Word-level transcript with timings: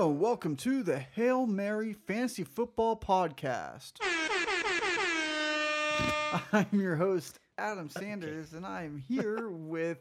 Hello, 0.00 0.12
and 0.12 0.18
welcome 0.18 0.56
to 0.56 0.82
the 0.82 0.98
Hail 0.98 1.46
Mary 1.46 1.92
Fantasy 1.92 2.42
Football 2.42 2.96
Podcast. 2.96 4.00
I'm 6.54 6.80
your 6.80 6.96
host, 6.96 7.38
Adam 7.58 7.90
Sanders, 7.90 8.54
and 8.54 8.64
I'm 8.64 8.96
here 8.96 9.50
with 9.50 9.98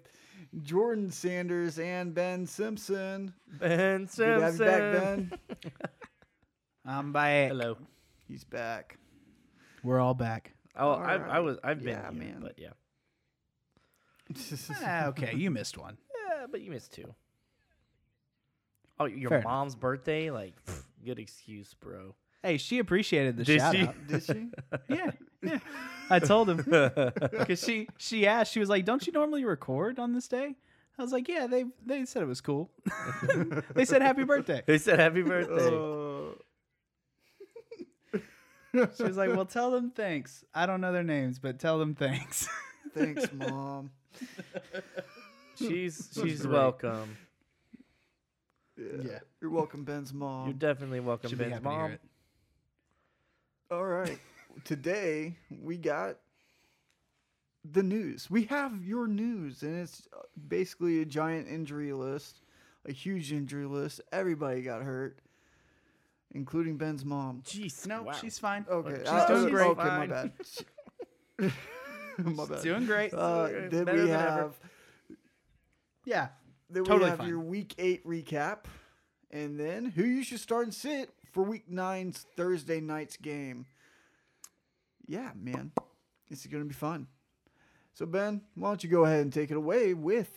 Jordan 0.61 1.11
Sanders 1.11 1.79
and 1.79 2.13
Ben 2.13 2.47
Simpson. 2.47 3.33
Ben 3.59 4.05
Good 4.05 4.09
Simpson. 4.09 4.37
to 4.37 4.41
have 4.41 4.53
you 4.53 4.59
back, 4.59 4.93
Ben. 4.93 5.31
I'm 6.85 7.11
back. 7.11 7.49
Hello. 7.49 7.75
He's 8.25 8.45
back. 8.45 8.97
We're 9.83 9.99
all 9.99 10.13
back. 10.13 10.53
Oh, 10.77 10.91
All 10.91 10.99
I, 11.01 11.15
I 11.15 11.39
was. 11.41 11.57
I've 11.61 11.79
been 11.79 11.89
Yeah, 11.89 12.03
here, 12.03 12.11
man. 12.21 12.39
but 12.41 12.53
yeah. 12.57 12.69
Ah, 14.81 15.07
okay, 15.07 15.35
you 15.35 15.51
missed 15.51 15.77
one. 15.77 15.97
Yeah, 16.29 16.45
but 16.49 16.61
you 16.61 16.71
missed 16.71 16.93
two. 16.93 17.13
Oh, 18.99 19.05
your 19.05 19.29
Fair 19.29 19.39
enough. 19.39 19.49
mom's 19.49 19.75
birthday? 19.75 20.29
Like, 20.31 20.53
pff, 20.65 20.83
good 21.05 21.19
excuse, 21.19 21.73
bro. 21.73 22.15
Hey, 22.43 22.57
she 22.57 22.79
appreciated 22.79 23.37
the 23.37 23.43
Did 23.43 23.59
shout 23.59 23.75
she? 23.75 23.81
out. 23.83 23.95
Did 24.07 24.23
she? 24.23 24.47
Yeah, 24.89 25.11
yeah. 25.41 25.59
I 26.09 26.19
told 26.19 26.49
him 26.49 26.57
because 27.31 27.61
she 27.63 27.87
she 27.97 28.25
asked. 28.27 28.51
She 28.53 28.59
was 28.59 28.69
like, 28.69 28.83
"Don't 28.85 29.05
you 29.05 29.13
normally 29.13 29.45
record 29.45 29.99
on 29.99 30.13
this 30.13 30.27
day?" 30.27 30.55
I 30.97 31.01
was 31.01 31.11
like, 31.13 31.27
"Yeah." 31.29 31.47
They 31.47 31.65
they 31.85 32.03
said 32.05 32.23
it 32.23 32.27
was 32.27 32.41
cool. 32.41 32.71
they 33.75 33.85
said 33.85 34.01
happy 34.01 34.23
birthday. 34.23 34.63
They 34.65 34.77
said 34.77 34.99
happy 34.99 35.21
birthday. 35.21 35.67
Uh, 35.75 36.35
She 38.95 39.03
was 39.03 39.17
like, 39.17 39.29
"Well, 39.35 39.45
tell 39.45 39.71
them 39.71 39.91
thanks. 39.91 40.43
I 40.53 40.65
don't 40.67 40.79
know 40.81 40.91
their 40.93 41.03
names, 41.03 41.39
but 41.39 41.57
tell 41.59 41.79
them 41.79 41.95
thanks." 41.95 42.47
thanks, 42.93 43.31
Mom. 43.33 43.89
she's 45.55 46.09
she's 46.13 46.45
welcome. 46.47 47.17
Yeah. 48.79 49.01
Yeah. 49.11 49.19
You're 49.41 49.51
welcome, 49.51 49.83
Ben's 49.83 50.13
mom. 50.13 50.45
You're 50.47 50.53
definitely 50.53 50.99
welcome, 51.01 51.29
She'll 51.29 51.37
be 51.37 51.45
Ben's 51.45 51.55
happy 51.55 51.65
to 51.65 51.69
hear 51.71 51.79
mom. 51.79 51.91
it. 51.91 52.01
All 53.71 53.85
right. 53.85 54.17
Today 54.63 55.35
we 55.61 55.77
got 55.77 56.17
the 57.69 57.83
news. 57.83 58.29
We 58.29 58.45
have 58.45 58.83
your 58.85 59.07
news, 59.07 59.63
and 59.63 59.75
it's 59.79 60.07
uh, 60.13 60.21
basically 60.47 61.01
a 61.01 61.05
giant 61.05 61.47
injury 61.47 61.91
list, 61.93 62.41
a 62.87 62.91
huge 62.91 63.31
injury 63.33 63.65
list. 63.65 64.01
Everybody 64.11 64.61
got 64.61 64.81
hurt, 64.81 65.19
including 66.33 66.77
Ben's 66.77 67.05
mom. 67.05 67.43
Jeez, 67.45 67.85
No, 67.85 68.03
wow. 68.03 68.11
she's 68.13 68.39
fine. 68.39 68.65
Okay, 68.69 68.99
She's 68.99 69.07
uh, 69.07 69.27
doing 69.27 69.49
great. 69.53 69.67
Okay, 69.67 69.83
my 69.83 70.07
Fine. 70.07 70.09
bad. 70.09 70.31
my 72.35 72.45
bad. 72.45 72.61
Doing 72.63 72.85
great. 72.85 73.13
Uh, 73.13 73.47
then 73.69 73.69
better 73.85 73.93
we 73.93 73.99
than 74.07 74.09
ever. 74.11 74.21
have 74.31 74.59
yeah. 76.05 76.27
Then 76.69 76.83
we 76.83 77.03
have 77.03 77.19
fine. 77.19 77.27
your 77.27 77.39
week 77.39 77.73
eight 77.77 78.05
recap, 78.05 78.65
and 79.31 79.59
then 79.59 79.85
who 79.85 80.03
you 80.03 80.23
should 80.23 80.39
start 80.39 80.65
and 80.65 80.73
sit 80.73 81.09
for 81.31 81.43
week 81.43 81.69
nine's 81.69 82.25
Thursday 82.35 82.79
night's 82.79 83.17
game. 83.17 83.65
Yeah, 85.07 85.31
man, 85.35 85.71
this 86.29 86.41
is 86.41 86.47
gonna 86.47 86.65
be 86.65 86.73
fun. 86.73 87.07
So 87.93 88.05
Ben, 88.05 88.41
why 88.55 88.69
don't 88.69 88.83
you 88.83 88.89
go 88.89 89.05
ahead 89.05 89.21
and 89.21 89.33
take 89.33 89.51
it 89.51 89.57
away 89.57 89.93
with 89.93 90.31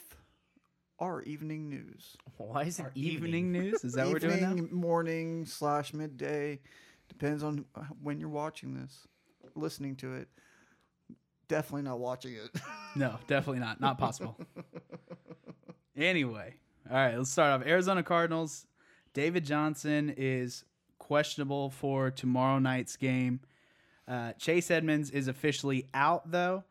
our 0.99 1.23
evening 1.23 1.69
news? 1.69 2.17
Why 2.37 2.63
is 2.63 2.79
it 2.79 2.87
evening? 2.95 3.13
evening 3.13 3.53
news 3.53 3.85
is 3.85 3.93
that 3.95 4.07
what 4.07 4.15
we're 4.15 4.19
doing 4.31 4.41
now? 4.41 4.77
morning 4.77 5.47
slash 5.47 5.93
midday, 5.93 6.61
depends 7.09 7.43
on 7.43 7.67
when 8.03 8.19
you're 8.19 8.29
watching 8.29 8.75
this, 8.75 9.07
listening 9.55 9.97
to 9.97 10.15
it. 10.15 10.29
Definitely 11.49 11.83
not 11.83 11.99
watching 11.99 12.35
it. 12.35 12.51
No, 12.95 13.19
definitely 13.27 13.61
not. 13.61 13.81
Not 13.81 13.99
possible. 13.99 14.39
anyway, 15.97 16.55
all 16.91 16.97
right, 16.97 17.17
let's 17.17 17.31
start 17.31 17.61
off. 17.61 17.67
Arizona 17.67 18.03
Cardinals. 18.03 18.67
David 19.15 19.45
Johnson 19.45 20.15
is 20.17 20.65
questionable 20.99 21.71
for 21.71 22.11
tomorrow 22.11 22.59
night's 22.59 22.97
game. 22.97 23.41
Uh, 24.09 24.33
Chase 24.33 24.71
Edmonds 24.71 25.11
is 25.11 25.29
officially 25.29 25.87
out, 25.95 26.31
though, 26.31 26.65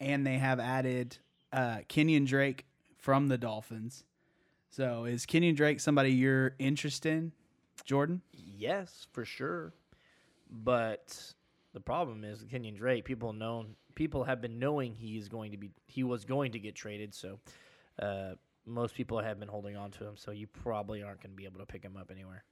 and 0.00 0.26
they 0.26 0.38
have 0.38 0.58
added 0.58 1.18
uh, 1.52 1.78
Kenyon 1.88 2.24
Drake 2.24 2.66
from 2.96 3.28
the 3.28 3.38
Dolphins. 3.38 4.04
So, 4.70 5.04
is 5.04 5.24
Kenyon 5.26 5.54
Drake 5.54 5.78
somebody 5.78 6.10
you're 6.10 6.54
interested 6.58 7.12
in, 7.12 7.32
Jordan? 7.84 8.22
Yes, 8.32 9.06
for 9.12 9.24
sure. 9.24 9.72
But 10.50 11.34
the 11.72 11.80
problem 11.80 12.24
is 12.24 12.44
Kenyon 12.50 12.74
Drake. 12.74 13.04
People 13.04 13.32
known 13.32 13.76
people 13.94 14.24
have 14.24 14.40
been 14.40 14.58
knowing 14.58 14.94
he 14.94 15.16
is 15.16 15.28
going 15.28 15.52
to 15.52 15.56
be 15.56 15.70
he 15.86 16.02
was 16.02 16.24
going 16.24 16.52
to 16.52 16.58
get 16.58 16.74
traded. 16.74 17.14
So 17.14 17.38
uh, 18.00 18.34
most 18.66 18.94
people 18.94 19.20
have 19.20 19.38
been 19.38 19.48
holding 19.48 19.76
on 19.76 19.90
to 19.92 20.04
him. 20.04 20.16
So 20.16 20.30
you 20.30 20.46
probably 20.46 21.02
aren't 21.02 21.20
going 21.20 21.32
to 21.32 21.36
be 21.36 21.44
able 21.44 21.60
to 21.60 21.66
pick 21.66 21.82
him 21.82 21.96
up 21.96 22.10
anywhere. 22.10 22.44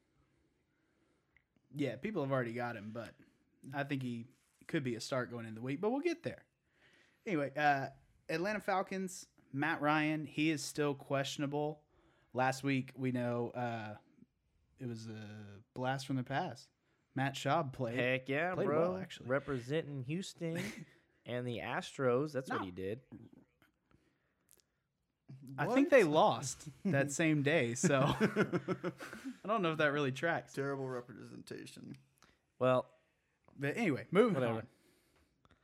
Yeah, 1.75 1.97
people 1.97 2.23
have 2.23 2.33
already 2.33 2.53
got 2.53 2.77
him, 2.77 2.91
but 2.93 3.11
I 3.73 3.84
think 3.84 4.03
he 4.03 4.27
could 4.67 4.84
be 4.84 4.95
a 4.95 5.00
start 5.00 5.31
going 5.31 5.47
into 5.47 5.56
the 5.56 5.65
week, 5.65 5.81
but 5.81 5.91
we'll 5.91 6.00
get 6.00 6.23
there. 6.23 6.45
Anyway, 7.27 7.50
uh, 7.56 7.87
Atlanta 8.28 8.61
Falcons, 8.61 9.27
Matt 9.53 9.81
Ryan, 9.81 10.27
he 10.27 10.50
is 10.50 10.62
still 10.62 10.95
questionable. 10.95 11.81
Last 12.34 12.62
week, 12.62 12.93
we 12.97 13.12
know 13.12 13.53
uh, 13.55 13.94
it 14.81 14.89
was 14.89 15.06
a 15.06 15.79
blast 15.79 16.06
from 16.06 16.17
the 16.17 16.23
past. 16.23 16.69
Matt 17.15 17.34
Schaub 17.34 17.73
played. 17.73 17.99
Heck 17.99 18.29
yeah, 18.29 18.55
played 18.55 18.67
bro! 18.67 18.93
well, 18.93 19.00
actually. 19.00 19.27
representing 19.27 20.03
Houston 20.05 20.59
and 21.27 21.47
the 21.47 21.59
Astros. 21.59 22.33
That's 22.33 22.50
what 22.50 22.62
he 22.62 22.71
did. 22.71 23.00
I 25.59 25.67
think 25.67 25.91
they 25.91 26.05
lost 26.05 26.65
that 26.85 27.11
same 27.23 27.43
day, 27.43 27.75
so 27.75 28.01
I 28.21 29.49
don't 29.49 29.63
know 29.63 29.73
if 29.73 29.79
that 29.79 29.93
really 29.93 30.13
tracks. 30.13 30.53
Terrible 30.53 30.89
representation. 30.89 31.97
Well, 32.59 32.87
But 33.59 33.77
anyway, 33.77 34.07
moving 34.11 34.35
Whatever. 34.35 34.59
on. 34.59 34.67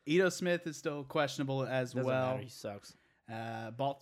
Ito 0.06 0.28
Smith 0.30 0.66
is 0.66 0.76
still 0.76 1.04
questionable 1.04 1.64
as 1.64 1.92
doesn't 1.92 2.06
well. 2.06 2.26
matter. 2.32 2.42
He 2.42 2.48
sucks. 2.48 2.94
Uh, 3.32 3.70
Balt, 3.72 4.00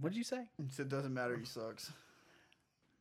what 0.00 0.10
did 0.12 0.16
you 0.18 0.24
say? 0.24 0.44
So 0.70 0.82
it 0.82 0.88
doesn't 0.88 1.12
matter. 1.12 1.36
He 1.36 1.44
sucks. 1.44 1.92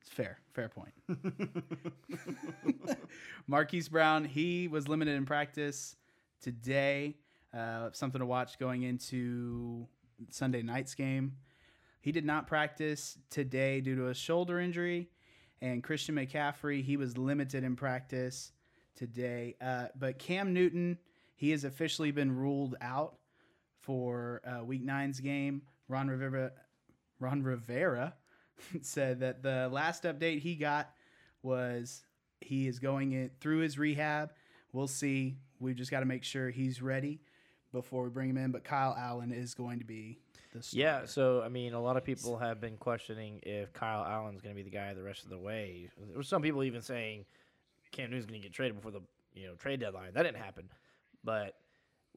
It's 0.01 0.09
fair, 0.09 0.37
fair 0.53 0.67
point. 0.69 0.91
Marquise 3.47 3.87
Brown, 3.89 4.25
he 4.25 4.67
was 4.67 4.87
limited 4.87 5.15
in 5.15 5.25
practice 5.25 5.95
today. 6.41 7.15
Uh, 7.53 7.89
something 7.93 8.19
to 8.19 8.25
watch 8.25 8.57
going 8.59 8.83
into 8.83 9.87
Sunday 10.29 10.61
night's 10.61 10.95
game. 10.95 11.33
He 12.03 12.11
did 12.11 12.25
not 12.25 12.47
practice 12.47 13.17
today 13.29 13.79
due 13.79 13.95
to 13.95 14.09
a 14.09 14.13
shoulder 14.13 14.59
injury. 14.59 15.07
And 15.61 15.81
Christian 15.81 16.15
McCaffrey, 16.15 16.83
he 16.83 16.97
was 16.97 17.17
limited 17.17 17.63
in 17.63 17.77
practice 17.77 18.51
today. 18.93 19.55
Uh, 19.61 19.85
but 19.97 20.19
Cam 20.19 20.53
Newton, 20.53 20.97
he 21.37 21.51
has 21.51 21.63
officially 21.63 22.11
been 22.11 22.35
ruled 22.35 22.75
out 22.81 23.15
for 23.79 24.41
uh, 24.45 24.65
Week 24.65 24.83
Nine's 24.83 25.21
game. 25.21 25.61
Ron 25.87 26.09
Rivera, 26.09 26.51
Ron 27.21 27.41
Rivera 27.41 28.15
said 28.81 29.21
that 29.21 29.41
the 29.41 29.69
last 29.71 30.03
update 30.03 30.39
he 30.39 30.55
got 30.55 30.91
was 31.41 32.03
he 32.41 32.67
is 32.67 32.79
going 32.79 33.13
in 33.13 33.31
through 33.39 33.59
his 33.59 33.79
rehab. 33.79 34.33
We'll 34.73 34.87
see. 34.87 35.37
We've 35.57 35.77
just 35.77 35.89
got 35.89 36.01
to 36.01 36.05
make 36.05 36.25
sure 36.25 36.49
he's 36.49 36.81
ready 36.81 37.21
before 37.71 38.03
we 38.03 38.09
bring 38.09 38.29
him 38.29 38.35
in. 38.35 38.51
But 38.51 38.65
Kyle 38.65 38.93
Allen 38.99 39.31
is 39.31 39.53
going 39.53 39.79
to 39.79 39.85
be 39.85 40.19
starter. 40.61 40.79
Yeah, 40.79 41.05
so 41.05 41.41
I 41.41 41.49
mean, 41.49 41.73
a 41.73 41.81
lot 41.81 41.97
of 41.97 42.03
people 42.03 42.37
have 42.37 42.61
been 42.61 42.77
questioning 42.77 43.39
if 43.43 43.73
Kyle 43.73 44.03
Allen's 44.05 44.41
going 44.41 44.55
to 44.55 44.61
be 44.61 44.67
the 44.69 44.75
guy 44.75 44.93
the 44.93 45.03
rest 45.03 45.23
of 45.23 45.29
the 45.29 45.37
way. 45.39 45.89
There 45.97 46.17
were 46.17 46.23
some 46.23 46.41
people 46.41 46.63
even 46.63 46.81
saying 46.81 47.25
Cam 47.91 48.09
Newton's 48.09 48.25
going 48.25 48.41
to 48.41 48.47
get 48.47 48.53
traded 48.53 48.75
before 48.75 48.91
the 48.91 49.01
you 49.33 49.47
know 49.47 49.55
trade 49.55 49.79
deadline. 49.79 50.13
That 50.13 50.23
didn't 50.23 50.37
happen, 50.37 50.69
but 51.23 51.55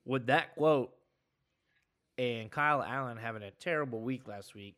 with 0.04 0.26
that 0.26 0.54
quote 0.56 0.92
and 2.18 2.50
Kyle 2.50 2.82
Allen 2.82 3.16
having 3.16 3.42
a 3.42 3.50
terrible 3.50 4.00
week 4.00 4.26
last 4.28 4.54
week, 4.54 4.76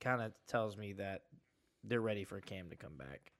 kind 0.00 0.22
of 0.22 0.32
tells 0.46 0.76
me 0.76 0.92
that 0.94 1.22
they're 1.82 2.00
ready 2.00 2.24
for 2.24 2.40
Cam 2.40 2.70
to 2.70 2.76
come 2.76 2.96
back. 2.96 3.32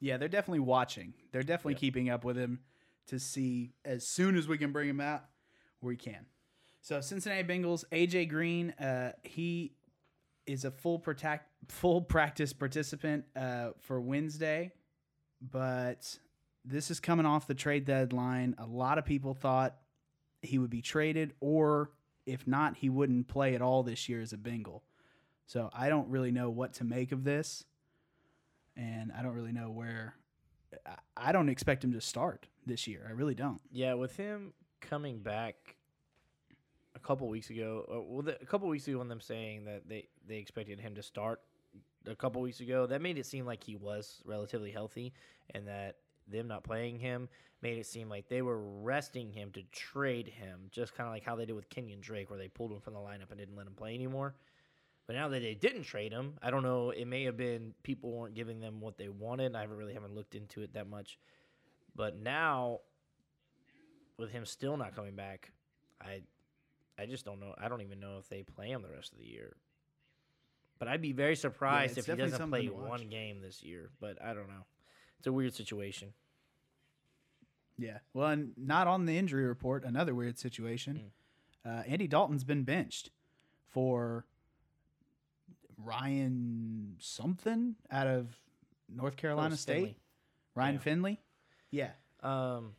Yeah, 0.00 0.16
they're 0.16 0.28
definitely 0.28 0.60
watching. 0.60 1.14
They're 1.30 1.42
definitely 1.42 1.74
Yeah. 1.74 1.78
keeping 1.78 2.10
up 2.10 2.24
with 2.24 2.36
him 2.36 2.60
to 3.06 3.18
see 3.18 3.72
as 3.84 4.06
soon 4.06 4.36
as 4.36 4.48
we 4.48 4.58
can 4.58 4.72
bring 4.72 4.88
him 4.88 5.00
out, 5.00 5.24
we 5.80 5.96
can. 5.96 6.26
So 6.82 7.00
Cincinnati 7.00 7.44
Bengals, 7.44 7.84
AJ 7.92 8.28
Green, 8.28 8.70
uh, 8.72 9.12
he 9.22 9.72
is 10.46 10.64
a 10.64 10.70
full 10.72 10.98
protect, 10.98 11.48
full 11.70 12.02
practice 12.02 12.52
participant 12.52 13.24
uh, 13.36 13.70
for 13.78 14.00
Wednesday, 14.00 14.72
but 15.40 16.18
this 16.64 16.90
is 16.90 16.98
coming 16.98 17.24
off 17.24 17.46
the 17.46 17.54
trade 17.54 17.84
deadline. 17.84 18.56
A 18.58 18.66
lot 18.66 18.98
of 18.98 19.04
people 19.04 19.32
thought 19.32 19.76
he 20.42 20.58
would 20.58 20.70
be 20.70 20.82
traded, 20.82 21.34
or 21.38 21.92
if 22.26 22.48
not, 22.48 22.76
he 22.76 22.88
wouldn't 22.88 23.28
play 23.28 23.54
at 23.54 23.62
all 23.62 23.84
this 23.84 24.08
year 24.08 24.20
as 24.20 24.32
a 24.32 24.36
Bengal. 24.36 24.82
So 25.46 25.70
I 25.72 25.88
don't 25.88 26.08
really 26.08 26.32
know 26.32 26.50
what 26.50 26.72
to 26.74 26.84
make 26.84 27.12
of 27.12 27.22
this, 27.22 27.64
and 28.76 29.12
I 29.16 29.22
don't 29.22 29.34
really 29.34 29.52
know 29.52 29.70
where. 29.70 30.16
I- 31.16 31.30
don't 31.30 31.48
expect 31.48 31.84
him 31.84 31.92
to 31.92 32.00
start 32.00 32.48
this 32.66 32.88
year. 32.88 33.06
I 33.08 33.12
really 33.12 33.34
don't. 33.34 33.60
Yeah, 33.70 33.94
with 33.94 34.16
him 34.16 34.52
coming 34.80 35.20
back 35.20 35.76
couple 37.02 37.28
weeks 37.28 37.50
ago, 37.50 37.84
uh, 37.92 38.00
well, 38.00 38.22
the, 38.22 38.40
a 38.40 38.46
couple 38.46 38.68
weeks 38.68 38.86
ago, 38.88 38.98
when 38.98 39.08
them 39.08 39.20
saying 39.20 39.64
that 39.64 39.88
they 39.88 40.08
they 40.26 40.36
expected 40.36 40.80
him 40.80 40.94
to 40.94 41.02
start, 41.02 41.40
a 42.06 42.14
couple 42.14 42.40
weeks 42.40 42.60
ago, 42.60 42.86
that 42.86 43.02
made 43.02 43.18
it 43.18 43.26
seem 43.26 43.46
like 43.46 43.62
he 43.62 43.76
was 43.76 44.22
relatively 44.24 44.70
healthy, 44.70 45.12
and 45.50 45.66
that 45.68 45.96
them 46.28 46.48
not 46.48 46.64
playing 46.64 46.98
him 46.98 47.28
made 47.62 47.78
it 47.78 47.86
seem 47.86 48.08
like 48.08 48.28
they 48.28 48.42
were 48.42 48.58
resting 48.58 49.30
him 49.32 49.50
to 49.52 49.62
trade 49.70 50.26
him, 50.26 50.62
just 50.70 50.94
kind 50.96 51.06
of 51.06 51.12
like 51.12 51.24
how 51.24 51.36
they 51.36 51.44
did 51.46 51.54
with 51.54 51.68
Kenyon 51.68 52.00
Drake, 52.00 52.28
where 52.28 52.38
they 52.38 52.48
pulled 52.48 52.72
him 52.72 52.80
from 52.80 52.94
the 52.94 52.98
lineup 52.98 53.30
and 53.30 53.38
didn't 53.38 53.56
let 53.56 53.66
him 53.66 53.74
play 53.74 53.94
anymore. 53.94 54.34
But 55.06 55.16
now 55.16 55.28
that 55.28 55.40
they 55.40 55.54
didn't 55.54 55.84
trade 55.84 56.12
him, 56.12 56.34
I 56.42 56.50
don't 56.50 56.62
know. 56.62 56.90
It 56.90 57.06
may 57.06 57.24
have 57.24 57.36
been 57.36 57.74
people 57.82 58.12
weren't 58.12 58.34
giving 58.34 58.60
them 58.60 58.80
what 58.80 58.98
they 58.98 59.08
wanted. 59.08 59.54
I 59.54 59.60
haven't 59.60 59.76
really 59.76 59.94
haven't 59.94 60.14
looked 60.14 60.34
into 60.34 60.62
it 60.62 60.74
that 60.74 60.88
much. 60.88 61.18
But 61.94 62.16
now, 62.16 62.80
with 64.16 64.30
him 64.30 64.46
still 64.46 64.76
not 64.76 64.94
coming 64.94 65.14
back, 65.14 65.50
I, 66.00 66.22
I 66.98 67.06
just 67.06 67.24
don't 67.24 67.40
know. 67.40 67.54
I 67.58 67.68
don't 67.68 67.82
even 67.82 68.00
know 68.00 68.18
if 68.18 68.28
they 68.28 68.42
play 68.42 68.68
him 68.70 68.82
the 68.82 68.90
rest 68.90 69.12
of 69.12 69.18
the 69.18 69.26
year. 69.26 69.56
But 70.78 70.88
I'd 70.88 71.00
be 71.02 71.12
very 71.12 71.36
surprised 71.36 71.96
it's 71.96 72.08
if 72.08 72.14
he 72.14 72.20
doesn't 72.22 72.50
play 72.50 72.66
something 72.66 72.68
to 72.68 72.74
watch. 72.74 72.88
one 73.00 73.08
game 73.08 73.40
this 73.40 73.62
year. 73.62 73.90
But 74.00 74.20
I 74.22 74.34
don't 74.34 74.48
know. 74.48 74.64
It's 75.18 75.26
a 75.26 75.32
weird 75.32 75.54
situation. 75.54 76.12
Yeah. 77.78 77.98
Well, 78.12 78.28
and 78.28 78.52
not 78.56 78.86
on 78.86 79.06
the 79.06 79.16
injury 79.16 79.44
report. 79.46 79.84
Another 79.84 80.14
weird 80.14 80.38
situation. 80.38 81.12
Uh, 81.64 81.82
Andy 81.86 82.08
Dalton's 82.08 82.44
been 82.44 82.64
benched 82.64 83.10
for 83.68 84.26
Ryan 85.78 86.96
something 86.98 87.76
out 87.90 88.06
of 88.06 88.28
North 88.88 89.16
Carolina 89.16 89.54
it's 89.54 89.62
State. 89.62 89.74
Finley. 89.76 89.96
Ryan 90.54 90.74
Yeah. 90.74 90.80
Finley. 90.80 91.20
Yeah. 91.70 91.90
Um, 92.22 92.74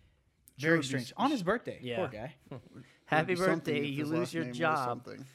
Very 0.57 0.77
would 0.77 0.85
strange. 0.85 1.13
On 1.17 1.31
his 1.31 1.44
birthday. 1.44 1.79
Yeah. 1.81 1.97
Poor 1.97 2.07
guy. 2.07 2.35
happy 3.05 3.33
It'd 3.33 3.39
be 3.39 3.45
something 3.45 3.73
birthday! 3.75 3.88
You 3.88 4.05
lose 4.05 4.33
your 4.33 4.45
job. 4.45 4.88
something. 4.88 5.25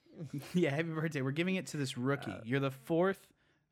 yeah. 0.54 0.70
Happy 0.70 0.88
birthday. 0.88 1.22
We're 1.22 1.30
giving 1.30 1.56
it 1.56 1.66
to 1.68 1.76
this 1.76 1.96
rookie. 1.96 2.30
Uh, 2.30 2.40
You're 2.44 2.60
the 2.60 2.70
fourth 2.70 3.26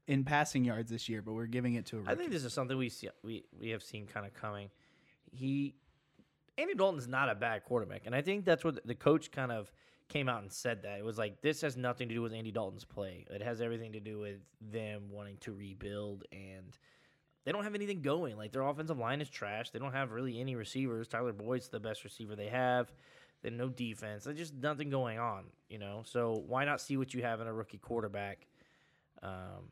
in 0.07 0.25
passing 0.25 0.65
yards 0.65 0.91
this 0.91 1.09
year, 1.09 1.23
but 1.23 1.33
we're 1.35 1.47
giving 1.47 1.75
it 1.75 1.87
to 1.87 1.97
a 1.97 1.99
rookie. 2.01 2.13
I 2.13 2.15
think 2.15 2.31
this 2.31 2.45
is 2.45 2.53
something 2.53 2.77
we 2.77 2.89
see, 2.89 3.09
we 3.23 3.45
we 3.59 3.71
have 3.71 3.83
seen 3.83 4.07
kind 4.07 4.27
of 4.27 4.35
coming. 4.35 4.71
He 5.31 5.75
Andy 6.59 6.75
Dalton's 6.75 7.09
not 7.09 7.29
a 7.29 7.35
bad 7.35 7.65
quarterback, 7.65 8.03
and 8.07 8.15
I 8.15 8.23
think 8.23 8.45
that's 8.45 8.65
what 8.65 8.87
the 8.87 8.95
coach 8.95 9.31
kind 9.31 9.53
of 9.53 9.71
came 10.09 10.29
out 10.29 10.43
and 10.43 10.53
said 10.53 10.83
that 10.83 10.99
it 10.99 11.05
was 11.05 11.19
like 11.19 11.43
this 11.43 11.61
has 11.63 11.77
nothing 11.77 12.09
to 12.09 12.15
do 12.15 12.23
with 12.23 12.33
Andy 12.33 12.53
Dalton's 12.53 12.85
play. 12.85 13.27
It 13.29 13.43
has 13.43 13.61
everything 13.61 13.93
to 13.93 14.01
do 14.01 14.19
with 14.19 14.39
them 14.61 15.11
wanting 15.11 15.37
to 15.39 15.53
rebuild 15.53 16.25
and. 16.33 16.77
They 17.47 17.53
don't 17.53 17.65
have 17.65 17.77
anything 17.77 18.03
going. 18.03 18.37
Like 18.37 18.53
their 18.53 18.63
offensive 18.63 18.99
line 18.99 19.21
is 19.21 19.31
trash. 19.31 19.71
They 19.71 19.79
don't 19.79 19.93
have 19.93 20.11
really 20.11 20.41
any 20.41 20.57
receivers. 20.57 21.09
Tyler 21.09 21.33
Boyd's 21.33 21.69
the 21.69 21.81
best 21.81 22.05
receiver 22.05 22.35
they 22.37 22.49
have. 22.49 22.93
Have 23.45 23.53
no 23.53 23.69
defense. 23.69 24.25
There's 24.25 24.37
just 24.37 24.55
nothing 24.55 24.91
going 24.91 25.21
on, 25.21 25.45
you 25.71 25.79
know. 25.79 26.03
So 26.05 26.43
why 26.49 26.65
not 26.65 26.81
see 26.81 26.97
what 26.97 27.15
you 27.15 27.23
have 27.23 27.41
in 27.41 27.47
a 27.47 27.53
rookie 27.53 27.79
quarterback? 27.79 28.49
Um, 29.23 29.71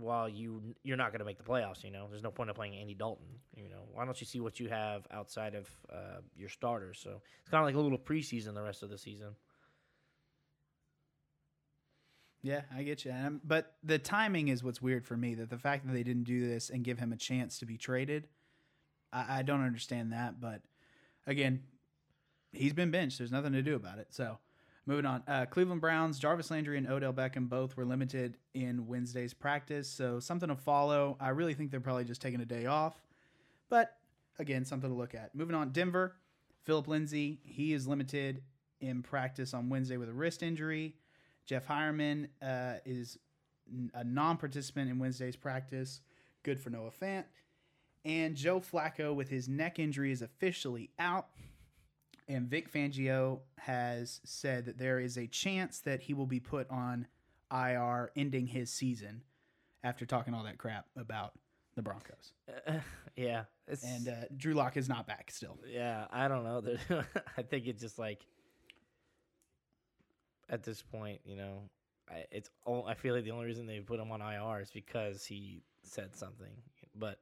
while 0.00 0.28
you 0.28 0.60
you're 0.82 0.96
not 0.96 1.10
going 1.12 1.20
to 1.20 1.24
make 1.24 1.38
the 1.38 1.44
playoffs. 1.44 1.84
You 1.84 1.90
know, 1.90 2.06
there's 2.10 2.22
no 2.22 2.30
point 2.30 2.50
of 2.50 2.56
playing 2.56 2.74
Andy 2.74 2.94
Dalton. 2.94 3.26
You 3.56 3.68
know, 3.68 3.84
why 3.92 4.04
don't 4.04 4.20
you 4.20 4.26
see 4.26 4.40
what 4.40 4.58
you 4.58 4.68
have 4.68 5.06
outside 5.12 5.54
of 5.54 5.68
uh, 5.92 6.20
your 6.36 6.48
starters? 6.48 6.98
So 7.02 7.20
it's 7.40 7.50
kind 7.50 7.62
of 7.62 7.66
like 7.66 7.74
a 7.74 7.80
little 7.80 7.98
preseason 7.98 8.54
the 8.54 8.62
rest 8.62 8.82
of 8.82 8.90
the 8.90 8.98
season. 8.98 9.28
Yeah, 12.42 12.62
I 12.74 12.82
get 12.84 13.04
you. 13.04 13.10
I'm- 13.10 13.40
but 13.44 13.76
the 13.82 13.98
timing 13.98 14.48
is 14.48 14.62
what's 14.62 14.80
weird 14.80 15.04
for 15.04 15.16
me. 15.16 15.34
That 15.34 15.50
the 15.50 15.58
fact 15.58 15.86
that 15.86 15.92
they 15.92 16.02
didn't 16.04 16.24
do 16.24 16.46
this 16.46 16.70
and 16.70 16.84
give 16.84 16.98
him 16.98 17.12
a 17.12 17.16
chance 17.16 17.58
to 17.58 17.66
be 17.66 17.76
traded, 17.76 18.28
I, 19.12 19.38
I 19.38 19.42
don't 19.42 19.62
understand 19.62 20.12
that. 20.12 20.40
But 20.40 20.62
again, 21.26 21.62
he's 22.52 22.72
been 22.72 22.90
benched. 22.90 23.18
There's 23.18 23.32
nothing 23.32 23.52
to 23.52 23.62
do 23.62 23.74
about 23.74 23.98
it. 23.98 24.08
So 24.10 24.38
moving 24.86 25.04
on. 25.04 25.22
Uh, 25.26 25.46
Cleveland 25.46 25.80
Browns, 25.80 26.18
Jarvis 26.18 26.50
Landry 26.50 26.78
and 26.78 26.88
Odell 26.88 27.12
Beckham 27.12 27.48
both 27.48 27.76
were 27.76 27.84
limited 27.84 28.36
in 28.54 28.86
Wednesday's 28.86 29.34
practice. 29.34 29.88
So 29.88 30.20
something 30.20 30.48
to 30.48 30.56
follow. 30.56 31.16
I 31.20 31.30
really 31.30 31.54
think 31.54 31.70
they're 31.70 31.80
probably 31.80 32.04
just 32.04 32.22
taking 32.22 32.40
a 32.40 32.46
day 32.46 32.66
off. 32.66 33.02
But 33.68 33.96
again, 34.38 34.64
something 34.64 34.88
to 34.88 34.96
look 34.96 35.14
at. 35.14 35.34
Moving 35.34 35.56
on. 35.56 35.70
Denver, 35.72 36.14
Phillip 36.62 36.86
Lindsay, 36.86 37.40
he 37.44 37.72
is 37.72 37.88
limited 37.88 38.42
in 38.80 39.02
practice 39.02 39.54
on 39.54 39.68
Wednesday 39.68 39.96
with 39.96 40.08
a 40.08 40.12
wrist 40.12 40.42
injury. 40.42 40.94
Jeff 41.48 41.66
Heuerman 41.66 42.28
uh, 42.42 42.74
is 42.84 43.18
a 43.94 44.04
non-participant 44.04 44.90
in 44.90 44.98
Wednesday's 44.98 45.34
practice. 45.34 46.02
Good 46.42 46.60
for 46.60 46.68
Noah 46.68 46.90
Fant. 46.90 47.24
And 48.04 48.36
Joe 48.36 48.60
Flacco 48.60 49.14
with 49.14 49.30
his 49.30 49.48
neck 49.48 49.78
injury 49.78 50.12
is 50.12 50.20
officially 50.20 50.90
out. 50.98 51.28
And 52.28 52.48
Vic 52.48 52.70
Fangio 52.70 53.40
has 53.56 54.20
said 54.24 54.66
that 54.66 54.76
there 54.76 55.00
is 55.00 55.16
a 55.16 55.26
chance 55.26 55.80
that 55.80 56.02
he 56.02 56.12
will 56.12 56.26
be 56.26 56.38
put 56.38 56.70
on 56.70 57.06
IR, 57.50 58.10
ending 58.14 58.46
his 58.46 58.70
season 58.70 59.22
after 59.82 60.04
talking 60.04 60.34
all 60.34 60.44
that 60.44 60.58
crap 60.58 60.84
about 60.96 61.32
the 61.76 61.82
Broncos. 61.82 62.34
yeah, 63.16 63.44
it's, 63.66 63.82
And 63.82 64.08
uh, 64.08 64.12
Drew 64.36 64.52
Lock 64.52 64.76
is 64.76 64.86
not 64.86 65.06
back 65.06 65.30
still. 65.30 65.58
yeah, 65.66 66.08
I 66.10 66.28
don't 66.28 66.44
know. 66.44 66.76
I 67.38 67.42
think 67.42 67.66
it's 67.66 67.80
just 67.80 67.98
like 67.98 68.26
at 70.50 70.62
this 70.62 70.82
point, 70.82 71.20
you 71.24 71.36
know, 71.36 71.62
I, 72.10 72.24
it's 72.30 72.50
all, 72.64 72.86
I 72.86 72.94
feel 72.94 73.14
like 73.14 73.24
the 73.24 73.30
only 73.32 73.46
reason 73.46 73.66
they 73.66 73.80
put 73.80 74.00
him 74.00 74.10
on 74.10 74.20
IR 74.20 74.60
is 74.60 74.70
because 74.70 75.24
he 75.24 75.62
said 75.82 76.14
something. 76.16 76.50
But 76.94 77.18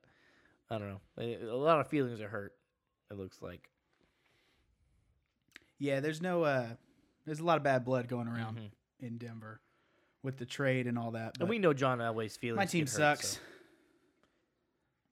I 0.70 0.78
don't 0.78 0.88
know. 0.88 1.00
A 1.50 1.54
lot 1.56 1.80
of 1.80 1.88
feelings 1.88 2.20
are 2.20 2.28
hurt. 2.28 2.52
It 3.10 3.16
looks 3.16 3.42
like. 3.42 3.68
Yeah, 5.78 6.00
there's 6.00 6.22
no, 6.22 6.44
uh, 6.44 6.66
there's 7.26 7.40
a 7.40 7.44
lot 7.44 7.56
of 7.58 7.62
bad 7.62 7.84
blood 7.84 8.08
going 8.08 8.28
around 8.28 8.58
Mhm. 8.58 8.70
in 9.00 9.18
Denver 9.18 9.60
with 10.22 10.38
the 10.38 10.46
trade 10.46 10.86
and 10.86 10.98
all 10.98 11.10
that. 11.12 11.34
And 11.38 11.48
we 11.48 11.58
know 11.58 11.72
John 11.74 11.98
Elway's 11.98 12.36
feelings. 12.36 12.56
My 12.56 12.66
team 12.66 12.86
hurt, 12.86 12.90
sucks. 12.90 13.28
so- 13.28 13.40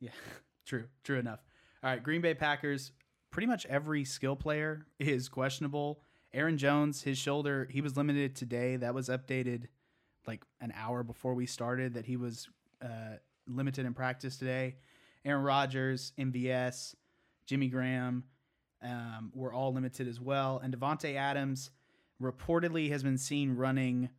Yeah, 0.00 0.10
true, 0.66 0.88
true 1.02 1.18
enough. 1.18 1.40
All 1.82 1.90
right, 1.90 2.02
Green 2.02 2.20
Bay 2.20 2.34
Packers. 2.34 2.92
Pretty 3.30 3.46
much 3.46 3.66
every 3.66 4.04
skill 4.04 4.36
player 4.36 4.86
is 4.98 5.28
questionable. 5.28 6.00
Aaron 6.34 6.58
Jones, 6.58 7.02
his 7.02 7.16
shoulder, 7.16 7.68
he 7.70 7.80
was 7.80 7.96
limited 7.96 8.34
today. 8.34 8.76
That 8.76 8.92
was 8.92 9.08
updated 9.08 9.68
like 10.26 10.44
an 10.60 10.72
hour 10.76 11.02
before 11.02 11.34
we 11.34 11.46
started 11.46 11.94
that 11.94 12.06
he 12.06 12.16
was 12.16 12.48
uh, 12.82 13.16
limited 13.46 13.86
in 13.86 13.94
practice 13.94 14.36
today. 14.36 14.76
Aaron 15.24 15.44
Rodgers, 15.44 16.12
MVS, 16.18 16.94
Jimmy 17.46 17.68
Graham 17.68 18.24
um, 18.82 19.30
were 19.34 19.52
all 19.52 19.72
limited 19.72 20.08
as 20.08 20.20
well. 20.20 20.60
And 20.62 20.76
Davante 20.76 21.14
Adams 21.14 21.70
reportedly 22.20 22.90
has 22.90 23.02
been 23.02 23.18
seen 23.18 23.54
running 23.54 24.10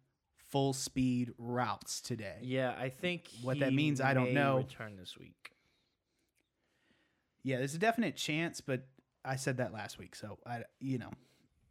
full 0.50 0.74
speed 0.74 1.34
routes 1.38 2.02
today. 2.02 2.38
Yeah, 2.42 2.74
I 2.80 2.90
think 2.90 3.30
What 3.42 3.60
that 3.60 3.74
means, 3.74 4.00
I 4.00 4.14
don't 4.14 4.34
know. 4.34 4.58
Return 4.58 4.96
this 4.98 5.18
week. 5.18 5.52
Yeah, 7.44 7.58
there's 7.58 7.76
a 7.76 7.80
definite 7.80 8.16
chance, 8.16 8.62
but 8.62 8.88
I 9.24 9.36
said 9.36 9.58
that 9.58 9.74
last 9.74 10.00
week, 10.00 10.16
so 10.16 10.40
I, 10.46 10.64
you 10.80 10.98
know, 10.98 11.12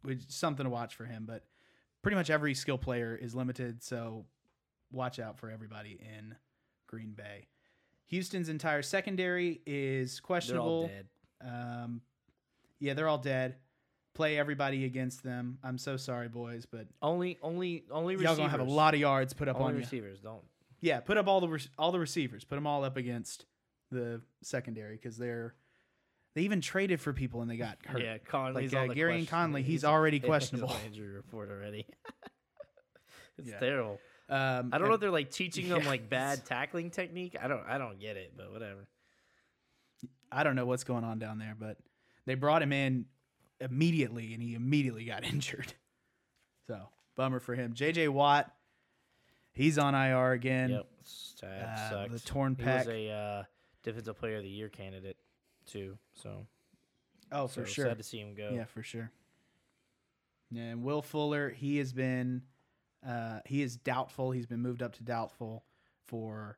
it's 0.09 0.35
something 0.35 0.63
to 0.63 0.69
watch 0.69 0.95
for 0.95 1.05
him. 1.05 1.25
But 1.27 1.43
pretty 2.01 2.15
much 2.15 2.29
every 2.29 2.53
skill 2.53 2.77
player 2.77 3.15
is 3.15 3.33
limited, 3.35 3.83
so 3.83 4.25
watch 4.91 5.19
out 5.19 5.37
for 5.39 5.49
everybody 5.49 5.99
in 6.01 6.35
Green 6.87 7.11
Bay. 7.11 7.47
Houston's 8.07 8.49
entire 8.49 8.81
secondary 8.83 9.61
is 9.65 10.15
They're 10.17 10.21
questionable. 10.25 10.67
all 10.67 10.87
dead. 10.87 11.07
Um, 11.41 12.01
yeah, 12.79 12.93
they're 12.93 13.07
all 13.07 13.17
dead. 13.17 13.55
Play 14.13 14.37
everybody 14.37 14.85
against 14.85 15.23
them. 15.23 15.57
I'm 15.63 15.77
so 15.77 15.97
sorry, 15.97 16.29
boys, 16.29 16.65
but 16.65 16.87
Only, 17.01 17.37
only, 17.41 17.83
only. 17.91 18.13
y'all 18.13 18.21
Receivers. 18.21 18.37
gonna 18.37 18.49
have 18.49 18.59
a 18.61 18.63
lot 18.63 18.93
of 18.93 18.99
yards 18.99 19.33
put 19.33 19.47
up 19.49 19.55
Only 19.57 19.67
on 19.69 19.73
you. 19.73 19.79
receivers. 19.79 20.19
Don't. 20.21 20.43
Yeah, 20.81 20.99
put 21.01 21.17
up 21.17 21.27
all 21.27 21.41
the 21.41 21.49
rec- 21.49 21.67
all 21.77 21.91
the 21.91 21.99
receivers. 21.99 22.43
Put 22.45 22.55
them 22.55 22.67
all 22.67 22.83
up 22.83 22.95
against 22.95 23.45
the 23.91 24.21
secondary 24.43 24.95
because 24.95 25.17
they're 25.17 25.55
they 26.35 26.41
even 26.41 26.61
traded 26.61 26.99
for 27.01 27.13
people 27.13 27.41
and 27.41 27.49
they 27.49 27.57
got 27.57 27.77
hurt. 27.85 28.01
Yeah, 28.03 28.17
Conley's 28.19 28.73
Like, 28.73 28.91
uh, 28.91 28.93
Gareon 28.93 29.27
Conley, 29.27 29.63
he's 29.63 29.83
already 29.85 30.17
he's 30.17 30.23
on 30.25 30.29
questionable. 30.29 30.75
injury 30.85 31.07
report 31.15 31.49
already. 31.49 31.87
it's 33.37 33.49
Yeah. 33.49 33.59
terrible. 33.59 33.99
Um, 34.27 34.71
I 34.73 34.77
don't 34.79 34.87
know 34.87 34.95
if 34.95 34.99
they're 35.01 35.11
like 35.11 35.31
teaching 35.31 35.69
them 35.69 35.85
like 35.87 36.09
bad 36.09 36.45
tackling 36.45 36.89
technique. 36.89 37.35
I 37.41 37.47
don't. 37.47 37.63
I 37.67 37.77
don't 37.77 37.99
get 37.99 38.17
it, 38.17 38.33
but 38.35 38.51
whatever. 38.51 38.87
I 40.31 40.43
don't 40.43 40.55
know 40.55 40.65
what's 40.65 40.83
going 40.83 41.03
on 41.03 41.19
down 41.19 41.37
there, 41.37 41.55
but 41.57 41.77
they 42.25 42.33
brought 42.35 42.61
him 42.61 42.73
in 42.73 43.05
immediately 43.61 44.33
and 44.33 44.41
he 44.43 44.55
immediately 44.55 45.05
got 45.05 45.23
injured. 45.23 45.73
So 46.67 46.79
bummer 47.15 47.39
for 47.39 47.53
him. 47.55 47.73
JJ 47.75 48.09
Watt, 48.09 48.51
he's 49.53 49.77
on 49.77 49.93
IR 49.95 50.31
again. 50.31 50.71
yep. 50.71 50.85
Uh, 51.43 51.89
sucks. 51.89 52.11
the 52.11 52.19
torn 52.27 52.55
he 52.59 52.65
was 52.65 52.87
a 52.87 53.09
uh, 53.11 53.43
defensive 53.83 54.17
player 54.17 54.37
of 54.37 54.43
the 54.43 54.49
year 54.49 54.67
candidate 54.69 55.17
too. 55.65 55.97
So. 56.13 56.47
Oh, 57.31 57.47
for 57.47 57.65
so 57.65 57.71
sure. 57.71 57.85
Sad 57.85 57.97
to 57.97 58.03
see 58.03 58.19
him 58.19 58.35
go. 58.35 58.51
Yeah, 58.53 58.65
for 58.65 58.83
sure. 58.83 59.11
And 60.55 60.83
Will 60.83 61.01
Fuller, 61.01 61.49
he 61.49 61.77
has 61.77 61.91
been, 61.91 62.43
uh, 63.05 63.39
he 63.45 63.61
is 63.61 63.75
doubtful. 63.77 64.31
He's 64.31 64.45
been 64.45 64.61
moved 64.61 64.81
up 64.83 64.93
to 64.95 65.03
doubtful 65.03 65.65
for 66.05 66.57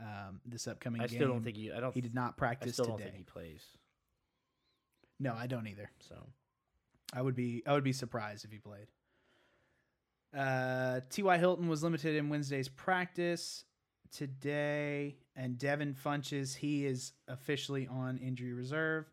um, 0.00 0.40
this 0.46 0.66
upcoming 0.68 1.00
I 1.02 1.06
game. 1.08 1.18
still 1.18 1.28
don't 1.28 1.42
think 1.42 1.56
he. 1.56 1.72
I 1.72 1.80
don't. 1.80 1.94
he 1.94 2.00
did 2.00 2.14
not 2.14 2.34
I 2.36 2.38
practice 2.38 2.74
still 2.74 2.84
today. 2.86 2.96
don't 2.98 3.02
think 3.04 3.16
he 3.16 3.24
plays. 3.24 3.64
No, 5.20 5.34
I 5.34 5.46
don't 5.46 5.66
either. 5.66 5.90
So. 6.08 6.16
I 7.12 7.22
would 7.22 7.34
be 7.36 7.62
I 7.66 7.72
would 7.72 7.84
be 7.84 7.92
surprised 7.92 8.44
if 8.44 8.50
he 8.50 8.58
played. 8.58 8.86
Uh, 10.36 11.00
T.Y. 11.10 11.38
Hilton 11.38 11.68
was 11.68 11.82
limited 11.84 12.16
in 12.16 12.28
Wednesday's 12.28 12.68
practice. 12.68 13.64
today. 14.10 15.16
And 15.36 15.58
Devin 15.58 15.94
Funchess, 15.94 16.54
he 16.54 16.86
is 16.86 17.12
officially 17.26 17.88
on 17.88 18.18
injury 18.18 18.52
reserve 18.52 19.06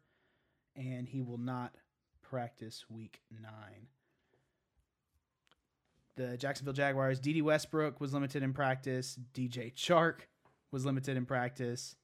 and 0.76 1.08
he 1.08 1.22
will 1.22 1.40
not 1.40 1.74
practice 2.22 2.86
week 2.90 3.22
nine. 3.32 3.88
The 6.16 6.38
Jacksonville 6.38 6.74
Jaguars, 6.74 7.20
Dede 7.20 7.42
Westbrook 7.42 8.00
was 8.00 8.14
limited 8.14 8.44
in 8.44 8.54
practice. 8.54 9.18
DJ 9.34 9.74
Chark 9.74 10.20
was 10.72 10.86
limited 10.86 11.18
in 11.18 11.26
practice. 11.26 11.96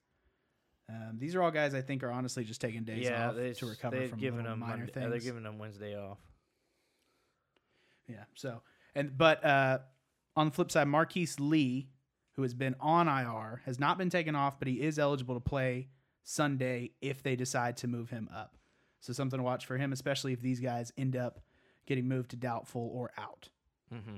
Um, 0.89 1.17
these 1.19 1.35
are 1.35 1.43
all 1.43 1.51
guys 1.51 1.73
I 1.73 1.81
think 1.81 2.01
are 2.03 2.11
honestly 2.11 2.43
just 2.45 2.61
taking 2.61 2.83
days 2.83 3.03
yeah, 3.05 3.29
off 3.29 3.35
they, 3.35 3.53
to 3.53 3.65
recover 3.65 3.99
they've 3.99 4.09
from 4.09 4.19
given 4.19 4.45
them 4.45 4.59
minor 4.59 4.77
Monday, 4.77 4.91
things. 4.93 5.05
uh, 5.05 5.09
They're 5.09 5.19
giving 5.19 5.43
them 5.43 5.59
Wednesday 5.59 5.97
off. 5.97 6.17
Yeah. 8.07 8.23
So 8.35 8.61
and 8.95 9.17
but 9.17 9.43
uh, 9.43 9.79
on 10.37 10.47
the 10.47 10.51
flip 10.53 10.71
side, 10.71 10.87
Marquise 10.87 11.39
Lee, 11.41 11.89
who 12.37 12.43
has 12.43 12.53
been 12.53 12.75
on 12.79 13.07
IR, 13.07 13.63
has 13.65 13.79
not 13.79 13.97
been 13.97 14.11
taken 14.11 14.35
off, 14.35 14.59
but 14.59 14.67
he 14.67 14.79
is 14.79 14.99
eligible 14.99 15.33
to 15.33 15.41
play 15.41 15.89
Sunday 16.23 16.91
if 17.01 17.23
they 17.23 17.35
decide 17.35 17.77
to 17.77 17.87
move 17.87 18.11
him 18.11 18.29
up. 18.33 18.55
So 19.01 19.11
something 19.11 19.39
to 19.39 19.43
watch 19.43 19.65
for 19.65 19.77
him, 19.77 19.91
especially 19.91 20.33
if 20.33 20.41
these 20.41 20.59
guys 20.59 20.93
end 20.97 21.15
up 21.15 21.39
getting 21.87 22.07
moved 22.07 22.31
to 22.31 22.35
doubtful 22.35 22.89
or 22.93 23.11
out. 23.17 23.49
Mm-hmm. 23.93 24.17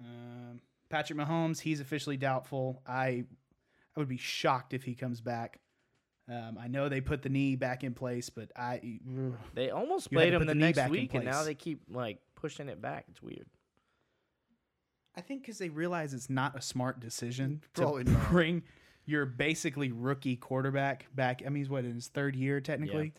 Um, 0.00 0.60
Patrick 0.90 1.18
Mahomes, 1.18 1.60
he's 1.60 1.80
officially 1.80 2.18
doubtful. 2.18 2.82
I 2.86 3.24
I 3.96 4.00
would 4.00 4.08
be 4.08 4.18
shocked 4.18 4.74
if 4.74 4.84
he 4.84 4.94
comes 4.94 5.20
back. 5.20 5.60
Um, 6.28 6.58
I 6.60 6.68
know 6.68 6.88
they 6.88 7.00
put 7.00 7.22
the 7.22 7.28
knee 7.28 7.54
back 7.56 7.84
in 7.84 7.94
place, 7.94 8.28
but 8.28 8.50
I 8.56 8.80
They 9.54 9.70
almost 9.70 10.10
played 10.10 10.34
him 10.34 10.46
the 10.46 10.54
next 10.54 10.76
back 10.76 10.90
week, 10.90 11.14
and 11.14 11.24
now 11.24 11.42
they 11.44 11.54
keep 11.54 11.82
like 11.88 12.18
pushing 12.34 12.68
it 12.68 12.82
back. 12.82 13.06
It's 13.08 13.22
weird. 13.22 13.46
I 15.16 15.20
think 15.20 15.42
because 15.42 15.58
they 15.58 15.68
realize 15.68 16.12
it's 16.14 16.28
not 16.30 16.56
a 16.56 16.62
smart 16.62 17.00
decision 17.00 17.60
Probably 17.74 18.04
to 18.04 18.10
not. 18.10 18.30
bring 18.30 18.62
your 19.06 19.26
basically 19.26 19.92
rookie 19.92 20.36
quarterback 20.36 21.06
back. 21.14 21.42
I 21.46 21.50
mean, 21.50 21.62
he's 21.62 21.68
what 21.70 21.84
in 21.84 21.94
his 21.94 22.08
third 22.08 22.34
year 22.36 22.60
technically. 22.60 23.12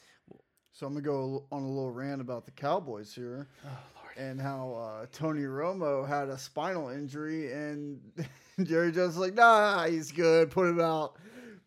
So 0.71 0.85
I'm 0.87 0.93
gonna 0.93 1.03
go 1.05 1.45
on 1.51 1.63
a 1.63 1.67
little 1.67 1.91
rant 1.91 2.19
about 2.21 2.45
the 2.45 2.51
Cowboys 2.51 3.13
here 3.15 3.47
Oh 3.65 3.69
lord. 3.95 4.17
and 4.17 4.41
how 4.41 4.73
uh, 4.73 5.05
Tony 5.13 5.43
Romo 5.43 6.05
had 6.05 6.27
a 6.27 6.37
spinal 6.37 6.89
injury 6.89 7.53
and 7.53 8.01
Jerry 8.63 8.91
Jones 8.91 9.15
was 9.15 9.17
like, 9.17 9.35
nah, 9.35 9.85
he's 9.85 10.11
good. 10.11 10.51
Put 10.51 10.67
him 10.67 10.81
out. 10.81 11.15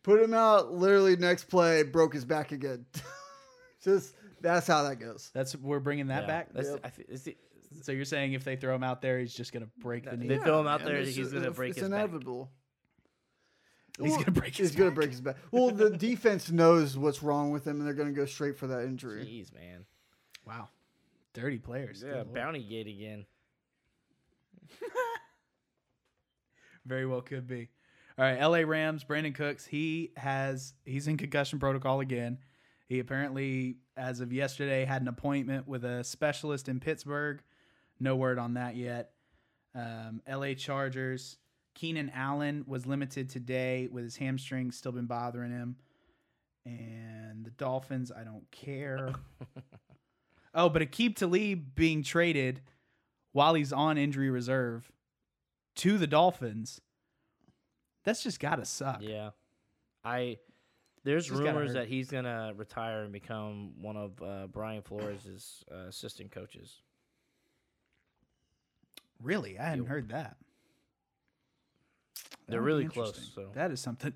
Put 0.02 0.20
him 0.23 0.35
out. 0.35 0.73
Literally 0.75 1.16
next 1.16 1.44
play, 1.44 1.82
broke 1.85 2.12
his 2.12 2.25
back 2.26 2.52
again. 2.52 2.85
Just 3.82 4.14
that's 4.40 4.66
how 4.66 4.82
that 4.82 4.97
goes. 4.97 5.30
That's 5.32 5.56
we're 5.56 5.80
bringing 5.80 6.08
that 6.08 6.23
Yeah, 6.23 6.26
back. 6.26 6.52
That's, 6.52 6.68
Yep. 6.70 6.80
I 6.85 6.88
thi- 6.90 7.04
it's 7.08 7.23
the- 7.23 7.37
So 7.83 7.93
you're 7.93 8.05
saying 8.05 8.33
if 8.33 8.45
they 8.45 8.57
throw 8.57 8.75
him 8.75 8.83
out 8.83 9.03
there, 9.03 9.19
he's 9.19 9.35
just 9.35 9.53
gonna 9.53 9.69
break 9.79 10.05
the 10.05 10.17
knee? 10.17 10.29
They 10.29 10.37
knee. 10.39 10.43
throw 10.45 10.61
him 10.61 10.67
out 10.67 10.85
there, 10.85 11.01
he's 11.03 11.33
gonna 11.33 11.51
break 11.51 11.71
it's 11.71 11.81
his 11.81 11.89
back. 11.89 11.99
inevitable. 12.01 12.51
He's 14.01 14.11
Well, 14.13 14.21
gonna 14.21 14.31
break 14.33 14.57
his 14.57 14.71
He's 14.71 14.77
gonna 14.79 14.91
back. 14.91 14.95
break 14.97 15.11
his 15.11 15.21
back. 15.21 15.37
Well, 15.51 15.71
the 15.71 15.91
defense 15.99 16.51
knows 16.51 16.97
what's 16.97 17.23
wrong 17.23 17.51
with 17.51 17.67
him, 17.67 17.79
and 17.79 17.87
they're 17.87 17.95
gonna 17.95 18.13
go 18.13 18.27
straight 18.27 18.57
for 18.57 18.67
that 18.69 18.85
injury. 18.85 19.25
Jeez, 19.25 19.53
man. 19.53 19.85
Wow, 20.47 20.69
dirty 21.35 21.59
players. 21.59 22.03
Good 22.03 22.09
Yeah, 22.11 22.15
lord. 22.23 22.35
bounty 22.35 22.63
gate 22.63 22.87
again. 22.87 23.27
Very 26.87 27.07
well 27.07 27.21
could 27.21 27.47
be. 27.47 27.69
All 28.17 28.25
right, 28.25 28.41
LA 28.41 28.59
Rams, 28.69 29.05
Brandin 29.05 29.35
Cooks, 29.35 29.67
he 29.67 30.13
has 30.17 30.75
he's 30.85 31.07
in 31.07 31.17
concussion 31.17 31.59
protocol 31.59 32.01
again. 32.01 32.39
He 32.87 32.99
apparently 33.01 33.77
as 33.97 34.21
of 34.21 34.33
yesterday 34.33 34.85
had 34.85 35.03
an 35.03 35.09
appointment 35.09 35.69
with 35.69 35.85
a 35.85 36.03
specialist 36.03 36.69
in 36.69 36.81
Pittsburgh. 36.81 37.43
No 38.00 38.17
word 38.17 38.38
on 38.38 38.55
that 38.55 38.76
yet. 38.76 39.11
Um, 39.75 40.23
LA 40.28 40.55
Chargers, 40.55 41.38
Keenan 41.75 42.11
Allen 42.14 42.64
was 42.67 42.87
limited 42.87 43.28
today 43.28 43.88
with 43.90 44.05
his 44.05 44.17
hamstring 44.17 44.73
still 44.73 44.93
been 44.93 45.07
bothering 45.07 45.50
him. 45.50 45.76
And 46.67 47.45
the 47.45 47.50
Dolphins, 47.50 48.11
I 48.11 48.25
don't 48.25 48.50
care. 48.50 49.14
oh, 50.55 50.69
but 50.69 50.83
Aqib 50.83 51.17
Talib 51.17 51.75
being 51.75 52.02
traded 52.02 52.61
while 53.33 53.55
he's 53.55 53.73
on 53.73 53.97
injury 53.97 54.31
reserve 54.31 54.90
to 55.76 55.97
the 55.97 56.07
Dolphins. 56.07 56.81
That's 58.05 58.23
just 58.23 58.40
gotta 58.40 58.64
suck. 58.64 59.00
Yeah, 59.00 59.31
I. 60.05 60.38
There's 61.05 61.28
Just 61.28 61.40
rumors 61.40 61.73
that 61.75 61.87
he's 61.87 62.11
gonna 62.11 62.52
retire 62.57 63.02
and 63.02 63.12
become 63.12 63.81
one 63.81 63.97
of 63.97 64.23
uh, 64.23 64.47
Brian 64.49 64.83
Flores' 64.83 65.64
uh, 65.73 65.87
assistant 65.88 66.33
coaches. 66.33 66.83
Really, 69.21 69.59
I 69.59 69.65
hadn't 69.65 69.85
Yep. 69.85 69.89
heard 69.91 70.09
that. 70.11 70.37
They're 72.47 72.63
really 72.63 72.89
close, 72.89 73.33
so- 73.35 73.51
that 73.55 73.71
is 73.71 73.81
something. 73.81 74.15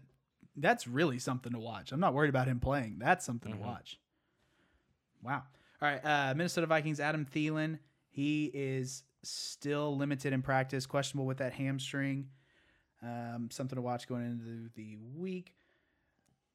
That's 0.56 0.86
really 0.86 1.18
something 1.18 1.52
to 1.52 1.58
watch. 1.58 1.92
I'm 1.92 2.00
not 2.00 2.14
worried 2.14 2.28
about 2.30 2.46
him 2.48 2.60
playing. 2.60 2.98
That's 2.98 3.24
something 3.24 3.52
Mhm. 3.52 3.56
to 3.56 3.60
watch. 3.62 4.00
Wow. 5.22 5.46
All 5.80 5.88
right, 5.88 6.04
uh, 6.04 6.34
Minnesota 6.34 6.66
Vikings. 6.66 7.00
Adam 7.00 7.24
Thielen. 7.26 7.78
He 8.10 8.46
is 8.54 9.04
still 9.22 9.96
limited 9.96 10.32
in 10.32 10.42
practice, 10.42 10.86
questionable 10.86 11.26
with 11.26 11.38
that 11.38 11.52
hamstring. 11.54 12.30
Um, 13.00 13.50
something 13.50 13.76
to 13.76 13.82
watch 13.82 14.06
going 14.06 14.24
into 14.26 14.68
the 14.70 14.96
week. 14.96 15.56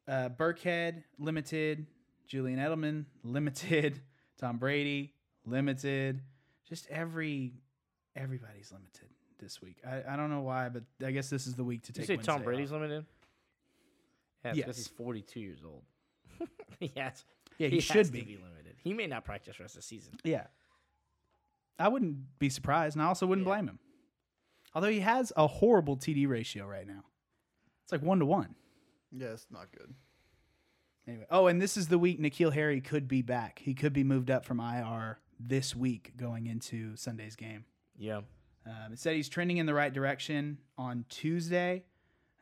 Uh, 0.08 0.30
Burkhead 0.30 1.04
limited. 1.18 1.88
Julian 2.26 2.60
Edelman 2.60 3.06
limited. 3.24 4.02
Tom 4.38 4.58
Brady 4.58 5.14
limited. 5.46 6.22
Just 6.66 6.88
every 6.88 7.54
everybody's 8.18 8.72
limited 8.72 9.10
this 9.40 9.62
week. 9.62 9.78
I, 9.86 10.14
I 10.14 10.16
don't 10.18 10.30
know 10.30 10.42
why, 10.42 10.70
but 10.70 10.84
I 11.06 11.12
guess 11.12 11.30
this 11.30 11.48
is 11.48 11.56
the 11.56 11.64
week 11.64 11.84
to 11.84 11.92
Did 11.94 12.02
you 12.02 12.08
take. 12.08 12.22
say 12.22 12.26
Tom 12.26 12.44
Brady's 12.44 12.72
off. 12.72 12.82
limited? 12.82 13.06
Yeah, 14.44 14.54
because 14.54 14.68
Yes. 14.68 14.78
he's 14.78 14.88
42 14.88 15.40
years 15.40 15.60
old. 15.66 15.84
yes, 16.80 17.24
Yeah, 17.58 17.68
he, 17.70 17.76
he 17.76 17.80
should 17.82 17.96
has 17.98 18.12
be. 18.12 18.20
to 18.22 18.26
be 18.26 18.36
limited. 18.38 18.76
He 18.84 18.94
may 18.94 19.08
not 19.08 19.26
practice 19.26 19.58
the 19.58 19.64
rest 19.64 19.76
of 19.76 19.82
the 19.82 19.88
season. 19.88 20.14
Yeah. 20.24 20.48
I 21.80 21.88
wouldn't 21.90 22.40
be 22.40 22.50
surprised, 22.50 22.96
and 22.96 23.04
I 23.04 23.08
also 23.08 23.26
wouldn't 23.28 23.46
Yeah. 23.48 23.54
blame 23.54 23.68
him. 23.68 23.80
Although 24.74 24.90
he 24.90 25.00
has 25.02 25.32
a 25.36 25.48
horrible 25.48 25.98
TD 25.98 26.28
ratio 26.28 26.66
right 26.68 26.88
now. 26.88 27.04
It's 27.84 27.92
like 27.92 28.02
one 28.02 28.20
to 28.20 28.26
one. 28.26 28.56
Yeah, 29.12 29.28
it's 29.28 29.48
not 29.52 29.72
good. 29.72 29.94
Anyway. 31.08 31.26
Oh, 31.32 31.48
and 31.48 31.62
this 31.62 31.78
is 31.78 31.88
the 31.88 31.98
week 31.98 32.20
N'Keal 32.20 32.54
Harry 32.54 32.82
could 32.82 33.08
be 33.08 33.22
back. 33.22 33.60
He 33.64 33.74
could 33.74 33.94
be 33.94 34.04
moved 34.04 34.30
up 34.30 34.44
from 34.44 34.60
IR 34.60 35.20
this 35.40 35.76
week 35.76 36.12
going 36.18 36.48
into 36.48 36.96
Sunday's 36.98 37.36
game. 37.36 37.64
Yeah, 37.98 38.22
Um, 38.66 38.94
it 38.94 39.00
said 39.00 39.16
he's 39.16 39.30
trending 39.30 39.58
in 39.58 39.66
the 39.66 39.74
right 39.74 39.92
direction 39.94 40.58
on 40.78 41.06
Tuesday, 41.10 41.84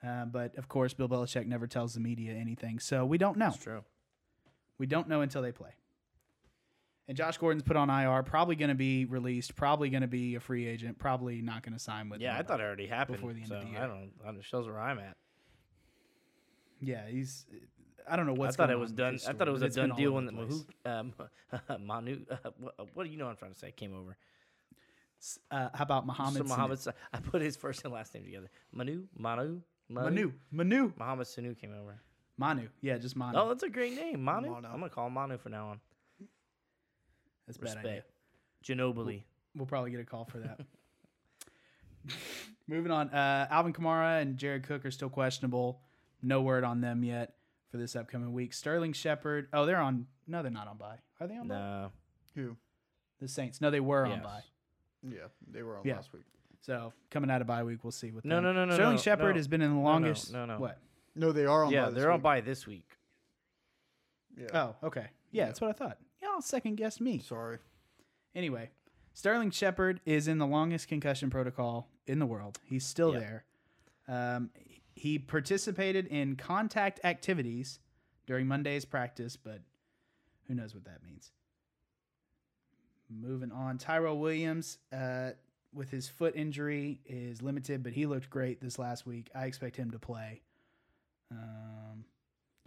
uh, 0.05 0.25
but 0.25 0.57
of 0.57 0.67
course, 0.67 0.93
Bill 0.93 1.07
Belichick 1.07 1.45
never 1.45 1.67
tells 1.67 1.93
the 1.93 1.99
media 1.99 2.33
anything, 2.33 2.79
so 2.79 3.05
we 3.05 3.17
don't 3.17 3.37
know. 3.37 3.45
that's 3.51 3.63
true. 3.63 3.83
We 4.77 4.85
don't 4.87 5.07
know 5.07 5.21
until 5.21 5.41
they 5.41 5.51
play. 5.53 5.71
And 7.07 7.15
Josh 7.15 7.37
Gordon's 7.37 7.61
put 7.63 7.77
on 7.77 7.89
IR, 7.89 8.23
probably 8.23 8.55
going 8.55 8.69
to 8.69 8.75
be 8.75 9.05
released, 9.05 9.55
probably 9.55 9.89
going 9.89 10.01
to 10.01 10.07
be 10.07 10.35
a 10.35 10.39
free 10.39 10.65
agent, 10.67 10.97
probably 10.97 11.39
not 11.41 11.61
going 11.61 11.73
to 11.73 11.79
sign 11.79 12.09
with. 12.09 12.19
Yeah, 12.19 12.35
I 12.35 12.41
thought 12.41 12.59
it 12.59 12.63
already 12.63 12.87
happened. 12.87 13.17
before 13.17 13.31
the 13.33 13.41
end 13.41 13.49
so 13.49 13.55
of 13.57 13.61
the 13.61 13.67
I 13.67 13.71
year. 13.71 13.87
don't. 13.87 14.11
I 14.23 14.25
don't 14.25 14.35
know, 14.35 14.41
shows 14.41 14.65
where 14.65 14.79
I'm 14.79 14.97
at. 14.99 15.15
Yeah, 16.81 17.07
he's. 17.07 17.45
I 18.09 18.15
don't 18.15 18.25
know 18.25 18.33
what's. 18.33 18.55
I 18.55 18.57
thought 18.57 18.67
going 18.69 18.77
it 18.79 18.81
was 18.81 18.91
done. 18.91 19.19
I 19.27 19.33
thought 19.33 19.47
it 19.47 19.51
was 19.51 19.61
a 19.61 19.69
done 19.69 19.91
deal 19.95 20.11
when 20.13 20.25
the. 20.25 20.31
Mahu, 20.31 20.61
um, 20.85 21.13
Manu. 21.85 22.25
Uh, 22.29 22.49
what, 22.59 22.87
what 22.95 23.03
do 23.05 23.09
you 23.11 23.17
know? 23.17 23.25
What 23.25 23.31
I'm 23.31 23.37
trying 23.37 23.53
to 23.53 23.59
say 23.59 23.71
came 23.71 23.95
over. 23.95 24.17
Uh, 25.51 25.69
how 25.73 25.83
about 25.83 26.05
Mohamed? 26.05 26.47
So 26.47 26.55
Mohamed. 26.55 26.79
Sa- 26.79 26.91
I 27.13 27.19
put 27.19 27.41
his 27.41 27.55
first 27.55 27.83
and 27.83 27.93
last 27.93 28.13
name 28.13 28.23
together. 28.25 28.49
Manu. 28.71 29.03
Manu. 29.17 29.61
Manu. 29.89 30.31
Manu. 30.51 30.93
Mohamed 30.97 31.27
Sanu 31.27 31.57
came 31.59 31.73
over. 31.73 31.99
Manu. 32.37 32.67
Yeah, 32.81 32.97
just 32.97 33.15
Manu. 33.15 33.37
Oh, 33.39 33.47
that's 33.49 33.63
a 33.63 33.69
great 33.69 33.95
name, 33.95 34.21
Manu. 34.23 34.49
Manu. 34.49 34.67
I'm 34.67 34.79
gonna 34.79 34.89
call 34.89 35.07
him 35.07 35.13
Manu 35.13 35.37
from 35.37 35.51
now 35.53 35.67
on. 35.69 35.79
that's 37.47 37.57
a 37.57 37.61
bad 37.61 37.77
idea. 37.77 38.03
Ginobili. 38.63 39.23
We'll 39.55 39.67
probably 39.67 39.91
get 39.91 39.99
a 40.01 40.05
call 40.05 40.25
for 40.25 40.39
that. 40.39 40.59
Moving 42.67 42.91
on. 42.91 43.09
Uh, 43.09 43.47
Alvin 43.49 43.73
Kamara 43.73 44.21
and 44.21 44.37
Jared 44.37 44.63
Cook 44.63 44.85
are 44.85 44.91
still 44.91 45.09
questionable. 45.09 45.81
No 46.21 46.41
word 46.41 46.63
on 46.63 46.81
them 46.81 47.03
yet 47.03 47.35
for 47.69 47.77
this 47.77 47.95
upcoming 47.95 48.33
week. 48.33 48.53
Sterling 48.53 48.93
Shepard. 48.93 49.47
Oh, 49.53 49.65
they're 49.65 49.77
on. 49.77 50.07
No, 50.27 50.41
they're 50.41 50.51
not 50.51 50.67
on 50.67 50.77
bye. 50.77 50.97
Are 51.19 51.27
they 51.27 51.37
on 51.37 51.47
bye? 51.47 51.87
Who? 52.35 52.57
The 53.21 53.27
Saints. 53.27 53.61
No, 53.61 53.69
they 53.71 53.79
were 53.79 54.05
on 54.05 54.11
Yes. 54.11 54.23
bye. 54.23 54.43
Yeah, 55.09 55.27
they 55.51 55.61
were 55.63 55.77
on 55.77 55.83
Yeah. 55.85 55.95
last 55.95 56.13
week. 56.13 56.23
So 56.61 56.93
coming 57.11 57.29
out 57.29 57.41
of 57.41 57.47
bye 57.47 57.63
week, 57.63 57.83
we'll 57.83 57.91
see 57.91 58.11
what. 58.11 58.25
No, 58.25 58.35
them. 58.35 58.45
no, 58.45 58.53
no, 58.53 58.65
no, 58.65 58.73
Sterling 58.73 58.95
no, 58.95 59.01
Shepard 59.01 59.35
no. 59.35 59.39
has 59.39 59.47
been 59.47 59.61
in 59.61 59.69
the 59.69 59.75
no, 59.75 59.81
longest. 59.83 60.33
no, 60.33 60.45
no. 60.45 60.57
What? 60.59 60.79
No, 61.15 61.31
they 61.31 61.45
are 61.45 61.65
on. 61.65 61.71
Yeah, 61.71 61.83
bye 61.85 61.89
this 61.91 61.99
they're 61.99 62.11
on 62.11 62.17
week. 62.17 62.23
by 62.23 62.41
this 62.41 62.67
week. 62.67 62.89
Yeah. 64.37 64.47
Oh, 64.81 64.87
okay. 64.87 65.07
Yeah, 65.31 65.43
Yeah. 65.43 65.45
that's 65.47 65.61
what 65.61 65.69
I 65.69 65.73
thought. 65.73 65.97
Y'all 66.21 66.41
second 66.41 66.75
guess 66.75 66.99
me. 66.99 67.19
Sorry. 67.19 67.59
Anyway, 68.33 68.69
Sterling 69.13 69.51
Shepard 69.51 70.01
is 70.05 70.27
in 70.27 70.39
the 70.39 70.47
longest 70.47 70.87
concussion 70.87 71.29
protocol 71.29 71.87
in 72.07 72.19
the 72.19 72.25
world. 72.25 72.59
He's 72.65 72.85
still 72.85 73.13
Yeah. 73.13 73.19
there. 73.19 73.45
Um, 74.07 74.51
he 74.95 75.19
participated 75.19 76.07
in 76.07 76.35
contact 76.35 76.99
activities 77.03 77.79
during 78.25 78.47
Monday's 78.47 78.85
practice, 78.85 79.35
but 79.37 79.61
who 80.47 80.55
knows 80.55 80.73
what 80.73 80.83
that 80.85 81.03
means. 81.03 81.31
Moving 83.21 83.51
on, 83.51 83.77
Tyrell 83.77 84.17
Williams 84.17 84.77
uh, 84.91 85.31
with 85.73 85.89
his 85.89 86.07
foot 86.07 86.35
injury 86.35 86.99
is 87.05 87.41
limited, 87.41 87.83
but 87.83 87.93
he 87.93 88.05
looked 88.05 88.29
great 88.29 88.61
this 88.61 88.79
last 88.79 89.05
week. 89.05 89.29
I 89.35 89.45
expect 89.45 89.75
him 89.75 89.91
to 89.91 89.99
play. 89.99 90.41
Um, 91.31 92.05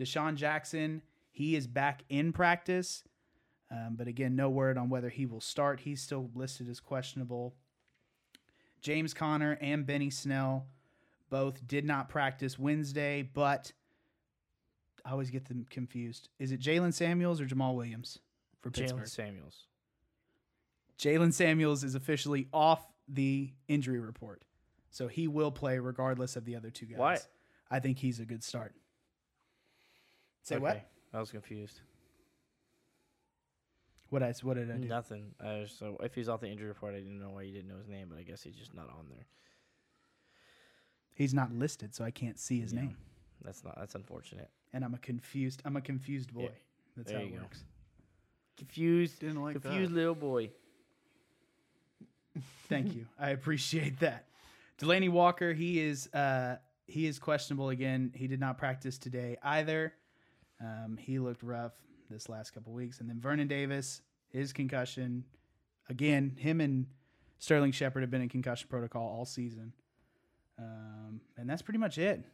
DeSean 0.01 0.37
Jackson, 0.37 1.03
he 1.31 1.57
is 1.57 1.67
back 1.67 2.05
in 2.09 2.33
practice, 2.33 3.05
um, 3.71 3.97
but 3.97 4.09
again, 4.09 4.37
no 4.37 4.49
word 4.49 4.79
on 4.79 4.89
whether 4.89 5.09
he 5.09 5.27
will 5.27 5.41
start. 5.41 5.81
He's 5.81 6.01
still 6.03 6.31
listed 6.35 6.69
as 6.69 6.81
questionable. 6.81 7.55
James 8.81 9.13
Conner 9.13 9.59
and 9.61 9.87
Benny 9.87 10.11
Snell 10.11 10.67
both 11.31 11.67
did 11.67 11.85
not 11.85 12.09
practice 12.09 12.59
Wednesday, 12.59 13.23
but 13.23 13.73
I 15.05 15.11
always 15.13 15.31
get 15.31 15.47
them 15.47 15.67
confused. 15.69 16.29
Is 16.39 16.53
it 16.53 16.61
Jaylen 16.61 16.93
Samuels 16.93 17.41
or 17.41 17.47
Jamal 17.47 17.77
Williams 17.77 18.19
for 18.61 18.71
Pittsburgh? 18.71 19.03
Jaylen 19.03 19.09
Samuels. 19.09 19.67
Jaylen 20.99 21.33
Samuels 21.33 21.85
is 21.85 21.95
officially 21.95 22.49
off 22.53 22.87
the 23.09 23.53
injury 23.69 24.01
report. 24.01 24.43
So 24.91 25.07
he 25.09 25.29
will 25.29 25.51
play 25.51 25.79
regardless 25.79 26.37
of 26.37 26.45
the 26.45 26.57
other 26.57 26.71
two 26.71 26.87
guys. 26.87 26.99
Why? 26.99 27.19
I 27.71 27.79
think 27.81 27.99
he's 27.99 28.21
a 28.21 28.25
good 28.25 28.43
start. 28.43 28.75
Say 30.43 30.59
what? 30.59 30.89
I 31.13 31.21
was 31.21 31.31
confused. 31.31 31.81
What 34.11 34.23
I 34.23 34.33
what 34.43 34.55
did 34.55 34.71
I 34.71 34.77
do? 34.79 34.89
Nothing. 34.89 35.35
I 35.39 35.61
was, 35.61 35.71
so 35.79 35.99
if 36.03 36.15
he's 36.15 36.29
off 36.31 36.41
the 36.41 36.49
injury 36.49 36.69
report, 36.69 36.95
I 36.95 36.99
didn't 36.99 37.21
know 37.21 37.31
why 37.31 37.43
you 37.43 37.53
didn't 37.53 37.69
know 37.69 37.77
his 37.77 37.89
name, 37.89 38.09
but 38.09 38.19
I 38.19 38.23
guess 38.23 38.43
he's 38.43 38.57
just 38.57 38.75
not 38.75 38.89
on 38.89 39.07
there. 39.11 39.27
He's 41.15 41.35
not 41.35 41.53
listed, 41.53 41.95
so 41.95 42.05
I 42.05 42.11
can't 42.11 42.39
see 42.39 42.61
his 42.61 42.73
Yeah. 42.73 42.83
name. 42.83 42.97
That's 43.43 43.63
not. 43.65 43.77
That's 43.79 43.95
unfortunate. 43.95 44.51
And 44.73 44.83
I'm 44.85 44.95
a 44.95 44.99
confused 44.99 45.61
I'm 45.65 45.77
a 45.77 45.81
confused 45.83 46.33
boy. 46.33 46.45
Yeah. 46.45 46.49
That's 46.97 47.11
There 47.11 47.19
how 47.19 47.25
it 47.25 47.31
you 47.31 47.37
go. 47.37 47.43
works. 47.43 47.65
Confused. 48.57 49.21
Didn't 49.21 49.43
like 49.43 49.61
confused 49.61 49.93
that. 49.93 49.97
little 49.97 50.15
boy. 50.15 50.51
Thank 52.69 52.95
you. 52.95 53.07
I 53.19 53.31
appreciate 53.31 54.01
that. 54.01 54.27
Delanie 54.81 55.11
Walker, 55.11 55.53
he 55.53 55.81
is 55.81 56.13
uh 56.15 56.57
he 56.87 57.07
is 57.07 57.19
questionable 57.19 57.69
again. 57.69 58.13
He 58.15 58.27
did 58.27 58.41
not 58.41 58.57
practice 58.57 58.99
today 58.99 59.37
either. 59.43 59.93
Um, 60.61 60.97
he 60.99 61.19
looked 61.19 61.43
rough 61.43 61.75
this 62.11 62.29
last 62.29 62.53
couple 62.53 62.73
weeks. 62.73 63.01
And 63.01 63.09
then 63.09 63.21
Vernon 63.21 63.47
Davis, 63.47 64.01
his 64.31 64.53
concussion, 64.53 65.25
again, 65.89 66.35
him 66.39 66.61
and 66.61 66.87
Sterling 67.39 67.73
Shepard 67.73 68.03
have 68.03 68.11
been 68.11 68.23
in 68.23 68.29
concussion 68.29 68.69
protocol 68.69 69.03
all 69.03 69.25
season. 69.25 69.73
Um, 70.59 71.21
and 71.37 71.49
that's 71.49 71.63
pretty 71.63 71.79
much 71.79 71.99
it. 71.99 72.25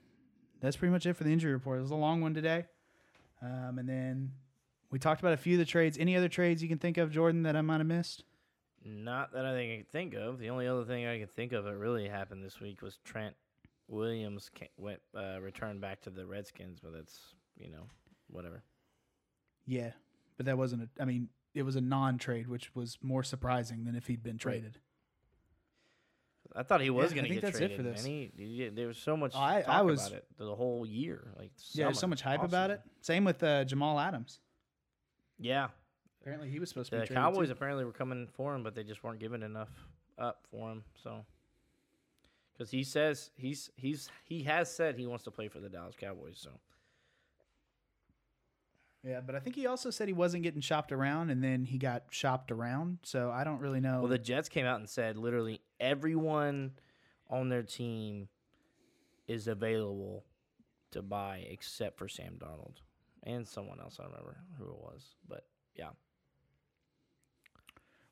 That's 0.60 0.76
pretty 0.76 0.92
much 0.92 1.04
it 1.04 1.14
for 1.14 1.24
the 1.24 1.32
injury 1.32 1.52
report. 1.52 1.78
It 1.78 1.82
was 1.82 1.90
a 1.90 1.96
long 1.96 2.20
one 2.20 2.32
today. 2.32 2.64
Um, 3.42 3.78
and 3.78 3.88
then 3.88 4.32
we 4.90 4.98
talked 4.98 5.20
about 5.20 5.34
a 5.34 5.36
few 5.36 5.54
of 5.54 5.58
the 5.58 5.64
trades. 5.64 5.98
Any 5.98 6.16
other 6.16 6.28
trades 6.28 6.62
you 6.62 6.68
can 6.68 6.78
think 6.78 6.96
of, 6.96 7.10
Jordan, 7.10 7.42
that 7.42 7.56
I 7.56 7.60
might 7.60 7.78
have 7.78 7.86
missed? 7.86 8.24
Not 8.84 9.32
that 9.32 9.46
I 9.46 9.52
think 9.52 9.72
I 9.72 9.76
can 9.76 9.86
think 9.86 10.14
of. 10.14 10.38
The 10.38 10.50
only 10.50 10.66
other 10.66 10.84
thing 10.84 11.06
I 11.06 11.18
can 11.18 11.28
think 11.28 11.52
of 11.52 11.64
that 11.64 11.76
really 11.76 12.06
happened 12.08 12.44
this 12.44 12.60
week 12.60 12.82
was 12.82 12.98
Trent 13.04 13.34
Williams 13.88 14.50
went 14.76 15.00
uh, 15.16 15.40
returned 15.40 15.80
back 15.80 16.02
to 16.02 16.10
the 16.10 16.26
Redskins, 16.26 16.80
but 16.82 16.92
that's 16.92 17.18
you 17.58 17.70
know 17.70 17.86
whatever. 18.28 18.62
Yeah, 19.66 19.92
but 20.36 20.46
that 20.46 20.58
wasn't 20.58 20.82
a. 20.82 20.88
I 21.02 21.06
mean, 21.06 21.28
it 21.54 21.62
was 21.62 21.76
a 21.76 21.80
non-trade, 21.80 22.46
which 22.46 22.74
was 22.74 22.98
more 23.02 23.22
surprising 23.22 23.84
than 23.84 23.94
if 23.96 24.06
he'd 24.06 24.22
been 24.22 24.36
traded. 24.38 24.78
I 26.54 26.62
thought 26.62 26.82
he 26.82 26.90
was 26.90 27.10
Yeah, 27.10 27.16
going 27.22 27.28
to 27.28 27.34
get 27.34 27.42
that's 27.42 27.56
it 27.56 27.68
traded. 27.68 27.76
for 27.78 27.82
this. 27.82 28.04
And 28.04 28.06
he, 28.12 28.32
he- 28.36 28.68
there 28.68 28.86
was 28.86 28.98
so 28.98 29.16
much 29.16 29.32
Oh, 29.34 29.38
I- 29.40 29.64
I 29.66 29.80
was- 29.82 30.06
about 30.06 30.18
it 30.18 30.26
the 30.36 30.54
whole 30.54 30.84
year. 30.86 31.32
Like 31.38 31.50
Yeah, 31.72 31.86
there's 31.86 31.98
so 31.98 32.06
much 32.06 32.20
hype 32.20 32.40
off 32.40 32.46
about 32.46 32.70
it. 32.70 32.80
Same 33.00 33.24
with 33.24 33.42
uh, 33.42 33.64
Jamal 33.64 33.98
Adams. 33.98 34.40
Yeah, 35.38 35.68
Apparently, 36.24 36.48
he 36.48 36.58
was 36.58 36.70
supposed 36.70 36.88
to 36.88 36.96
the 36.96 37.02
be 37.02 37.06
traded 37.08 37.22
Cowboys 37.22 37.48
too. 37.48 37.52
apparently 37.52 37.84
were 37.84 37.92
coming 37.92 38.26
for 38.32 38.54
him, 38.54 38.62
but 38.62 38.74
they 38.74 38.82
just 38.82 39.04
weren't 39.04 39.20
giving 39.20 39.42
enough 39.42 39.68
up 40.18 40.46
for 40.50 40.70
him. 40.72 40.82
So, 41.02 41.22
because 42.52 42.70
he 42.70 42.82
says 42.82 43.30
he's 43.36 43.70
he's 43.76 44.08
he 44.24 44.42
has 44.44 44.74
said 44.74 44.96
he 44.96 45.06
wants 45.06 45.24
to 45.24 45.30
play 45.30 45.48
for 45.48 45.60
the 45.60 45.68
Dallas 45.68 45.96
Cowboys. 46.00 46.38
So 46.38 46.48
Yeah, 49.02 49.20
but 49.20 49.34
I 49.34 49.38
think 49.38 49.54
he 49.54 49.66
also 49.66 49.90
said 49.90 50.08
he 50.08 50.14
wasn't 50.14 50.44
getting 50.44 50.62
shopped 50.62 50.92
around, 50.92 51.28
and 51.28 51.44
then 51.44 51.62
he 51.62 51.76
got 51.76 52.04
shopped 52.08 52.50
around. 52.50 53.00
So 53.02 53.30
I 53.30 53.44
don't 53.44 53.60
really 53.60 53.80
know. 53.80 53.98
Well, 53.98 54.08
the 54.08 54.16
Jets 54.16 54.48
came 54.48 54.64
out 54.64 54.78
and 54.78 54.88
said 54.88 55.18
literally 55.18 55.60
everyone 55.78 56.72
on 57.28 57.50
their 57.50 57.62
team 57.62 58.28
is 59.28 59.46
available 59.46 60.24
to 60.92 61.02
buy 61.02 61.46
except 61.50 61.98
for 61.98 62.08
Sam 62.08 62.38
Darnold 62.38 62.76
and 63.24 63.46
someone 63.46 63.78
else. 63.78 63.98
I 64.00 64.04
don't 64.04 64.12
remember 64.12 64.38
who 64.58 64.64
it 64.70 64.78
was, 64.78 65.16
but 65.28 65.44
yeah, 65.74 65.90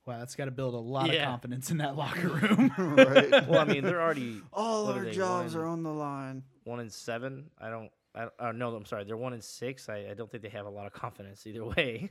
wow, 0.06 0.18
that's 0.18 0.34
got 0.34 0.46
to 0.46 0.50
build 0.50 0.74
a 0.74 0.78
lot 0.78 1.06
Yeah. 1.12 1.22
of 1.22 1.28
confidence 1.28 1.70
in 1.70 1.78
that 1.78 1.96
locker 1.96 2.28
room. 2.28 2.72
right. 2.78 3.46
well, 3.48 3.60
I 3.60 3.64
mean 3.64 3.84
they're 3.84 4.00
already 4.02 4.40
All 4.52 4.86
what 4.86 4.96
our 4.96 5.04
they, 5.04 5.12
jobs 5.12 5.54
one- 5.54 5.64
are 5.64 5.66
on 5.68 5.82
the 5.82 5.92
line. 5.92 6.42
one 6.64 6.80
in 6.80 6.90
seven. 6.90 7.50
I 7.60 7.70
don't. 7.70 7.90
I 8.14 8.28
uh, 8.38 8.52
no, 8.52 8.74
I'm 8.74 8.84
sorry. 8.84 9.04
They're 9.04 9.16
one 9.16 9.32
in 9.32 9.40
six. 9.40 9.88
I, 9.88 10.08
I 10.10 10.14
don't 10.14 10.30
think 10.30 10.42
they 10.42 10.50
have 10.50 10.66
a 10.66 10.70
lot 10.70 10.86
of 10.86 10.92
confidence 10.92 11.46
either 11.46 11.64
way. 11.64 12.10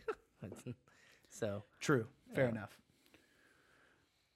so 1.30 1.64
True, 1.80 2.08
fair 2.34 2.46
Yeah. 2.46 2.52
enough. 2.52 2.78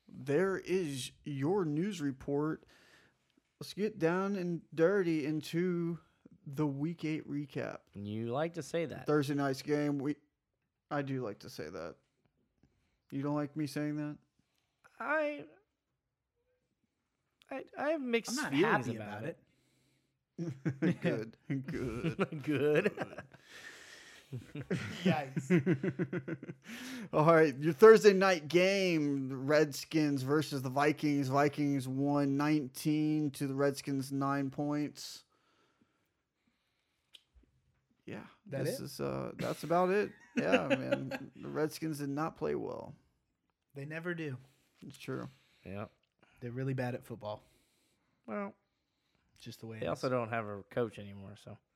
There 0.07 0.57
is 0.57 1.11
your 1.23 1.65
news 1.65 2.01
report. 2.01 2.63
Let's 3.59 3.73
get 3.73 3.99
down 3.99 4.35
and 4.35 4.61
dirty 4.73 5.25
into 5.25 5.97
the 6.45 6.67
week 6.67 7.03
eight 7.05 7.27
recap. 7.29 7.77
you 7.95 8.27
like 8.27 8.53
to 8.53 8.61
say 8.63 8.85
that? 8.85 9.07
Thursday 9.07 9.33
night's 9.33 9.61
game. 9.63 9.97
We, 9.97 10.15
I 10.91 11.01
do 11.01 11.23
like 11.23 11.39
to 11.39 11.49
say 11.49 11.65
that. 11.69 11.95
You 13.11 13.21
don't 13.21 13.35
like 13.35 13.55
me 13.55 13.67
saying 13.67 13.95
that? 13.97 14.17
I. 14.99 15.43
I, 17.51 17.63
I 17.77 17.89
have 17.91 18.01
mixed 18.01 18.31
I'm 18.31 18.43
not 18.43 18.51
feelings 18.51 18.85
happy 18.87 18.97
about, 18.97 19.07
about 19.19 19.23
it. 19.23 19.37
it. 20.81 21.01
good, 21.01 21.37
good. 21.67 22.27
Good. 22.43 22.91
Yikes. 25.05 26.37
All 27.13 27.25
right, 27.25 27.55
your 27.59 27.71
Thursday 27.73 28.11
night 28.13 28.47
game: 28.47 29.29
Redskins 29.45 30.23
versus 30.23 30.61
the 30.61 30.69
Vikings. 30.69 31.27
Vikings 31.29 31.87
won 31.87 32.35
19 32.35 33.31
to 33.31 33.47
the 33.47 33.53
Redskins 33.53 34.11
nine 34.11 34.49
points. 34.49 35.23
Yeah, 38.05 38.17
That 38.49 38.65
this 38.65 38.79
it? 38.79 38.83
is 38.85 38.99
uh, 38.99 39.31
that's 39.37 39.63
about 39.63 39.89
it. 39.89 40.11
Yeah, 40.35 40.67
man, 40.67 41.31
the 41.35 41.47
Redskins 41.49 41.99
did 41.99 42.09
not 42.09 42.37
play 42.37 42.55
well. 42.55 42.93
They 43.75 43.85
never 43.85 44.13
do. 44.13 44.37
It's 44.81 44.97
true. 44.97 45.27
yeah. 45.65 45.85
They're 46.41 46.51
really 46.51 46.73
bad 46.73 46.95
at 46.95 47.05
football. 47.05 47.41
Well, 48.27 48.53
It's 49.35 49.45
just 49.45 49.61
the 49.61 49.67
way 49.67 49.79
they 49.79 49.85
it 49.85 49.89
also 49.89 50.07
is. 50.07 50.11
don't 50.11 50.29
have 50.29 50.45
a 50.45 50.61
coach 50.69 50.99
anymore. 50.99 51.35
So 51.43 51.57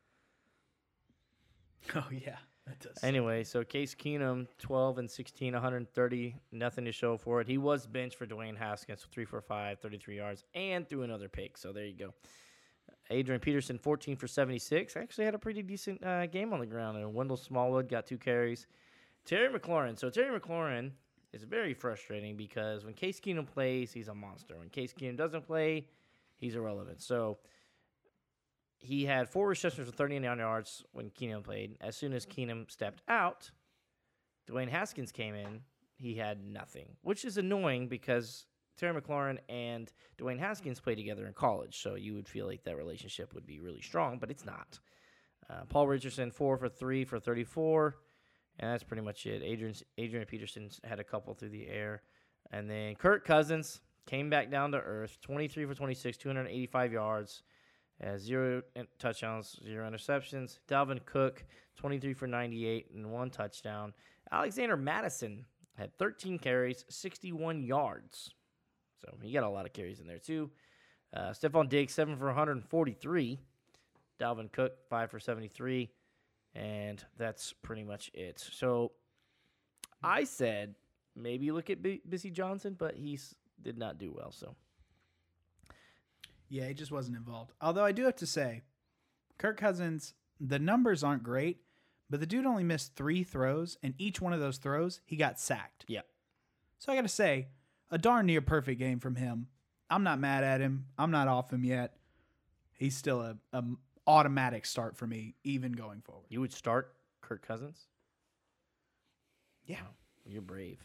Oh 1.95 2.07
yeah, 2.11 2.35
that 2.67 2.79
does. 2.79 3.03
anyway, 3.03 3.43
so 3.43 3.63
Case 3.63 3.95
Keenum, 3.95 4.47
12 4.59 4.99
and 4.99 5.09
16, 5.09 5.53
130, 5.53 6.35
nothing 6.51 6.85
to 6.85 6.91
show 6.91 7.17
for 7.17 7.41
it. 7.41 7.47
He 7.47 7.57
was 7.57 7.87
benched 7.87 8.17
for 8.17 8.27
Dwayne 8.27 8.57
Haskins, 8.57 9.05
three 9.11 9.25
for 9.25 9.41
five, 9.41 9.79
33 9.79 10.17
yards, 10.17 10.43
and 10.53 10.87
threw 10.87 11.03
another 11.03 11.29
pick. 11.29 11.57
So 11.57 11.71
there 11.71 11.85
you 11.85 11.95
go. 11.95 12.13
Adrian 13.09 13.41
Peterson, 13.41 13.77
14 13.77 14.15
for 14.15 14.27
76, 14.27 14.95
actually 14.95 15.25
had 15.25 15.35
a 15.35 15.39
pretty 15.39 15.63
decent 15.63 16.03
uh, 16.03 16.27
game 16.27 16.53
on 16.53 16.59
the 16.59 16.65
ground. 16.65 16.97
And 16.97 17.13
Wendell 17.13 17.37
Smallwood 17.37 17.89
got 17.89 18.05
two 18.05 18.17
carries. 18.17 18.67
Terry 19.25 19.49
McLaurin. 19.49 19.97
So 19.97 20.09
Terry 20.09 20.39
McLaurin 20.39 20.91
is 21.33 21.43
very 21.43 21.73
frustrating 21.73 22.37
because 22.37 22.85
when 22.85 22.93
Case 22.93 23.19
Keenum 23.19 23.47
plays, 23.47 23.91
he's 23.91 24.07
a 24.07 24.15
monster. 24.15 24.57
When 24.57 24.69
Case 24.69 24.93
Keenum 24.93 25.17
doesn't 25.17 25.45
play, 25.45 25.87
he's 26.37 26.55
irrelevant. 26.55 27.01
So 27.01 27.39
he 28.77 29.05
had 29.05 29.29
four 29.29 29.47
receptions 29.47 29.87
for 29.87 29.95
39 29.95 30.37
yards 30.37 30.83
when 30.91 31.09
Keenum 31.09 31.43
played. 31.43 31.77
As 31.81 31.95
soon 31.95 32.13
as 32.13 32.25
Keenum 32.25 32.69
stepped 32.71 33.01
out, 33.07 33.51
Dwayne 34.49 34.69
Haskins 34.69 35.11
came 35.11 35.35
in. 35.35 35.61
He 35.95 36.15
had 36.15 36.43
nothing, 36.43 36.95
which 37.01 37.25
is 37.25 37.37
annoying 37.37 37.89
because 37.89 38.45
Terry 38.79 38.99
McLaurin 38.99 39.37
and 39.49 39.91
Dwayne 40.17 40.39
Haskins 40.39 40.79
played 40.79 40.95
together 40.95 41.27
in 41.27 41.33
college, 41.33 41.81
so 41.81 41.95
you 41.95 42.13
would 42.13 42.27
feel 42.27 42.47
like 42.47 42.63
that 42.63 42.77
relationship 42.77 43.33
would 43.33 43.45
be 43.45 43.59
really 43.59 43.81
strong, 43.81 44.17
but 44.17 44.31
it's 44.31 44.45
not. 44.45 44.79
Uh, 45.49 45.65
Paul 45.67 45.87
Richardson 45.87 46.31
four 46.31 46.57
for 46.57 46.69
three 46.69 47.03
for 47.03 47.19
34, 47.19 47.97
and 48.59 48.71
that's 48.71 48.83
pretty 48.83 49.03
much 49.03 49.25
it. 49.25 49.43
Adrian 49.43 49.75
Adrian 49.97 50.25
Peterson 50.25 50.69
had 50.83 50.99
a 50.99 51.03
couple 51.03 51.33
through 51.33 51.49
the 51.49 51.67
air, 51.67 52.03
and 52.51 52.69
then 52.69 52.95
Kirk 52.95 53.25
Cousins 53.25 53.81
came 54.05 54.29
back 54.29 54.49
down 54.49 54.71
to 54.71 54.77
earth, 54.77 55.17
23 55.21 55.65
for 55.65 55.75
26, 55.75 56.17
285 56.17 56.93
yards. 56.93 57.43
Uh, 58.01 58.17
zero 58.17 58.61
touchdowns, 58.97 59.59
zero 59.61 59.89
interceptions. 59.89 60.59
Dalvin 60.69 61.05
Cook, 61.05 61.43
23 61.75 62.13
for 62.13 62.27
98 62.27 62.91
and 62.95 63.11
one 63.11 63.29
touchdown. 63.29 63.93
Alexander 64.31 64.77
Mattison 64.77 65.45
had 65.77 65.97
13 65.97 66.39
carries, 66.39 66.85
61 66.87 67.61
yards. 67.61 68.35
So 69.01 69.17
he 69.21 69.31
got 69.31 69.43
a 69.43 69.49
lot 69.49 69.65
of 69.65 69.73
carries 69.73 69.99
in 69.99 70.07
there 70.07 70.19
too. 70.19 70.51
Uh, 71.15 71.29
Stefon 71.31 71.69
Diggs, 71.69 71.93
7 71.93 72.17
for 72.17 72.25
143. 72.25 73.39
Dalvin 74.19 74.51
Cook, 74.51 74.73
5 74.89 75.12
for 75.12 75.19
73. 75.19 75.89
And 76.55 77.03
that's 77.17 77.53
pretty 77.53 77.83
much 77.83 78.12
it. 78.13 78.39
So 78.51 78.91
I 80.03 80.23
said 80.23 80.75
maybe 81.15 81.51
look 81.51 81.69
at 81.69 81.81
B- 81.81 82.01
Bisi 82.07 82.31
Johnson, 82.31 82.75
but 82.77 82.95
he 82.95 83.19
did 83.62 83.77
not 83.77 83.97
do 83.97 84.13
well. 84.15 84.31
So 84.31 84.55
Yeah, 86.49 86.67
he 86.67 86.73
just 86.73 86.91
wasn't 86.91 87.17
involved. 87.17 87.53
Although 87.62 87.85
I 87.85 87.91
do 87.91 88.03
have 88.05 88.15
to 88.17 88.25
say, 88.25 88.63
Kirk 89.38 89.57
Cousins, 89.57 90.13
the 90.39 90.59
numbers 90.59 91.03
aren't 91.03 91.23
great, 91.23 91.62
but 92.09 92.19
the 92.19 92.25
dude 92.25 92.45
only 92.45 92.63
missed 92.63 92.95
three 92.95 93.23
throws, 93.23 93.77
and 93.83 93.93
each 93.97 94.19
one 94.19 94.33
of 94.33 94.39
those 94.39 94.57
throws, 94.57 95.01
he 95.05 95.15
got 95.15 95.39
sacked. 95.39 95.85
yeah, 95.88 96.01
So 96.79 96.91
I 96.91 96.95
got 96.95 97.03
to 97.03 97.07
say, 97.07 97.47
a 97.91 97.97
darn 97.97 98.25
near 98.25 98.41
perfect 98.41 98.80
game 98.80 98.99
from 98.99 99.15
him. 99.15 99.47
I'm 99.89 100.04
not 100.04 100.19
mad 100.19 100.43
at 100.43 100.62
him. 100.62 100.86
I'm 100.97 101.12
not 101.12 101.28
off 101.28 101.52
him 101.52 101.63
yet. 101.63 101.95
He's 102.78 102.95
still 102.95 103.21
a, 103.21 103.36
a 103.54 103.63
automatic 104.08 104.65
start 104.65 104.95
for 104.95 105.08
me, 105.08 105.36
even 105.43 105.71
going 105.71 106.02
forward. 106.02 106.25
you 106.30 106.39
would 106.41 106.54
start 106.54 106.93
Kirk 107.21 107.45
Cousins. 107.45 107.88
Yeah, 109.65 109.78
You're 110.25 110.41
brave. 110.41 110.80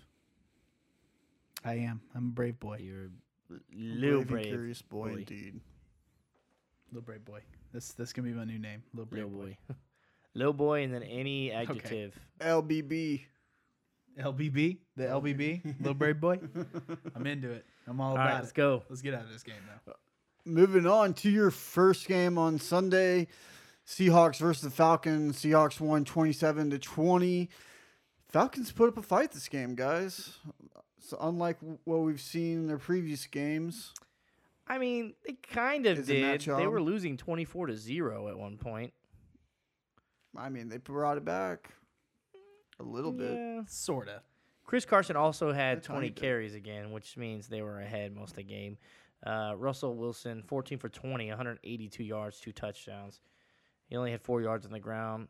I 1.65 1.75
am. 1.77 2.03
I'm 2.15 2.27
a 2.27 2.31
brave 2.33 2.61
boy. 2.61 2.79
You're 2.83 3.05
a 3.51 3.55
little 3.75 4.19
Brave 4.19 4.21
and 4.21 4.29
brave. 4.29 4.47
curious 4.47 4.83
boy, 4.83 5.09
boy. 5.11 5.17
indeed. 5.19 5.61
Little 6.91 7.03
brave 7.07 7.25
boy. 7.25 7.41
This 7.73 7.93
this 7.93 8.13
can 8.13 8.25
be 8.25 8.31
my 8.33 8.45
new 8.45 8.59
name. 8.59 8.83
Little 8.93 9.07
brave 9.07 9.25
Little 9.25 9.39
boy. 9.39 9.57
boy. 9.69 9.75
Little 10.35 10.53
boy, 10.53 10.83
and 10.83 10.93
then 10.93 11.03
any 11.03 11.51
adjective. 11.53 12.19
LBB. 12.41 13.23
LBB, 14.19 14.79
the 14.97 15.05
LBB, 15.05 15.77
little 15.81 15.95
brave 15.95 16.21
boy. 16.21 16.39
I'm 17.15 17.27
into 17.27 17.51
it. 17.51 17.65
I'm 17.87 18.01
all 18.01 18.11
All 18.11 18.15
about 18.15 18.27
right, 18.27 18.37
it. 18.37 18.41
let's 18.41 18.53
go. 18.53 18.83
Let's 18.89 19.03
get 19.03 19.15
out 19.15 19.25
of 19.25 19.33
this 19.33 19.43
game 19.43 19.57
now. 19.67 19.93
Uh, 19.93 19.97
moving 20.45 20.87
on 20.87 21.15
to 21.15 21.31
your 21.31 21.51
first 21.51 22.07
game 22.07 22.39
on 22.39 22.59
Sunday, 22.59 23.27
Seahawks 23.87 24.39
versus 24.39 24.63
the 24.63 24.71
Falcons. 24.71 25.41
Seahawks 25.41 25.81
won 25.81 26.05
27 26.05 26.71
to 26.71 26.79
20. 26.79 27.51
Falcons 28.29 28.73
put 28.73 28.89
up 28.89 28.97
a 28.97 29.03
fight 29.03 29.33
this 29.33 29.49
game, 29.49 29.75
guys. 29.75 30.39
So 31.01 31.19
unlike 31.21 31.59
what 31.85 32.01
we've 32.01 32.21
seen 32.21 32.61
in 32.61 32.67
their 32.67 32.79
previous 32.79 33.27
games, 33.27 33.93
I 34.67 34.79
mean, 34.79 35.15
they 35.27 35.35
kind 35.35 35.85
of 35.87 35.99
Is 35.99 36.09
it 36.09 36.23
Matt 36.23 36.41
did. 36.41 36.57
They 36.57 36.67
were 36.67 36.81
losing 36.81 37.17
twenty-four 37.19 37.67
to 37.67 37.77
zero 37.77 38.29
at 38.29 38.39
one 38.39 38.57
point. 38.57 38.95
I 40.37 40.49
mean, 40.49 40.69
they 40.69 40.79
brought 40.79 41.19
it 41.19 41.25
back 41.25 41.71
a 42.81 42.83
little 42.83 43.13
bit. 43.13 43.33
Yeah. 43.33 43.63
Sorta. 43.67 44.23
Chris 44.65 44.85
Carson 44.85 45.17
also 45.17 45.53
had 45.53 45.79
A 45.79 45.81
tiny 45.81 45.97
20 45.99 46.09
bit. 46.11 46.17
carries 46.21 46.55
again, 46.55 46.91
which 46.93 47.17
means 47.17 47.49
they 47.49 47.63
were 47.63 47.81
ahead 47.81 48.15
most 48.15 48.31
of 48.31 48.37
the 48.37 48.43
game. 48.45 48.79
Uh, 49.27 49.55
Russell 49.57 49.95
Wilson, 49.95 50.43
14 50.47 50.79
for 50.79 50.89
20, 50.89 51.29
182 51.29 52.03
yards, 52.03 52.41
two 52.41 52.53
touchdowns. 52.53 53.21
He 53.87 53.97
only 53.97 54.11
had 54.11 54.23
four 54.23 54.41
yards 54.43 54.65
on 54.67 54.73
the 54.73 54.81
ground. 54.81 55.29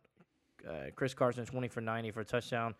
Uh, 0.68 0.90
Chris 0.94 1.14
Carson, 1.14 1.44
20 1.44 1.68
for 1.68 1.80
90 1.80 2.10
for 2.12 2.20
a 2.20 2.24
touchdown. 2.24 2.74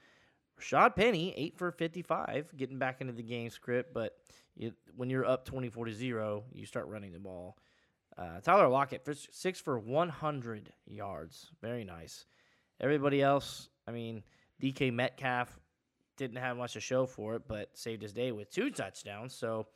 Rashaad 0.61 0.95
Penny, 0.95 1.35
8 1.37 1.59
for 1.59 1.71
55, 1.73 2.57
getting 2.57 2.79
back 2.79 3.01
into 3.01 3.13
the 3.13 3.23
game 3.23 3.51
script. 3.51 3.93
But 3.93 4.17
you, 4.57 4.73
when 4.97 5.11
you're 5.11 5.27
up 5.27 5.45
24 5.45 5.87
to 5.87 5.93
0, 5.93 6.45
you 6.53 6.67
start 6.67 6.87
running 6.87 7.13
the 7.13 7.19
ball. 7.19 7.57
Uh, 8.17 8.41
Tyler 8.41 8.69
Lockett, 8.69 9.05
for 9.05 9.15
6 9.15 9.61
for 9.61 9.79
100 9.79 10.73
yards. 10.87 11.51
Very 11.61 11.85
nice. 11.85 12.27
Everybody 12.81 13.21
else, 13.23 13.69
I 13.89 13.91
mean, 13.91 14.23
DK 14.63 14.93
Metcalf, 14.93 15.59
didn't 16.17 16.37
have 16.39 16.57
much 16.57 16.75
to 16.75 16.81
show 16.81 17.07
for 17.07 17.35
it, 17.37 17.43
but 17.49 17.71
saved 17.77 18.03
his 18.03 18.13
day 18.13 18.31
with 18.33 18.51
two 18.51 18.71
touchdowns. 18.71 19.35
So 19.35 19.67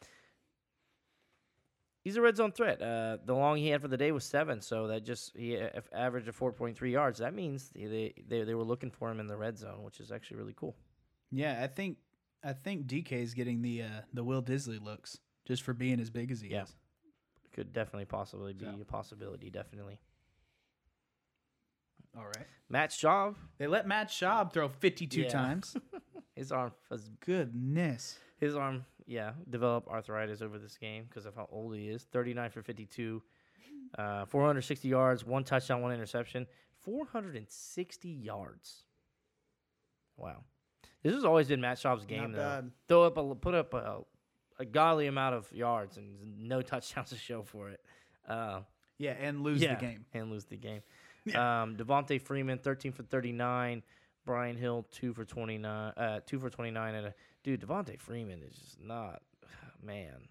he's 2.04 2.16
a 2.16 2.20
red 2.20 2.36
zone 2.36 2.52
threat. 2.52 2.80
Uh, 2.80 3.18
the 3.24 3.34
long 3.34 3.56
he 3.56 3.68
had 3.68 3.82
for 3.82 3.88
the 3.88 3.96
day 3.96 4.12
was 4.12 4.24
seven, 4.24 4.60
so 4.60 4.86
that 4.88 5.04
just 5.04 5.36
he 5.36 5.58
averaged 5.92 6.28
a 6.28 6.32
four 6.32 6.52
point 6.52 6.76
three 6.76 6.92
yards. 6.92 7.18
That 7.18 7.34
means 7.34 7.70
they, 7.74 8.14
they 8.28 8.42
they 8.44 8.54
were 8.54 8.64
looking 8.64 8.90
for 8.90 9.10
him 9.10 9.20
in 9.20 9.26
the 9.26 9.36
red 9.36 9.58
zone, 9.58 9.82
which 9.82 10.00
is 10.00 10.12
actually 10.12 10.38
really 10.38 10.54
cool. 10.56 10.76
Yeah, 11.30 11.60
I 11.62 11.66
think 11.66 11.98
I 12.44 12.52
think 12.52 12.86
DK 12.86 13.12
is 13.12 13.34
getting 13.34 13.62
the 13.62 13.82
uh, 13.82 14.00
the 14.14 14.24
Will 14.24 14.42
Dissly 14.42 14.82
looks 14.82 15.18
just 15.46 15.62
for 15.62 15.74
being 15.74 16.00
as 16.00 16.10
big 16.10 16.30
as 16.30 16.40
he 16.40 16.50
Yeah. 16.50 16.62
is. 16.64 16.76
Could 17.52 17.72
definitely 17.72 18.04
possibly 18.04 18.52
be 18.52 18.64
So. 18.66 18.76
a 18.80 18.84
possibility. 18.84 19.50
Definitely. 19.50 19.98
All 22.16 22.24
right. 22.24 22.46
Matt 22.68 22.90
Schaub, 22.90 23.36
They 23.58 23.66
let 23.66 23.86
Matt 23.86 24.08
Schaub 24.08 24.52
throw 24.52 24.68
52 24.68 25.22
Yeah. 25.22 25.28
times. 25.28 25.76
his 26.34 26.52
arm 26.52 26.72
was 26.90 27.08
Goodness. 27.24 28.18
his 28.38 28.54
arm 28.56 28.84
yeah 29.06 29.32
developed 29.48 29.88
arthritis 29.88 30.42
over 30.42 30.58
this 30.58 30.76
game 30.76 31.04
because 31.08 31.24
of 31.26 31.34
how 31.34 31.48
old 31.50 31.74
he 31.74 31.88
is 31.88 32.04
39 32.12 32.50
for 32.50 32.62
52 32.62 33.22
uh, 33.98 34.26
460 34.26 34.86
yards 34.86 35.24
one 35.24 35.42
touchdown 35.44 35.80
one 35.80 35.92
interception 35.92 36.46
460 36.82 38.08
yards 38.08 38.84
wow 40.16 40.44
this 41.02 41.14
has 41.14 41.24
always 41.24 41.48
been 41.48 41.60
matt 41.60 41.78
schaub's 41.78 42.04
game 42.04 42.32
Not 42.32 42.36
though 42.36 42.42
bad. 42.62 42.70
throw 42.88 43.02
up 43.04 43.16
a 43.16 43.34
put 43.34 43.54
up 43.54 43.72
a, 43.74 44.00
a 44.58 44.64
godly 44.66 45.06
amount 45.06 45.34
of 45.36 45.50
yards 45.52 45.96
and 45.96 46.46
no 46.48 46.60
touchdowns 46.62 47.08
to 47.10 47.16
show 47.16 47.42
for 47.42 47.70
it 47.70 47.80
uh, 48.28 48.60
Yeah, 48.98 49.12
and 49.18 49.42
lose 49.42 49.62
yeah, 49.62 49.74
the 49.76 49.80
game. 49.80 50.04
and 50.12 50.30
lose 50.30 50.44
the 50.44 50.56
game. 50.58 50.82
Um, 51.36 51.76
Devonta 51.76 52.20
Freeman, 52.20 52.58
thirteen 52.58 52.92
for 52.92 53.02
thirty-nine. 53.02 53.82
Brian 54.24 54.56
Hill, 54.56 54.86
two 54.90 55.12
for 55.14 55.24
twenty-nine. 55.24 55.92
Uh, 55.96 56.20
two 56.26 56.38
for 56.38 56.50
twenty-nine. 56.50 56.94
And 56.94 57.06
a 57.08 57.14
dude, 57.42 57.60
Devonta 57.62 57.98
Freeman 57.98 58.42
is 58.42 58.56
just 58.56 58.80
not, 58.80 59.22
man. 59.82 60.28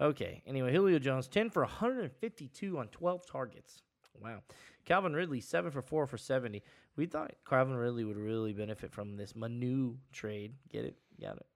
Okay. 0.00 0.42
Anyway, 0.46 0.72
Julio 0.72 0.98
Jones, 0.98 1.28
ten 1.28 1.48
for 1.50 1.62
one 1.62 1.70
hundred 1.70 2.00
and 2.04 2.12
fifty-two 2.12 2.78
on 2.78 2.88
twelve 2.88 3.24
targets. 3.26 3.82
Wow. 4.22 4.42
Calvin 4.84 5.12
Ridley, 5.14 5.40
seven 5.40 5.70
for 5.70 5.80
four 5.82 6.06
for 6.06 6.18
seventy. 6.18 6.62
We 6.96 7.06
thought 7.06 7.32
Calvin 7.48 7.74
Ridley 7.76 8.04
would 8.04 8.16
really 8.16 8.52
benefit 8.52 8.92
from 8.92 9.16
this 9.16 9.34
Manu 9.34 9.94
trade. 10.12 10.54
Get 10.70 10.84
it? 10.84 10.96
Got 11.20 11.36
it. 11.38 11.46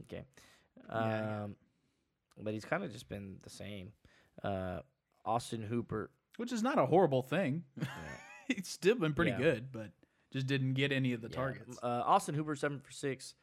Okay. 0.00 0.24
Um, 0.88 1.02
Yeah, 1.02 1.20
yeah. 1.20 1.46
but 2.42 2.54
he's 2.54 2.64
kind 2.64 2.84
of 2.84 2.92
just 2.92 3.08
been 3.08 3.36
the 3.42 3.50
same. 3.50 3.92
Uh, 4.44 4.80
Austin 5.24 5.62
Hooper, 5.62 6.10
Which 6.38 6.52
is 6.52 6.62
not 6.62 6.78
a 6.78 6.86
horrible 6.86 7.20
thing. 7.22 7.64
He's 8.48 8.66
still 8.68 8.94
been 8.94 9.12
pretty 9.12 9.32
Yeah. 9.32 9.38
good, 9.38 9.72
but 9.72 9.90
just 10.32 10.46
didn't 10.46 10.72
get 10.74 10.90
any 10.92 11.12
of 11.12 11.20
the 11.20 11.28
Yeah. 11.28 11.34
targets. 11.36 11.78
Uh, 11.82 12.02
Austin 12.06 12.34
Hooper 12.34 12.56
seven 12.56 12.80
for 12.80 12.90
six 12.92 13.34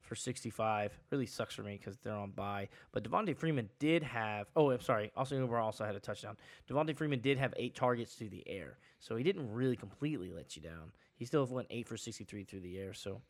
for 0.00 0.14
sixty 0.14 0.50
five. 0.50 0.98
Really 1.10 1.26
sucks 1.26 1.54
for 1.54 1.62
me 1.62 1.76
because 1.76 1.98
they're 1.98 2.14
on 2.14 2.30
bye. 2.30 2.68
But 2.92 3.04
Devonta 3.04 3.36
Freeman 3.36 3.68
did 3.78 4.02
have. 4.02 4.46
Oh, 4.56 4.70
I'm 4.70 4.80
sorry. 4.80 5.10
Austin 5.16 5.38
Hooper 5.38 5.58
also 5.58 5.84
had 5.84 5.94
a 5.96 6.00
touchdown. 6.00 6.36
Devonta 6.68 6.96
Freeman 6.96 7.20
did 7.20 7.38
have 7.38 7.52
eight 7.56 7.74
targets 7.74 8.14
through 8.14 8.28
the 8.30 8.46
air, 8.48 8.78
so 9.00 9.16
he 9.16 9.24
didn't 9.24 9.52
really 9.52 9.76
completely 9.76 10.30
let 10.30 10.54
you 10.56 10.62
down. 10.62 10.92
He 11.16 11.24
still 11.24 11.44
went 11.46 11.68
eight 11.70 11.88
for 11.88 11.96
sixty 11.96 12.24
three 12.24 12.44
through 12.44 12.60
the 12.60 12.78
air. 12.78 12.92
So, 12.94 13.20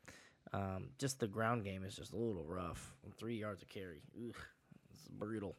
um, 0.52 0.90
just 0.98 1.18
the 1.20 1.28
ground 1.28 1.64
game 1.64 1.82
is 1.84 1.94
just 1.96 2.12
a 2.12 2.16
little 2.16 2.44
rough. 2.44 2.94
Three 3.16 3.38
yards 3.38 3.62
of 3.62 3.68
carry. 3.68 4.02
Ugh, 4.18 4.34
it's 4.92 5.08
brutal. 5.08 5.56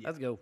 Let's 0.00 0.18
go. 0.18 0.38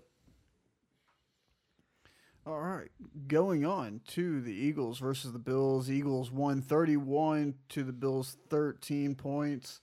All 2.46 2.60
right. 2.60 2.88
Going 3.28 3.64
on 3.64 4.00
to 4.08 4.40
the 4.40 4.52
Eagles 4.52 4.98
versus 4.98 5.32
the 5.32 5.38
Bills. 5.38 5.90
Eagles 5.90 6.30
won 6.30 6.60
31 6.60 7.54
to 7.70 7.84
the 7.84 7.92
Bills 7.92 8.36
13 8.48 9.14
points. 9.14 9.80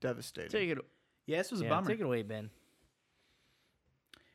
Devastating. 0.00 0.50
Take 0.50 0.70
it. 0.70 0.78
Yeah, 1.26 1.38
this 1.38 1.50
was 1.50 1.62
a 1.62 1.64
bummer. 1.64 1.88
Take 1.88 2.00
it 2.00 2.04
away, 2.04 2.22
Ben. 2.22 2.50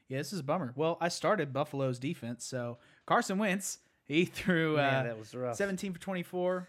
Yeah, 0.08 0.18
this 0.18 0.34
is 0.34 0.40
a 0.40 0.44
bummer. 0.44 0.74
Well, 0.76 0.98
I 1.00 1.10
started 1.10 1.54
Buffalo's 1.54 2.00
defense, 2.00 2.44
so 2.44 2.80
Carson 3.06 3.38
Wentz 3.38 3.78
he 4.10 4.26
threw 4.26 4.78
uh, 4.78 5.04
that 5.04 5.18
was 5.18 5.34
rough. 5.36 5.56
17 5.56 5.94
for 5.94 6.00
24 6.00 6.68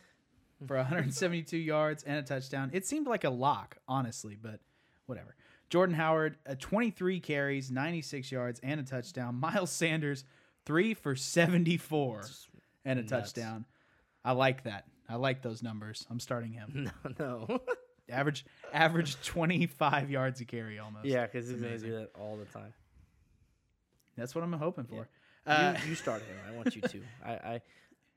for 0.66 0.77
172 0.77 1.57
yards 1.57 2.03
and 2.05 2.19
a 2.19 2.23
touchdown. 2.23 2.71
It 2.75 2.87
seemed 2.87 3.07
like 3.07 3.25
a 3.25 3.31
lock, 3.31 3.79
honestly, 3.88 4.37
but 4.40 4.61
whatever. 5.07 5.35
Jordan 5.71 5.95
Howard, 5.95 6.37
uh, 6.49 6.57
23 6.59 7.21
carries, 7.21 7.71
96 7.71 8.31
yards 8.33 8.61
and 8.63 8.81
a 8.81 8.83
touchdown. 8.83 9.35
Miles 9.41 9.71
Sanders, 9.71 10.25
three 10.67 10.95
for 10.95 11.15
74 11.17 12.23
and 12.85 12.99
a 12.99 13.03
nuts. 13.03 13.11
touchdown. 13.33 13.65
I 14.25 14.33
like 14.33 14.65
that. 14.65 14.85
I 15.09 15.15
like 15.17 15.43
those 15.43 15.63
numbers. 15.63 16.07
I'm 16.11 16.21
starting 16.21 16.53
him. 16.53 16.91
No, 17.19 17.47
no. 17.49 17.61
average 18.11 18.45
average 18.73 19.21
25 19.23 20.11
yards 20.11 20.41
a 20.41 20.45
carry 20.45 20.81
almost. 20.81 21.05
yeah, 21.07 21.27
because 21.27 21.49
he's 21.49 21.61
gonna 21.61 21.79
do 21.79 21.93
that 21.93 22.11
all 22.19 22.37
the 22.37 22.45
time. 22.47 22.73
That's 24.17 24.35
what 24.35 24.43
I'm 24.43 24.53
hoping 24.53 24.85
for. 24.85 24.95
You, 24.97 25.07
Uh, 25.47 25.77
you 25.89 25.95
start 25.95 26.21
him. 26.23 26.37
I 26.49 26.57
want 26.57 26.75
you 26.75 26.83
to. 26.83 27.01
I, 27.25 27.31
I 27.33 27.61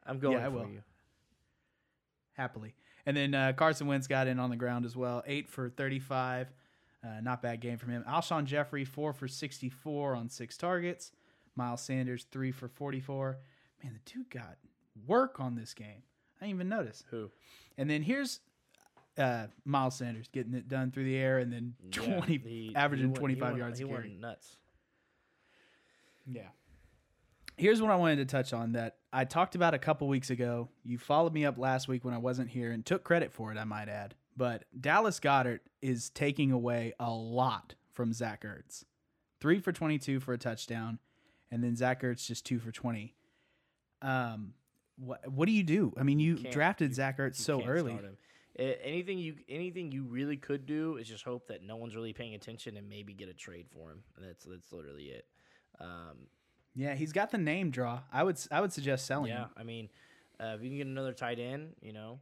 I'm 0.07 0.17
going 0.19 0.37
I 0.39 0.45
for 0.45 0.49
will. 0.51 0.67
you. 0.69 0.81
happily. 2.33 2.73
And 3.05 3.15
then 3.15 3.33
uh, 3.35 3.53
Carson 3.55 3.85
Wentz 3.87 4.07
got 4.07 4.27
in 4.27 4.39
on 4.39 4.49
the 4.49 4.55
ground 4.55 4.85
as 4.85 4.95
well, 4.95 5.23
eight 5.27 5.47
for 5.49 5.69
35. 5.69 6.47
Uh, 7.03 7.19
not 7.21 7.41
bad 7.41 7.59
game 7.59 7.77
from 7.77 7.89
him. 7.89 8.03
Alshon 8.07 8.45
Jeffery, 8.45 8.85
four 8.85 9.11
for 9.13 9.27
64 9.27 10.15
on 10.15 10.29
six 10.29 10.57
targets. 10.57 11.11
Miles 11.55 11.81
Sanders, 11.81 12.25
three 12.31 12.51
for 12.51 12.67
44. 12.69 13.37
Man, 13.83 13.93
the 13.93 14.11
dude 14.11 14.29
got 14.29 14.57
work 15.05 15.39
on 15.39 15.55
this 15.55 15.73
game. 15.73 16.03
I 16.41 16.45
didn't 16.45 16.55
even 16.55 16.69
notice. 16.69 17.03
Who? 17.11 17.29
And 17.77 17.89
then 17.89 18.01
here's 18.03 18.39
uh, 19.17 19.47
Miles 19.65 19.95
Sanders 19.97 20.27
getting 20.31 20.53
it 20.53 20.67
done 20.69 20.91
through 20.91 21.03
the 21.05 21.17
air 21.17 21.39
and 21.39 21.51
then 21.51 21.73
20, 21.91 22.37
he- 22.37 22.73
averaging 22.75 23.07
he 23.07 23.09
went- 23.09 23.19
25 23.19 23.43
went- 23.49 23.57
yards 23.57 23.79
He 23.79 23.85
a 23.85 23.87
carry. 23.87 24.17
nuts. 24.19 24.57
Yeah. 26.25 26.47
Here's 27.57 27.81
what 27.81 27.91
I 27.91 27.95
wanted 27.97 28.15
to 28.17 28.25
touch 28.25 28.51
on 28.53 28.71
that 28.71 28.95
I 29.11 29.25
talked 29.25 29.53
about 29.55 29.73
a 29.75 29.77
couple 29.79 30.07
weeks 30.07 30.29
ago. 30.31 30.69
You 30.83 30.97
followed 30.97 31.33
me 31.33 31.45
up 31.45 31.57
last 31.59 31.87
week 31.87 32.03
when 32.03 32.13
I 32.13 32.17
wasn't 32.17 32.49
here 32.49 32.71
and 32.71 32.83
took 32.83 33.03
credit 33.03 33.31
for 33.31 33.51
it, 33.51 33.57
I 33.57 33.63
might 33.65 33.89
add. 33.89 34.15
But 34.35 34.65
Dallas 34.79 35.19
Goedert 35.19 35.59
is 35.81 36.09
taking 36.09 36.51
away 36.51 36.93
a 36.99 37.11
lot 37.11 37.75
from 37.91 38.13
Zach 38.13 38.43
Ertz. 38.43 38.83
Three 39.39 39.59
for 39.59 39.71
22 39.71 40.19
for 40.19 40.33
a 40.33 40.37
touchdown, 40.37 40.99
and 41.51 41.63
then 41.63 41.75
Zach 41.75 42.01
Ertz 42.01 42.25
just 42.25 42.45
two 42.45 42.59
for 42.59 42.71
20. 42.71 43.13
Um, 44.01 44.53
what 44.97 45.27
what 45.31 45.45
do 45.47 45.51
you 45.51 45.63
do? 45.63 45.93
I 45.97 46.03
mean, 46.03 46.19
you 46.19 46.35
Can't- 46.37 46.53
drafted 46.53 46.89
you- 46.89 46.95
Zach 46.95 47.17
Ertz 47.17 47.35
so 47.35 47.63
early. 47.63 47.97
Anything 48.55 49.17
you 49.17 49.35
anything 49.49 49.91
you 49.91 50.03
really 50.03 50.37
could 50.37 50.65
do 50.67 50.97
is 50.97 51.07
just 51.07 51.23
hope 51.23 51.47
that 51.47 51.63
no 51.63 51.75
one's 51.75 51.95
really 51.95 52.13
paying 52.13 52.35
attention 52.35 52.77
and 52.77 52.87
maybe 52.87 53.13
get 53.13 53.27
a 53.27 53.33
trade 53.33 53.67
for 53.71 53.91
him. 53.91 54.03
That's 54.19 54.45
that's 54.45 54.71
literally 54.71 55.05
it. 55.05 55.25
Um, 55.79 56.27
Yeah, 56.75 56.93
he's 56.93 57.11
got 57.11 57.31
the 57.31 57.39
name 57.39 57.71
draw. 57.71 58.01
I 58.11 58.23
would 58.23 58.37
I 58.51 58.61
would 58.61 58.71
suggest 58.71 59.07
selling 59.07 59.31
yeah, 59.31 59.45
him. 59.45 59.49
I 59.57 59.63
mean, 59.63 59.89
uh, 60.39 60.53
if 60.55 60.61
you 60.61 60.69
can 60.69 60.77
get 60.77 60.85
another 60.87 61.13
tight 61.13 61.39
end, 61.39 61.75
you 61.81 61.93
know, 61.93 62.19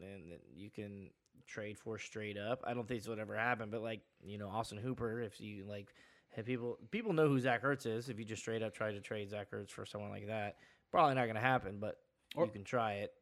then 0.00 0.22
you 0.54 0.70
can 0.70 1.10
trade 1.46 1.78
for 1.78 1.98
straight 1.98 2.36
up. 2.38 2.60
I 2.64 2.74
don't 2.74 2.86
think 2.86 3.00
this 3.00 3.08
would 3.08 3.18
ever 3.18 3.36
happen, 3.36 3.70
but 3.70 3.82
like 3.82 4.00
you 4.24 4.38
know, 4.38 4.48
Austin 4.48 4.78
Hooper, 4.78 5.20
if 5.20 5.40
you 5.40 5.64
like, 5.66 5.88
have 6.36 6.46
people 6.46 6.78
people 6.90 7.12
know 7.12 7.28
who 7.28 7.40
Zach 7.40 7.62
Ertz 7.62 7.86
is. 7.86 8.08
If 8.08 8.18
you 8.18 8.24
just 8.24 8.42
straight 8.42 8.62
up 8.62 8.74
try 8.74 8.92
to 8.92 9.00
trade 9.00 9.30
Zach 9.30 9.50
Ertz 9.52 9.70
for 9.70 9.84
someone 9.86 10.10
like 10.10 10.26
that, 10.28 10.56
probably 10.90 11.14
not 11.14 11.24
going 11.24 11.34
to 11.34 11.40
happen, 11.40 11.78
but 11.80 11.98
Or- 12.36 12.46
you 12.46 12.50
can 12.52 12.64
try 12.64 12.94
it. 12.94 13.12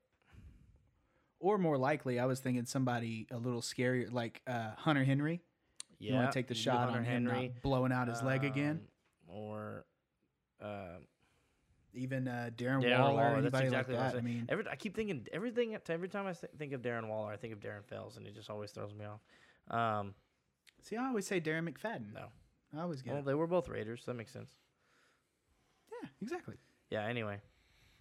Or 1.40 1.56
more 1.56 1.78
likely, 1.78 2.18
I 2.18 2.26
was 2.26 2.40
thinking 2.40 2.66
somebody 2.66 3.28
a 3.30 3.36
little 3.36 3.60
scarier, 3.60 4.12
like 4.12 4.42
uh, 4.48 4.72
Hunter 4.76 5.04
Henry. 5.04 5.40
Yeah, 6.00 6.10
you 6.10 6.16
want 6.18 6.32
to 6.32 6.38
take 6.38 6.48
the 6.48 6.54
shot 6.54 6.78
Hunter 6.86 6.98
on 6.98 7.04
Henry. 7.04 7.52
blowing 7.62 7.92
out 7.92 8.08
his 8.08 8.22
leg 8.22 8.44
again. 8.44 8.80
um, 9.28 9.36
or 9.36 9.84
uh, 10.60 10.98
Even 11.98 12.28
uh, 12.28 12.50
Darren, 12.56 12.82
Darren 12.82 13.00
Waller, 13.00 13.14
Waller. 13.14 13.42
That's 13.42 13.54
anybody 13.54 13.66
exactly 13.66 13.96
like 13.96 14.12
that. 14.12 14.18
I 14.18 14.20
mean, 14.22 14.46
Every, 14.48 14.68
I 14.68 14.76
keep 14.76 14.94
thinking 14.96 15.26
everything. 15.32 15.76
Every 15.88 16.08
time 16.08 16.26
I 16.26 16.32
think 16.32 16.72
of 16.72 16.82
Darren 16.82 17.08
Waller, 17.08 17.32
I 17.32 17.36
think 17.36 17.52
of 17.52 17.60
Darren 17.60 17.84
Fells, 17.84 18.16
and 18.16 18.26
it 18.26 18.34
just 18.34 18.50
always 18.50 18.70
throws 18.70 18.94
me 18.94 19.04
off. 19.04 19.20
Um, 19.76 20.14
see, 20.82 20.96
I 20.96 21.06
always 21.06 21.26
say 21.26 21.40
Darren 21.40 21.68
McFadden. 21.68 22.14
no, 22.14 22.26
I 22.76 22.82
always 22.82 23.02
get 23.02 23.12
well, 23.12 23.22
it. 23.22 23.26
they 23.26 23.34
were 23.34 23.46
both 23.46 23.68
Raiders. 23.68 24.02
So 24.04 24.12
that 24.12 24.16
makes 24.16 24.32
sense. 24.32 24.50
Yeah, 25.90 26.08
exactly. 26.22 26.56
Yeah. 26.90 27.04
Anyway, 27.04 27.40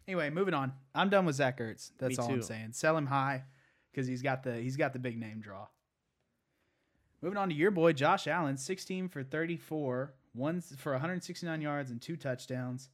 Anyway, 0.08 0.30
moving 0.30 0.54
on. 0.54 0.72
I'm 0.96 1.10
done 1.10 1.26
with 1.26 1.36
Zach 1.36 1.60
Ertz. 1.60 1.92
That's 1.98 2.18
Me 2.18 2.24
all 2.24 2.32
I'm 2.32 2.42
saying. 2.42 2.70
Sell 2.72 2.96
him 2.96 3.08
high 3.08 3.44
because 3.92 4.08
he's 4.08 4.22
got 4.22 4.44
the 4.44 4.56
he's 4.56 4.78
got 4.78 4.94
the 4.94 5.00
big 5.00 5.20
name 5.20 5.42
draw. 5.42 5.68
Moving 7.22 7.38
on 7.38 7.50
to 7.50 7.56
your 7.56 7.72
boy 7.72 7.94
Josh 7.94 8.28
Allen, 8.28 8.58
16 8.58 9.10
for 9.10 9.24
34, 9.24 10.14
one 10.34 10.62
for 10.62 10.94
169 10.94 11.62
yards 11.62 11.92
and 11.92 12.02
two 12.02 12.16
touchdowns. 12.16 12.90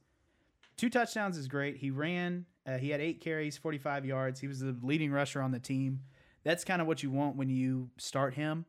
Two 0.76 0.90
touchdowns 0.90 1.36
is 1.38 1.46
great. 1.48 1.76
He 1.76 1.90
ran. 1.90 2.46
Uh, 2.66 2.78
he 2.78 2.90
had 2.90 3.00
eight 3.00 3.20
carries, 3.20 3.56
45 3.56 4.04
yards. 4.06 4.40
He 4.40 4.48
was 4.48 4.60
the 4.60 4.76
leading 4.82 5.12
rusher 5.12 5.40
on 5.42 5.50
the 5.52 5.58
team. 5.60 6.00
That's 6.44 6.64
kind 6.64 6.80
of 6.82 6.86
what 6.88 7.02
you 7.02 7.10
want 7.10 7.36
when 7.36 7.48
you 7.48 7.90
start 7.98 8.34
him, 8.34 8.64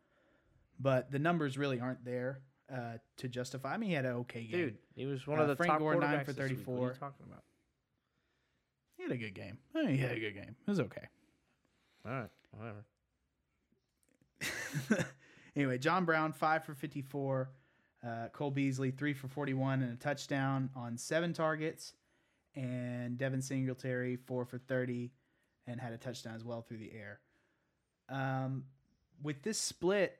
but 0.79 1.11
the 1.11 1.19
numbers 1.19 1.57
really 1.57 1.79
aren't 1.79 2.03
there 2.05 2.39
uh, 2.73 2.97
to 3.17 3.27
justify. 3.27 3.73
I 3.73 3.77
mean, 3.77 3.89
he 3.89 3.95
had 3.95 4.05
an 4.05 4.13
okay 4.17 4.43
game. 4.43 4.51
dude, 4.51 4.77
he 4.95 5.05
was 5.05 5.25
one 5.27 5.39
Uh, 5.39 5.43
of 5.43 5.47
the 5.49 5.55
Frank 5.55 5.71
top 5.71 5.79
Gore, 5.79 5.95
nine 5.95 6.19
quarterbacks 6.19 6.25
for 6.25 6.33
this 6.33 6.49
week. 6.51 6.59
What 6.67 6.73
are 6.75 6.87
34. 6.87 6.87
you 6.87 6.93
talking 6.99 7.25
about? 7.29 7.43
he 8.97 9.03
had 9.03 9.11
a 9.11 9.17
good 9.17 9.33
game. 9.33 9.57
Eh, 9.75 9.89
He 9.91 9.97
had 9.97 10.11
a 10.11 10.19
good 10.19 10.33
game. 10.35 10.55
It 10.65 10.69
was 10.69 10.79
okay. 10.79 11.07
All 12.05 12.11
right, 12.11 12.29
whatever. 12.51 12.85
anyway, 15.55 15.77
John 15.77 16.05
Brown, 16.05 16.31
five 16.33 16.63
for 16.65 16.73
54. 16.75 17.49
Uh, 18.05 18.27
Cole 18.33 18.51
Beasley, 18.51 18.91
three 18.91 19.13
for 19.13 19.27
41 19.27 19.81
and 19.81 19.93
a 19.93 19.95
touchdown 19.95 20.69
on 20.75 20.97
seven 20.97 21.33
targets. 21.33 21.93
And 22.55 23.17
Devin 23.17 23.41
Singletary, 23.41 24.15
four 24.15 24.45
for 24.45 24.57
30 24.59 25.11
and 25.67 25.79
had 25.79 25.93
a 25.93 25.97
touchdown 25.97 26.35
as 26.35 26.43
well 26.43 26.61
through 26.61 26.77
the 26.77 26.91
air. 26.93 27.19
Um, 28.09 28.65
with 29.21 29.41
this 29.41 29.57
split 29.57 30.17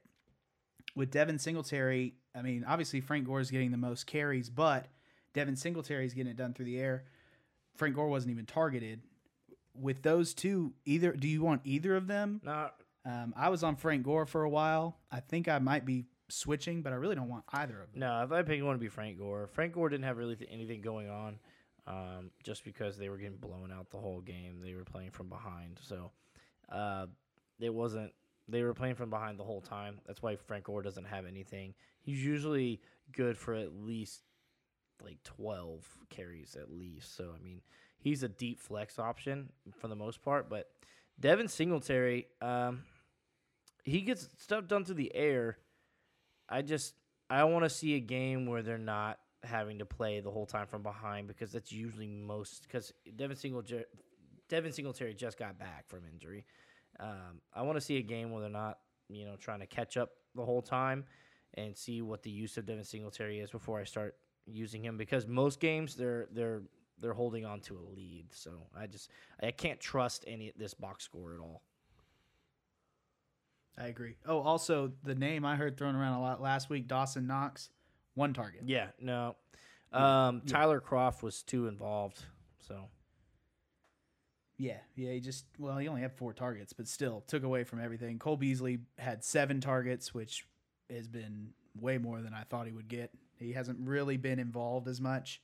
with 0.95 1.11
Devin 1.11 1.37
Singletary, 1.39 2.15
I 2.33 2.41
mean, 2.41 2.65
obviously 2.67 3.01
Frank 3.01 3.25
Gore 3.25 3.39
is 3.39 3.51
getting 3.51 3.71
the 3.71 3.77
most 3.77 4.07
carries, 4.07 4.49
but 4.49 4.87
Devin 5.33 5.55
Singletary 5.55 6.05
is 6.05 6.13
getting 6.13 6.31
it 6.31 6.37
done 6.37 6.53
through 6.53 6.65
the 6.65 6.79
air. 6.79 7.05
Frank 7.75 7.95
Gore 7.95 8.07
wasn't 8.07 8.31
even 8.31 8.45
targeted. 8.45 9.01
With 9.79 10.01
those 10.01 10.33
two, 10.33 10.73
either 10.85 11.11
do 11.11 11.27
you 11.27 11.41
want 11.43 11.61
either 11.65 11.95
of 11.95 12.07
them? 12.07 12.41
No, 12.43 12.69
Um, 13.05 13.33
I 13.37 13.49
was 13.49 13.61
on 13.61 13.75
Frank 13.75 14.03
Gore 14.03 14.25
for 14.25 14.43
a 14.43 14.49
while. 14.49 14.97
I 15.11 15.19
think 15.19 15.47
I 15.47 15.59
might 15.59 15.85
be 15.85 16.05
switching, 16.29 16.81
but 16.81 16.93
I 16.93 16.95
really 16.95 17.15
don't 17.15 17.29
want 17.29 17.43
either 17.53 17.81
of 17.81 17.91
them. 17.91 17.99
no. 17.99 18.23
If 18.23 18.31
I 18.31 18.41
pick 18.41 18.63
one, 18.63 18.75
to 18.75 18.79
be 18.79 18.87
Frank 18.87 19.17
Gore. 19.17 19.47
Frank 19.53 19.73
Gore 19.73 19.89
didn't 19.89 20.05
have 20.05 20.17
really 20.17 20.35
th- 20.35 20.49
anything 20.51 20.81
going 20.81 21.09
on, 21.09 21.39
um, 21.87 22.31
just 22.43 22.63
because 22.63 22.97
they 22.97 23.09
were 23.09 23.17
getting 23.17 23.37
blown 23.37 23.71
out 23.71 23.89
the 23.91 23.97
whole 23.97 24.21
game. 24.21 24.59
They 24.63 24.73
were 24.73 24.83
playing 24.83 25.11
from 25.11 25.29
behind, 25.29 25.79
so 25.81 26.11
uh, 26.71 27.07
it 27.59 27.73
wasn't. 27.73 28.11
They 28.47 28.61
were 28.61 28.73
playing 28.73 28.95
from 28.95 29.09
behind 29.09 29.39
the 29.39 29.43
whole 29.43 29.61
time. 29.61 29.99
That's 30.05 30.21
why 30.21 30.35
Frank 30.35 30.65
Gore 30.65 30.83
doesn't 30.83 31.05
have 31.05 31.25
anything. 31.25 31.73
He's 32.01 32.23
usually 32.23 32.79
good 33.11 33.37
for 33.37 33.55
at 33.55 33.73
least 33.73 34.21
like 35.03 35.21
twelve 35.23 35.87
carries 36.09 36.55
at 36.55 36.71
least. 36.71 37.15
So 37.15 37.31
I 37.37 37.43
mean, 37.43 37.61
he's 37.97 38.23
a 38.23 38.29
deep 38.29 38.59
flex 38.59 38.99
option 38.99 39.49
for 39.79 39.87
the 39.87 39.95
most 39.95 40.21
part. 40.21 40.49
But 40.49 40.69
Devin 41.19 41.47
Singletary, 41.47 42.27
um, 42.41 42.83
he 43.83 44.01
gets 44.01 44.27
stuff 44.37 44.67
done 44.67 44.85
through 44.85 44.95
the 44.95 45.15
air. 45.15 45.57
I 46.49 46.61
just 46.61 46.93
I 47.29 47.43
want 47.45 47.63
to 47.65 47.69
see 47.69 47.95
a 47.95 47.99
game 47.99 48.45
where 48.45 48.61
they're 48.61 48.77
not 48.77 49.19
having 49.43 49.79
to 49.79 49.85
play 49.85 50.19
the 50.19 50.31
whole 50.31 50.45
time 50.45 50.67
from 50.67 50.81
behind 50.83 51.27
because 51.27 51.51
that's 51.51 51.71
usually 51.71 52.07
most 52.07 52.63
because 52.63 52.91
Devin 53.15 53.37
Singletary 53.37 53.85
Devin 54.49 54.71
Singletary 54.71 55.13
just 55.13 55.37
got 55.37 55.57
back 55.57 55.87
from 55.87 56.01
injury. 56.11 56.45
Um, 56.99 57.41
I 57.53 57.61
want 57.63 57.77
to 57.77 57.81
see 57.81 57.97
a 57.97 58.01
game 58.01 58.31
where 58.31 58.41
they're 58.41 58.49
not 58.49 58.79
you 59.09 59.25
know 59.25 59.35
trying 59.35 59.59
to 59.59 59.67
catch 59.67 59.97
up 59.97 60.11
the 60.35 60.45
whole 60.45 60.61
time 60.61 61.05
and 61.55 61.75
see 61.75 62.01
what 62.01 62.23
the 62.23 62.29
use 62.29 62.57
of 62.57 62.65
Devin 62.65 62.83
Singletary 62.83 63.39
is 63.39 63.49
before 63.49 63.79
I 63.79 63.83
start 63.83 64.15
using 64.45 64.83
him 64.83 64.97
because 64.97 65.27
most 65.27 65.59
games 65.59 65.95
they're 65.95 66.27
they're 66.31 66.61
they're 66.99 67.13
holding 67.13 67.45
on 67.45 67.59
to 67.61 67.77
a 67.77 67.85
lead. 67.95 68.27
So 68.31 68.51
I 68.77 68.87
just 68.87 69.09
I 69.41 69.51
can't 69.51 69.79
trust 69.79 70.23
any 70.27 70.51
this 70.55 70.73
box 70.73 71.03
score 71.03 71.33
at 71.33 71.39
all. 71.39 71.61
I 73.77 73.87
agree. 73.87 74.15
Oh, 74.25 74.39
also 74.39 74.93
the 75.03 75.15
name 75.15 75.45
I 75.45 75.55
heard 75.55 75.77
thrown 75.77 75.95
around 75.95 76.13
a 76.13 76.21
lot 76.21 76.41
last 76.41 76.69
week, 76.69 76.87
Dawson 76.87 77.27
Knox, 77.27 77.69
one 78.13 78.33
target. 78.33 78.61
Yeah, 78.65 78.87
no. 78.99 79.35
Um, 79.91 80.41
Tyler 80.45 80.81
Kroft 80.81 81.21
was 81.21 81.41
too 81.41 81.67
involved, 81.67 82.23
so 82.67 82.89
Yeah, 84.57 84.77
yeah. 84.95 85.11
He 85.11 85.19
just 85.19 85.45
well, 85.57 85.77
he 85.77 85.87
only 85.87 86.01
had 86.01 86.13
four 86.13 86.33
targets, 86.33 86.73
but 86.73 86.87
still 86.87 87.23
took 87.27 87.43
away 87.43 87.63
from 87.63 87.81
everything. 87.81 88.19
Cole 88.19 88.37
Beasley 88.37 88.79
had 88.97 89.23
seven 89.23 89.61
targets, 89.61 90.13
which 90.13 90.45
has 90.89 91.07
been 91.07 91.49
way 91.79 91.97
more 91.97 92.21
than 92.21 92.33
I 92.33 92.43
thought 92.43 92.65
he 92.67 92.73
would 92.73 92.87
get. 92.87 93.11
He 93.37 93.51
hasn't 93.53 93.79
really 93.81 94.17
been 94.17 94.39
involved 94.39 94.87
as 94.87 95.01
much. 95.01 95.41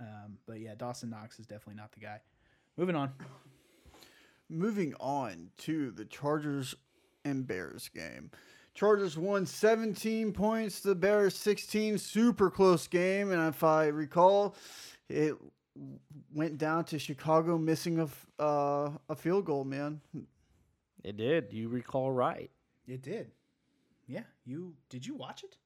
Um, 0.00 0.38
but 0.46 0.60
yeah, 0.60 0.74
Dawson 0.74 1.10
Knox 1.10 1.38
is 1.38 1.46
definitely 1.46 1.76
not 1.80 1.92
the 1.92 2.00
guy. 2.00 2.20
Moving 2.76 2.96
on. 2.96 3.12
Moving 4.48 4.94
on 5.00 5.50
to 5.58 5.90
the 5.90 6.04
Chargers 6.04 6.74
and 7.24 7.46
Bears 7.46 7.88
game. 7.94 8.30
Chargers 8.74 9.16
won 9.16 9.46
17 9.46 10.32
points, 10.32 10.80
the 10.80 10.94
Bears 10.94 11.36
16. 11.36 11.98
Super 11.98 12.50
close 12.50 12.86
game. 12.88 13.30
And 13.30 13.48
if 13.48 13.62
I 13.62 13.86
recall, 13.86 14.56
it 15.08 15.34
went 16.32 16.58
down 16.58 16.84
to 16.86 16.98
Chicago 16.98 17.56
missing 17.56 18.00
a, 18.00 18.04
f- 18.04 18.26
uh, 18.38 18.90
a 19.08 19.14
field 19.16 19.44
goal, 19.44 19.64
man. 19.64 20.00
it 21.04 21.16
did. 21.16 21.52
You 21.52 21.68
recall 21.68 22.10
right? 22.10 22.50
It 22.86 23.02
did. 23.02 23.30
Yeah, 24.06 24.24
you 24.44 24.74
did 24.90 25.06
you 25.06 25.14
watch 25.14 25.44
it? 25.44 25.56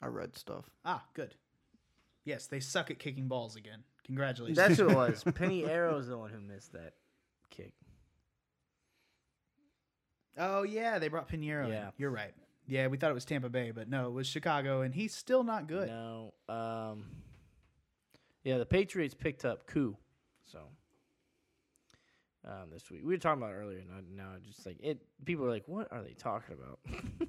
I 0.00 0.06
read 0.06 0.34
stuff. 0.36 0.70
Ah, 0.86 1.04
good. 1.12 1.34
Yes, 2.24 2.46
they 2.46 2.60
suck 2.60 2.90
at 2.90 2.98
kicking 2.98 3.28
balls 3.28 3.56
again. 3.56 3.82
Congratulations. 4.04 4.56
That's 4.56 4.78
who 4.78 4.88
it 4.88 4.96
was. 4.96 5.22
Pineiro's 5.26 6.08
the 6.08 6.16
one 6.16 6.30
who 6.30 6.40
missed 6.40 6.72
that 6.72 6.94
kick. 7.50 7.72
Oh 10.38 10.62
yeah, 10.62 10.98
they 10.98 11.08
brought 11.08 11.28
Pineiro. 11.28 11.64
in. 11.66 11.72
Yeah. 11.72 11.90
you're 11.98 12.10
right. 12.10 12.32
Yeah, 12.66 12.86
we 12.88 12.96
thought 12.98 13.10
it 13.10 13.14
was 13.14 13.24
Tampa 13.24 13.48
Bay, 13.48 13.70
but 13.70 13.88
no, 13.88 14.06
it 14.08 14.12
was 14.12 14.26
Chicago, 14.26 14.82
and 14.82 14.94
he's 14.94 15.14
still 15.14 15.42
not 15.42 15.66
good. 15.68 15.88
No. 15.88 16.34
Um. 16.48 17.04
Yeah, 18.44 18.58
the 18.58 18.66
Patriots 18.66 19.14
picked 19.14 19.44
up 19.44 19.66
coup, 19.66 19.96
so. 20.44 20.60
Um, 22.46 22.70
this 22.72 22.88
week 22.90 23.00
we 23.04 23.12
were 23.12 23.18
talking 23.18 23.42
about 23.42 23.52
earlier, 23.54 23.78
and 23.80 23.90
I- 23.92 24.22
now 24.22 24.30
I 24.34 24.38
just 24.38 24.64
like 24.64 24.78
it. 24.80 25.02
People 25.24 25.44
are 25.44 25.50
like, 25.50 25.66
"What 25.66 25.88
are 25.92 26.02
they 26.02 26.14
talking 26.14 26.54
about?" 26.56 26.78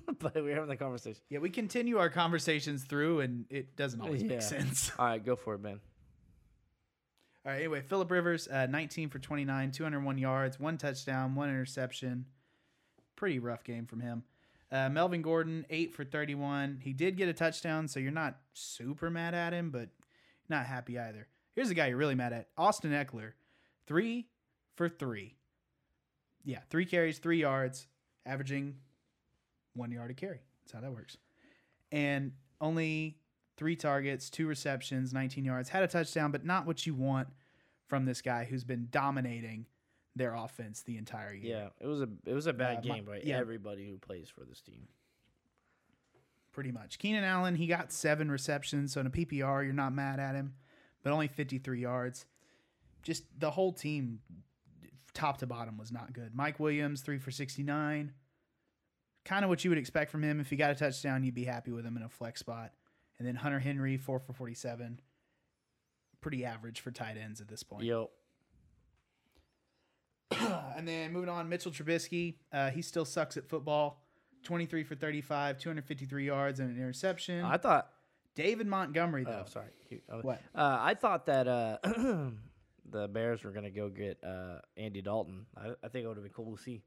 but 0.20 0.36
we 0.36 0.52
are 0.52 0.56
having 0.56 0.70
the 0.70 0.78
conversation. 0.78 1.22
Yeah, 1.30 1.40
we 1.40 1.50
continue 1.50 1.98
our 1.98 2.10
conversations 2.10 2.84
through, 2.84 3.22
and 3.22 3.46
it 3.50 3.76
doesn't 3.76 4.00
always 4.00 4.22
Yeah. 4.22 4.30
make 4.30 4.42
sense. 4.44 4.92
All 5.00 5.06
right, 5.08 5.26
go 5.26 5.36
for 5.36 5.56
it, 5.56 5.64
Ben. 5.64 5.80
All 7.46 7.52
right, 7.52 7.58
anyway, 7.58 7.82
Philip 7.82 8.12
Rivers, 8.12 8.48
uh, 8.48 8.68
19 8.68 9.10
for 9.10 9.20
29, 9.20 9.72
201 9.72 10.18
yards, 10.18 10.60
one 10.60 10.78
touchdown, 10.78 11.36
one 11.36 11.50
interception. 11.50 12.26
Pretty 13.20 13.38
rough 13.38 13.66
game 13.66 13.86
from 13.86 14.00
him. 14.00 14.24
Uh, 14.72 14.88
Melvin 14.88 15.22
Gordon, 15.22 15.66
8 15.70 15.94
for 15.94 16.06
31. 16.06 16.80
He 16.82 16.94
did 16.94 17.18
get 17.18 17.28
a 17.28 17.34
touchdown, 17.34 17.90
so 17.90 18.00
you're 18.00 18.12
not 18.14 18.38
super 18.54 19.10
mad 19.10 19.34
at 19.34 19.52
him, 19.52 19.72
but 19.72 19.90
not 20.48 20.66
happy 20.68 20.98
either. 20.98 21.28
Here's 21.54 21.70
a 21.70 21.74
guy 21.74 21.88
you're 21.88 21.98
really 21.98 22.16
mad 22.16 22.32
at 22.32 22.48
Austin 22.58 22.92
Ekeler, 22.92 23.34
3 23.88 24.26
for 24.76 24.88
3. 24.88 25.36
Yeah, 26.46 26.60
three 26.70 26.86
carries, 26.86 27.18
three 27.18 27.42
yards, 27.42 27.88
averaging 28.26 28.78
one 29.74 29.92
yard 29.92 30.12
a 30.12 30.14
carry. 30.14 30.40
That's 30.62 30.72
how 30.72 30.80
that 30.80 30.94
works. 30.94 31.18
And 31.92 32.32
only 32.62 33.18
three 33.58 33.76
targets, 33.76 34.30
two 34.30 34.48
receptions, 34.48 35.12
19 35.12 35.44
yards, 35.44 35.68
had 35.68 35.84
a 35.84 35.88
touchdown, 35.88 36.32
but 36.32 36.46
not 36.46 36.66
what 36.66 36.88
you 36.88 36.94
want 36.94 37.28
from 37.90 38.06
this 38.06 38.22
guy 38.22 38.46
who's 38.46 38.64
been 38.64 38.88
dominating 38.90 39.66
their 40.20 40.36
offense 40.36 40.84
the 40.84 40.98
entire 40.98 41.34
year. 41.34 41.58
Yeah, 41.58 41.70
it 41.80 41.88
was 41.88 42.02
a 42.02 42.10
it 42.26 42.34
was 42.36 42.46
a 42.46 42.54
bad 42.54 42.78
Uh, 42.78 42.90
my- 42.90 42.96
game 42.96 43.06
by 43.06 43.22
yeah. 43.24 43.38
everybody 43.38 43.88
who 43.88 43.98
plays 43.98 44.30
for 44.30 44.46
this 44.46 44.62
team. 44.62 44.88
pretty 46.52 46.72
much. 46.72 47.00
Keenan 47.00 47.24
Allen, 47.24 47.56
he 47.56 47.68
got 47.68 47.92
seven 47.92 48.30
receptions, 48.30 48.92
so 48.92 49.00
in 49.00 49.08
a 49.08 49.10
PPR, 49.10 49.64
you're 49.64 49.72
not 49.72 49.94
mad 49.94 50.20
at 50.20 50.36
him, 50.36 50.56
but 51.04 51.14
only 51.14 51.28
53 51.28 51.80
yards. 51.80 52.26
Just 53.02 53.24
the 53.40 53.52
whole 53.52 53.72
team, 53.72 54.20
top 55.14 55.38
to 55.38 55.48
bottom, 55.48 55.78
was 55.78 55.92
not 55.92 56.12
good. 56.12 56.36
Mike 56.36 56.60
Williams, 56.60 57.02
three 57.02 57.18
for 57.20 57.32
69. 57.32 58.12
Kind 59.24 59.46
of 59.46 59.50
what 59.50 59.64
you 59.64 59.70
would 59.72 59.78
expect 59.78 60.12
from 60.12 60.24
him. 60.24 60.40
If 60.42 60.50
he 60.50 60.56
got 60.58 60.72
a 60.72 60.76
touchdown, 60.76 61.24
you'd 61.24 61.36
be 61.36 61.46
happy 61.46 61.72
with 61.72 61.86
him 61.86 61.96
in 61.96 62.04
a 62.04 62.10
flex 62.10 62.40
spot. 62.42 62.74
And 63.20 63.28
then 63.28 63.36
Hunter 63.36 63.60
Henry, 63.60 63.96
four 63.96 64.20
for 64.20 64.34
47. 64.34 65.00
Pretty 66.20 66.44
average 66.44 66.82
for 66.82 66.92
tight 66.92 67.16
ends 67.16 67.40
at 67.40 67.48
this 67.48 67.64
point. 67.64 67.84
Yo, 67.86 68.10
and 70.78 70.88
then 70.88 71.12
moving 71.12 71.30
on, 71.30 71.50
Mitchell 71.50 71.72
Trubisky. 71.72 72.36
Uh, 72.52 72.70
he 72.70 72.82
still 72.82 73.06
sucks 73.06 73.38
at 73.38 73.48
football. 73.48 74.02
23 74.44 74.84
for 74.84 74.96
35, 74.96 75.58
253 75.60 76.26
yards 76.26 76.60
and 76.60 76.70
an 76.70 76.78
interception. 76.78 77.44
I 77.44 77.58
thought. 77.58 77.90
David 78.36 78.68
Montgomery, 78.68 79.26
though. 79.26 79.44
Oh, 79.46 79.50
sorry. 79.50 79.68
Uh, 80.10 80.18
What? 80.22 80.42
Uh, 80.56 80.78
I 80.80 80.94
thought 80.94 81.26
that 81.26 81.48
uh, 81.48 81.78
the 82.90 83.08
Bears 83.10 83.44
were 83.44 83.52
gonna 83.52 83.70
go 83.72 83.90
get 83.90 84.24
uh, 84.24 84.60
Andy 84.78 85.02
Dalton. 85.02 85.46
I, 85.58 85.72
I 85.84 85.88
think 85.90 86.06
it 86.06 86.08
would 86.08 86.16
have 86.18 86.24
been 86.24 86.32
cool 86.34 86.56
to 86.56 86.62
see. 86.62 86.82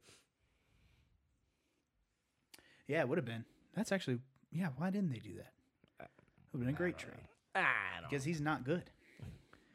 Yeah, 2.86 3.00
it 3.00 3.08
would 3.08 3.18
have 3.18 3.24
been. 3.26 3.44
That's 3.74 3.92
actually, 3.92 4.18
yeah, 4.50 4.68
why 4.76 4.90
didn't 4.90 5.10
they 5.10 5.18
do 5.18 5.34
that? 5.34 5.52
It 6.00 6.08
would 6.52 6.60
have 6.60 6.66
been 6.66 6.74
a 6.74 6.78
great 6.78 6.98
trade 6.98 7.16
I 7.54 7.60
don't. 8.00 8.10
because 8.10 8.24
he's 8.24 8.40
not 8.40 8.64
good. 8.64 8.84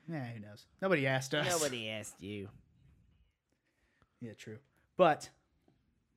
Yeah, 0.09 0.25
who 0.25 0.39
knows? 0.39 0.65
Nobody 0.81 1.05
asked 1.05 1.33
us. 1.33 1.47
Nobody 1.49 1.89
asked 1.89 2.21
you. 2.21 2.49
Yeah, 4.21 4.33
true. 4.33 4.57
But 4.95 5.29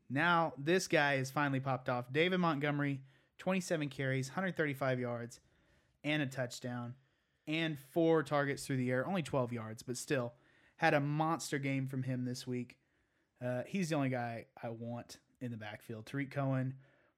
now 0.09 0.55
this 0.59 0.89
guy 0.89 1.17
has 1.17 1.31
finally 1.31 1.61
popped 1.61 1.89
off. 1.89 2.13
David 2.13 2.39
Montgomery, 2.39 3.01
27 3.39 3.89
carries, 3.89 4.29
135 4.29 5.01
yards, 5.01 5.41
and 6.03 6.23
a 6.23 6.27
touchdown, 6.27 6.95
and 7.47 7.79
four 7.79 8.23
targets 8.23 8.67
through 8.67 8.79
the 8.79 8.91
air. 8.91 9.07
Only 9.07 9.23
12 9.23 9.53
yards, 9.53 9.83
but 9.83 9.97
still 9.97 10.33
had 10.77 10.95
a 10.95 11.01
monster 11.01 11.59
game 11.59 11.87
from 11.87 12.03
him 12.03 12.25
this 12.25 12.47
week. 12.47 12.77
Uh, 13.45 13.63
he's 13.67 13.91
the 13.91 13.97
only 13.97 14.09
guy 14.09 14.47
I 14.63 14.71
want 14.71 15.19
in 15.41 15.51
the 15.51 15.57
backfield. 15.57 16.07
Tarik 16.07 16.31
Cohen, 16.31 16.75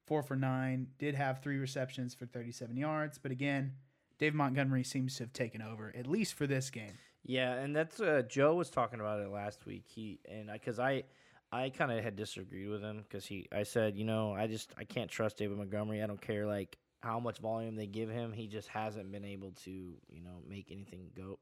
four 0.07 0.23
for 0.23 0.37
nine, 0.37 0.89
did 0.99 1.15
have 1.15 1.41
three 1.43 1.59
receptions 1.59 2.15
for 2.15 2.27
37 2.27 2.77
yards, 2.77 3.19
but 3.19 3.31
again, 3.31 3.75
Dave 4.19 4.35
Montgomery 4.35 4.85
seems 4.85 5.17
to 5.17 5.25
have 5.25 5.33
taken 5.33 5.63
over 5.63 5.93
at 5.97 6.07
least 6.07 6.35
for 6.35 6.47
this 6.47 6.71
game. 6.71 6.99
Yeah, 7.25 7.55
and 7.55 7.75
that's 7.75 8.01
uh, 8.01 8.23
Joe 8.29 8.55
was 8.55 8.71
talking 8.71 9.01
about 9.01 9.21
it 9.21 9.29
last 9.29 9.65
week. 9.65 9.85
He 9.87 10.19
and 10.29 10.51
because 10.53 10.79
I, 10.81 11.05
I 11.53 11.71
kind 11.71 11.93
of 11.93 12.03
had 12.03 12.17
disagreed 12.17 12.69
with 12.69 12.83
him 12.83 13.05
because 13.09 13.25
he, 13.25 13.49
I 13.53 13.63
said, 13.63 13.97
you 13.97 14.05
know, 14.05 14.35
I 14.35 14.47
just 14.49 14.73
I 14.77 14.85
can't 14.85 15.11
trust 15.11 15.37
David 15.39 15.57
Montgomery. 15.57 16.03
I 16.03 16.07
don't 16.07 16.21
care 16.21 16.47
like 16.47 16.79
how 17.01 17.21
much 17.21 17.39
volume 17.39 17.77
they 17.77 17.87
give 17.87 18.11
him. 18.11 18.33
He 18.33 18.49
just 18.49 18.69
hasn't 18.69 19.13
been 19.13 19.25
able 19.25 19.53
to, 19.65 19.71
you 19.71 20.21
know, 20.23 20.43
make 20.49 20.71
anything 20.73 21.11
go, 21.17 21.39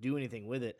do 0.00 0.16
anything 0.16 0.46
with 0.48 0.64
it. 0.64 0.78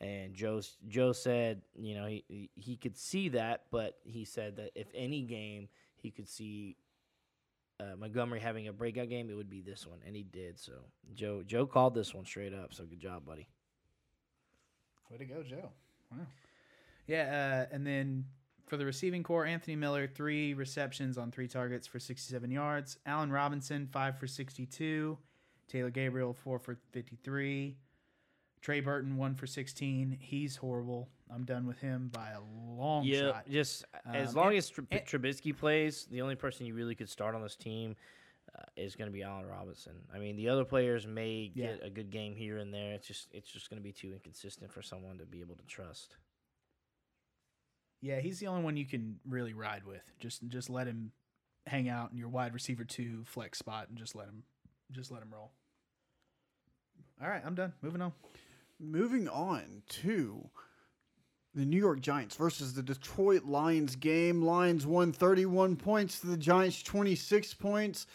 And 0.00 0.34
Joe 0.34 0.60
Joe 0.86 1.12
said, 1.12 1.62
you 1.74 1.94
know, 1.94 2.06
he 2.06 2.24
he- 2.28 2.50
he 2.56 2.76
could 2.76 2.96
see 2.96 3.30
that, 3.30 3.64
but 3.70 3.98
he 4.04 4.24
said 4.26 4.56
that 4.56 4.72
if 4.74 4.88
any 4.94 5.22
game 5.22 5.68
he 5.96 6.10
could 6.10 6.28
see 6.28 6.76
uh, 7.80 7.96
Montgomery 7.98 8.40
having 8.40 8.68
a 8.68 8.72
breakout 8.72 9.08
game, 9.08 9.30
it 9.30 9.34
would 9.34 9.48
be 9.50 9.62
this 9.62 9.86
one, 9.86 10.00
and 10.06 10.14
he 10.14 10.24
did. 10.24 10.58
So 10.58 10.72
Joe 11.14 11.42
Joe 11.42 11.66
called 11.66 11.94
this 11.94 12.12
one 12.14 12.26
straight 12.26 12.52
up. 12.52 12.74
So 12.74 12.84
good 12.84 13.00
job, 13.00 13.24
buddy. 13.24 13.48
Way 15.10 15.18
to 15.18 15.24
go, 15.24 15.42
Joe. 15.42 15.70
Wow. 16.10 16.18
Yeah, 17.06 17.66
uh, 17.70 17.74
and 17.74 17.86
then 17.86 18.24
for 18.66 18.76
the 18.76 18.84
receiving 18.84 19.22
core, 19.22 19.46
Anthony 19.46 19.76
Miller, 19.76 20.06
three 20.06 20.52
receptions 20.54 21.16
on 21.16 21.30
three 21.30 21.48
targets 21.48 21.86
for 21.86 21.98
67 21.98 22.50
yards. 22.50 22.98
Allen 23.06 23.30
Robinson, 23.30 23.86
five 23.90 24.18
for 24.18 24.26
62. 24.26 25.16
Taylor 25.68 25.90
Gabriel, 25.90 26.32
four 26.34 26.58
for 26.58 26.76
53. 26.92 27.76
Trey 28.60 28.80
Burton, 28.80 29.16
one 29.16 29.34
for 29.34 29.46
16. 29.46 30.18
He's 30.20 30.56
horrible. 30.56 31.08
I'm 31.32 31.44
done 31.44 31.66
with 31.66 31.78
him 31.78 32.10
by 32.12 32.30
a 32.30 32.40
long 32.74 33.04
Yeah, 33.04 33.32
shot. 33.32 33.48
just 33.48 33.84
as 34.06 34.30
Um, 34.30 34.34
long 34.34 34.48
and- 34.48 34.56
as 34.56 34.68
Tr- 34.70 34.80
and- 34.90 35.00
Trubisky 35.02 35.56
plays, 35.56 36.06
the 36.06 36.20
only 36.22 36.34
person 36.34 36.66
you 36.66 36.74
really 36.74 36.94
could 36.94 37.08
start 37.08 37.34
on 37.34 37.42
this 37.42 37.56
team 37.56 37.96
uh, 38.58 38.62
is 38.76 38.96
going 38.96 39.08
to 39.08 39.12
be 39.12 39.22
Allen 39.22 39.46
Robinson. 39.46 39.94
I 40.14 40.18
mean, 40.18 40.36
the 40.36 40.48
other 40.48 40.64
players 40.64 41.06
may 41.06 41.52
Yeah. 41.54 41.66
get 41.76 41.84
a 41.84 41.90
good 41.90 42.10
game 42.10 42.34
here 42.34 42.58
and 42.58 42.72
there. 42.74 42.94
It's 42.94 43.06
just 43.06 43.28
it's 43.32 43.50
just 43.50 43.70
going 43.70 43.80
to 43.80 43.84
be 43.84 43.92
too 43.92 44.12
inconsistent 44.12 44.72
for 44.72 44.82
someone 44.82 45.18
to 45.18 45.26
be 45.26 45.40
able 45.40 45.56
to 45.56 45.66
trust. 45.66 46.16
Yeah, 48.00 48.20
he's 48.20 48.38
the 48.38 48.46
only 48.46 48.62
one 48.62 48.76
you 48.76 48.86
can 48.86 49.18
really 49.28 49.52
ride 49.54 49.84
with. 49.84 50.02
Just 50.20 50.46
just 50.48 50.70
let 50.70 50.86
him 50.86 51.12
hang 51.66 51.88
out 51.88 52.10
in 52.12 52.16
your 52.16 52.28
wide 52.28 52.54
receiver 52.54 52.84
two 52.84 53.24
flex 53.24 53.58
spot 53.58 53.88
and 53.88 53.98
just 53.98 54.14
let 54.14 54.26
him 54.26 54.42
just 54.92 55.10
let 55.10 55.22
him 55.22 55.30
roll. 55.32 55.52
All 57.20 57.28
right, 57.28 57.42
I'm 57.44 57.54
done. 57.54 57.72
Moving 57.82 58.00
on. 58.02 58.12
Moving 58.80 59.28
on 59.28 59.82
to 59.88 60.48
the 61.54 61.64
New 61.64 61.78
York 61.78 61.98
Giants 62.00 62.36
versus 62.36 62.74
the 62.74 62.82
Detroit 62.82 63.44
Lions 63.44 63.96
game. 63.96 64.42
Lions 64.42 64.86
won 64.86 65.12
31 65.12 65.74
points 65.74 66.20
to 66.20 66.28
the 66.28 66.36
Giants 66.36 66.80
26 66.84 67.54
points. 67.54 68.06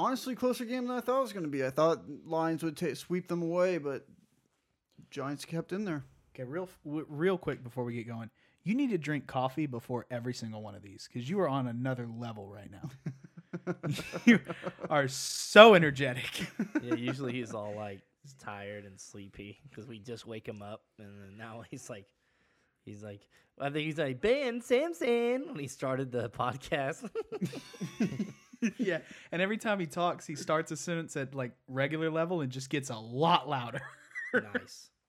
Honestly, 0.00 0.34
closer 0.34 0.64
game 0.64 0.86
than 0.86 0.96
I 0.96 1.00
thought 1.00 1.18
it 1.18 1.22
was 1.22 1.32
going 1.34 1.44
to 1.44 1.50
be. 1.50 1.62
I 1.62 1.68
thought 1.68 2.04
Lions 2.24 2.62
would 2.62 2.74
ta 2.74 2.94
sweep 2.94 3.28
them 3.28 3.42
away, 3.42 3.76
but 3.76 4.06
Giants 5.10 5.44
kept 5.44 5.72
in 5.72 5.84
there. 5.84 6.04
Okay, 6.34 6.44
real 6.44 6.70
w- 6.86 7.04
real 7.08 7.36
quick 7.36 7.62
before 7.62 7.84
we 7.84 7.92
get 7.92 8.08
going, 8.08 8.30
you 8.62 8.74
need 8.74 8.90
to 8.90 8.98
drink 8.98 9.26
coffee 9.26 9.66
before 9.66 10.06
every 10.10 10.32
single 10.32 10.62
one 10.62 10.74
of 10.74 10.82
these 10.82 11.06
because 11.06 11.28
you 11.28 11.38
are 11.40 11.48
on 11.48 11.66
another 11.66 12.06
level 12.06 12.48
right 12.48 12.70
now. 12.70 13.74
you 14.24 14.40
are 14.88 15.06
so 15.06 15.74
energetic. 15.74 16.46
yeah, 16.82 16.94
usually 16.94 17.34
he's 17.34 17.52
all 17.52 17.74
like 17.76 18.00
tired 18.38 18.86
and 18.86 18.98
sleepy 18.98 19.60
because 19.68 19.86
we 19.86 19.98
just 19.98 20.26
wake 20.26 20.48
him 20.48 20.62
up, 20.62 20.82
and 20.98 21.08
then 21.08 21.36
now 21.36 21.62
he's 21.70 21.90
like, 21.90 22.06
he's 22.86 23.02
like, 23.02 23.20
I 23.60 23.64
think 23.68 23.84
he's 23.84 23.98
like 23.98 24.22
Ben 24.22 24.62
Samson 24.62 25.48
when 25.48 25.58
he 25.58 25.66
started 25.66 26.10
the 26.10 26.30
podcast. 26.30 27.10
yeah, 28.78 28.98
and 29.32 29.40
every 29.40 29.56
time 29.56 29.80
he 29.80 29.86
talks, 29.86 30.26
he 30.26 30.34
starts 30.34 30.70
a 30.72 30.76
sentence 30.76 31.16
at 31.16 31.34
like 31.34 31.52
regular 31.68 32.10
level 32.10 32.40
and 32.40 32.50
just 32.52 32.70
gets 32.70 32.90
a 32.90 32.96
lot 32.96 33.48
louder. 33.48 33.80
nice. 34.34 34.90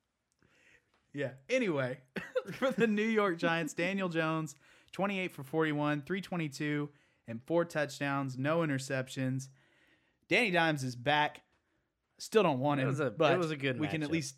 Yeah. 1.14 1.32
Anyway, 1.50 2.00
for 2.54 2.72
the 2.72 2.88
New 2.88 3.06
York 3.06 3.38
Giants, 3.38 3.74
Daniel 3.74 4.08
Jones, 4.08 4.56
28 4.94 5.34
for 5.34 5.44
41, 5.44 6.04
322, 6.04 6.90
and 7.28 7.42
four 7.44 7.66
touchdowns, 7.66 8.38
no 8.38 8.60
interceptions. 8.60 9.50
Danny 10.30 10.52
Dimes 10.52 10.86
is 10.86 10.96
back. 10.96 11.42
Still 12.18 12.44
don't 12.44 12.60
want 12.60 12.80
It 12.80 12.84
him, 12.84 12.88
was 12.90 13.00
a- 13.02 13.08
it 13.08 13.38
was 13.38 13.52
a 13.52 13.58
good 13.58 13.78
we 13.78 13.88
can 13.90 14.04
at 14.04 14.10
least 14.12 14.36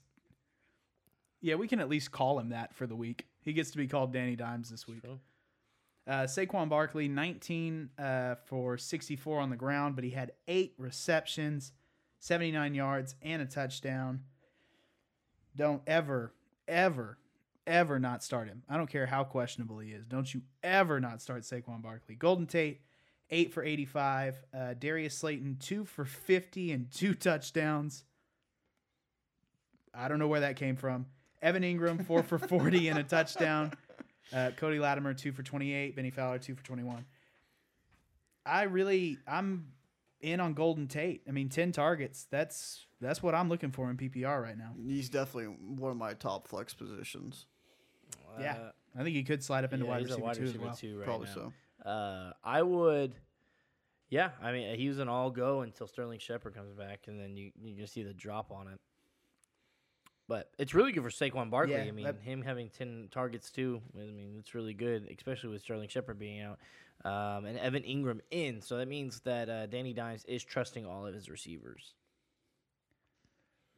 Yeah, 1.41 1.55
we 1.55 1.67
can 1.67 1.79
at 1.79 1.89
least 1.89 2.11
call 2.11 2.39
him 2.39 2.49
that 2.49 2.73
for 2.73 2.87
the 2.87 2.95
week. 2.95 3.27
He 3.41 3.53
gets 3.53 3.69
to 3.71 3.77
be 3.77 3.87
called 3.87 4.11
Danny 4.11 4.35
Dimes 4.35 4.71
this 4.71 4.87
week. 4.87 5.03
True. 5.03 5.19
Uh, 6.05 6.23
Saquon 6.23 6.67
Barkley, 6.67 7.07
19 7.07 7.89
uh, 7.97 8.35
for 8.45 8.77
64 8.77 9.39
on 9.39 9.49
the 9.49 9.55
ground, 9.55 9.95
but 9.95 10.03
he 10.03 10.09
had 10.09 10.33
eight 10.47 10.73
receptions, 10.77 11.71
79 12.19 12.75
yards, 12.75 13.15
and 13.21 13.41
a 13.41 13.45
touchdown. 13.45 14.21
Don't 15.55 15.81
ever, 15.87 16.33
ever, 16.67 17.17
ever 17.65 17.99
not 17.99 18.21
start 18.21 18.47
him. 18.49 18.63
I 18.67 18.75
don't 18.75 18.89
care 18.89 19.05
how 19.05 19.23
questionable 19.23 19.79
he 19.79 19.91
is. 19.91 20.05
Don't 20.05 20.33
you 20.33 20.41
ever 20.61 20.99
not 20.99 21.21
start 21.21 21.43
Saquon 21.43 21.81
Barkley. 21.81 22.15
Golden 22.15 22.47
Tate, 22.47 22.81
8 23.29 23.53
for 23.53 23.63
85. 23.63 24.43
Uh, 24.53 24.73
Darius 24.73 25.17
Slayton, 25.17 25.57
2 25.61 25.85
for 25.85 26.03
50 26.03 26.71
and 26.73 26.91
two 26.91 27.13
touchdowns. 27.13 28.03
I 29.93 30.09
don't 30.09 30.19
know 30.19 30.27
where 30.27 30.41
that 30.41 30.57
came 30.57 30.75
from. 30.75 31.05
Evan 31.41 31.63
Engram, 31.63 32.05
4 32.05 32.23
for 32.23 32.39
40 32.39 32.87
and 32.89 32.99
a 32.99 33.03
touchdown. 33.03 33.73
Uh, 34.31 34.51
Cody 34.55 34.79
Latimer, 34.79 35.13
2 35.13 35.31
for 35.31 35.43
28. 35.43 35.95
Bennie 35.95 36.11
Fowler, 36.11 36.39
2 36.39 36.55
for 36.55 36.63
21. 36.63 37.05
I 38.45 38.63
really, 38.63 39.17
I'm 39.27 39.67
in 40.21 40.39
on 40.39 40.53
Golden 40.53 40.87
Tate. 40.87 41.21
I 41.27 41.31
mean, 41.31 41.49
10 41.49 41.71
targets. 41.71 42.27
That's 42.29 42.85
that's 43.01 43.21
what 43.21 43.35
I'm 43.35 43.49
looking 43.49 43.71
for 43.71 43.89
in 43.89 43.97
PPR 43.97 44.41
right 44.41 44.57
now. 44.57 44.71
He's 44.87 45.09
definitely 45.09 45.53
one 45.77 45.91
of 45.91 45.97
my 45.97 46.13
top 46.13 46.47
flex 46.47 46.73
positions. 46.73 47.45
Yeah. 48.39 48.53
Uh, 48.53 48.71
I 48.99 49.03
think 49.03 49.15
he 49.15 49.23
could 49.23 49.43
slide 49.43 49.63
up 49.63 49.73
into 49.73 49.85
yeah, 49.85 49.91
wide 49.91 50.03
receiver 50.03 50.21
wide 50.21 50.35
too 50.35 50.43
as 50.43 50.47
receiver 50.49 50.65
well. 50.65 50.75
too 50.75 50.97
right 50.97 51.05
Probably 51.05 51.27
now. 51.27 51.51
so. 51.83 51.89
Uh, 51.89 52.33
I 52.43 52.61
would. 52.61 53.15
Yeah, 54.09 54.29
I 54.41 54.51
mean 54.51 54.77
he 54.77 54.87
was 54.89 54.99
an 54.99 55.09
all 55.09 55.31
go 55.31 55.61
until 55.61 55.87
Sterling 55.87 56.19
Shepard 56.19 56.53
comes 56.53 56.71
back, 56.73 57.05
and 57.07 57.19
then 57.19 57.35
you 57.35 57.51
you 57.61 57.75
just 57.75 57.93
see 57.93 58.03
the 58.03 58.13
drop 58.13 58.51
on 58.51 58.67
it. 58.67 58.79
But 60.27 60.49
it's 60.57 60.73
really 60.73 60.93
good 60.93 61.03
for 61.03 61.09
Saquon 61.09 61.49
Barkley. 61.49 61.75
Yeah, 61.75 61.83
I 61.83 61.91
mean, 61.91 62.05
that- 62.05 62.21
him 62.21 62.41
having 62.41 62.69
ten 62.69 63.09
targets 63.11 63.51
too. 63.51 63.81
I 63.95 64.05
mean, 64.11 64.35
it's 64.39 64.55
really 64.55 64.73
good, 64.73 65.07
especially 65.15 65.49
with 65.49 65.61
Sterling 65.61 65.89
Shepard 65.89 66.17
being 66.17 66.41
out 66.41 66.59
um, 67.03 67.45
and 67.45 67.57
Evan 67.57 67.83
Engram 67.83 68.21
in. 68.31 68.61
So 68.61 68.77
that 68.77 68.87
means 68.87 69.19
that 69.21 69.49
uh, 69.49 69.65
Danny 69.65 69.93
Dimes 69.93 70.23
is 70.25 70.43
trusting 70.43 70.85
all 70.85 71.05
of 71.05 71.13
his 71.13 71.29
receivers. 71.29 71.93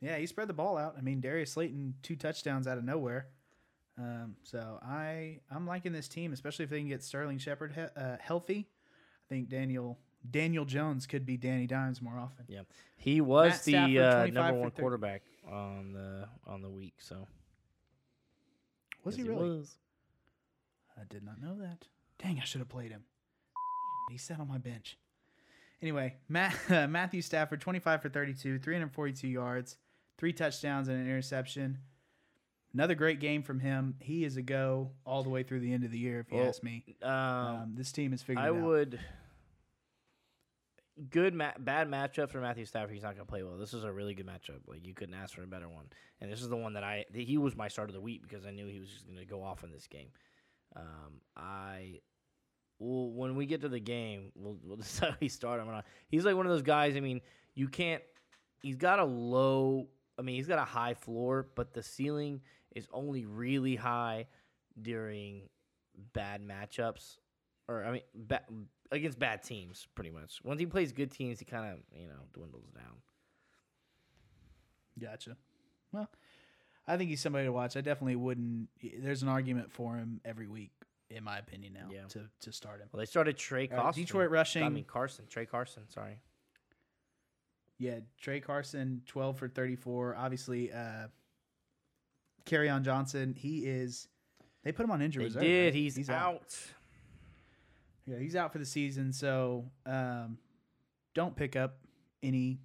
Yeah, 0.02 0.18
he 0.18 0.28
spread 0.28 0.48
the 0.48 0.54
ball 0.54 0.78
out. 0.78 0.96
I 0.98 1.02
mean, 1.02 1.20
Darius 1.22 1.54
Slayton 1.54 1.96
two 2.04 2.16
touchdowns 2.16 2.68
out 2.68 2.78
of 2.78 2.84
nowhere. 2.84 3.28
Um, 3.98 4.36
so 4.44 4.78
I 4.84 5.40
I'm 5.50 5.66
liking 5.66 5.94
this 5.94 6.08
team, 6.08 6.34
especially 6.34 6.64
if 6.64 6.70
they 6.70 6.80
can 6.80 6.90
get 6.90 7.02
Sterling 7.02 7.38
Shepard 7.40 7.74
he- 7.74 8.00
uh, 8.02 8.18
healthy. 8.20 8.68
I 8.68 9.26
think 9.34 9.50
Daniel 9.50 9.98
Daniel 10.32 10.66
Jones 10.66 11.06
could 11.08 11.26
be 11.26 11.38
Danny 11.38 11.68
Dimes 11.68 12.02
more 12.02 12.18
often. 12.18 12.46
Yeah, 12.48 12.62
he 12.98 13.22
was 13.22 13.52
Matt 13.52 13.64
the 13.64 13.72
Stafford, 13.72 13.98
uh, 14.38 14.42
number 14.42 14.60
one 14.60 14.72
quarterback 14.72 15.22
on 15.50 15.94
the 15.94 16.28
on 16.48 16.62
the 16.62 16.70
week. 16.70 16.96
So 17.00 17.28
Was 19.04 19.16
he 19.16 19.24
really? 19.24 19.50
was. 19.50 19.76
I 20.98 21.04
did 21.10 21.24
not 21.24 21.42
know 21.42 21.56
that. 21.60 21.88
Dang, 22.18 22.40
I 22.42 22.46
should 22.46 22.60
have 22.60 22.70
played 22.70 22.92
him. 22.92 23.04
He 24.10 24.18
sat 24.18 24.40
on 24.40 24.48
my 24.48 24.58
bench. 24.58 24.98
Anyway, 25.82 26.16
Matt, 26.30 26.56
Matthew 26.90 27.22
Stafford, 27.22 27.60
25 27.60 28.02
for 28.02 28.10
32, 28.10 28.60
342 28.60 29.28
yards, 29.28 29.78
three 30.18 30.32
touchdowns, 30.32 30.88
and 30.88 30.98
an 30.98 31.06
interception. 31.06 31.80
Another 32.74 32.96
great 32.96 33.20
game 33.20 33.44
from 33.44 33.60
him. 33.60 33.96
He 34.00 34.24
is 34.24 34.38
a 34.38 34.42
go 34.42 34.92
all 35.06 35.24
the 35.24 35.30
way 35.30 35.44
through 35.44 35.62
the 35.62 35.74
end 35.74 35.84
of 35.84 35.92
the 35.92 35.98
year, 36.00 36.20
if 36.22 36.32
you 36.32 36.38
Well, 36.40 36.48
ask 36.48 36.64
me. 36.64 36.84
Um, 37.02 37.12
Um, 37.12 37.74
this 37.76 37.92
team 37.92 38.14
is 38.14 38.22
figured 38.22 38.46
out. 38.46 38.54
I 38.54 38.58
it 38.58 38.62
out. 38.62 39.00
Good, 41.10 41.34
ma- 41.34 41.52
bad 41.60 41.90
matchup 41.90 42.30
for 42.30 42.40
Matthew 42.40 42.64
Stafford. 42.64 42.94
He's 42.94 43.04
not 43.04 43.16
going 43.16 43.26
to 43.26 43.30
play 43.30 43.44
well. 43.44 43.58
This 43.58 43.74
is 43.74 43.84
a 43.84 43.92
really 43.92 44.14
good 44.14 44.28
matchup. 44.28 44.60
Like 44.66 44.86
you 44.86 44.94
couldn't 44.94 45.16
ask 45.16 45.36
for 45.36 45.44
a 45.44 45.48
better 45.48 45.68
one. 45.68 45.88
And 46.22 46.32
this 46.32 46.42
is 46.42 46.48
the 46.48 46.56
one 46.56 46.74
that 46.74 46.84
I. 46.84 47.04
He 47.14 47.38
was 47.38 47.56
my 47.56 47.68
start 47.68 47.90
of 47.90 47.96
the 47.96 48.02
week 48.02 48.22
because 48.22 48.46
I 48.46 48.52
knew 48.52 48.66
he 48.68 48.80
was 48.80 48.90
just 48.90 49.06
going 49.06 49.18
to 49.18 49.26
go 49.26 49.44
off 49.44 49.64
in 49.64 49.72
this 49.72 49.88
game. 49.88 50.08
Um, 50.76 51.22
I. 51.36 52.00
Well, 52.80 53.10
when 53.12 53.36
we 53.36 53.46
get 53.46 53.62
to 53.62 53.70
the 53.70 53.80
game, 53.80 54.32
we'll 54.36 54.58
we'll 54.64 54.78
decide 54.78 55.16
how 55.20 55.28
start 55.28 55.60
him 55.60 55.68
or 55.68 55.74
not. 55.74 55.86
He's 56.08 56.24
like 56.24 56.36
one 56.38 56.46
of 56.46 56.52
those 56.52 56.62
guys. 56.62 56.96
I 56.96 57.02
mean, 57.02 57.20
you 57.56 57.68
can't. 57.68 58.02
He's 58.62 58.78
got 58.78 59.00
a 59.00 59.06
low. 59.06 59.88
I 60.18 60.22
mean, 60.22 60.36
he's 60.38 60.48
got 60.48 60.60
a 60.60 60.66
high 60.66 60.94
floor, 60.94 61.48
but 61.56 61.74
the 61.74 61.84
ceiling 61.84 62.40
is 62.74 62.88
only 62.94 63.26
really 63.26 63.76
high 63.76 64.28
during 64.82 65.50
bad 66.14 66.42
matchups 66.42 67.18
or 67.68 67.84
I 67.84 67.92
mean, 67.92 68.02
ba- 68.14 68.46
against 68.92 69.18
bad 69.20 69.44
teams, 69.44 69.88
pretty 69.96 70.12
much. 70.12 70.40
Once 70.44 70.60
he 70.60 70.66
plays 70.66 70.92
good 70.92 71.12
teams, 71.12 71.40
he 71.40 71.46
kind 71.46 71.74
of 71.74 71.80
you 72.00 72.08
know 72.08 72.22
dwindles 72.34 72.70
down. 72.74 72.96
Gotcha. 75.00 75.36
Well, 75.92 76.10
I 76.88 76.98
think 76.98 77.10
he's 77.10 77.22
somebody 77.22 77.46
to 77.46 77.52
watch. 77.52 77.76
I 77.76 77.82
definitely 77.82 78.16
wouldn't. 78.16 78.70
There's 79.00 79.24
an 79.24 79.28
argument 79.30 79.72
for 79.72 79.96
him 79.96 80.22
every 80.24 80.48
week, 80.48 80.72
in 81.10 81.24
my 81.24 81.38
opinion, 81.38 81.74
now 81.74 81.90
Yeah. 81.92 82.06
to, 82.10 82.30
to 82.42 82.52
start 82.52 82.80
him. 82.82 82.88
Well, 82.92 83.00
they 83.00 83.06
started 83.06 83.38
Tra 83.38 83.68
Carson. 83.68 84.04
Detroit 84.04 84.30
rushing. 84.30 84.64
I 84.64 84.70
mean 84.70 84.86
Carson, 84.86 85.26
Tra 85.30 85.46
Carson. 85.46 85.84
Sorry. 85.90 86.20
Yeah, 87.78 88.00
Tra 88.22 88.40
Carson, 88.40 89.02
12 89.06 89.38
for 89.38 89.48
34. 89.50 90.16
Obviously, 90.16 90.72
uh, 90.72 91.08
on 92.70 92.84
Johnson, 92.84 93.34
he 93.38 93.66
is. 93.66 94.08
They 94.64 94.72
put 94.72 94.86
him 94.86 94.92
on 94.92 95.02
injury 95.02 95.24
They 95.24 95.28
reserve. 95.28 95.42
did. 95.44 95.66
right? 95.66 95.74
He's, 95.74 96.10
out. 96.10 96.58
Yeah, 98.06 98.18
he's 98.20 98.36
out 98.36 98.52
for 98.52 98.60
the 98.60 98.66
season. 98.66 99.12
So 99.14 99.66
um, 99.86 100.38
don't 101.14 101.36
pick 101.36 101.56
up 101.56 101.78
any 102.22 102.60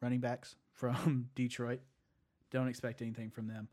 running 0.00 0.20
backs 0.20 0.56
from 0.72 1.28
Detroit. 1.34 1.80
Don't 2.50 2.68
expect 2.68 3.02
anything 3.02 3.30
from 3.30 3.48
them. 3.48 3.68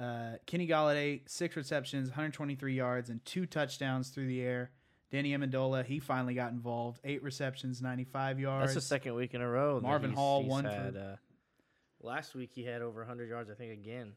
Uh, 0.00 0.36
Kenny 0.46 0.66
Golladay, 0.66 1.20
six 1.26 1.56
receptions, 1.56 2.08
123 2.08 2.74
yards, 2.74 3.10
and 3.10 3.24
two 3.24 3.44
touchdowns 3.46 4.10
through 4.10 4.28
the 4.28 4.40
air. 4.40 4.70
Danny 5.10 5.36
Amendola, 5.36 5.84
he 5.84 5.98
finally 5.98 6.34
got 6.34 6.52
involved. 6.52 7.00
Eight 7.02 7.22
receptions, 7.22 7.82
95 7.82 8.38
yards. 8.38 8.74
That's 8.74 8.86
the 8.86 8.88
second 8.88 9.14
week 9.14 9.34
in 9.34 9.40
a 9.40 9.48
row. 9.48 9.80
Marvin 9.82 10.10
he's- 10.10 10.18
Hall, 10.18 10.42
he's 10.42 10.50
one 10.50 10.64
for- 10.64 10.70
uh, 10.96 11.16
last 12.00 12.34
week 12.34 12.50
he 12.54 12.64
had 12.64 12.80
over 12.82 13.00
100 13.00 13.28
yards. 13.28 13.50
I 13.50 13.54
think 13.54 13.72
again. 13.72 14.12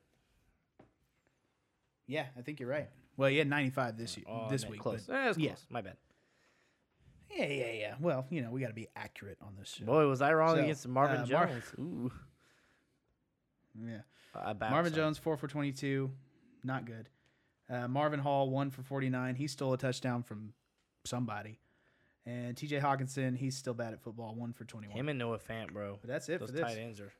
Yeah, 2.05 2.25
I 2.37 2.41
think 2.41 2.59
you're 2.59 2.69
right. 2.69 2.89
Well, 3.17 3.29
he 3.29 3.37
had 3.37 3.47
95 3.47 3.97
this 3.97 4.17
year, 4.17 4.25
Oh, 4.27 4.49
this 4.49 4.63
meant 4.63 4.71
week. 4.71 4.81
close. 4.81 5.05
but- 5.05 5.15
Eh, 5.15 5.33
yeah. 5.37 5.47
close. 5.49 5.65
My 5.69 5.81
bad. 5.81 5.97
yeah, 7.31 7.45
yeah, 7.45 7.71
yeah. 7.71 7.95
Well, 7.99 8.25
you 8.29 8.41
know, 8.41 8.51
we 8.51 8.61
got 8.61 8.67
to 8.69 8.73
be 8.73 8.87
accurate 8.95 9.37
on 9.41 9.55
this 9.57 9.69
show. 9.69 9.85
Boy, 9.85 10.07
was 10.07 10.21
I 10.21 10.33
wrong 10.33 10.55
So, 10.55 10.63
against 10.63 10.87
Marvin 10.87 11.17
uh, 11.21 11.25
Mar- 11.27 11.47
Jones. 11.47 11.63
Ooh. 11.79 12.11
Yeah. 13.75 14.01
Bounced 14.33 14.59
Marvin 14.71 14.91
on- 14.93 14.95
Jones, 14.95 15.17
four 15.17 15.37
for 15.37 15.47
22. 15.47 16.11
Not 16.63 16.85
good. 16.85 17.09
Uh, 17.69 17.87
Marvin 17.87 18.19
Hall, 18.19 18.49
one 18.49 18.69
for 18.69 18.83
49. 18.83 19.35
He 19.35 19.47
stole 19.47 19.73
a 19.73 19.77
touchdown 19.77 20.21
from 20.23 20.53
somebody. 21.05 21.59
And 22.25 22.55
TJ 22.55 22.79
Hockenson, 22.81 23.35
he's 23.35 23.57
still 23.57 23.73
bad 23.73 23.93
at 23.93 24.01
football, 24.01 24.35
one 24.35 24.53
for 24.53 24.63
21. 24.63 24.95
Him 24.97 25.09
and 25.09 25.19
Noah 25.19 25.39
Fant, 25.39 25.73
bro. 25.73 25.97
but 26.01 26.07
that's 26.09 26.29
it 26.29 26.39
Those 26.39 26.49
for 26.49 26.55
this. 26.55 26.61
tight 26.61 26.77
ends 26.77 26.99
are 27.01 27.11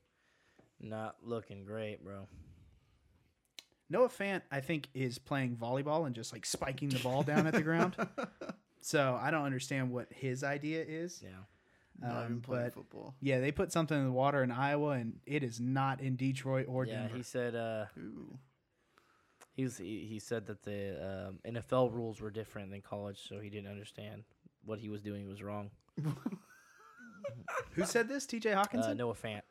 not 0.79 1.15
looking 1.23 1.65
great, 1.65 2.03
bro. 2.03 2.27
Noah 3.89 4.09
Fant, 4.09 4.41
I 4.51 4.59
think, 4.61 4.87
is 4.93 5.17
playing 5.19 5.57
volleyball 5.57 6.05
and 6.05 6.15
just 6.15 6.31
like 6.33 6.45
spiking 6.45 6.89
the 6.89 6.99
ball 6.99 7.23
down 7.23 7.47
at 7.47 7.53
the 7.53 7.61
ground. 7.61 7.95
So 8.85 9.17
I 9.17 9.31
don't 9.31 9.45
understand 9.45 9.91
what 9.91 10.07
his 10.11 10.43
idea 10.43 10.83
is. 10.85 11.21
Yeah. 11.23 11.29
Not 12.01 12.23
even 12.25 12.33
Um, 12.35 12.41
playing 12.41 12.63
but 12.65 12.73
football. 12.73 13.15
yeah, 13.21 13.39
they 13.39 13.53
put 13.53 13.71
something 13.71 13.97
in 13.97 14.03
the 14.07 14.11
water 14.11 14.43
in 14.43 14.51
Iowa, 14.51 14.89
and 14.89 15.21
it 15.25 15.41
is 15.41 15.61
not 15.61 16.01
in 16.01 16.17
Detroit 16.17 16.65
or 16.67 16.85
Yeah, 16.85 17.03
Denver. 17.03 17.15
he 17.15 17.23
said 17.23 17.55
uh, 17.55 17.85
Ooh. 17.97 18.37
he's 19.55 19.77
he, 19.77 20.05
he 20.09 20.19
said 20.19 20.47
that 20.47 20.63
the 20.63 21.29
um, 21.29 21.39
NFL 21.49 21.93
rules 21.93 22.19
were 22.19 22.29
different 22.29 22.71
than 22.71 22.81
college, 22.81 23.21
so 23.25 23.39
he 23.39 23.49
didn't 23.49 23.71
understand 23.71 24.25
what 24.65 24.79
he 24.79 24.89
was 24.89 25.01
doing 25.01 25.29
was 25.29 25.41
wrong. 25.41 25.71
Who 27.75 27.85
said 27.85 28.09
this? 28.09 28.25
TJ 28.25 28.53
Hawkins? 28.53 28.85
Uh, 28.85 28.89
Hockenson? 28.89 28.97
Noah 28.97 29.13
Fant. 29.15 29.41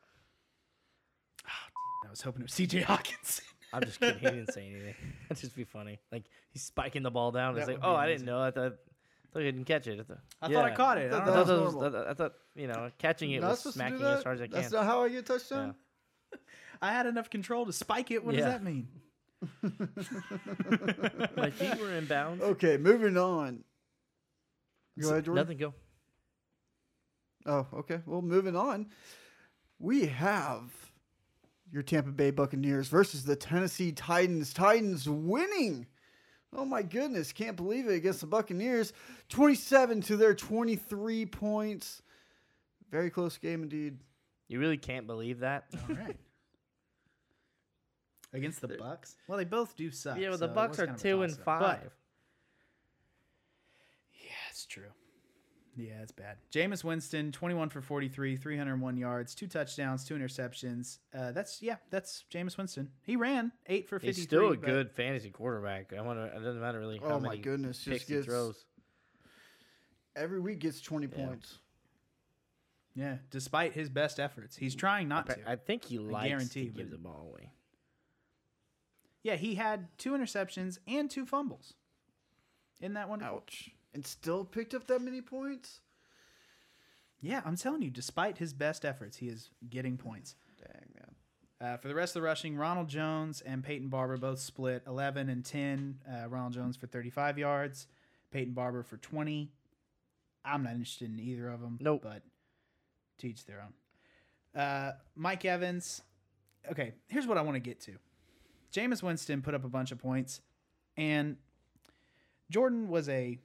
I 2.06 2.10
was 2.10 2.20
hoping 2.20 2.42
it 2.42 2.50
was 2.50 2.52
TJ 2.52 2.84
Hockenson. 2.84 3.40
I'm 3.72 3.82
just 3.82 3.98
kidding. 4.00 4.18
He 4.20 4.26
didn't 4.26 4.52
say 4.52 4.68
anything. 4.68 4.94
That'd 5.28 5.40
just 5.42 5.56
be 5.56 5.64
funny. 5.64 5.98
Like 6.10 6.24
he's 6.50 6.62
spiking 6.62 7.02
the 7.02 7.10
ball 7.10 7.32
down. 7.32 7.56
It's 7.56 7.66
That 7.66 7.72
like, 7.72 7.82
would 7.82 7.86
be 7.88 7.92
oh, 7.92 7.96
I 7.96 8.06
didn't 8.06 8.22
amazing. 8.22 8.26
know. 8.26 8.40
I 8.42 8.50
thought, 8.50 8.72
I 8.72 9.32
thought 9.32 9.38
he 9.40 9.44
didn't 9.46 9.64
catch 9.64 9.86
it. 9.86 9.98
I 10.00 10.02
thought, 10.02 10.18
I 10.42 10.48
thought 10.52 10.64
I 10.64 10.68
Yeah. 10.68 10.74
caught 10.74 10.98
it. 10.98 11.12
I 11.12 11.18
That- 11.18 11.24
don't 11.26 11.34
I 11.34 11.38
know. 11.38 11.44
thought, 11.44 11.46
that 11.46 11.64
was 11.64 11.74
was. 11.74 11.94
I, 11.94 12.10
I 12.10 12.14
thought 12.14 12.32
you 12.54 12.66
know 12.66 12.90
catching 12.98 13.30
it 13.32 13.40
Not 13.40 13.50
was 13.50 13.58
supposed 13.60 13.76
to 13.76 13.82
do 13.82 13.88
smacking 13.88 14.04
that? 14.04 14.18
as 14.18 14.24
hard 14.24 14.36
as 14.36 14.42
I 14.42 14.46
can. 14.46 14.54
That's 14.60 14.72
not 14.72 14.84
how 14.84 15.02
I 15.04 15.08
get 15.08 15.24
touchdown. 15.26 15.74
I 16.82 16.92
had 16.92 17.06
enough 17.06 17.30
control 17.30 17.64
to 17.66 17.72
spike 17.72 18.10
it. 18.10 18.24
What 18.24 18.34
Yeah. 18.34 18.40
does 18.42 18.52
that 18.52 18.62
mean? 18.64 18.88
My 21.36 21.50
feet 21.50 21.80
were 21.80 21.92
in 21.94 22.06
bounds. 22.06 22.42
Okay, 22.42 22.76
moving 22.76 23.16
on. 23.16 23.64
Go 25.00 25.10
ahead, 25.10 25.24
Jordan. 25.24 25.42
Nothing. 25.42 25.58
Go. 25.58 25.74
Oh, 27.46 27.66
okay. 27.74 28.00
Well, 28.06 28.22
moving 28.22 28.54
on. 28.56 28.86
We 29.78 30.06
have 30.06 30.62
your 31.72 31.82
Tampa 31.82 32.10
Bay 32.10 32.30
Buccaneers 32.30 32.88
versus 32.88 33.24
the 33.24 33.34
Tennessee 33.34 33.92
Titans. 33.92 34.52
Titans 34.52 35.08
winning. 35.08 35.86
Oh 36.54 36.66
my 36.66 36.82
goodness, 36.82 37.32
can't 37.32 37.56
believe 37.56 37.88
it 37.88 37.94
against 37.94 38.20
the 38.20 38.26
Buccaneers. 38.26 38.92
27 39.30 40.02
to 40.02 40.16
their 40.16 40.34
23 40.34 41.24
points. 41.26 42.02
Very 42.90 43.08
close 43.08 43.38
game 43.38 43.62
indeed. 43.62 43.96
You 44.48 44.60
really 44.60 44.76
can't 44.76 45.06
believe 45.06 45.40
that. 45.40 45.64
All 45.88 45.96
right. 45.96 46.16
Against 48.34 48.62
the 48.62 48.68
Bucks? 48.68 49.16
Well, 49.28 49.36
they 49.36 49.44
both 49.44 49.76
do 49.76 49.90
suck. 49.90 50.16
yeah, 50.16 50.30
well, 50.30 50.38
the 50.38 50.46
it 50.46 50.54
Bucks 50.54 50.78
are 50.78 50.86
kind 50.86 50.96
of 50.96 51.04
a 51.04 51.06
two 51.06 51.20
and 51.20 51.36
five. 51.36 51.60
But, 51.60 51.92
yeah, 54.14 54.30
it's 54.50 54.64
true. 54.64 54.88
Yeah, 55.88 56.02
it's 56.02 56.12
bad. 56.12 56.36
Jameis 56.52 56.84
Winston, 56.84 57.32
21 57.32 57.68
for 57.70 57.80
43, 57.80 58.36
301 58.36 58.96
yards, 58.96 59.34
two 59.34 59.46
touchdowns, 59.48 60.04
two 60.04 60.14
interceptions. 60.14 60.98
Uh, 61.12 61.32
that's, 61.32 61.60
yeah, 61.60 61.76
that's 61.90 62.24
Jameis 62.32 62.56
Winston. 62.56 62.90
He 63.02 63.16
ran 63.16 63.50
eight 63.66 63.88
for 63.88 63.98
53. 63.98 64.14
He's 64.14 64.22
still 64.22 64.52
a 64.52 64.56
but- 64.56 64.62
good 64.66 64.90
fantasy 64.92 65.30
quarterback. 65.30 65.92
I 65.92 66.00
wonder. 66.02 66.26
It 66.26 66.34
doesn't 66.42 66.60
matter 66.60 66.78
really 66.78 66.98
how 66.98 67.06
Oh 67.16 67.20
my 67.20 67.30
many 67.30 67.40
goodness, 67.40 67.78
picks 67.84 68.00
just 68.00 68.08
gets 68.08 68.26
throws. 68.26 68.64
every 70.14 70.38
week 70.40 70.60
gets 70.60 70.80
20 70.80 71.06
Yeah. 71.06 71.26
points. 71.26 71.58
Yeah, 72.94 73.16
despite 73.30 73.72
his 73.72 73.88
best 73.88 74.20
efforts. 74.20 74.54
He's 74.56 74.74
trying 74.74 75.08
not 75.08 75.26
to. 75.26 75.38
I 75.50 75.56
think 75.56 75.84
he 75.84 75.98
likes 75.98 76.28
guarantee, 76.28 76.66
to 76.66 76.70
give 76.72 76.90
but- 76.90 76.96
the 76.96 76.98
ball 76.98 77.28
away. 77.30 77.50
Yeah, 79.22 79.36
he 79.36 79.54
had 79.54 79.88
two 79.98 80.12
interceptions 80.12 80.78
and 80.86 81.10
two 81.10 81.24
fumbles. 81.24 81.74
Isn't 82.80 82.94
that 82.94 83.08
wonderful? 83.08 83.36
Ouch. 83.38 83.70
And 83.94 84.06
still 84.06 84.44
picked 84.44 84.74
up 84.74 84.86
that 84.86 85.02
many 85.02 85.20
points? 85.20 85.80
Yeah, 87.20 87.40
I'm 87.44 87.56
telling 87.56 87.82
you, 87.82 87.90
despite 87.90 88.38
his 88.38 88.52
best 88.52 88.84
efforts, 88.84 89.18
he 89.18 89.28
is 89.28 89.50
getting 89.68 89.96
points. 89.96 90.34
Dang, 90.58 90.88
man. 90.94 91.14
Uh, 91.60 91.76
for 91.76 91.88
the 91.88 91.94
rest 91.94 92.16
of 92.16 92.22
the 92.22 92.26
rushing, 92.26 92.56
Ronald 92.56 92.88
Jones 92.88 93.40
and 93.42 93.62
Peyton 93.62 93.88
Barber 93.88 94.16
both 94.16 94.40
split 94.40 94.82
11 94.86 95.28
and 95.28 95.44
10. 95.44 96.00
Uh, 96.10 96.28
Ronald 96.28 96.54
Jones 96.54 96.76
for 96.76 96.86
35 96.86 97.38
yards, 97.38 97.86
Peyton 98.32 98.54
Barber 98.54 98.82
for 98.82 98.96
20. 98.96 99.50
I'm 100.44 100.64
not 100.64 100.72
interested 100.72 101.10
in 101.10 101.20
either 101.20 101.48
of 101.48 101.60
them. 101.60 101.78
Nope. 101.80 102.00
But 102.02 102.22
to 103.18 103.28
each 103.28 103.46
their 103.46 103.62
own. 103.62 104.60
Uh, 104.60 104.92
Mike 105.14 105.44
Evans, 105.44 106.02
okay, 106.70 106.92
here's 107.08 107.26
what 107.26 107.38
I 107.38 107.42
want 107.42 107.54
to 107.54 107.60
get 107.60 107.80
to. 107.82 107.92
Jameis 108.74 109.02
Winston 109.02 109.42
put 109.42 109.54
up 109.54 109.64
a 109.64 109.68
bunch 109.68 109.92
of 109.92 109.98
points, 109.98 110.40
and 110.96 111.36
Jordan 112.50 112.88
was 112.88 113.08
a 113.08 113.38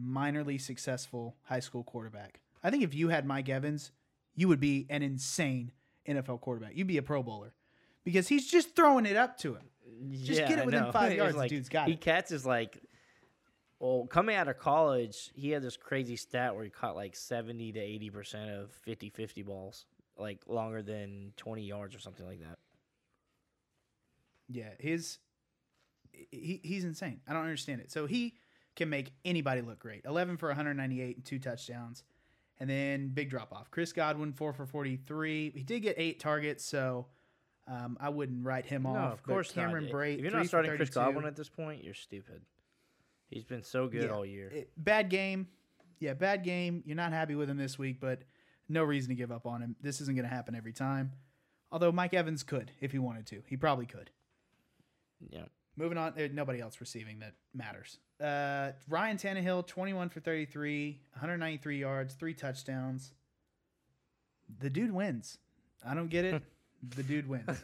minorly 0.00 0.60
successful 0.60 1.36
high 1.44 1.60
school 1.60 1.82
quarterback. 1.84 2.40
I 2.62 2.70
think 2.70 2.82
if 2.82 2.94
you 2.94 3.08
had 3.08 3.26
Mike 3.26 3.48
Evans, 3.48 3.92
you 4.34 4.48
would 4.48 4.60
be 4.60 4.86
an 4.90 5.02
insane 5.02 5.72
NFL 6.06 6.40
quarterback. 6.40 6.76
You'd 6.76 6.86
be 6.86 6.98
a 6.98 7.02
Pro 7.02 7.22
Bowler 7.22 7.54
because 8.04 8.28
he's 8.28 8.50
just 8.50 8.74
throwing 8.76 9.06
it 9.06 9.16
up 9.16 9.38
to 9.38 9.54
him. 9.54 9.64
Just 10.22 10.46
get 10.46 10.58
it 10.58 10.66
within 10.66 10.90
five 10.92 11.12
yards, 11.16 11.36
Like, 11.36 11.50
dude's 11.50 11.68
got 11.68 11.88
he 11.88 11.94
it. 11.94 12.00
catches 12.00 12.46
like, 12.46 12.78
well, 13.80 14.06
coming 14.08 14.36
out 14.36 14.48
of 14.48 14.58
college, 14.58 15.30
he 15.34 15.50
had 15.50 15.62
this 15.62 15.76
crazy 15.76 16.16
stat 16.16 16.54
where 16.54 16.64
he 16.64 16.70
caught 16.70 16.96
like 16.96 17.14
70 17.16 17.72
to 17.72 17.80
80 17.80 18.10
percent 18.10 18.50
of 18.50 18.70
50-50 18.86 19.44
balls, 19.44 19.86
like 20.16 20.40
longer 20.46 20.82
than 20.82 21.32
20 21.36 21.62
yards 21.62 21.94
or 21.94 21.98
something 22.00 22.26
like 22.26 22.40
that. 22.40 22.58
Yeah, 24.48 24.70
his 24.78 25.18
he, 26.12 26.60
he's 26.62 26.84
insane. 26.84 27.20
I 27.28 27.32
don't 27.32 27.42
understand 27.42 27.80
it. 27.80 27.90
So 27.92 28.06
he 28.06 28.34
can 28.78 28.88
make 28.88 29.12
anybody 29.26 29.60
look 29.60 29.78
great. 29.78 30.02
11 30.06 30.38
for 30.38 30.48
198 30.48 31.16
and 31.16 31.24
two 31.24 31.38
touchdowns. 31.38 32.02
And 32.60 32.68
then 32.68 33.08
big 33.08 33.28
drop 33.30 33.52
off. 33.52 33.70
Chris 33.70 33.92
Godwin, 33.92 34.32
4 34.32 34.52
for 34.54 34.66
43. 34.66 35.52
He 35.54 35.62
did 35.62 35.80
get 35.80 35.94
eight 35.98 36.18
targets, 36.18 36.64
so 36.64 37.06
um, 37.68 37.96
I 38.00 38.08
wouldn't 38.08 38.44
write 38.44 38.66
him 38.66 38.82
No, 38.84 38.90
off. 38.96 39.12
of 39.14 39.22
But 39.26 39.32
course 39.32 39.52
Cameron 39.52 39.84
not. 39.84 39.92
Brate, 39.92 40.14
if 40.14 40.20
you're 40.22 40.30
not 40.32 40.46
starting 40.46 40.74
Chris 40.74 40.90
Godwin 40.90 41.26
at 41.26 41.36
this 41.36 41.48
point, 41.48 41.84
you're 41.84 41.94
stupid. 41.94 42.42
He's 43.28 43.44
been 43.44 43.62
so 43.62 43.86
good 43.86 44.04
Yeah, 44.04 44.08
all 44.10 44.24
year. 44.26 44.48
it- 44.48 44.72
bad 44.76 45.08
game. 45.10 45.46
Yeah, 46.00 46.14
bad 46.14 46.42
game. 46.44 46.82
You're 46.86 46.96
not 46.96 47.12
happy 47.12 47.34
with 47.34 47.50
him 47.50 47.58
this 47.58 47.78
week, 47.78 48.00
but 48.00 48.22
no 48.68 48.82
reason 48.82 49.10
to 49.10 49.14
give 49.14 49.30
up 49.30 49.46
on 49.46 49.60
him. 49.62 49.76
This 49.80 50.00
isn't 50.00 50.14
going 50.16 50.28
to 50.28 50.34
happen 50.34 50.54
every 50.54 50.72
time. 50.72 51.12
Although 51.70 51.92
Mike 51.92 52.14
Evans 52.14 52.42
could 52.42 52.72
if 52.80 52.90
he 52.92 52.98
wanted 52.98 53.26
to. 53.26 53.42
He 53.46 53.56
probably 53.56 53.86
could. 53.86 54.10
yeah. 55.30 55.44
Moving 55.76 55.96
on, 55.98 56.14
nobody 56.32 56.60
else 56.60 56.80
receiving 56.80 57.20
that 57.20 57.34
matters. 57.54 57.98
Uh, 58.20 58.72
Ryan 58.88 59.16
Tannehill, 59.16 59.66
21 59.66 60.08
for 60.08 60.20
33, 60.20 61.00
193 61.12 61.78
yards, 61.78 62.14
three 62.14 62.34
touchdowns. 62.34 63.12
The 64.60 64.70
dude 64.70 64.92
wins. 64.92 65.38
I 65.86 65.94
don't 65.94 66.08
get 66.08 66.24
it. 66.24 66.42
the 66.96 67.02
dude 67.02 67.28
wins. 67.28 67.62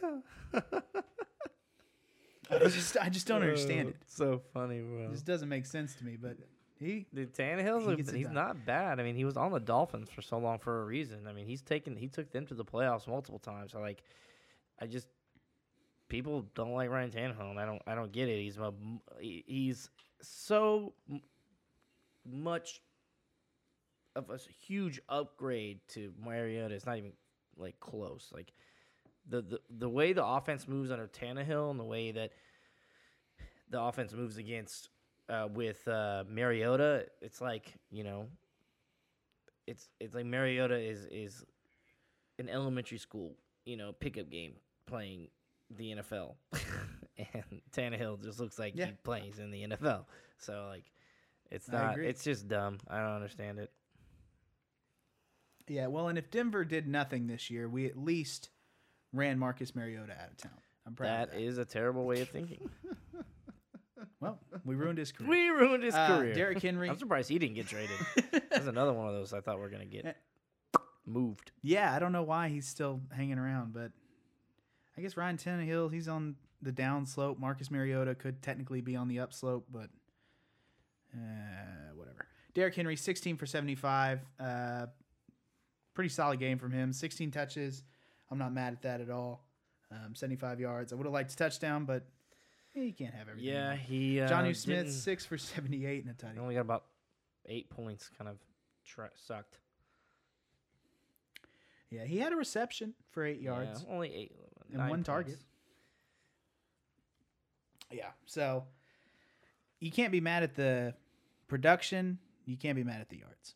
I 2.49 2.59
just, 2.59 2.97
I 3.01 3.09
just 3.09 3.27
don't 3.27 3.41
understand 3.41 3.89
it. 3.89 3.95
So 4.07 4.41
funny, 4.53 4.79
bro. 4.79 5.09
Just 5.11 5.25
doesn't 5.25 5.49
make 5.49 5.65
sense 5.65 5.95
to 5.95 6.05
me. 6.05 6.15
But 6.21 6.37
he, 6.79 7.05
Dude, 7.13 7.33
Tannehill's 7.33 7.85
He 7.85 8.17
a- 8.17 8.17
he's 8.17 8.29
not 8.29 8.65
bad. 8.65 8.99
I 8.99 9.03
mean, 9.03 9.15
he 9.15 9.25
was 9.25 9.35
on 9.37 9.51
the 9.51 9.59
Dolphins 9.59 10.09
for 10.09 10.21
so 10.21 10.37
long 10.37 10.59
for 10.59 10.81
a 10.81 10.85
reason. 10.85 11.25
I 11.27 11.33
mean, 11.33 11.47
he's 11.47 11.61
taken 11.61 11.95
he 11.95 12.07
took 12.07 12.31
them 12.31 12.45
to 12.47 12.53
the 12.53 12.65
playoffs 12.65 13.07
multiple 13.07 13.39
times. 13.39 13.73
I 13.75 13.79
like, 13.79 14.03
I 14.79 14.85
just 14.85 15.07
people 16.09 16.45
don't 16.55 16.73
like 16.73 16.89
Ryan 16.89 17.11
Tannehill. 17.11 17.51
And 17.51 17.59
I 17.59 17.65
don't 17.65 17.81
I 17.87 17.95
don't 17.95 18.11
get 18.11 18.29
it. 18.29 18.41
He's 18.41 18.57
a, 18.57 18.73
he's 19.19 19.89
so 20.21 20.93
much 22.25 22.81
of 24.15 24.29
a 24.29 24.39
huge 24.65 25.01
upgrade 25.09 25.79
to 25.89 26.13
Mariota. 26.23 26.73
It's 26.73 26.85
not 26.85 26.97
even 26.97 27.13
like 27.57 27.79
close. 27.79 28.29
Like 28.33 28.53
the 29.27 29.41
the 29.41 29.59
the 29.69 29.89
way 29.89 30.13
the 30.13 30.25
offense 30.25 30.67
moves 30.67 30.91
under 30.91 31.07
Tannehill 31.07 31.71
and 31.71 31.79
the 31.79 31.85
way 31.85 32.11
that 32.11 32.31
the 33.69 33.81
offense 33.81 34.13
moves 34.13 34.37
against 34.37 34.89
uh, 35.27 35.47
with 35.51 35.87
uh, 35.87 36.23
Mariota, 36.29 37.07
it's 37.21 37.41
like 37.41 37.73
you 37.91 38.03
know, 38.03 38.27
it's 39.67 39.89
it's 39.99 40.13
like 40.13 40.25
Mariota 40.25 40.77
is 40.77 41.05
is 41.05 41.43
an 42.37 42.49
elementary 42.49 42.97
school 42.97 43.33
you 43.65 43.77
know 43.77 43.91
pickup 43.93 44.29
game 44.29 44.53
playing 44.85 45.27
the 45.69 45.95
NFL, 45.95 46.35
and 47.17 47.61
Tannehill 47.75 48.23
just 48.23 48.39
looks 48.39 48.59
like 48.59 48.73
Yeah. 48.75 48.85
he 48.87 48.91
plays 49.03 49.39
in 49.39 49.51
the 49.51 49.63
NFL. 49.67 50.05
So 50.37 50.67
like, 50.69 50.83
it's 51.51 51.69
not. 51.69 51.97
It's 51.99 52.23
just 52.23 52.47
dumb. 52.47 52.77
I 52.87 52.97
don't 52.99 53.15
understand 53.15 53.59
it. 53.59 53.71
yeah, 55.67 55.87
well, 55.87 56.07
and 56.07 56.17
if 56.17 56.29
Denver 56.29 56.63
did 56.65 56.87
nothing 56.87 57.27
this 57.27 57.49
year, 57.49 57.67
we 57.67 57.85
at 57.87 57.97
least 57.97 58.49
ran 59.13 59.39
Marcus 59.39 59.75
Mariota 59.75 60.13
out 60.13 60.31
of 60.31 60.37
town. 60.37 60.51
I'm 60.85 60.93
proud 60.93 61.07
That 61.09 61.27
of 61.29 61.33
that. 61.35 61.41
is 61.41 61.57
a 61.57 61.65
terrible 61.65 62.05
way 62.05 62.21
of 62.21 62.29
thinking. 62.29 62.69
well, 64.19 64.39
we 64.63 64.75
ruined 64.75 64.99
his 64.99 65.11
career. 65.11 65.29
we 65.29 65.49
ruined 65.49 65.83
his 65.83 65.95
Uh, 65.95 66.17
career. 66.17 66.33
Derrick 66.35 66.61
Henry. 66.61 66.89
I'm 66.89 66.99
surprised 66.99 67.29
he 67.29 67.39
didn't 67.39 67.55
get 67.55 67.67
traded. 67.67 67.97
That's 68.51 68.67
another 68.67 68.93
one 68.93 69.07
of 69.07 69.13
those 69.13 69.33
I 69.33 69.41
thought 69.41 69.57
we 69.59 69.65
are 69.65 69.69
gonna 69.69 69.85
get 69.85 70.15
moved. 71.07 71.51
Yeah, 71.63 71.93
I 71.93 71.97
don't 71.99 72.11
know 72.11 72.23
why 72.23 72.49
he's 72.49 72.67
still 72.67 73.01
hanging 73.11 73.39
around, 73.39 73.73
but 73.73 73.91
I 74.97 75.01
guess 75.01 75.17
Ryan 75.17 75.37
Tannehill, 75.37 75.91
he's 75.93 76.07
on 76.07 76.35
the 76.61 76.71
down 76.71 77.05
slope. 77.05 77.37
Marcus 77.39 77.69
Mariota 77.69 78.15
could 78.15 78.41
technically 78.41 78.81
be 78.81 78.95
on 78.95 79.07
the 79.07 79.19
up 79.19 79.33
slope, 79.33 79.65
but 79.71 79.89
uh, 81.13 81.93
whatever. 81.95 82.27
Derrick 82.53 82.75
Henry, 82.75 82.95
16 82.95 83.35
for 83.37 83.45
75. 83.45 84.21
Uh, 84.39 84.85
pretty 85.93 86.09
solid 86.09 86.39
game 86.39 86.57
from 86.57 86.71
him. 86.71 86.93
16 86.93 87.31
touches. 87.31 87.83
I'm 88.31 88.37
not 88.37 88.53
mad 88.53 88.73
at 88.73 88.81
that 88.83 89.01
at 89.01 89.09
all. 89.09 89.45
Um, 89.91 90.15
75 90.15 90.59
yards. 90.59 90.91
I 90.93 90.95
would 90.95 91.05
have 91.05 91.13
liked 91.13 91.33
a 91.33 91.35
touchdown, 91.35 91.85
but 91.85 92.03
he 92.73 92.91
can't 92.91 93.13
have 93.13 93.27
everything. 93.29 93.51
Yeah, 93.53 93.75
he. 93.75 94.19
Uh, 94.21 94.29
Jonnu 94.29 94.55
Smith, 94.55 94.91
6 94.91 95.25
for 95.25 95.37
78 95.37 96.05
and 96.05 96.15
a 96.21 96.25
He 96.27 96.33
tutty. 96.33 96.41
only 96.41 96.55
got 96.55 96.61
about 96.61 96.85
eight 97.45 97.69
points. 97.69 98.09
Kind 98.17 98.29
of 98.29 98.37
sucked. 99.15 99.59
Yeah, 101.91 102.05
he 102.05 102.17
had 102.17 102.33
a 102.33 102.35
reception 102.35 102.93
for 103.11 103.25
eight 103.25 103.41
yards. 103.41 103.85
Yeah, 103.87 103.93
only 103.93 104.13
eight. 104.13 104.31
And 104.71 104.79
one 104.79 104.89
points. 104.89 105.07
target. 105.07 105.37
Yeah. 107.91 108.09
So 108.25 108.63
you 109.79 109.91
can't 109.91 110.11
be 110.11 110.21
mad 110.21 110.43
at 110.43 110.55
the 110.55 110.93
production. 111.47 112.19
You 112.45 112.57
can't 112.57 112.75
be 112.75 112.83
mad 112.83 113.01
at 113.01 113.09
the 113.09 113.17
yards. 113.17 113.55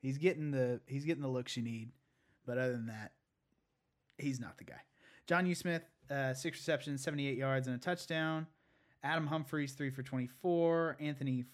He's 0.00 0.18
getting 0.18 0.50
the 0.50 0.80
he's 0.86 1.04
getting 1.04 1.22
the 1.22 1.28
looks 1.28 1.56
you 1.56 1.62
need, 1.62 1.90
but 2.46 2.58
other 2.58 2.72
than 2.72 2.86
that, 2.86 3.12
he's 4.18 4.38
not 4.38 4.58
the 4.58 4.64
guy. 4.64 4.80
Jonnu 5.26 5.56
Smith, 5.56 5.82
uh, 6.10 6.34
six 6.34 6.58
receptions, 6.58 7.02
seventy 7.02 7.26
eight 7.26 7.38
yards, 7.38 7.66
and 7.66 7.76
a 7.76 7.78
touchdown. 7.78 8.46
Adam 9.02 9.26
Humphries, 9.26 9.72
three 9.72 9.90
for 9.90 10.02
twenty 10.02 10.28
four. 10.42 10.96
Anthony 11.00 11.44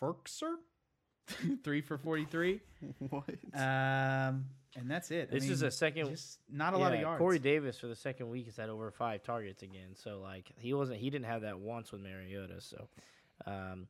Firkser, 0.00 0.56
three 1.64 1.80
for 1.80 1.96
forty 1.96 2.26
three. 2.26 2.60
what? 2.98 3.24
Um, 3.54 4.46
and 4.76 4.90
that's 4.90 5.10
it. 5.10 5.28
I 5.30 5.34
This 5.34 5.48
is 5.48 5.62
a 5.62 5.70
second. 5.70 6.20
not 6.50 6.74
a 6.74 6.78
lot 6.78 6.94
of 6.94 7.00
yards. 7.00 7.18
Corey 7.18 7.38
Davis 7.38 7.78
for 7.78 7.88
the 7.88 7.96
second 7.96 8.30
week 8.30 8.46
has 8.46 8.56
had 8.56 8.68
over 8.68 8.90
five 8.90 9.22
targets 9.22 9.62
again. 9.62 9.94
So 9.94 10.20
like 10.20 10.50
he 10.58 10.74
wasn't. 10.74 11.00
He 11.00 11.10
didn't 11.10 11.26
have 11.26 11.42
that 11.42 11.58
once 11.58 11.92
with 11.92 12.00
Mariota. 12.02 12.60
So, 12.60 12.88
um, 13.46 13.88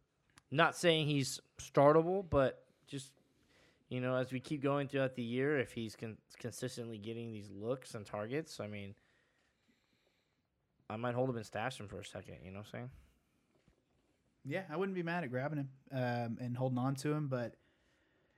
not 0.50 0.76
saying 0.76 1.06
he's 1.06 1.40
startable, 1.60 2.24
but 2.28 2.64
just 2.86 3.12
you 3.90 4.00
know, 4.00 4.14
as 4.14 4.32
we 4.32 4.40
keep 4.40 4.62
going 4.62 4.88
throughout 4.88 5.16
the 5.16 5.22
year, 5.22 5.58
if 5.58 5.72
he's 5.72 5.96
con- 5.96 6.16
consistently 6.38 6.96
getting 6.96 7.32
these 7.32 7.50
looks 7.50 7.94
and 7.94 8.06
targets, 8.06 8.60
I 8.60 8.68
mean, 8.68 8.94
I 10.88 10.96
might 10.96 11.14
hold 11.14 11.28
him 11.28 11.36
and 11.36 11.44
stash 11.44 11.78
him 11.78 11.88
for 11.88 11.98
a 11.98 12.04
second. 12.04 12.36
You 12.44 12.52
know 12.52 12.60
what 12.60 12.66
I'm 12.66 12.72
saying? 12.72 12.90
Yeah, 14.46 14.62
I 14.70 14.76
wouldn't 14.76 14.94
be 14.94 15.02
mad 15.02 15.24
at 15.24 15.30
grabbing 15.30 15.58
him 15.58 15.68
um, 15.92 16.38
and 16.40 16.56
holding 16.56 16.78
on 16.78 16.94
to 16.96 17.12
him, 17.12 17.28
but 17.28 17.56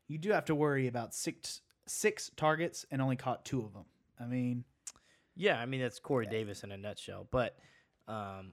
you 0.08 0.18
do 0.18 0.32
have 0.32 0.46
to 0.46 0.54
worry 0.54 0.88
about 0.88 1.14
six 1.14 1.60
six 1.86 2.30
targets 2.36 2.86
and 2.90 3.02
only 3.02 3.16
caught 3.16 3.44
two 3.44 3.60
of 3.64 3.72
them. 3.72 3.84
I 4.20 4.26
mean, 4.26 4.64
Yeah, 5.36 5.58
I 5.58 5.66
mean 5.66 5.80
that's 5.80 5.98
Corey 5.98 6.26
Davis 6.26 6.62
in 6.64 6.72
a 6.72 6.76
nutshell. 6.76 7.26
But 7.30 7.56
um, 8.08 8.52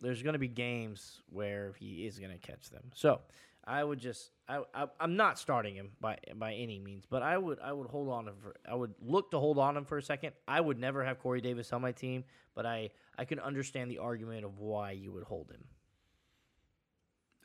there's 0.00 0.22
going 0.22 0.34
to 0.34 0.38
be 0.38 0.48
games 0.48 1.22
where 1.30 1.74
he 1.78 2.06
is 2.06 2.18
going 2.18 2.32
to 2.32 2.38
catch 2.38 2.70
them. 2.70 2.90
So 2.94 3.20
I 3.64 3.82
would 3.82 3.98
just 3.98 4.30
I, 4.48 4.62
I 4.74 4.86
I'm 5.00 5.16
not 5.16 5.38
starting 5.38 5.74
him 5.74 5.90
by 6.00 6.18
by 6.34 6.54
any 6.54 6.78
means, 6.78 7.04
but 7.08 7.22
I 7.22 7.36
would 7.36 7.58
I 7.60 7.72
would 7.72 7.88
hold 7.88 8.08
on 8.08 8.28
him 8.28 8.34
for 8.40 8.54
I 8.70 8.74
would 8.74 8.94
look 9.00 9.30
to 9.32 9.38
hold 9.38 9.58
on 9.58 9.76
him 9.76 9.84
for 9.84 9.98
a 9.98 10.02
second. 10.02 10.32
I 10.46 10.60
would 10.60 10.78
never 10.78 11.04
have 11.04 11.18
Corey 11.18 11.40
Davis 11.40 11.72
on 11.72 11.82
my 11.82 11.92
team, 11.92 12.24
but 12.54 12.66
I 12.66 12.90
I 13.18 13.24
can 13.24 13.40
understand 13.40 13.90
the 13.90 13.98
argument 13.98 14.44
of 14.44 14.58
why 14.58 14.92
you 14.92 15.12
would 15.12 15.24
hold 15.24 15.50
him. 15.50 15.64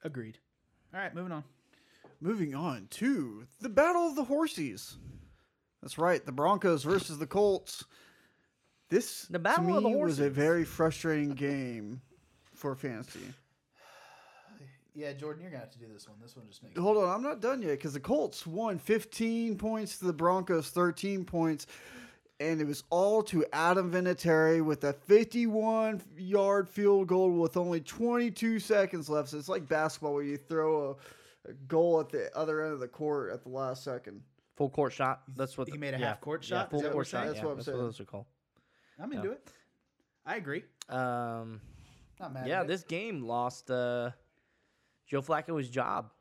agreed. 0.04 0.38
All 0.94 1.00
right, 1.00 1.14
moving 1.16 1.32
on. 1.32 1.44
Moving 2.22 2.54
on 2.54 2.88
to 2.92 3.48
the 3.60 3.70
Battle 3.70 4.08
of 4.08 4.16
the 4.16 4.24
Horsies. 4.26 4.96
That's 5.82 5.98
right, 5.98 6.24
the 6.24 6.32
Broncos 6.32 6.84
versus 6.84 7.18
the 7.18 7.26
Colts. 7.26 7.84
This 8.90 9.24
The 9.24 9.40
Battle 9.40 9.66
to 9.66 9.78
of 9.78 9.84
the 9.84 9.90
me 9.90 9.96
was 9.96 10.20
a 10.20 10.30
very 10.30 10.64
frustrating 10.64 11.32
game 11.32 12.02
for 12.54 12.76
fantasy. 12.76 13.20
Yeah, 14.94 15.14
Jordan, 15.14 15.42
you're 15.42 15.52
gonna 15.52 15.62
have 15.62 15.72
to 15.72 15.80
do 15.80 15.86
this 15.92 16.06
one. 16.06 16.18
This 16.22 16.36
one 16.36 16.46
just 16.48 16.62
makes. 16.62 16.78
Hold 16.78 16.98
on, 16.98 17.08
I'm 17.10 17.24
not 17.24 17.40
done 17.40 17.62
yet 17.62 17.72
because 17.72 17.94
the 17.94 18.00
Colts 18.02 18.46
won 18.46 18.78
15 18.78 19.58
points 19.58 19.98
to 20.00 20.06
the 20.06 20.12
Broncos 20.12 20.70
13 20.70 21.24
points, 21.24 21.66
and 22.42 22.60
it 22.60 22.68
was 22.68 22.84
all 22.90 23.24
to 23.24 23.46
Adam 23.54 23.90
Vinatieri 23.90 24.62
with 24.62 24.84
a 24.84 24.92
51 24.92 26.02
yard 26.18 26.68
field 26.68 27.08
goal 27.08 27.32
with 27.32 27.56
only 27.56 27.80
22 27.80 28.60
seconds 28.60 29.08
left. 29.10 29.30
So 29.30 29.38
it's 29.38 29.48
like 29.48 29.66
basketball 29.70 30.14
where 30.14 30.24
you 30.24 30.36
throw 30.36 30.90
a, 30.90 30.92
a 30.92 30.96
goal 31.68 32.00
at 32.00 32.10
the 32.10 32.36
other 32.38 32.62
end 32.62 32.74
of 32.74 32.80
the 32.80 32.88
court 32.88 33.32
at 33.32 33.44
the 33.44 33.50
last 33.50 33.84
second. 33.84 34.22
Full 34.58 34.70
court 34.70 34.94
shot. 34.94 35.22
That's 35.36 35.58
what 35.58 35.70
He 35.70 35.78
made 35.78 35.94
a 35.94 36.00
yeah, 36.00 36.10
half 36.10 36.22
court 36.22 36.44
shot? 36.44 36.74
Is 36.74 36.82
full 36.82 36.92
court 36.92 37.08
shot. 37.08 37.26
That's 37.26 37.38
yeah, 37.38 37.46
what 37.46 37.52
I'm 37.52 37.58
that's 37.58 37.66
saying. 37.66 37.78
what 37.78 37.84
those 37.84 38.00
are 38.00 38.06
called. 38.06 38.26
I'm 39.00 39.12
into 39.14 39.32
it. 39.32 39.50
I 40.26 40.36
agree. 40.36 40.64
Um, 40.90 41.62
Not 42.20 42.34
mad. 42.34 42.48
yeah, 42.48 42.60
at 42.60 42.66
it. 42.66 42.68
this 42.68 42.84
game 42.84 43.24
lost 43.24 43.72
uh, 43.72 44.12
Joe 45.08 45.22
Flacco's 45.22 45.70
job. 45.70 46.12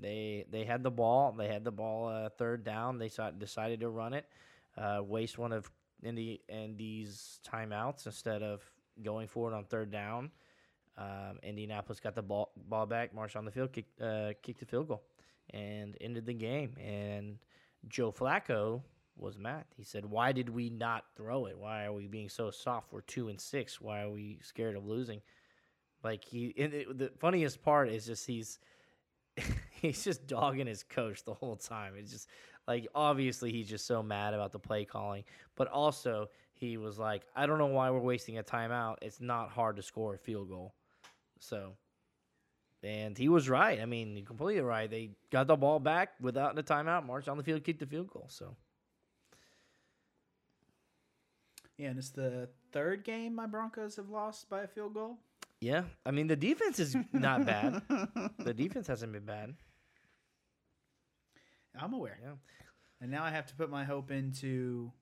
They 0.00 0.46
they 0.50 0.64
had 0.64 0.82
the 0.82 0.90
ball. 0.90 1.32
They 1.32 1.48
had 1.48 1.64
the 1.64 1.72
ball 1.72 2.08
uh, 2.08 2.28
third 2.30 2.64
down. 2.64 2.98
They 2.98 3.08
saw, 3.08 3.30
decided 3.30 3.80
to 3.80 3.88
run 3.88 4.14
it, 4.14 4.26
uh, 4.76 5.00
waste 5.02 5.36
one 5.38 5.52
of 5.52 5.70
Indy 6.02 6.40
Indy's 6.48 7.40
timeouts 7.46 8.06
instead 8.06 8.42
of 8.42 8.62
going 9.02 9.26
for 9.28 9.52
it 9.52 9.54
on 9.54 9.64
third 9.64 9.90
down. 9.90 10.30
Um, 10.98 11.38
Indianapolis 11.44 12.00
got 12.00 12.14
the 12.16 12.22
ball 12.22 12.50
ball 12.68 12.84
back, 12.84 13.10
on 13.36 13.44
the 13.44 13.50
field, 13.52 13.72
kicked 13.72 14.00
uh, 14.00 14.32
kicked 14.42 14.60
the 14.60 14.66
field 14.66 14.88
goal, 14.88 15.04
and 15.50 15.96
ended 16.00 16.26
the 16.26 16.34
game. 16.34 16.76
And 16.76 17.38
Joe 17.86 18.10
Flacco 18.10 18.82
was 19.16 19.38
mad. 19.38 19.64
He 19.76 19.84
said, 19.84 20.04
"Why 20.04 20.32
did 20.32 20.48
we 20.48 20.70
not 20.70 21.04
throw 21.16 21.46
it? 21.46 21.56
Why 21.56 21.84
are 21.84 21.92
we 21.92 22.08
being 22.08 22.28
so 22.28 22.50
soft? 22.50 22.92
We're 22.92 23.02
two 23.02 23.28
and 23.28 23.40
six. 23.40 23.80
Why 23.80 24.02
are 24.02 24.10
we 24.10 24.40
scared 24.42 24.76
of 24.76 24.84
losing?" 24.86 25.22
Like 26.02 26.24
he, 26.24 26.46
it, 26.48 26.98
the 26.98 27.12
funniest 27.18 27.62
part 27.62 27.88
is 27.88 28.06
just 28.06 28.26
he's 28.26 28.58
he's 29.70 30.02
just 30.02 30.26
dogging 30.26 30.66
his 30.66 30.82
coach 30.82 31.24
the 31.24 31.34
whole 31.34 31.56
time. 31.56 31.94
It's 31.96 32.10
just 32.10 32.28
like 32.66 32.88
obviously 32.92 33.52
he's 33.52 33.68
just 33.68 33.86
so 33.86 34.02
mad 34.02 34.34
about 34.34 34.50
the 34.50 34.58
play 34.58 34.84
calling, 34.84 35.22
but 35.54 35.68
also 35.68 36.28
he 36.54 36.76
was 36.76 36.98
like, 36.98 37.22
"I 37.36 37.46
don't 37.46 37.58
know 37.58 37.66
why 37.66 37.90
we're 37.90 38.00
wasting 38.00 38.38
a 38.38 38.42
timeout. 38.42 38.96
It's 39.02 39.20
not 39.20 39.50
hard 39.50 39.76
to 39.76 39.82
score 39.82 40.14
a 40.14 40.18
field 40.18 40.48
goal." 40.48 40.74
So, 41.40 41.72
and 42.82 43.16
he 43.16 43.28
was 43.28 43.48
right. 43.48 43.80
I 43.80 43.86
mean, 43.86 44.24
completely 44.24 44.62
right. 44.62 44.90
They 44.90 45.10
got 45.30 45.46
the 45.46 45.56
ball 45.56 45.80
back 45.80 46.10
without 46.20 46.54
the 46.54 46.62
timeout, 46.62 47.06
marched 47.06 47.28
on 47.28 47.36
the 47.36 47.42
field, 47.42 47.64
kicked 47.64 47.80
the 47.80 47.86
field 47.86 48.08
goal. 48.08 48.26
So. 48.28 48.56
Yeah, 51.76 51.90
and 51.90 51.98
it's 51.98 52.10
the 52.10 52.48
third 52.72 53.04
game 53.04 53.34
my 53.34 53.46
Broncos 53.46 53.96
have 53.96 54.08
lost 54.08 54.50
by 54.50 54.62
a 54.62 54.66
field 54.66 54.94
goal. 54.94 55.18
Yeah, 55.60 55.84
I 56.04 56.10
mean 56.10 56.26
the 56.26 56.36
defense 56.36 56.78
is 56.78 56.96
not 57.12 57.46
bad. 57.46 57.82
the 58.38 58.54
defense 58.54 58.86
hasn't 58.86 59.12
been 59.12 59.24
bad. 59.24 59.54
I'm 61.80 61.94
aware. 61.94 62.18
Yeah. 62.22 62.34
And 63.00 63.10
now 63.10 63.24
I 63.24 63.30
have 63.30 63.46
to 63.46 63.54
put 63.54 63.70
my 63.70 63.84
hope 63.84 64.10
into 64.10 64.92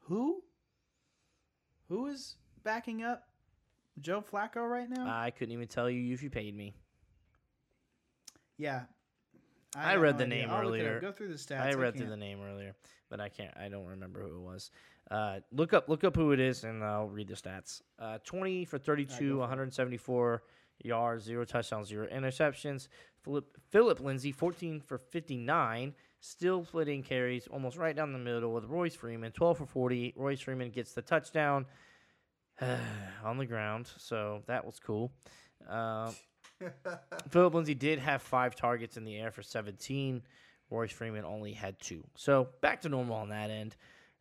who? 0.00 0.42
Who 1.88 2.06
is 2.06 2.36
backing 2.62 3.02
up 3.02 3.28
Joe 4.00 4.22
Flacco 4.22 4.68
right 4.68 4.88
now? 4.88 5.06
I 5.06 5.30
couldn't 5.30 5.52
even 5.52 5.68
tell 5.68 5.88
you 5.88 6.12
if 6.14 6.22
you 6.22 6.30
paid 6.30 6.56
me. 6.56 6.74
yeah. 8.58 8.82
I 9.76 9.94
got 9.94 10.00
read 10.02 10.12
no 10.14 10.18
the 10.18 10.24
idea. 10.26 10.38
name 10.46 10.50
I'll 10.50 10.64
look 10.66 10.74
it 10.78 10.80
up. 10.82 10.86
earlier. 10.86 11.00
Go 11.00 11.10
through 11.12 11.28
the 11.28 11.34
stats. 11.34 11.60
I 11.60 11.72
read 11.74 11.96
through 11.96 12.08
the 12.08 12.16
name 12.16 12.38
earlier, 12.40 12.76
but 13.10 13.20
I 13.20 13.28
can't. 13.28 13.52
I 13.56 13.68
don't 13.68 13.86
remember 13.86 14.20
who 14.20 14.36
it 14.36 14.40
was. 14.40 14.70
Uh, 15.10 15.40
look 15.50 15.72
up, 15.72 15.88
look 15.88 16.04
up 16.04 16.14
who 16.14 16.30
it 16.30 16.38
is, 16.38 16.62
and 16.62 16.84
I'll 16.84 17.08
read 17.08 17.26
the 17.26 17.34
stats. 17.34 17.82
Uh, 17.98 18.18
Twenty 18.24 18.64
for 18.64 18.78
thirty-two, 18.78 19.38
one 19.38 19.48
hundred 19.48 19.74
seventy-four 19.74 20.44
yards, 20.84 21.24
zero 21.24 21.44
touchdowns, 21.44 21.88
zero 21.88 22.06
interceptions. 22.06 22.86
Phillip 23.24 23.46
Phillip 23.70 23.98
Lindsay, 23.98 24.30
fourteen 24.30 24.80
for 24.80 24.96
fifty-nine, 24.98 25.92
still 26.20 26.64
splitting 26.64 27.02
carries, 27.02 27.48
almost 27.48 27.76
right 27.76 27.96
down 27.96 28.12
the 28.12 28.18
middle 28.20 28.52
with 28.52 28.66
Royce 28.66 28.94
Freeman, 28.94 29.32
twelve 29.32 29.58
for 29.58 29.66
forty. 29.66 30.14
Royce 30.16 30.40
Freeman 30.40 30.70
gets 30.70 30.92
the 30.92 31.02
touchdown 31.02 31.66
on 33.24 33.38
the 33.38 33.46
ground, 33.46 33.90
so 33.98 34.42
that 34.46 34.64
was 34.64 34.78
cool. 34.78 35.12
Um, 35.68 36.14
Phillip 37.30 37.54
Lindsay 37.54 37.74
did 37.74 37.98
have 37.98 38.22
five 38.22 38.54
targets 38.54 38.96
in 38.96 39.04
the 39.04 39.16
air 39.16 39.30
for 39.30 39.42
17. 39.42 40.22
Royce 40.70 40.92
Freeman 40.92 41.24
only 41.24 41.52
had 41.52 41.78
two. 41.80 42.04
So 42.14 42.48
back 42.60 42.80
to 42.82 42.88
normal 42.88 43.16
on 43.16 43.28
that 43.30 43.50
end. 43.50 43.76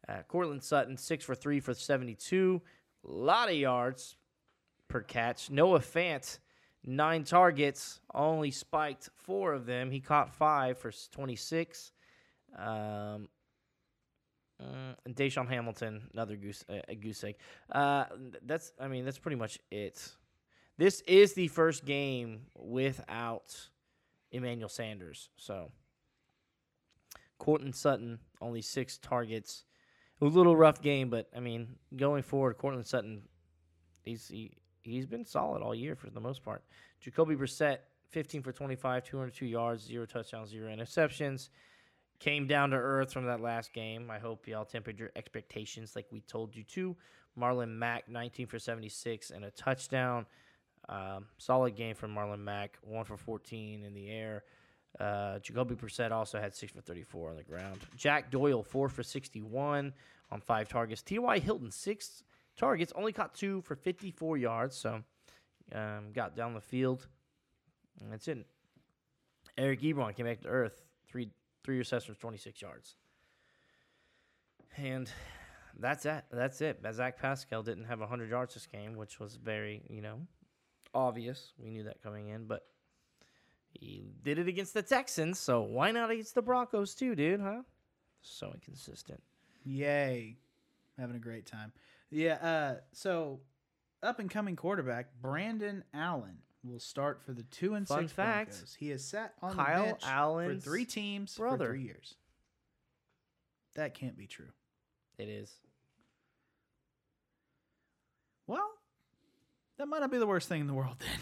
Uh, 0.08 0.22
Courtland 0.28 0.64
Sutton, 0.64 0.98
six 0.98 1.24
for 1.24 1.36
three 1.36 1.60
for 1.60 1.74
72. 1.74 2.62
A 3.06 3.12
lot 3.12 3.50
of 3.50 3.56
yards 3.56 4.18
per 4.88 5.02
catch. 5.02 5.50
Noah 5.50 5.80
Fant, 5.80 6.40
nine 6.84 7.24
targets, 7.24 8.02
only 8.14 8.52
spiked 8.52 9.10
four 9.16 9.54
of 9.54 9.66
them. 9.66 9.92
He 9.92 10.02
caught 10.02 10.36
five 10.36 10.78
for 10.78 10.92
26. 11.12 11.92
Um, 12.58 13.30
uh, 14.60 14.94
and 15.06 15.16
DaeSean 15.16 15.48
Hamilton, 15.50 16.10
another 16.14 16.36
goose, 16.36 16.64
uh, 16.70 16.80
a 16.88 16.96
goose 16.96 17.24
egg. 17.24 17.36
Uh, 17.72 18.06
that's, 18.46 18.72
I 18.80 18.88
mean, 18.88 19.06
that's 19.06 19.20
pretty 19.20 19.38
much 19.38 19.60
it. 19.72 20.16
This 20.78 21.02
is 21.02 21.34
the 21.34 21.48
first 21.48 21.86
game 21.86 22.48
without 22.56 23.70
Emmanuel 24.32 24.70
Sanders. 24.70 25.30
So, 25.38 25.72
Courtland 27.38 27.76
Sutton, 27.76 28.20
only 28.42 28.62
six 28.62 28.98
targets. 28.98 29.66
It 30.20 30.24
was 30.24 30.34
a 30.34 30.38
little 30.38 30.56
rough 30.56 30.82
game, 30.82 31.10
but 31.10 31.30
I 31.36 31.40
mean, 31.40 31.76
going 31.96 32.24
forward, 32.24 32.58
Courtland 32.58 32.88
Sutton, 32.88 33.24
he's 34.04 34.28
he, 34.28 34.52
he's 34.82 35.06
been 35.06 35.26
solid 35.26 35.62
all 35.62 35.76
year 35.76 35.96
for 35.96 36.10
the 36.10 36.22
most 36.22 36.44
part. 36.44 36.64
Jacoby 37.02 37.36
Brissett, 37.36 37.80
15 38.10 38.44
for 38.44 38.52
25, 38.52 39.04
202 39.04 39.46
yards, 39.46 39.84
zero 39.84 40.06
touchdowns, 40.06 40.50
zero 40.50 40.74
interceptions. 40.74 41.50
Came 42.24 42.48
down 42.48 42.70
to 42.70 42.78
earth 42.78 43.12
from 43.12 43.26
that 43.26 43.42
last 43.42 43.74
game. 43.74 44.10
I 44.10 44.18
hope 44.18 44.48
y'all 44.48 44.64
tempered 44.64 44.98
your 44.98 45.12
expectations 45.18 45.94
like 45.94 46.06
we 46.10 46.22
told 46.22 46.56
you 46.56 46.64
to. 46.64 46.96
Marlon 47.38 47.76
Mack, 47.76 48.08
19 48.08 48.48
for 48.48 48.58
76 48.60 49.30
and 49.32 49.44
a 49.44 49.52
touchdown. 49.52 50.26
Um, 50.88 51.26
solid 51.38 51.76
game 51.76 51.96
from 51.96 52.16
Marlon 52.16 52.40
Mack, 52.40 52.78
one 52.82 53.04
for 53.04 53.18
14 53.18 53.84
in 53.84 53.94
the 53.94 54.10
air. 54.10 54.46
Uh, 54.98 55.40
Jacoby 55.40 55.76
Brissett 55.76 56.12
also 56.12 56.40
had 56.40 56.56
six 56.56 56.72
for 56.72 56.80
34 56.80 57.32
on 57.32 57.36
the 57.36 57.44
ground. 57.44 57.80
Jack 57.98 58.32
Doyle, 58.32 58.64
four 58.64 58.88
for 58.88 59.04
61 59.04 59.92
on 60.32 60.40
five 60.40 60.70
targets. 60.70 61.02
T.Y. 61.02 61.40
Hilton, 61.40 61.72
six 61.72 62.24
targets, 62.56 62.94
only 62.96 63.12
caught 63.12 63.36
two 63.36 63.60
for 63.64 63.76
54 63.76 64.38
yards, 64.38 64.78
so 64.78 65.04
um, 65.76 66.14
got 66.14 66.38
down 66.38 66.54
the 66.54 66.62
field. 66.62 67.06
And 68.00 68.14
that's 68.14 68.30
it. 68.30 68.46
Eric 69.58 69.82
Ebron 69.82 70.16
came 70.16 70.26
back 70.26 70.40
to 70.44 70.48
earth, 70.48 70.80
three 71.06 71.30
three 71.64 71.78
receptions, 71.78 72.18
26 72.18 72.62
yards. 72.62 72.96
And 74.78 75.10
that's 75.80 76.06
it. 76.06 76.24
That's 76.32 76.62
it. 76.62 76.84
Zach 76.94 77.20
Pascal 77.20 77.64
didn't 77.64 77.86
have 77.86 78.00
100 78.00 78.30
yards 78.30 78.54
this 78.54 78.66
game, 78.66 78.96
which 78.96 79.20
was 79.20 79.36
very, 79.36 79.84
you 79.90 80.02
know, 80.02 80.20
obvious. 80.94 81.54
We 81.58 81.70
knew 81.70 81.84
that 81.84 82.02
coming 82.02 82.30
in, 82.30 82.46
but 82.46 82.66
he 83.72 84.04
did 84.24 84.40
it 84.40 84.48
against 84.48 84.74
the 84.74 84.84
Texans, 84.84 85.40
so 85.40 85.62
why 85.62 85.92
not 85.92 86.12
against 86.12 86.36
the 86.36 86.42
Broncos 86.42 86.94
too, 86.94 87.16
dude, 87.16 87.42
huh? 87.42 87.62
So 88.22 88.52
inconsistent. 88.54 89.22
Yay. 89.64 90.38
Having 90.98 91.16
a 91.16 91.20
great 91.20 91.46
time. 91.46 91.72
Yeah, 92.12 92.36
uh, 92.36 92.76
so 92.92 93.40
up 94.04 94.20
and 94.20 94.30
coming 94.30 94.56
quarterback 94.56 95.08
Brandon 95.22 95.84
Allen 95.94 96.38
will 96.64 96.80
start 96.80 97.22
for 97.26 97.34
the 97.34 97.44
two 97.44 97.74
and 97.76 97.88
Fun 97.88 98.02
six 98.02 98.12
fact, 98.14 98.52
Broncos. 98.52 98.76
He 98.80 98.90
has 98.90 99.04
sat 99.04 99.34
on 99.42 99.56
Kyle 99.56 99.80
the 99.80 99.90
bench 99.92 100.02
Allen's 100.06 100.64
for 100.64 100.70
three 100.70 100.86
teams 100.86 101.36
brother. 101.36 101.66
for 101.66 101.72
three 101.74 101.84
years. 101.84 102.16
That 103.76 103.94
can't 103.94 104.18
be 104.18 104.28
true. 104.28 104.50
It 105.18 105.30
is. 105.30 105.52
Well, 108.48 108.70
that 109.78 109.88
might 109.88 110.00
not 110.00 110.12
be 110.12 110.18
the 110.18 110.28
worst 110.28 110.48
thing 110.50 110.62
in 110.62 110.68
the 110.68 110.74
world 110.74 110.96
then. 111.00 111.10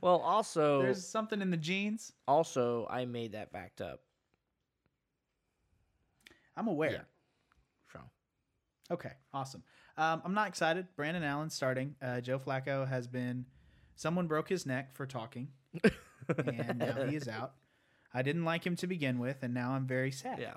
Well, 0.00 0.16
also, 0.16 0.82
There's 0.82 1.06
something 1.06 1.40
in 1.40 1.52
the 1.52 1.56
genes. 1.56 2.12
also, 2.26 2.88
I 2.90 3.04
made 3.04 3.32
that 3.32 3.52
backed 3.52 3.80
up. 3.80 4.00
I'm 6.56 6.66
aware. 6.66 6.90
Yeah. 6.90 6.98
Okay, 8.90 9.10
awesome. 9.34 9.62
Um, 9.96 10.22
I'm 10.24 10.34
not 10.34 10.46
excited. 10.48 10.86
Brandon 10.94 11.24
Allen 11.24 11.50
starting. 11.50 11.96
Uh, 12.00 12.20
Joe 12.20 12.38
Flacco 12.38 12.86
has 12.86 13.08
been. 13.08 13.44
Someone 13.96 14.26
broke 14.26 14.48
his 14.48 14.66
neck 14.66 14.94
for 14.94 15.06
talking, 15.06 15.48
and 16.28 16.78
now 16.78 17.04
he 17.06 17.16
is 17.16 17.28
out. 17.28 17.54
I 18.14 18.22
didn't 18.22 18.44
like 18.44 18.64
him 18.64 18.76
to 18.76 18.86
begin 18.86 19.18
with, 19.18 19.42
and 19.42 19.52
now 19.52 19.72
I'm 19.72 19.86
very 19.86 20.10
sad. 20.12 20.38
yeah. 20.38 20.54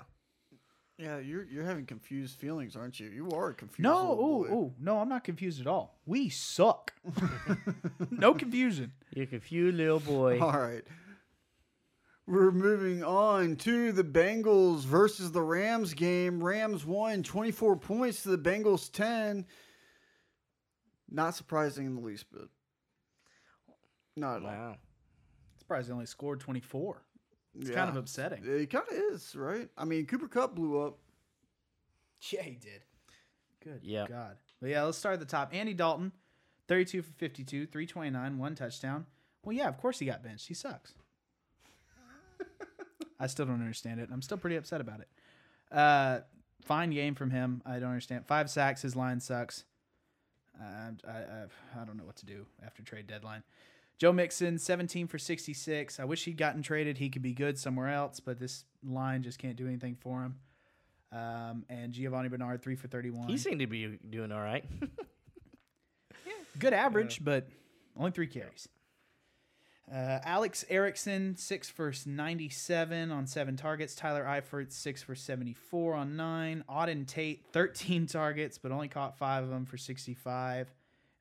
Yeah, 0.98 1.18
you're 1.18 1.44
you're 1.44 1.64
having 1.64 1.86
confused 1.86 2.36
feelings, 2.36 2.76
aren't 2.76 3.00
you? 3.00 3.08
You 3.08 3.30
are 3.30 3.54
confused. 3.54 3.80
No, 3.84 4.12
ooh, 4.12 4.46
boy. 4.46 4.54
ooh, 4.54 4.74
no, 4.78 4.98
I'm 5.00 5.08
not 5.08 5.24
confused 5.24 5.58
at 5.58 5.66
all. 5.66 5.98
We 6.04 6.28
suck. 6.28 6.92
no 8.10 8.34
confusion. 8.34 8.92
You 9.14 9.26
confused 9.26 9.78
little 9.78 10.00
boy. 10.00 10.38
All 10.40 10.52
right. 10.52 10.84
We're 12.26 12.52
moving 12.52 13.02
on 13.02 13.56
to 13.56 13.92
the 13.92 14.04
Bengals 14.04 14.80
versus 14.82 15.32
the 15.32 15.40
Rams 15.40 15.94
game. 15.94 16.44
Rams 16.44 16.84
won 16.84 17.22
24 17.22 17.76
points 17.76 18.22
to 18.24 18.36
the 18.36 18.38
Bengals 18.38 18.92
10. 18.92 19.46
Not 21.10 21.34
surprising 21.34 21.86
in 21.86 21.94
the 21.94 22.02
least 22.02 22.30
bit. 22.30 22.48
Not 24.16 24.36
at 24.36 24.42
all. 24.42 24.48
Wow. 24.50 24.76
Surprised 25.58 25.88
they 25.88 25.92
only 25.92 26.06
scored 26.06 26.40
24. 26.40 27.02
It's 27.58 27.68
Yeah. 27.70 27.74
kind 27.76 27.90
of 27.90 27.96
upsetting. 27.96 28.42
It 28.44 28.70
kind 28.70 28.84
of 28.88 28.94
is, 28.94 29.34
right? 29.34 29.68
I 29.76 29.84
mean, 29.84 30.06
Cooper 30.06 30.28
Kupp 30.28 30.54
blew 30.54 30.80
up. 30.80 30.98
Yeah, 32.30 32.42
he 32.42 32.54
did. 32.56 32.82
Good 33.60 33.80
Yep. 33.82 34.08
God. 34.08 34.36
But 34.60 34.70
yeah, 34.70 34.82
let's 34.82 34.98
start 34.98 35.14
at 35.14 35.20
the 35.20 35.26
top. 35.26 35.54
Andy 35.54 35.74
Dalton, 35.74 36.12
32 36.68 37.02
for 37.02 37.12
52, 37.12 37.66
329, 37.66 38.38
one 38.38 38.54
touchdown. 38.54 39.06
Well, 39.42 39.54
yeah, 39.56 39.68
of 39.68 39.78
course 39.78 39.98
he 39.98 40.06
got 40.06 40.22
benched. 40.22 40.48
He 40.48 40.54
sucks. 40.54 40.94
I 43.18 43.26
still 43.26 43.44
don't 43.46 43.60
understand 43.60 44.00
it. 44.00 44.08
I'm 44.10 44.22
still 44.22 44.38
pretty 44.38 44.56
upset 44.56 44.80
about 44.80 45.00
it. 45.00 45.08
Uh, 45.70 46.20
fine 46.64 46.90
game 46.90 47.14
from 47.14 47.30
him. 47.30 47.62
I 47.66 47.78
don't 47.78 47.90
understand. 47.90 48.26
Five 48.26 48.48
sacks. 48.48 48.80
His 48.82 48.96
line 48.96 49.20
sucks. 49.20 49.64
Uh, 50.58 50.92
I, 51.06 51.10
I 51.10 51.46
I 51.80 51.84
don't 51.84 51.96
know 51.98 52.04
what 52.04 52.16
to 52.16 52.26
do 52.26 52.46
after 52.64 52.82
trade 52.82 53.06
deadline. 53.06 53.42
Joe 54.00 54.12
Mixon, 54.12 54.56
17 54.58 55.08
for 55.08 55.18
66. 55.18 56.00
I 56.00 56.04
wish 56.04 56.24
he'd 56.24 56.38
gotten 56.38 56.62
traded. 56.62 56.96
He 56.96 57.10
could 57.10 57.20
be 57.20 57.34
good 57.34 57.58
somewhere 57.58 57.88
else, 57.88 58.18
but 58.18 58.40
this 58.40 58.64
line 58.82 59.22
just 59.22 59.38
can't 59.38 59.56
do 59.56 59.66
anything 59.66 59.94
for 59.94 60.22
him. 60.22 60.36
Um, 61.12 61.66
and 61.68 61.92
Giovani 61.92 62.30
Bernard, 62.30 62.62
three 62.62 62.76
for 62.76 62.88
31. 62.88 63.28
He 63.28 63.36
seemed 63.36 63.60
to 63.60 63.66
be 63.66 63.98
doing 64.08 64.32
all 64.32 64.40
right. 64.40 64.64
good 66.58 66.72
average, 66.72 67.22
but 67.22 67.46
only 67.94 68.10
three 68.10 68.26
carries. 68.26 68.68
Uh, 69.92 70.20
Alex 70.24 70.64
Erickson, 70.70 71.36
six 71.36 71.68
for 71.68 71.92
97 72.06 73.10
on 73.10 73.26
seven 73.26 73.56
targets. 73.56 73.94
Tyler 73.94 74.24
Eifert, 74.24 74.72
six 74.72 75.02
for 75.02 75.14
74 75.14 75.94
on 75.94 76.16
nine. 76.16 76.64
Auden 76.70 77.06
Tate, 77.06 77.44
13 77.52 78.06
targets, 78.06 78.56
but 78.56 78.72
only 78.72 78.88
caught 78.88 79.18
five 79.18 79.44
of 79.44 79.50
them 79.50 79.66
for 79.66 79.76
65. 79.76 80.72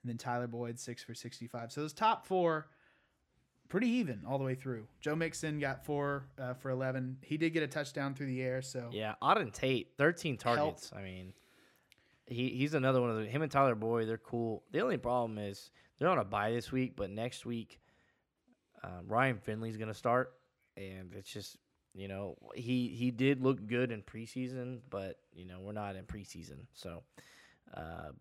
And 0.04 0.10
then 0.10 0.18
Tyler 0.18 0.48
Boyd, 0.48 0.80
six 0.80 1.04
for 1.04 1.14
65. 1.14 1.72
So 1.72 1.82
those 1.82 1.94
top 1.94 2.26
four, 2.26 2.68
pretty 3.68 3.88
even 3.90 4.22
all 4.28 4.38
the 4.38 4.44
way 4.44 4.56
through. 4.56 4.88
Joe 5.02 5.16
Mixon 5.16 5.60
got 5.60 5.86
four 5.86 6.26
uh, 6.40 6.54
for 6.54 6.72
11. 6.72 7.18
He 7.22 7.38
did 7.38 7.52
get 7.52 7.64
a 7.64 7.68
touchdown 7.68 8.14
through 8.14 8.28
the 8.28 8.42
air. 8.42 8.62
So 8.62 8.90
yeah, 8.92 9.16
Auden 9.22 9.54
Tate, 9.54 9.90
13 9.98 10.38
targets. 10.38 10.92
I 10.96 11.02
mean, 11.02 11.34
he 12.26 12.50
he's 12.50 12.74
another 12.74 13.02
one 13.02 13.10
of 13.10 13.18
the 13.18 13.26
him 13.26 13.42
and 13.42 13.52
Tyler 13.52 13.76
Boyd. 13.76 14.08
They're 14.08 14.18
cool. 14.18 14.64
The 14.72 14.82
only 14.82 14.98
problem 14.98 15.38
is 15.38 15.72
they're 15.98 16.10
on 16.10 16.20
a 16.20 16.24
bye 16.24 16.52
this 16.52 16.72
week, 16.72 16.94
but 16.96 17.10
next 17.10 17.46
week 17.46 17.80
um, 18.84 19.08
Ryan 19.08 19.38
Finley's 19.38 19.78
going 19.78 19.90
to 19.90 19.94
start, 19.94 20.34
and 20.78 21.14
it's 21.16 21.32
just 21.32 21.58
you 21.94 22.08
know 22.08 22.38
he 22.56 22.90
he 22.90 23.12
did 23.12 23.42
look 23.42 23.66
good 23.68 23.92
in 23.92 24.02
preseason, 24.02 24.80
but 24.90 25.18
you 25.34 25.46
know 25.46 25.60
we're 25.60 25.74
not 25.74 25.96
in 25.96 26.06
preseason, 26.06 26.66
so 26.74 27.04
uh, 27.74 28.12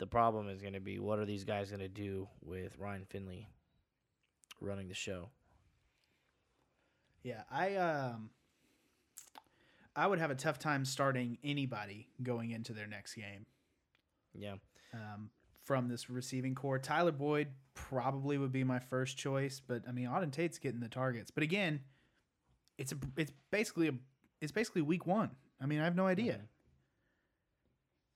the 0.00 0.06
problem 0.06 0.48
is 0.48 0.62
going 0.62 0.72
to 0.72 0.80
be 0.80 0.98
what 0.98 1.18
are 1.18 1.26
these 1.26 1.44
guys 1.44 1.68
going 1.68 1.80
to 1.80 1.88
do 1.88 2.26
with 2.40 2.76
Ryan 2.78 3.04
Finley 3.08 3.46
running 4.60 4.88
the 4.88 4.94
show? 4.94 5.28
Yeah, 7.22 7.42
I 7.50 7.76
um 7.76 8.30
I 9.94 10.06
would 10.06 10.18
have 10.18 10.30
a 10.30 10.34
tough 10.34 10.58
time 10.58 10.86
starting 10.86 11.36
anybody 11.44 12.08
going 12.22 12.50
into 12.50 12.72
their 12.72 12.86
next 12.86 13.14
game. 13.14 13.44
Yeah. 14.34 14.54
Um, 14.94 15.30
from 15.64 15.88
this 15.88 16.08
receiving 16.08 16.54
core, 16.54 16.78
Tyler 16.78 17.12
Boyd 17.12 17.48
probably 17.74 18.38
would 18.38 18.52
be 18.52 18.64
my 18.64 18.78
first 18.78 19.18
choice, 19.18 19.60
but 19.64 19.82
I 19.86 19.92
mean 19.92 20.06
Auden 20.06 20.32
Tate's 20.32 20.58
getting 20.58 20.80
the 20.80 20.88
targets. 20.88 21.30
But 21.30 21.42
again, 21.42 21.80
it's 22.78 22.92
a 22.92 22.96
it's 23.18 23.32
basically 23.50 23.88
a 23.88 23.92
it's 24.40 24.52
basically 24.52 24.80
week 24.80 25.06
one. 25.06 25.32
I 25.60 25.66
mean, 25.66 25.80
I 25.80 25.84
have 25.84 25.94
no 25.94 26.06
idea. 26.06 26.36
Mhm. 26.36 26.46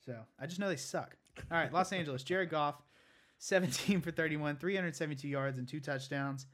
So 0.07 0.17
I 0.41 0.47
just 0.47 0.59
know 0.59 0.69
they 0.69 0.77
suck. 0.77 1.19
All 1.51 1.59
right, 1.59 1.73
Los 1.73 1.93
Angeles, 1.93 2.23
Jared 2.23 2.51
Goff, 2.51 2.77
17 3.39 4.01
for 4.01 4.11
31, 4.11 4.57
372 4.57 5.29
yards 5.29 5.59
and 5.59 5.69
two 5.69 5.81
touchdowns. 5.81 6.47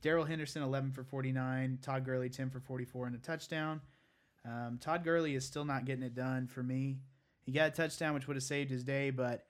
Darrell 0.00 0.24
Henderson, 0.24 0.62
11 0.62 0.92
for 0.92 1.04
49. 1.04 1.78
Todd 1.80 2.04
Gurley, 2.04 2.28
10 2.28 2.50
for 2.50 2.60
44 2.60 3.06
and 3.06 3.14
a 3.14 3.18
touchdown. 3.18 3.80
Um, 4.44 4.78
Todd 4.80 5.04
Gurley 5.04 5.36
is 5.36 5.46
still 5.46 5.64
not 5.64 5.84
getting 5.84 6.02
it 6.02 6.14
done 6.14 6.48
for 6.48 6.62
me. 6.62 6.98
He 7.44 7.52
got 7.52 7.68
a 7.68 7.70
touchdown, 7.70 8.14
which 8.14 8.26
would 8.26 8.36
have 8.36 8.42
saved 8.42 8.70
his 8.70 8.82
day, 8.82 9.10
but 9.10 9.46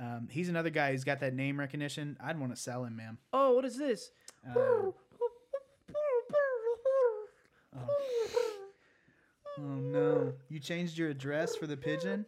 um, 0.00 0.28
he's 0.30 0.48
another 0.48 0.70
guy 0.70 0.90
who's 0.90 1.04
got 1.04 1.20
that 1.20 1.34
name 1.34 1.58
recognition. 1.58 2.16
I'd 2.20 2.38
want 2.38 2.54
to 2.54 2.60
sell 2.60 2.84
him, 2.84 2.96
man. 2.96 3.18
Oh, 3.32 3.54
what 3.54 3.64
is 3.64 3.76
this? 3.76 4.10
Um, 4.44 4.92
oh 7.76 9.62
no! 9.62 10.32
You 10.48 10.58
changed 10.58 10.98
your 10.98 11.10
address 11.10 11.54
for 11.56 11.66
the 11.66 11.76
pigeon? 11.76 12.26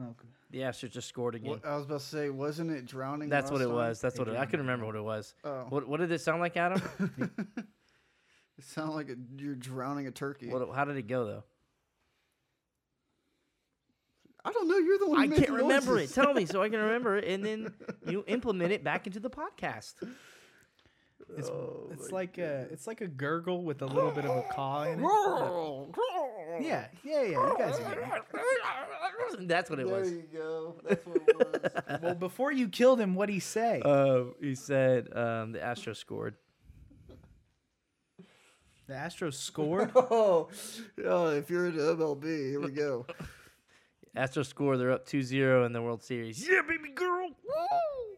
Oh, 0.00 0.14
good. 0.16 0.30
The 0.50 0.58
Astros 0.60 0.90
just 0.90 1.08
scored 1.08 1.34
again. 1.34 1.50
What, 1.50 1.66
I 1.66 1.76
was 1.76 1.84
about 1.84 2.00
to 2.00 2.06
say, 2.06 2.30
wasn't 2.30 2.70
it 2.70 2.86
drowning? 2.86 3.28
That's 3.28 3.50
what 3.50 3.60
it 3.60 3.66
time? 3.66 3.74
was. 3.74 4.00
That's 4.00 4.18
what 4.18 4.28
it, 4.28 4.32
I 4.32 4.34
drowned 4.34 4.50
couldn't 4.50 4.66
remember 4.66 4.86
what 4.86 4.96
it 4.96 5.02
was. 5.02 5.34
Oh, 5.44 5.66
What 5.68 5.86
what 5.88 6.00
did 6.00 6.10
it 6.12 6.20
sound 6.20 6.40
like, 6.40 6.56
Adam? 6.56 6.80
it 8.58 8.64
sounded 8.64 8.92
like 8.94 9.08
a, 9.10 9.16
you're 9.36 9.54
drowning 9.54 10.06
a 10.06 10.10
turkey. 10.10 10.48
what, 10.48 10.66
how 10.74 10.84
did 10.84 10.96
it 10.96 11.08
go 11.08 11.26
though? 11.26 11.44
I 14.44 14.50
don't 14.50 14.66
know. 14.68 14.76
You're 14.78 14.98
the 14.98 15.08
one. 15.08 15.20
I 15.20 15.36
can't 15.36 15.50
remember 15.50 15.94
noises. 15.96 16.10
it. 16.16 16.20
Tell 16.20 16.34
me 16.34 16.46
so 16.46 16.62
I 16.62 16.68
can 16.68 16.80
remember 16.88 17.16
it, 17.16 17.24
and 17.28 17.44
then 17.44 17.72
you 18.06 18.24
implement 18.26 18.72
it 18.72 18.82
back 18.82 19.06
into 19.06 19.20
the 19.20 19.30
podcast. 19.30 19.94
It's, 21.38 21.48
Oh, 21.48 21.88
it's 21.92 22.10
my 22.10 22.18
like 22.18 22.38
a 22.38 22.66
it's 22.70 22.86
like 22.86 23.00
a 23.00 23.06
gurgle 23.06 23.62
with 23.64 23.80
a 23.82 23.86
little 23.86 24.10
bit 24.10 24.24
of 24.24 24.36
a 24.36 24.42
caw 24.52 24.82
in 24.82 25.00
it. 25.00 25.02
Yeah, 26.62 26.86
yeah, 27.04 27.22
yeah. 27.22 27.28
You 27.30 27.56
guys 27.58 27.80
are 27.80 27.94
getting. 27.94 28.10
That's 29.48 29.70
what 29.70 29.80
it 29.80 29.86
There 29.86 29.98
was. 30.00 30.10
you 30.10 30.24
go. 30.32 30.74
That's 30.88 31.06
what 31.06 31.16
it 31.16 31.36
was. 31.36 31.98
Well, 32.02 32.14
before 32.14 32.52
you 32.52 32.68
killed 32.68 33.00
him, 33.00 33.14
what'd 33.14 33.32
he 33.32 33.40
say? 33.40 33.80
Uh, 33.84 34.24
he 34.40 34.54
said 34.54 35.08
um, 35.16 35.52
the 35.52 35.58
Astros 35.58 35.96
scored. 35.96 36.34
the 38.86 38.94
Astros 38.94 39.34
scored. 39.34 39.90
oh, 39.96 40.48
oh, 41.04 41.30
if 41.30 41.50
you're 41.50 41.66
into 41.66 41.80
MLB, 41.80 42.50
here 42.50 42.60
we 42.60 42.70
go. 42.72 43.06
Astros 44.16 44.46
score. 44.46 44.76
They're 44.76 44.92
up 44.92 45.06
2-0 45.06 45.66
in 45.66 45.72
the 45.72 45.82
World 45.82 46.02
Series. 46.02 46.46
Yeah, 46.46 46.62
baby 46.68 46.90
girl. 46.90 47.28
Woo! 47.28 48.16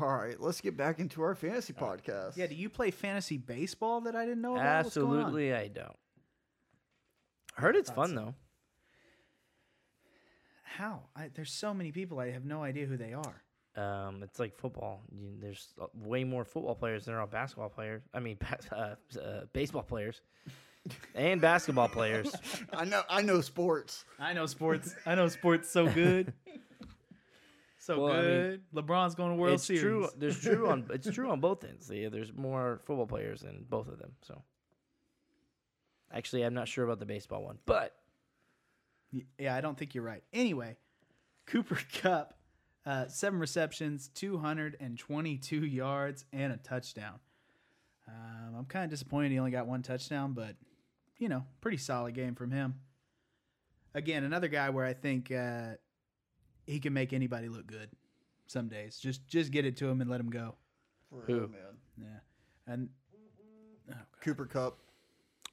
All 0.00 0.16
right, 0.16 0.38
let's 0.38 0.60
get 0.60 0.76
back 0.76 0.98
into 0.98 1.22
our 1.22 1.34
fantasy 1.34 1.72
podcast. 1.72 2.36
yeah, 2.36 2.46
do 2.46 2.54
you 2.54 2.68
play 2.68 2.90
fantasy 2.90 3.38
baseball 3.38 4.02
that 4.02 4.14
I 4.14 4.26
didn't 4.26 4.42
know 4.42 4.56
about? 4.56 4.84
What's 4.84 4.96
going 4.96 5.08
on? 5.08 5.16
Absolutely, 5.20 5.54
I 5.54 5.68
don't. 5.68 5.96
I 7.58 7.60
heard 7.60 7.76
it's 7.76 7.90
fun 7.90 8.10
so. 8.10 8.14
though. 8.14 8.34
How? 10.62 11.02
I, 11.16 11.28
there's 11.34 11.52
so 11.52 11.74
many 11.74 11.92
people. 11.92 12.18
I 12.20 12.30
have 12.30 12.44
no 12.44 12.62
idea 12.62 12.86
who 12.86 12.96
they 12.96 13.12
are. 13.14 13.42
Um, 13.76 14.22
it's 14.22 14.38
like 14.38 14.56
football. 14.56 15.02
You, 15.12 15.30
there's 15.40 15.68
uh, 15.80 15.86
way 15.94 16.24
more 16.24 16.44
football 16.44 16.74
players 16.74 17.04
than 17.04 17.14
there 17.14 17.20
are 17.20 17.26
basketball 17.26 17.68
players. 17.68 18.02
I 18.14 18.20
mean, 18.20 18.36
bas- 18.38 18.70
uh, 18.72 18.94
uh, 19.20 19.40
baseball 19.52 19.82
players 19.82 20.20
and 21.14 21.40
basketball 21.40 21.88
players. 21.88 22.32
I 22.72 22.84
know. 22.84 23.02
I 23.08 23.22
know 23.22 23.40
sports. 23.40 24.04
I 24.18 24.32
know 24.32 24.46
sports. 24.46 24.94
I 25.06 25.14
know 25.14 25.28
sports 25.28 25.70
so 25.70 25.88
good. 25.88 26.32
So 27.80 28.02
Well, 28.02 28.12
I 28.12 28.16
mean, 28.16 28.26
good. 28.26 28.62
LeBron's 28.74 29.14
going 29.14 29.30
to 29.30 29.36
World 29.36 29.54
it's 29.54 29.64
Series. 29.64 29.80
true. 29.80 30.08
There's 30.18 30.38
true 30.42 30.68
on 30.68 30.84
it's 30.92 31.08
true 31.14 31.30
on 31.30 31.40
both 31.40 31.64
ends. 31.64 31.88
Yeah, 31.90 32.10
there's 32.10 32.34
more 32.34 32.80
football 32.84 33.06
players 33.06 33.40
than 33.40 33.64
both 33.70 33.88
of 33.88 33.98
them. 33.98 34.12
So, 34.20 34.42
actually, 36.12 36.42
I'm 36.42 36.54
not 36.54 36.68
sure 36.68 36.84
about 36.84 36.98
the 36.98 37.06
baseball 37.06 37.42
one, 37.44 37.58
but 37.66 37.94
Yeah, 39.38 39.54
I 39.54 39.60
don't 39.60 39.76
think 39.78 39.94
you're 39.94 40.04
right. 40.04 40.22
Anyway, 40.32 40.76
Cooper 41.46 41.78
Cup, 42.00 42.34
uh, 42.84 43.08
seven 43.08 43.38
receptions, 43.40 44.08
222 44.14 45.64
yards, 45.64 46.24
and 46.32 46.52
a 46.52 46.56
touchdown. 46.56 47.18
Um, 48.06 48.54
I'm 48.58 48.64
kind 48.64 48.84
of 48.84 48.90
disappointed 48.90 49.32
he 49.32 49.38
only 49.38 49.50
got 49.50 49.66
one 49.66 49.82
touchdown, 49.82 50.32
but 50.32 50.56
you 51.18 51.28
know, 51.28 51.44
pretty 51.60 51.76
solid 51.76 52.14
game 52.14 52.34
from 52.34 52.50
him. 52.50 52.74
Again, 53.94 54.24
another 54.24 54.48
guy 54.48 54.70
where 54.70 54.84
I 54.84 54.92
think 54.92 55.30
uh, 55.32 55.72
he 56.66 56.78
can 56.78 56.92
make 56.92 57.12
anybody 57.12 57.48
look 57.48 57.66
good. 57.66 57.90
Some 58.46 58.68
days, 58.68 58.98
just 58.98 59.26
just 59.26 59.50
get 59.50 59.66
it 59.66 59.76
to 59.78 59.88
him 59.88 60.00
and 60.00 60.08
let 60.08 60.20
him 60.20 60.30
go. 60.30 60.54
For 61.10 61.20
Who? 61.26 61.34
real, 61.40 61.48
man. 61.48 61.60
Yeah, 61.98 62.72
and 62.72 62.88
oh, 63.90 63.94
Cooper 64.22 64.46
Kupp. 64.46 64.78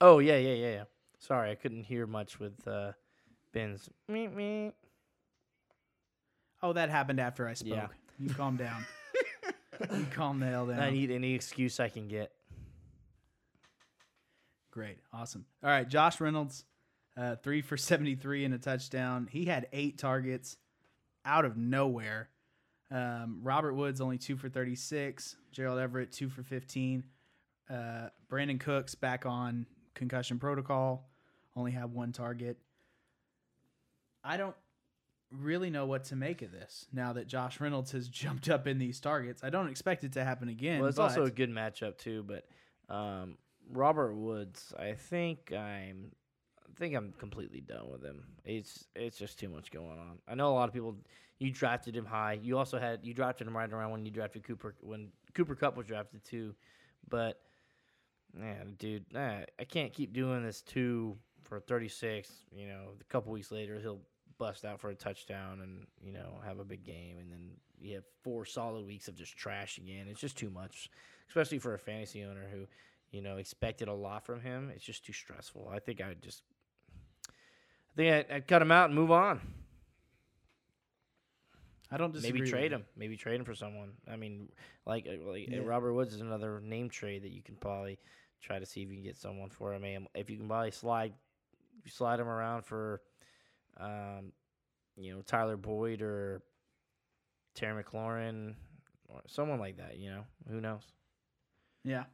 Oh 0.06 0.20
yeah, 0.20 0.38
yeah, 0.38 0.54
yeah, 0.54 0.72
yeah. 0.72 0.84
Sorry, 1.18 1.50
I 1.50 1.56
couldn't 1.56 1.82
hear 1.82 2.06
much 2.06 2.40
with 2.40 2.68
uh, 2.68 2.92
Ben's. 3.54 3.90
Meep, 4.08 4.36
meep. 4.36 4.74
oh, 6.62 6.74
that 6.74 6.92
happened 6.92 7.20
after 7.20 7.48
I 7.48 7.56
spoke. 7.56 7.74
Yeah. 7.74 7.88
You 8.20 8.30
calm 8.30 8.56
down. 8.56 8.86
you 9.98 10.06
calm 10.14 10.40
the 10.40 10.46
hell 10.46 10.68
down. 10.68 10.80
I 10.80 10.92
need 10.92 11.10
any 11.10 11.34
excuse 11.34 11.80
I 11.80 11.90
can 11.90 12.08
get. 12.08 12.32
Great. 14.70 15.00
Awesome. 15.12 15.44
All 15.64 15.72
right. 15.72 15.90
Josh 15.90 16.22
Reynolds, 16.22 16.66
uh, 17.18 17.38
three 17.38 17.64
for 17.64 17.76
73 17.76 18.46
and 18.46 18.54
a 18.54 18.60
touchdown. 18.60 19.28
He 19.32 19.46
had 19.46 19.68
eight 19.74 19.98
targets 19.98 20.56
out 21.26 21.46
of 21.46 21.58
nowhere. 21.58 22.30
Um, 22.92 23.40
Robert 23.42 23.74
Woods, 23.74 24.02
only 24.02 24.20
two 24.20 24.38
for 24.38 24.50
36. 24.50 25.36
Gerald 25.52 25.80
Everett, 25.80 26.12
two 26.12 26.30
for 26.30 26.44
15. 26.44 27.04
Uh, 27.68 28.10
Brandin 28.30 28.60
Cooks 28.60 28.94
back 28.94 29.26
on 29.26 29.66
concussion 29.96 30.38
protocol, 30.38 31.08
only 31.56 31.72
had 31.72 31.92
one 31.94 32.12
target. 32.12 32.58
I 34.24 34.38
don't 34.38 34.56
really 35.32 35.70
know 35.70 35.86
what 35.86 36.06
to 36.06 36.16
make 36.16 36.42
of 36.42 36.52
this 36.52 36.88
now 36.94 37.14
that 37.14 37.28
Josh 37.28 37.60
Reynolds 37.60 37.92
has 37.92 38.08
jumped 38.10 38.50
up 38.50 38.68
in 38.68 38.78
these 38.78 39.00
targets. 39.00 39.44
I 39.44 39.50
don't 39.50 39.70
expect 39.70 40.04
it 40.04 40.14
to 40.14 40.24
happen 40.24 40.50
again. 40.50 40.80
Well, 40.80 40.90
it's 40.90 40.98
but 40.98 41.04
also 41.04 41.26
a 41.26 41.32
good 41.32 41.50
matchup 41.50 41.98
too. 41.98 42.24
But 42.24 42.48
um, 42.94 43.38
Robert 43.72 44.14
Woods, 44.14 44.74
I 44.78 44.94
think 44.94 45.52
I'm, 45.52 46.12
I 46.60 46.80
think 46.80 46.96
I'm 46.96 47.14
completely 47.18 47.62
done 47.62 47.90
with 47.92 48.04
him. 48.04 48.24
It's 48.44 48.86
it's 48.96 49.18
just 49.18 49.40
too 49.40 49.50
much 49.50 49.72
going 49.72 49.98
on. 50.00 50.20
I 50.28 50.36
know 50.36 50.52
a 50.52 50.56
lot 50.56 50.68
of 50.68 50.74
people. 50.74 50.96
You 51.38 51.52
drafted 51.52 51.94
him 51.94 52.06
high. 52.06 52.40
You 52.42 52.58
also 52.58 52.80
had 52.80 53.00
you 53.04 53.14
drafted 53.14 53.48
him 53.48 53.58
right 53.58 53.70
around 53.72 53.92
when 53.92 54.06
you 54.06 54.12
drafted 54.12 54.44
Cooper 54.44 54.74
when 54.82 55.10
Cooper 55.34 55.56
Kupp 55.56 55.76
was 55.76 55.86
drafted 55.86 56.24
too. 56.24 56.56
But 57.10 57.42
Yeah, 58.40 58.64
dude, 58.78 59.06
nah, 59.14 59.40
I 59.60 59.64
can't 59.64 59.94
keep 59.94 60.14
doing 60.14 60.44
this 60.44 60.62
two 60.62 61.18
for 61.44 61.60
36. 61.60 62.30
You 62.52 62.68
know, 62.68 62.82
a 63.00 63.04
couple 63.06 63.32
weeks 63.32 63.52
later, 63.52 63.80
he'll 63.80 64.02
bust 64.38 64.66
out 64.66 64.80
for 64.80 64.90
a 64.90 64.96
touchdown 64.96 65.62
and, 65.62 65.88
you 66.02 66.12
know, 66.12 66.40
have 66.46 66.60
a 66.60 66.66
big 66.66 66.84
game. 66.84 67.18
And 67.20 67.32
then 67.32 67.52
you 67.80 67.96
have 67.96 68.04
four 68.24 68.46
solid 68.46 68.86
weeks 68.86 69.08
of 69.08 69.16
just 69.16 69.38
trash 69.38 69.78
again. 69.78 70.08
It's 70.10 70.20
just 70.20 70.38
too 70.38 70.50
much, 70.50 70.90
especially 71.30 71.60
for 71.60 71.74
a 71.74 71.80
fantasy 71.80 72.24
owner 72.24 72.46
who, 72.52 72.66
you 73.12 73.22
know, 73.22 73.38
expected 73.38 73.88
a 73.88 73.94
lot 73.94 74.26
from 74.26 74.42
him. 74.42 74.72
It's 74.74 74.84
just 74.84 75.06
too 75.06 75.14
stressful. 75.14 75.70
I 75.74 75.80
think 75.80 76.02
I 76.02 76.10
would 76.10 76.22
just, 76.22 76.44
I 77.30 77.96
think 77.96 78.14
I'd, 78.14 78.36
I'd 78.36 78.48
cut 78.48 78.62
him 78.62 78.72
out 78.72 78.88
and 78.88 78.96
move 78.96 79.12
on. 79.12 79.40
I 81.92 81.98
don't 81.98 82.12
disagree. 82.12 82.42
Maybe 82.42 82.52
trade 82.52 82.72
him. 82.72 82.86
Maybe 82.98 83.16
trade 83.16 83.40
him 83.40 83.46
for 83.46 83.56
someone. 83.56 83.92
I 84.12 84.16
mean, 84.16 84.50
like, 84.86 85.08
like 85.26 85.48
Yeah. 85.50 85.60
Robert 85.64 85.94
Woods 85.94 86.14
is 86.14 86.22
another 86.22 86.60
name 86.60 86.90
trade 86.90 87.24
that 87.24 87.32
you 87.32 87.42
can 87.42 87.56
probably 87.56 88.00
try 88.42 88.60
to 88.60 88.66
see 88.66 88.82
if 88.82 88.90
you 88.90 88.96
can 88.96 89.04
get 89.04 89.18
someone 89.18 89.50
for 89.50 89.74
him. 89.74 89.84
And 89.84 90.08
if 90.14 90.30
you 90.30 90.38
can 90.38 90.48
probably 90.48 90.72
slide, 90.72 91.14
you 91.84 91.92
slide 91.92 92.20
him 92.20 92.28
around 92.28 92.66
for, 92.66 93.02
um, 93.78 94.32
you 94.98 95.14
know, 95.14 95.22
Tyler 95.22 95.58
Boyd 95.58 96.02
or 96.02 96.42
Terry 97.54 97.84
McLaurin 97.84 98.56
or 99.08 99.22
someone 99.28 99.60
like 99.60 99.78
that. 99.78 99.98
You 99.98 100.10
know, 100.12 100.24
who 100.50 100.62
knows? 100.62 100.84
Yeah, 101.84 102.06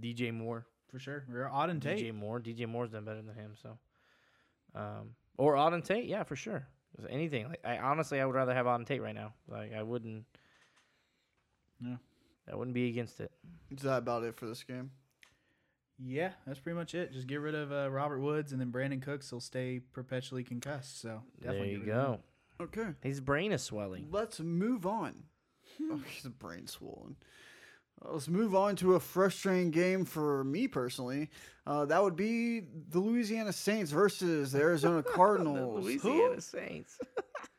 DJ 0.00 0.32
Moore. 0.32 0.66
for 0.90 0.98
sure. 0.98 1.24
Or 1.32 1.50
Auden 1.52 1.80
Tate. 1.80 1.98
DJ 1.98 2.14
Moore. 2.14 2.40
DJ 2.40 2.66
Moore's 2.66 2.90
done 2.90 3.04
better 3.04 3.22
than 3.22 3.34
him. 3.34 3.52
So, 3.62 3.78
um, 4.74 5.10
or 5.38 5.54
Auden 5.54 5.84
Tate. 5.84 6.06
Yeah, 6.06 6.24
for 6.24 6.36
sure. 6.36 6.66
Anything. 7.08 7.48
Like 7.48 7.60
I 7.64 7.78
honestly, 7.78 8.20
I 8.20 8.26
would 8.26 8.34
rather 8.34 8.52
have 8.52 8.66
Auden 8.66 8.86
Tate 8.86 9.00
right 9.00 9.14
now. 9.14 9.32
Like 9.48 9.72
I 9.72 9.82
wouldn't. 9.82 10.24
Yeah. 11.80 11.96
I 12.50 12.56
wouldn't 12.56 12.74
be 12.74 12.88
against 12.88 13.20
it. 13.20 13.30
Is 13.70 13.82
that 13.82 13.98
about 13.98 14.24
it 14.24 14.34
for 14.36 14.46
this 14.46 14.64
game? 14.64 14.90
Yeah, 16.02 16.30
that's 16.46 16.58
pretty 16.58 16.76
much 16.78 16.94
it. 16.94 17.12
Just 17.12 17.26
get 17.26 17.40
rid 17.40 17.54
of 17.54 17.72
uh, 17.72 17.90
Robert 17.90 18.20
Woods, 18.20 18.52
and 18.52 18.60
then 18.60 18.72
Brandin 18.72 19.02
Cooks 19.02 19.30
will 19.32 19.40
stay 19.40 19.80
perpetually 19.92 20.44
concussed. 20.44 21.00
So 21.00 21.22
there 21.40 21.52
definitely 21.52 21.72
you 21.72 21.78
get 21.80 21.86
rid 21.90 21.96
of 21.96 22.14
him. 22.14 22.20
go. 22.58 22.64
Okay. 22.64 22.90
His 23.02 23.20
brain 23.20 23.52
is 23.52 23.62
swelling. 23.62 24.08
Let's 24.10 24.40
move 24.40 24.86
on. 24.86 25.24
oh, 25.90 26.00
his 26.14 26.30
brain 26.30 26.66
swollen. 26.66 27.16
Let's 28.02 28.28
move 28.28 28.54
on 28.54 28.76
to 28.76 28.94
a 28.94 29.00
frustrating 29.00 29.70
game 29.70 30.06
for 30.06 30.42
me 30.44 30.68
personally. 30.68 31.28
Uh, 31.66 31.84
that 31.84 32.02
would 32.02 32.16
be 32.16 32.60
the 32.88 32.98
Louisiana 32.98 33.52
Saints 33.52 33.90
versus 33.90 34.52
the 34.52 34.58
Arizona 34.60 35.02
Cardinals. 35.14 35.84
Louisiana 35.84 36.40
Saints. 36.40 36.98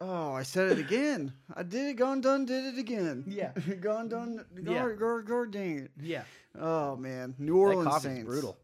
Oh, 0.00 0.32
I 0.32 0.42
said 0.44 0.72
it 0.72 0.78
again. 0.78 1.32
I 1.54 1.62
did 1.62 1.88
it. 1.90 1.94
Gone 1.94 2.20
done. 2.20 2.46
Did 2.46 2.74
it 2.74 2.78
again. 2.78 3.24
Yeah. 3.26 3.52
gone 3.80 4.08
done. 4.08 4.44
Yeah. 4.56 4.62
Gar, 4.74 4.94
gar, 4.94 5.22
gar, 5.22 5.46
dang 5.46 5.78
it. 5.80 5.90
Yeah, 6.00 6.22
Oh 6.58 6.96
man, 6.96 7.34
New 7.38 7.56
Orleans 7.58 7.86
coffee's 7.86 8.02
Saints. 8.02 8.24
brutal. 8.24 8.56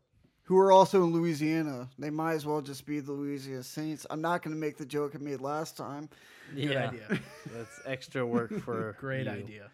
Who 0.44 0.56
are 0.58 0.70
also 0.72 1.02
in 1.04 1.12
Louisiana. 1.12 1.88
They 1.98 2.10
might 2.10 2.34
as 2.34 2.46
well 2.46 2.60
just 2.62 2.86
be 2.86 3.00
the 3.00 3.12
Louisiana 3.12 3.64
Saints. 3.64 4.06
I'm 4.08 4.20
not 4.20 4.42
going 4.42 4.54
to 4.54 4.60
make 4.60 4.76
the 4.76 4.86
joke 4.86 5.12
I 5.14 5.18
made 5.18 5.40
last 5.40 5.76
time. 5.76 6.08
good 6.54 6.70
yeah, 6.70 6.88
idea. 6.88 7.20
that's 7.52 7.80
extra 7.84 8.24
work 8.24 8.52
for 8.60 8.96
Great 9.00 9.26
you. 9.26 9.32
idea. 9.32 9.70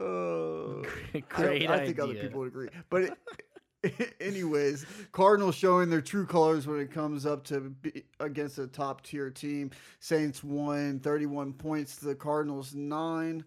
Uh, 0.00 0.82
Great 1.28 1.68
I, 1.68 1.74
I 1.74 1.86
think 1.86 1.98
other 2.00 2.14
people 2.14 2.40
would 2.40 2.48
agree. 2.48 2.68
But 2.88 3.02
it, 3.02 3.12
anyways, 4.20 4.86
Cardinals 5.12 5.54
showing 5.54 5.90
their 5.90 6.00
true 6.00 6.26
colors 6.26 6.66
when 6.66 6.80
it 6.80 6.90
comes 6.90 7.26
up 7.26 7.44
to 7.44 7.74
against 8.20 8.58
a 8.58 8.66
top 8.66 9.02
tier 9.02 9.30
team. 9.30 9.70
Saints 10.00 10.42
won 10.42 11.00
31 11.00 11.52
points 11.54 11.96
to 11.96 12.06
the 12.06 12.14
Cardinals 12.14 12.74
9. 12.74 13.44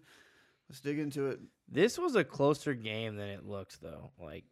Let's 0.68 0.80
dig 0.80 0.98
into 0.98 1.26
it. 1.26 1.40
This 1.70 1.98
was 1.98 2.14
a 2.14 2.24
closer 2.24 2.74
game 2.74 3.16
than 3.16 3.28
it 3.28 3.46
looked, 3.46 3.80
though. 3.80 4.10
Like 4.18 4.44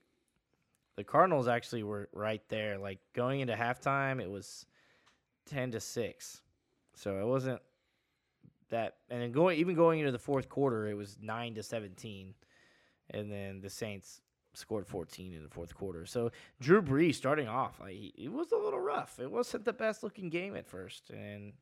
the 0.96 1.04
Cardinals 1.04 1.48
actually 1.48 1.82
were 1.82 2.08
right 2.12 2.42
there. 2.48 2.78
Like 2.78 3.00
going 3.14 3.40
into 3.40 3.54
halftime, 3.54 4.20
it 4.20 4.30
was 4.30 4.66
ten 5.46 5.70
to 5.72 5.80
six, 5.80 6.42
so 6.94 7.18
it 7.20 7.26
wasn't 7.26 7.60
that. 8.70 8.96
And 9.10 9.22
then 9.22 9.32
going 9.32 9.58
even 9.58 9.74
going 9.74 10.00
into 10.00 10.12
the 10.12 10.18
fourth 10.18 10.48
quarter, 10.48 10.88
it 10.88 10.94
was 10.94 11.16
nine 11.20 11.54
to 11.54 11.62
seventeen, 11.62 12.34
and 13.10 13.30
then 13.30 13.60
the 13.60 13.70
Saints 13.70 14.20
scored 14.56 14.86
fourteen 14.86 15.32
in 15.32 15.42
the 15.42 15.48
fourth 15.48 15.74
quarter. 15.74 16.06
So 16.06 16.30
Drew 16.60 16.82
Brees 16.82 17.14
starting 17.14 17.48
off, 17.48 17.78
like 17.80 17.96
it 18.16 18.32
was 18.32 18.52
a 18.52 18.56
little 18.56 18.80
rough. 18.80 19.18
It 19.20 19.30
wasn't 19.30 19.64
the 19.64 19.72
best 19.72 20.02
looking 20.02 20.28
game 20.30 20.56
at 20.56 20.66
first, 20.66 21.10
and 21.10 21.52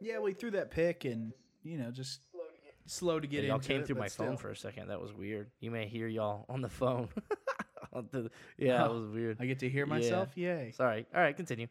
Yeah, 0.00 0.18
we 0.20 0.32
threw 0.32 0.50
that 0.52 0.70
pick, 0.70 1.04
and 1.04 1.32
you 1.64 1.78
know, 1.78 1.90
just 1.90 2.20
slow 2.86 3.20
to 3.20 3.26
get 3.26 3.44
y'all 3.44 3.58
came 3.58 3.80
it, 3.80 3.86
through 3.86 3.96
but 3.96 4.02
my 4.02 4.08
phone 4.08 4.36
for 4.36 4.50
a 4.50 4.56
second. 4.56 4.88
That 4.88 5.00
was 5.00 5.12
weird. 5.12 5.50
You 5.60 5.70
may 5.70 5.86
hear 5.86 6.06
y'all 6.06 6.46
on 6.48 6.60
the 6.60 6.68
phone. 6.68 7.08
Yeah, 8.58 8.78
that 8.78 8.92
was 8.92 9.06
weird. 9.08 9.38
I 9.40 9.46
get 9.46 9.58
to 9.60 9.68
hear 9.68 9.84
Yeah. 9.86 9.90
myself. 9.94 10.28
Yay! 10.36 10.72
Sorry. 10.76 11.06
All 11.12 11.20
right, 11.20 11.34
continue. 11.36 11.66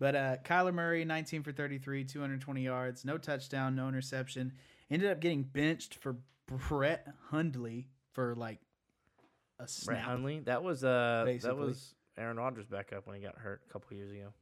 But 0.00 0.16
uh, 0.16 0.36
Kyler 0.44 0.74
Murray, 0.74 1.04
19 1.04 1.42
for 1.42 1.52
33, 1.52 2.04
220 2.04 2.60
yards, 2.62 3.04
no 3.04 3.18
touchdown, 3.18 3.76
no 3.76 3.88
interception. 3.88 4.52
Ended 4.90 5.10
up 5.10 5.20
getting 5.20 5.42
benched 5.42 5.94
for 5.94 6.16
Brett 6.48 7.06
Hundley 7.30 7.88
for 8.12 8.34
like 8.34 8.60
a 9.58 9.68
snap. 9.68 9.96
Brett. 9.96 10.04
Hundley. 10.04 10.40
That 10.40 10.62
was 10.62 10.84
uh, 10.84 11.24
that 11.42 11.56
was 11.56 11.94
Aaron 12.18 12.36
Rodgers 12.36 12.66
backup 12.66 13.06
when 13.06 13.16
he 13.16 13.22
got 13.22 13.36
hurt 13.36 13.62
a 13.68 13.72
couple 13.72 13.96
years 13.96 14.10
ago. 14.10 14.32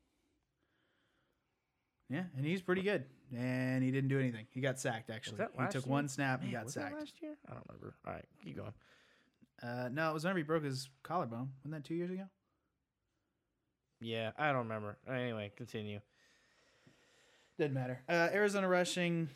Yeah, 2.11 2.25
and 2.37 2.45
he's 2.45 2.63
pretty 2.63 2.83
good. 2.83 3.05
And 3.35 3.83
he 3.83 3.91
didn't 3.91 4.11
do 4.11 4.21
anything. 4.21 4.47
He 4.51 4.61
got 4.61 4.79
sacked 4.79 5.11
actually. 5.11 5.43
He 5.59 5.67
took 5.69 5.87
year? 5.87 5.93
one 5.93 6.09
snap 6.09 6.43
and 6.43 6.53
Man, 6.53 6.63
got 6.63 6.71
sacked. 6.71 6.95
last 6.95 7.15
year? 7.23 7.37
I 7.49 7.55
don't 7.55 7.65
remember. 7.69 7.95
All 8.07 8.13
right, 8.13 8.25
keep 8.45 8.57
going. 8.57 8.73
Uh, 9.63 9.89
no, 9.91 10.11
it 10.11 10.15
was 10.15 10.25
whenever 10.25 10.39
he 10.39 10.43
broke 10.45 10.65
his 10.65 10.91
collarbone. 11.03 11.51
Wasn't 11.65 11.73
that 11.73 11.85
two 11.89 11.95
years 11.95 12.11
ago? 12.11 12.25
Yeah, 14.01 14.33
I 14.39 14.49
don't 14.49 14.69
remember. 14.69 14.99
Anyway, 15.09 15.53
continue. 15.57 16.01
Didn't 17.59 17.73
matter. 17.73 18.03
Uh, 18.09 18.29
Arizona 18.33 18.69
rushing, 18.69 19.29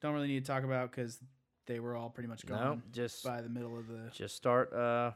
don't 0.00 0.14
really 0.14 0.28
need 0.28 0.44
to 0.44 0.50
talk 0.50 0.64
about 0.64 0.90
because 0.90 1.20
they 1.66 1.80
were 1.80 1.94
all 1.96 2.10
pretty 2.10 2.28
much 2.28 2.46
No, 2.48 2.56
gone 2.56 2.82
just 2.92 3.24
by 3.24 3.40
the 3.42 3.48
middle 3.48 3.76
of 3.78 3.86
the. 3.88 4.10
just 4.12 4.34
start 4.36 4.72
uh, 4.72 5.12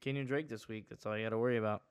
Kenyon 0.00 0.26
Drake 0.26 0.48
this 0.48 0.68
week. 0.68 0.86
That's 0.88 1.04
all 1.06 1.16
you 1.16 1.24
got 1.24 1.30
to 1.30 1.38
worry 1.38 1.56
about. 1.58 1.82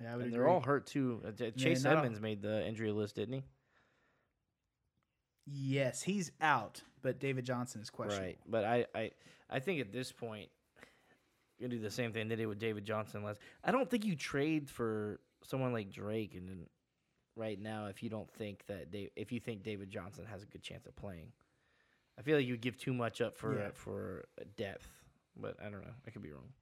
Yeah, 0.00 0.12
I 0.12 0.16
would 0.16 0.24
And 0.26 0.32
agree. 0.32 0.38
they're 0.44 0.48
all 0.48 0.60
hurt 0.60 0.86
too. 0.86 1.20
Uh, 1.26 1.50
Chase 1.56 1.84
Edmonds 1.84 2.20
made 2.20 2.42
the 2.42 2.66
injury 2.66 2.90
list, 2.90 3.14
didn't 3.16 3.34
he? 3.34 3.42
Yes, 5.46 6.02
he's 6.02 6.30
out, 6.40 6.82
but 7.02 7.18
David 7.18 7.44
Johnson 7.44 7.80
is 7.80 7.90
questionable. 7.90 8.26
Right, 8.26 8.38
but 8.48 8.64
I, 8.64 8.86
I, 8.94 9.10
I 9.50 9.58
think 9.58 9.80
at 9.80 9.92
this 9.92 10.12
point, 10.12 10.48
you 11.58 11.68
do 11.68 11.78
the 11.78 11.90
same 11.90 12.12
thing 12.12 12.28
they 12.28 12.36
did 12.36 12.46
with 12.46 12.58
David 12.58 12.84
Johnson 12.84 13.22
last. 13.24 13.40
I 13.64 13.70
don't 13.72 13.88
think 13.90 14.04
you 14.04 14.14
trade 14.16 14.68
for 14.70 15.20
someone 15.42 15.72
like 15.72 15.90
Drake, 15.90 16.34
and 16.34 16.66
right 17.36 17.60
now, 17.60 17.86
if 17.86 18.02
you 18.02 18.08
don't 18.10 18.30
think 18.32 18.64
that 18.66 18.92
they, 18.92 19.10
if 19.16 19.32
you 19.32 19.40
think 19.40 19.62
David 19.64 19.90
Johnson 19.90 20.24
has 20.30 20.42
a 20.42 20.46
good 20.46 20.62
chance 20.62 20.86
of 20.86 20.94
playing, 20.96 21.32
I 22.18 22.22
feel 22.22 22.36
like 22.36 22.46
you 22.46 22.56
give 22.56 22.76
too 22.76 22.92
much 22.92 23.20
up 23.20 23.36
for 23.36 23.58
Yeah. 23.58 23.70
for 23.74 24.26
depth. 24.56 24.88
But 25.36 25.56
I 25.60 25.64
don't 25.64 25.82
know. 25.82 25.94
I 26.06 26.10
could 26.10 26.22
be 26.22 26.30
wrong. 26.30 26.52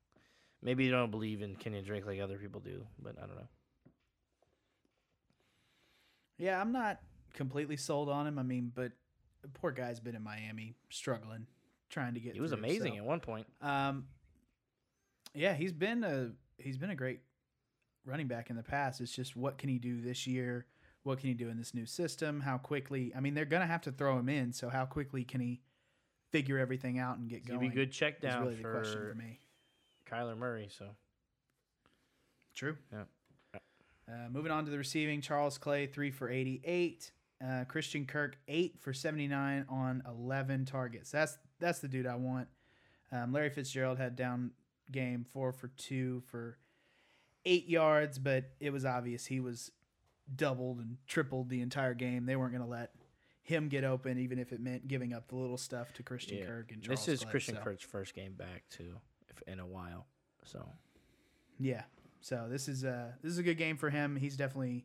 Maybe 0.62 0.84
you 0.84 0.90
don't 0.90 1.10
believe 1.10 1.42
in 1.42 1.56
Kenyon 1.56 1.84
Drake 1.84 2.06
like 2.06 2.20
other 2.20 2.38
people 2.38 2.60
do, 2.60 2.86
but 2.98 3.16
I 3.18 3.26
don't 3.26 3.36
know. 3.36 3.48
Yeah, 6.38 6.60
I'm 6.60 6.72
not 6.72 7.00
completely 7.34 7.76
sold 7.76 8.08
on 8.08 8.26
him. 8.26 8.38
I 8.38 8.42
mean, 8.42 8.72
but 8.74 8.92
the 9.42 9.48
poor 9.48 9.72
guy's 9.72 10.00
been 10.00 10.14
in 10.14 10.22
Miami 10.22 10.74
struggling, 10.88 11.46
trying 11.88 12.14
to 12.14 12.20
get. 12.20 12.34
He 12.34 12.40
was 12.40 12.50
through, 12.52 12.60
amazing 12.60 12.92
so, 12.92 12.98
at 12.98 13.04
one 13.04 13.20
point. 13.20 13.46
Um, 13.60 14.06
yeah, 15.34 15.54
he's 15.54 15.72
been 15.72 16.04
a 16.04 16.30
he's 16.58 16.78
been 16.78 16.90
a 16.90 16.94
great 16.96 17.20
running 18.04 18.26
back 18.26 18.50
in 18.50 18.56
the 18.56 18.62
past. 18.62 19.00
It's 19.00 19.14
just 19.14 19.36
what 19.36 19.58
can 19.58 19.68
he 19.68 19.78
do 19.78 20.00
this 20.00 20.26
year? 20.26 20.66
What 21.02 21.18
can 21.18 21.28
he 21.28 21.34
do 21.34 21.48
in 21.48 21.56
this 21.56 21.74
new 21.74 21.86
system? 21.86 22.40
How 22.40 22.58
quickly? 22.58 23.12
I 23.16 23.20
mean, 23.20 23.34
they're 23.34 23.44
gonna 23.44 23.66
have 23.66 23.82
to 23.82 23.92
throw 23.92 24.18
him 24.18 24.28
in. 24.28 24.52
So 24.52 24.68
how 24.68 24.84
quickly 24.84 25.24
can 25.24 25.40
he 25.40 25.60
figure 26.30 26.58
everything 26.58 26.98
out 26.98 27.18
and 27.18 27.28
get 27.28 27.46
going? 27.46 27.60
be 27.60 27.68
good 27.68 27.90
check 27.90 28.20
down 28.20 28.42
really 28.42 28.56
the 28.56 28.62
question 28.62 29.00
for 29.00 29.10
for 29.10 29.14
me. 29.14 29.38
Kyler 30.10 30.36
Murray. 30.36 30.68
So 30.70 30.86
True. 32.54 32.76
Yeah. 32.92 33.04
Uh, 34.08 34.28
moving 34.30 34.50
on 34.50 34.64
to 34.64 34.70
the 34.70 34.78
receiving, 34.78 35.20
Charles 35.20 35.56
Clay 35.56 35.86
three 35.86 36.10
for 36.10 36.28
eighty-eight. 36.28 37.12
Uh, 37.42 37.64
Christian 37.64 38.04
Kirk 38.04 38.36
eight 38.48 38.78
for 38.80 38.92
seventy-nine 38.92 39.64
on 39.68 40.02
eleven 40.06 40.64
targets. 40.64 41.10
That's 41.10 41.38
that's 41.58 41.78
the 41.78 41.88
dude 41.88 42.06
I 42.06 42.16
want. 42.16 42.48
Um, 43.12 43.32
Larry 43.32 43.50
Fitzgerald 43.50 43.98
had 43.98 44.16
down 44.16 44.50
game 44.90 45.24
four 45.24 45.52
for 45.52 45.68
two 45.68 46.22
for 46.26 46.58
eight 47.46 47.68
yards, 47.68 48.18
but 48.18 48.50
it 48.58 48.72
was 48.72 48.84
obvious 48.84 49.26
he 49.26 49.40
was 49.40 49.70
doubled 50.34 50.78
and 50.78 50.96
tripled 51.06 51.48
the 51.48 51.60
entire 51.60 51.94
game. 51.94 52.26
They 52.26 52.36
weren't 52.36 52.52
going 52.52 52.64
to 52.64 52.68
let 52.70 52.92
him 53.42 53.68
get 53.68 53.84
open, 53.84 54.18
even 54.18 54.38
if 54.38 54.52
it 54.52 54.60
meant 54.60 54.86
giving 54.86 55.12
up 55.12 55.28
the 55.28 55.36
little 55.36 55.56
stuff 55.56 55.92
to 55.94 56.02
Christian 56.02 56.38
Yeah. 56.38 56.46
Kirk 56.46 56.72
and 56.72 56.82
Charles 56.82 57.04
this 57.06 57.14
is 57.14 57.20
Clay, 57.22 57.30
Christian 57.30 57.54
so- 57.56 57.60
Kirk's 57.62 57.82
first 57.84 58.14
game 58.14 58.34
back 58.34 58.64
too, 58.70 58.96
if, 59.28 59.42
in 59.48 59.58
a 59.60 59.66
while. 59.66 60.06
So 60.44 60.66
Yeah. 61.58 61.82
So 62.20 62.46
this 62.50 62.68
is 62.68 62.84
uh 62.84 63.12
this 63.22 63.32
is 63.32 63.38
a 63.38 63.42
good 63.42 63.56
game 63.58 63.76
for 63.76 63.90
him. 63.90 64.14
He's 64.16 64.36
definitely 64.36 64.84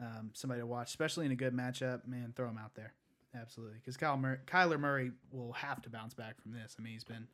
um, 0.00 0.30
somebody 0.32 0.60
to 0.60 0.66
watch, 0.66 0.88
especially 0.88 1.24
in 1.26 1.32
a 1.32 1.36
good 1.36 1.54
matchup. 1.54 2.06
Man, 2.06 2.32
throw 2.34 2.48
him 2.48 2.58
out 2.58 2.74
there. 2.74 2.94
absolutely. 3.34 3.76
Because 3.78 3.96
Kyle 3.96 4.16
Mur- 4.16 4.40
Kyler 4.46 4.78
Murray 4.80 5.12
will 5.30 5.52
have 5.52 5.80
to 5.82 5.90
bounce 5.90 6.14
back 6.14 6.40
from 6.42 6.52
this. 6.52 6.74
I 6.78 6.82
mean, 6.82 6.94
he's 6.94 7.04
been 7.04 7.28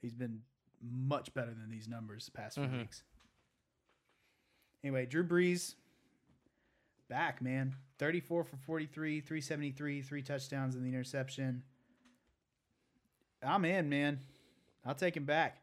he's 0.00 0.14
been 0.14 0.40
much 0.82 1.32
better 1.34 1.52
than 1.54 1.70
these 1.70 1.86
numbers 1.88 2.24
the 2.26 2.32
past 2.32 2.56
few 2.56 2.64
Mhm. 2.64 2.78
weeks. 2.78 3.02
Anyway, 4.82 5.06
Drew 5.06 5.24
Brees 5.26 5.74
back, 7.08 7.40
man. 7.42 7.74
34 7.98 8.44
for 8.44 8.56
43, 8.56 9.20
373, 9.20 10.02
three 10.02 10.22
touchdowns 10.22 10.74
and 10.74 10.84
the 10.84 10.88
interception. 10.88 11.62
I'm 13.42 13.64
in, 13.64 13.88
man. 13.88 14.20
I'll 14.84 14.94
take 14.94 15.16
him 15.16 15.24
back. 15.24 15.62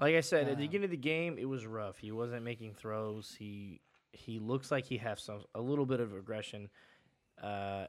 Like 0.00 0.14
I 0.14 0.20
said, 0.20 0.42
at 0.42 0.46
the 0.46 0.52
Uh, 0.64 0.66
beginning 0.66 0.84
of 0.86 0.90
the 0.90 0.96
game, 0.96 1.38
it 1.38 1.44
was 1.44 1.66
rough. 1.66 1.98
He 1.98 2.10
wasn't 2.12 2.42
making 2.44 2.74
throws. 2.74 3.34
He 3.38 3.80
he 4.12 4.38
looks 4.38 4.70
like 4.70 4.84
he 4.84 4.96
has 4.98 5.20
some 5.22 5.44
a 5.54 5.60
little 5.60 5.86
bit 5.86 6.00
of 6.00 6.14
aggression. 6.14 6.68
Uh, 7.42 7.86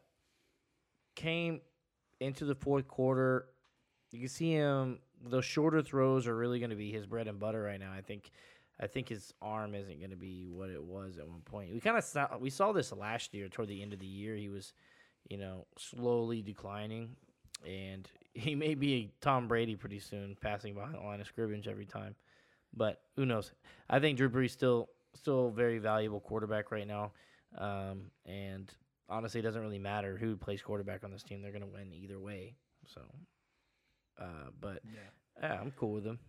came 1.16 1.62
into 2.20 2.46
the 2.46 2.56
fourth 2.56 2.88
quarter. 2.88 3.48
You 4.12 4.20
can 4.20 4.30
see 4.30 4.52
him. 4.52 5.00
Those 5.24 5.46
shorter 5.46 5.82
throws 5.82 6.28
are 6.28 6.36
really 6.36 6.60
going 6.60 6.72
to 6.72 6.76
be 6.76 6.92
his 6.92 7.06
bread 7.06 7.28
and 7.28 7.40
butter 7.40 7.62
right 7.62 7.80
now. 7.80 7.92
I 7.92 8.02
think. 8.02 8.32
I 8.80 8.88
think 8.88 9.08
his 9.10 9.34
arm 9.42 9.74
isn't 9.74 10.00
going 10.00 10.10
to 10.12 10.18
be 10.18 10.48
what 10.50 10.70
it 10.70 10.84
was 10.84 11.18
at 11.18 11.28
one 11.28 11.42
point. 11.42 11.74
We 11.74 11.80
kind 11.80 11.98
of 11.98 12.04
saw 12.04 12.38
we 12.38 12.50
saw 12.50 12.72
this 12.74 12.92
last 12.92 13.34
year 13.34 13.48
toward 13.48 13.70
the 13.70 13.82
end 13.82 13.94
of 13.94 14.00
the 14.00 14.06
year. 14.06 14.36
He 14.36 14.50
was, 14.50 14.74
you 15.30 15.38
know, 15.38 15.66
slowly 15.78 16.42
declining, 16.42 17.16
and 17.66 18.10
he 18.34 18.54
may 18.56 18.76
be 18.76 18.94
a 18.96 19.12
Tom 19.24 19.48
Brady 19.48 19.76
pretty 19.76 20.00
soon, 20.00 20.36
passing 20.42 20.74
behind 20.74 20.96
the 20.96 21.00
line 21.00 21.22
of 21.22 21.28
scrimmage 21.28 21.68
every 21.68 21.86
time. 21.86 22.16
But 22.76 23.02
who 23.16 23.26
knows? 23.26 23.52
I 23.90 24.00
think 24.00 24.18
Drew 24.18 24.30
Brees 24.30 24.52
still 24.52 24.90
still 25.14 25.48
a 25.48 25.52
very 25.52 25.80
valuable 25.80 26.20
quarterback 26.20 26.72
right 26.72 26.88
now, 26.88 27.14
um, 27.58 28.12
and 28.26 28.70
honestly, 29.08 29.40
it 29.40 29.44
doesn't 29.44 29.62
really 29.62 29.80
matter 29.80 30.18
who 30.18 30.36
plays 30.36 30.62
quarterback 30.62 31.06
on 31.06 31.12
this 31.12 31.24
team. 31.24 31.42
They're 31.42 31.52
going 31.52 31.62
to 31.62 31.68
win 31.68 31.94
either 31.94 32.20
way. 32.20 32.56
So, 32.88 33.02
uh, 34.20 34.50
but 34.60 34.82
Yeah. 34.84 35.00
yeah, 35.42 35.62
I'm 35.62 35.72
cool 35.72 35.94
with 35.94 36.06
him. 36.06 36.20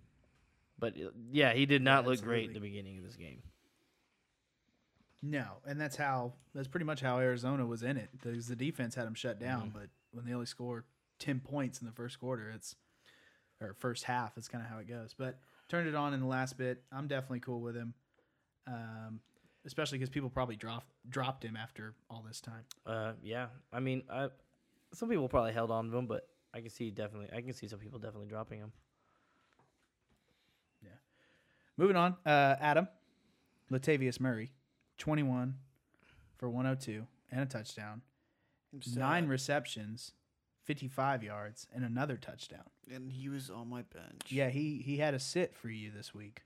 But 0.79 0.95
uh, 0.97 1.11
yeah, 1.31 1.53
he 1.55 1.66
did 1.66 1.83
not 1.83 2.07
look 2.07 2.20
great 2.22 2.49
at 2.49 2.55
the 2.55 2.61
beginning 2.61 2.99
of 2.99 3.05
this 3.05 3.16
game. 3.16 3.43
No, 5.22 5.45
and 5.66 5.81
that's 5.81 5.97
how 5.97 6.35
that's 6.55 6.68
pretty 6.68 6.85
much 6.87 7.01
how 7.01 7.18
Arizona 7.18 7.66
was 7.66 7.83
in 7.83 7.97
it. 7.97 8.11
Because 8.12 8.47
the 8.47 8.57
defense 8.57 8.95
had 8.95 9.07
them 9.07 9.14
shut 9.14 9.39
down, 9.41 9.70
Mhm. 9.70 9.72
but 9.72 9.89
when 10.12 10.24
they 10.27 10.33
only 10.33 10.47
scored 10.47 10.85
ten 11.18 11.41
points 11.41 11.81
in 11.81 11.87
the 11.87 11.93
first 11.93 12.20
quarter, 12.20 12.51
it's 12.51 12.77
or 13.61 13.72
first 13.74 14.05
half, 14.05 14.35
that's 14.35 14.49
kind 14.49 14.62
of 14.62 14.68
how 14.70 14.79
it 14.79 14.87
goes. 14.87 15.14
But 15.14 15.41
turned 15.68 15.89
it 15.89 15.95
on 15.95 16.12
in 16.12 16.20
the 16.20 16.27
last 16.27 16.59
bit. 16.59 16.85
I'm 16.93 17.09
definitely 17.09 17.41
cool 17.41 17.62
with 17.62 17.74
him, 17.74 17.95
um, 18.66 19.20
especially 19.64 19.97
because 19.99 20.11
people 20.11 20.29
probably 20.29 20.57
dropped 20.57 20.93
dropped 21.09 21.43
him 21.45 21.57
after 21.57 21.95
all 22.11 22.22
this 22.22 22.41
time. 22.43 22.64
Uh, 22.85 23.14
yeah, 23.22 23.49
I 23.72 23.81
mean, 23.81 24.05
I, 24.11 24.29
some 24.93 25.09
people 25.09 25.29
probably 25.29 25.53
held 25.55 25.70
on 25.70 25.91
to 25.91 25.97
him, 25.97 26.07
but 26.07 26.29
I 26.53 26.61
can 26.61 26.68
see 26.70 26.91
definitely, 26.91 27.31
I 27.37 27.41
can 27.41 27.55
see 27.55 27.66
some 27.66 27.79
people 27.79 27.99
definitely 27.99 28.29
dropping 28.29 28.61
him. 28.61 28.72
Moving 31.77 31.97
on, 31.97 32.16
uh, 32.24 32.57
Adam 32.61 32.89
Latavius 33.70 34.18
Murray, 34.20 34.53
21 34.99 35.55
for 36.39 36.49
102 36.49 37.07
and 37.31 37.41
a 37.43 37.47
touchdown, 37.47 38.03
nine 38.95 39.27
receptions, 39.29 40.12
55 40.64 41.22
yards, 41.22 41.66
and 41.74 41.85
another 41.85 42.16
touchdown. 42.16 42.64
and 42.93 43.11
he 43.12 43.29
was 43.29 43.51
on 43.51 43.68
my 43.68 43.83
bench. 43.83 44.22
Yeah, 44.29 44.49
he 44.49 44.83
he 44.85 44.97
had 44.99 45.14
a 45.14 45.18
sit 45.18 45.55
for 45.55 45.68
you 45.68 45.91
this 45.91 46.14
week. 46.14 46.43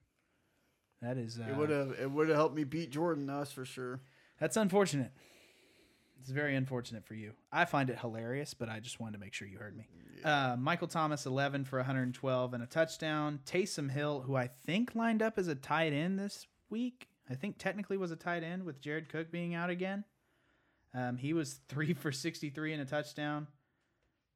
That 1.02 1.16
is 1.16 1.38
uh, 1.38 1.50
it 1.50 1.56
would 1.56 1.70
have 1.70 1.92
it 2.00 2.10
would 2.10 2.28
have 2.28 2.36
helped 2.36 2.54
me 2.56 2.64
beat 2.64 2.90
Jordan. 2.90 3.26
That's 3.26 3.52
for 3.52 3.64
sure. 3.64 4.00
that's 4.38 4.56
unfortunate. 4.56 5.12
It's 6.20 6.30
very 6.30 6.54
unfortunate 6.54 7.04
for 7.04 7.14
you. 7.14 7.32
I 7.50 7.64
find 7.64 7.88
it 7.88 7.98
hilarious, 7.98 8.54
but 8.54 8.68
I 8.68 8.80
just 8.80 9.00
wanted 9.00 9.14
to 9.14 9.18
make 9.18 9.32
sure 9.32 9.48
you 9.48 9.58
heard 9.58 9.76
me. 9.76 9.88
Uh, 10.22 10.56
Michael 10.58 10.88
Thomas, 10.88 11.24
11 11.24 11.64
for 11.64 11.78
112 11.78 12.54
and 12.54 12.62
a 12.62 12.66
touchdown. 12.66 13.40
Taysom 13.46 13.90
Hill, 13.90 14.20
who 14.20 14.36
I 14.36 14.48
think 14.66 14.94
lined 14.94 15.22
up 15.22 15.38
as 15.38 15.48
a 15.48 15.54
tight 15.54 15.92
end 15.92 16.18
this 16.18 16.46
week, 16.68 17.08
I 17.28 17.34
think 17.34 17.56
technically 17.58 17.96
was 17.96 18.10
a 18.10 18.16
tight 18.16 18.42
end 18.42 18.64
with 18.64 18.80
Jared 18.80 19.08
Cook 19.08 19.30
being 19.30 19.54
out 19.54 19.70
again. 19.70 20.04
Um, 20.94 21.16
he 21.16 21.32
was 21.32 21.60
three 21.68 21.94
for 21.94 22.12
63 22.12 22.74
and 22.74 22.82
a 22.82 22.84
touchdown. 22.84 23.46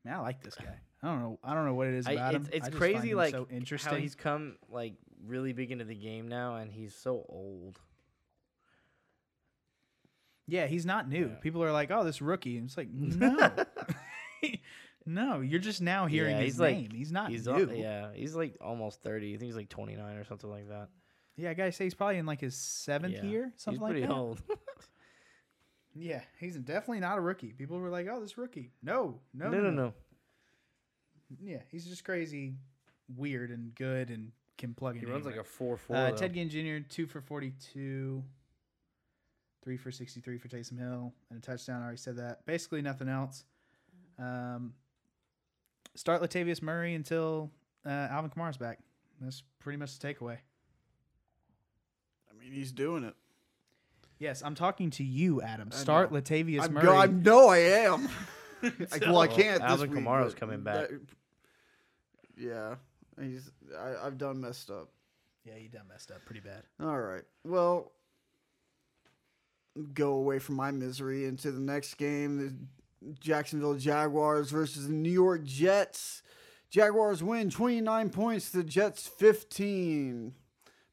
Man, 0.05 0.15
I 0.15 0.21
like 0.21 0.43
this 0.43 0.55
guy. 0.55 0.79
I 1.03 1.07
don't 1.07 1.21
know. 1.21 1.39
I 1.45 1.55
don't 1.55 1.67
know 1.67 1.75
what 1.75 1.89
it 1.89 1.95
is 1.95 2.07
I, 2.07 2.13
about 2.13 2.35
it's 2.35 2.47
him. 2.47 2.51
it's 2.55 2.69
I 2.69 2.71
crazy, 2.71 3.15
like 3.15 3.33
so 3.33 3.47
how 3.51 3.57
interesting. 3.57 4.01
he's 4.01 4.15
come 4.15 4.57
like 4.71 4.95
really 5.27 5.53
big 5.53 5.71
into 5.71 5.85
the 5.85 5.95
game 5.95 6.29
now, 6.29 6.57
and 6.57 6.71
he's 6.71 6.95
so 6.95 7.25
old. 7.29 7.79
Yeah, 10.47 10.67
he's 10.67 10.85
not 10.87 11.09
new. 11.09 11.29
Yeah. 11.29 11.35
People 11.41 11.63
are 11.65 11.73
like, 11.73 11.91
"Oh, 11.91 12.05
this 12.05 12.21
rookie." 12.21 12.59
And 12.59 12.67
it's 12.67 12.77
like, 12.77 12.89
no, 12.93 13.51
no, 15.07 15.41
you're 15.41 15.61
just 15.61 15.81
now 15.81 16.07
hearing 16.07 16.37
Yeah, 16.37 16.43
his 16.43 16.59
like- 16.61 16.77
name. 16.77 16.91
he's 16.93 17.13
not 17.13 17.31
He's 17.31 17.47
new. 17.47 17.53
al- 17.71 17.75
yeah, 17.75 18.09
he's 18.15 18.35
like 18.35 18.57
almost 18.61 19.03
thirty. 19.03 19.35
I 19.35 19.39
think 19.39 19.47
he's 19.49 19.57
like 19.57 19.69
twenty 19.69 19.97
nine 19.97 20.17
or 20.17 20.25
something 20.25 20.51
like 20.51 20.69
that. 20.69 20.89
Yeah, 21.37 21.51
I 21.51 21.55
gotta 21.55 21.73
say 21.73 21.85
he's 21.85 21.95
probably 21.95 22.19
in 22.19 22.27
like 22.27 22.41
his 22.41 22.55
seventh 22.57 23.15
Yeah, 23.15 23.25
year, 23.25 23.53
something 23.57 23.81
he's 23.81 23.83
like 23.83 23.91
pretty 23.93 24.07
that. 24.07 24.13
old. 24.13 24.43
Yeah, 25.97 26.23
he's 26.41 26.57
definitely 26.57 26.99
not 26.99 27.19
a 27.19 27.21
rookie. 27.21 27.53
People 27.53 27.79
were 27.79 27.89
like, 27.89 28.09
"Oh, 28.11 28.19
this 28.21 28.37
rookie." 28.37 28.73
No, 28.83 29.21
no, 29.33 29.49
no, 29.49 29.61
no, 29.61 29.71
no. 29.71 29.95
Yeah, 31.41 31.59
he's 31.71 31.87
just 31.87 32.05
crazy, 32.05 32.55
weird, 33.17 33.51
and 33.53 33.73
good, 33.77 34.11
and 34.11 34.33
can 34.59 34.75
plug 34.75 34.97
in. 34.97 35.01
He 35.01 35.07
runs 35.07 35.25
like 35.25 35.37
a 35.37 35.45
four 35.45 35.77
four. 35.77 35.95
Uh, 35.95 36.11
Ted 36.11 36.35
Ginn 36.35 36.51
Jr. 36.51 36.85
two 36.89 37.07
for 37.07 37.21
forty-two, 37.21 38.25
three 39.65 39.77
for 39.77 39.91
sixty-three 39.91 40.39
for 40.39 40.49
Taysom 40.49 40.79
Hill, 40.79 41.13
and 41.31 41.39
a 41.39 41.43
touchdown. 41.43 41.81
I 41.81 41.85
already 41.85 41.97
said 41.99 42.17
that. 42.19 42.45
Basically, 42.47 42.83
nothing 42.83 43.09
else. 43.09 43.45
Um, 44.19 44.75
start 45.97 46.23
Latavius 46.23 46.63
Murray 46.63 46.95
until 46.95 47.51
uh, 47.85 47.89
Alvin 47.89 48.31
Kamara's 48.31 48.59
back. 48.59 48.79
That's 49.21 49.43
pretty 49.59 49.79
much 49.79 49.99
the 49.99 50.07
takeaway. 50.07 50.37
I 52.31 52.39
mean, 52.39 52.53
he's 52.53 52.73
doing 52.73 53.05
it. 53.05 53.15
Yes, 54.19 54.43
I'm 54.45 54.55
talking 54.55 54.91
to 54.91 55.05
you, 55.05 55.43
Adam. 55.43 55.71
I 55.73 55.77
Start 55.77 56.13
know. 56.13 56.21
Latavius 56.21 56.63
I'm 56.63 56.73
Murray. 56.75 56.85
go- 56.85 56.97
I 56.97 57.07
know 57.07 57.49
I 57.49 57.59
am. 57.59 58.09
I, 58.63 58.71
well, 59.01 59.19
I 59.21 59.27
can't. 59.27 59.63
Alvin 59.63 59.89
this 59.89 59.97
week, 59.97 60.05
Kamara's 60.05 60.35
but 60.35 60.41
coming 60.41 60.61
back. 60.63 60.89
that- 60.89 61.01
yeah, 62.37 62.75
he's. 63.21 63.51
I, 63.79 64.07
I've 64.07 64.19
done 64.19 64.41
messed 64.41 64.71
up. 64.71 64.89
yeah, 65.45 65.57
you 65.57 65.69
done 65.69 65.87
messed 65.89 66.11
up 66.11 66.25
pretty 66.27 66.41
bad. 66.41 66.63
All 66.81 66.99
right. 67.01 67.23
Well, 67.45 67.93
go 69.93 70.13
away 70.13 70.39
from 70.39 70.57
my 70.57 70.71
misery 70.71 71.27
into 71.27 71.51
the 71.51 71.61
next 71.61 71.95
game: 71.95 72.39
the 73.03 73.15
Jacksonville 73.21 73.75
Jaguars 73.75 74.51
versus 74.51 74.89
the 74.89 74.95
New 74.95 75.11
York 75.11 75.45
Jets. 75.45 76.23
Jaguars 76.71 77.23
win 77.23 77.51
twenty 77.51 77.81
nine 77.81 78.11
points 78.11 78.51
to 78.51 78.59
the 78.59 78.65
Jets 78.65 79.07
fifteen. 79.07 80.35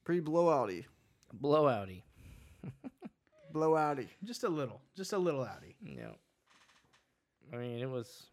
Pretty 0.03 0.21
blowouty. 0.21 0.85
blowouty. 1.39 2.03
Blowouty. 3.53 4.07
Just 4.23 4.43
a 4.43 4.49
little, 4.49 4.81
just 4.95 5.13
a 5.13 5.17
little 5.17 5.41
outy. 5.41 5.75
Yeah. 5.83 6.11
I 7.53 7.57
mean, 7.57 7.79
it 7.79 7.89
was 7.89 8.27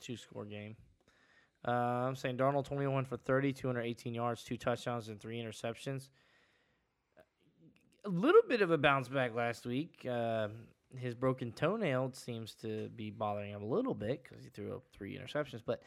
two 0.00 0.16
score 0.16 0.44
game. 0.44 0.76
Uh, 1.66 1.70
I'm 1.70 2.16
saying 2.16 2.36
Darnold 2.36 2.64
21 2.64 3.04
for 3.04 3.16
30, 3.16 3.52
218 3.52 4.14
yards, 4.14 4.44
two 4.44 4.56
touchdowns, 4.56 5.08
and 5.08 5.20
three 5.20 5.38
interceptions. 5.38 6.08
A 8.06 8.08
little 8.08 8.42
bit 8.48 8.62
of 8.62 8.70
a 8.70 8.78
bounce 8.78 9.08
back 9.08 9.34
last 9.34 9.66
week. 9.66 10.06
Uh, 10.08 10.48
his 10.96 11.14
broken 11.14 11.50
toenail 11.50 12.12
seems 12.14 12.54
to 12.54 12.88
be 12.94 13.10
bothering 13.10 13.50
him 13.50 13.62
a 13.62 13.66
little 13.66 13.94
bit 13.94 14.22
because 14.22 14.44
he 14.44 14.50
threw 14.50 14.76
up 14.76 14.84
three 14.92 15.18
interceptions, 15.18 15.60
but 15.66 15.82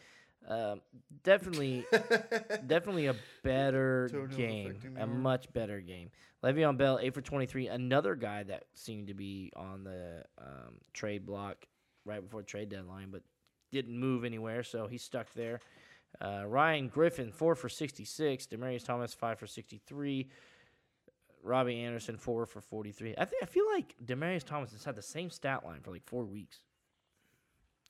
um, 0.48 0.82
definitely, 1.24 1.86
definitely 2.68 3.08
a 3.08 3.16
better 3.44 4.10
game, 4.36 4.76
a 4.98 5.08
much 5.08 5.52
better 5.54 5.80
game. 5.80 6.10
Le'Veon 6.44 6.78
Bell, 6.78 7.00
eight 7.02 7.14
for 7.14 7.22
twenty-three. 7.22 7.68
Another 7.68 8.16
guy 8.16 8.44
that 8.44 8.66
seemed 8.74 9.08
to 9.08 9.14
be 9.14 9.52
on 9.56 9.86
the 9.86 10.24
um, 10.38 10.76
trade 10.94 11.26
block 11.26 11.66
right 12.06 12.22
before 12.22 12.44
trade 12.44 12.68
deadline, 12.70 13.12
but 13.12 13.22
didn't 13.72 13.98
move 13.98 14.26
anywhere, 14.26 14.64
so 14.64 14.88
he's 14.88 15.04
stuck 15.04 15.34
there. 15.36 15.62
Uh, 16.22 16.44
Ryan 16.46 16.90
Griffin, 16.90 17.32
four 17.32 17.56
for 17.56 17.70
sixty-six. 17.70 18.46
Demaryius 18.46 18.86
Thomas, 18.86 19.14
five 19.14 19.40
for 19.40 19.48
sixty-three. 19.48 20.30
Robby 21.44 21.80
Anderson, 21.82 22.18
four 22.18 22.46
for 22.46 22.62
forty-three. 22.62 23.16
I 23.18 23.26
think 23.26 23.44
I 23.44 23.46
feel 23.46 23.66
like 23.74 23.96
Demaryius 24.06 24.44
Thomas 24.44 24.72
has 24.72 24.84
had 24.84 24.96
the 24.96 25.02
same 25.02 25.30
stat 25.30 25.66
line 25.66 25.82
for 25.82 25.92
like 25.92 26.06
four 26.06 26.26
weeks. 26.26 26.60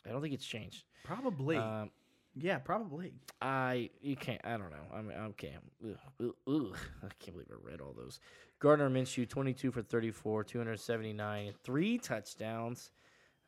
I 0.05 0.11
don't 0.11 0.21
think 0.21 0.33
it's 0.33 0.45
changed. 0.45 0.83
Probably. 1.03 1.57
Um, 1.57 1.91
yeah, 2.35 2.59
probably. 2.59 3.13
I 3.41 3.89
you 4.01 4.15
can't. 4.15 4.41
I 4.43 4.51
don't 4.51 4.71
know. 4.71 4.93
I 4.93 5.01
mean, 5.01 5.17
okay. 5.29 5.57
Ugh, 5.83 5.97
ugh, 6.21 6.35
ugh. 6.47 6.77
I 7.03 7.07
can't 7.19 7.33
believe 7.33 7.49
I 7.51 7.69
read 7.69 7.81
all 7.81 7.93
those. 7.93 8.19
Gardner 8.59 8.89
Minshew, 8.89 9.27
twenty-two 9.27 9.71
for 9.71 9.81
thirty-four, 9.81 10.43
two 10.43 10.57
hundred 10.57 10.79
seventy-nine, 10.79 11.53
three 11.63 11.97
touchdowns. 11.97 12.91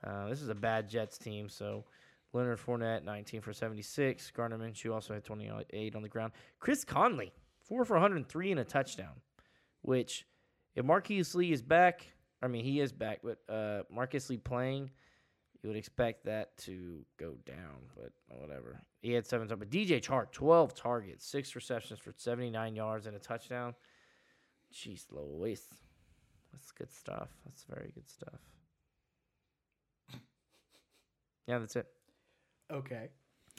Uh, 0.04 0.28
this 0.30 0.42
is 0.42 0.50
a 0.50 0.56
bad 0.56 0.90
Jets 0.90 1.18
team. 1.18 1.48
So 1.48 1.86
Leonard 2.34 2.60
Fournette, 2.60 3.04
nineteen 3.04 3.42
for 3.42 3.54
seventy-six. 3.54 4.32
Gardner 4.32 4.58
Minshew 4.58 4.94
also 4.94 5.14
had 5.14 5.24
twenty-eight 5.24 5.96
on 5.96 6.02
the 6.02 6.10
ground. 6.10 6.34
Chris 6.60 6.84
Conley, 6.84 7.32
four 7.64 7.86
for 7.86 7.94
one 7.94 8.02
hundred 8.02 8.28
three 8.28 8.52
and 8.52 8.60
a 8.60 8.64
touchdown. 8.64 9.14
Which, 9.82 10.26
if 10.76 10.86
Marqise 10.86 11.34
Lee 11.36 11.52
is 11.52 11.62
back, 11.62 12.06
I 12.42 12.48
mean 12.48 12.64
he 12.64 12.80
is 12.80 12.92
back, 12.92 13.20
but 13.24 13.40
uh, 13.50 13.84
Marcus 13.92 14.30
Lee 14.30 14.38
playing, 14.38 14.92
You 15.62 15.70
would 15.70 15.78
expect 15.78 16.26
that 16.26 16.58
to 16.60 17.06
go 17.18 17.36
down, 17.46 17.90
but 17.96 18.12
whatever. 18.40 18.80
He 19.02 19.14
had 19.14 19.26
seven 19.26 19.48
targets. 19.48 19.72
But 19.72 19.78
DJ 19.78 20.02
Chark, 20.02 20.32
12 20.32 20.74
targets, 20.76 21.26
six 21.26 21.56
receptions 21.56 22.00
for 22.00 22.14
79 22.16 22.76
yards 22.76 23.06
and 23.08 23.16
a 23.16 23.20
touchdown. 23.20 23.76
Jeez 24.74 25.06
Louise. 25.12 25.68
That's 26.52 26.72
good 26.72 26.92
stuff. 26.92 27.30
That's 27.46 27.64
very 27.64 27.92
good 27.94 28.10
stuff. 28.10 28.40
Yeah, 31.48 31.60
that's 31.60 31.76
it. 31.76 31.88
Okay. 32.72 33.10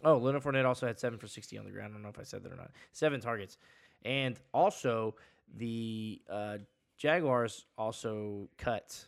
Oh, 0.05 0.17
Leonard 0.17 0.43
Fournette 0.43 0.65
also 0.65 0.87
had 0.87 0.99
seven 0.99 1.19
for 1.19 1.27
60 1.27 1.59
on 1.59 1.65
the 1.65 1.71
ground. 1.71 1.93
I 1.93 1.95
don't 1.95 2.03
know 2.03 2.09
if 2.09 2.19
I 2.19 2.23
said 2.23 2.43
that 2.45 2.53
or 2.53 2.57
not. 2.57 2.71
Seven 2.93 3.21
targets. 3.21 3.59
And 4.05 4.39
also, 4.53 5.15
the 5.57 6.21
uh, 6.29 6.59
Jaguars 6.99 7.67
also 7.77 8.49
cut 8.59 9.07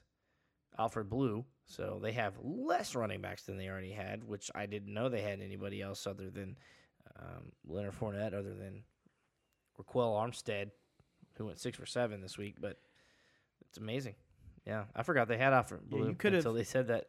Alfred 0.78 1.08
Blue. 1.08 1.44
So 1.66 1.98
they 2.02 2.12
have 2.12 2.34
less 2.42 2.94
running 2.94 3.22
backs 3.22 3.44
than 3.44 3.56
they 3.56 3.68
already 3.68 3.92
had, 3.92 4.22
which 4.24 4.50
I 4.54 4.66
didn't 4.66 4.92
know 4.92 5.08
they 5.08 5.22
had 5.22 5.40
anybody 5.40 5.80
else 5.80 6.06
other 6.06 6.28
than 6.28 6.58
um, 7.18 7.52
Leonard 7.66 7.94
Fournette, 7.98 8.34
other 8.34 8.54
than 8.54 8.82
Ryquell 9.78 10.12
Armstead, 10.20 10.70
who 11.36 11.46
went 11.46 11.58
six 11.58 11.78
for 11.78 11.86
seven 11.86 12.20
this 12.20 12.36
week. 12.36 12.56
But 12.60 12.78
it's 13.68 13.78
amazing. 13.78 14.14
Yeah, 14.66 14.84
I 14.94 15.02
forgot 15.02 15.28
they 15.28 15.38
had 15.38 15.52
Alfred 15.52 15.82
Yeah, 15.88 15.98
Blue 15.98 16.08
you 16.08 16.14
could've- 16.14 16.38
until 16.38 16.52
they 16.52 16.64
said 16.64 16.88
that. 16.88 17.06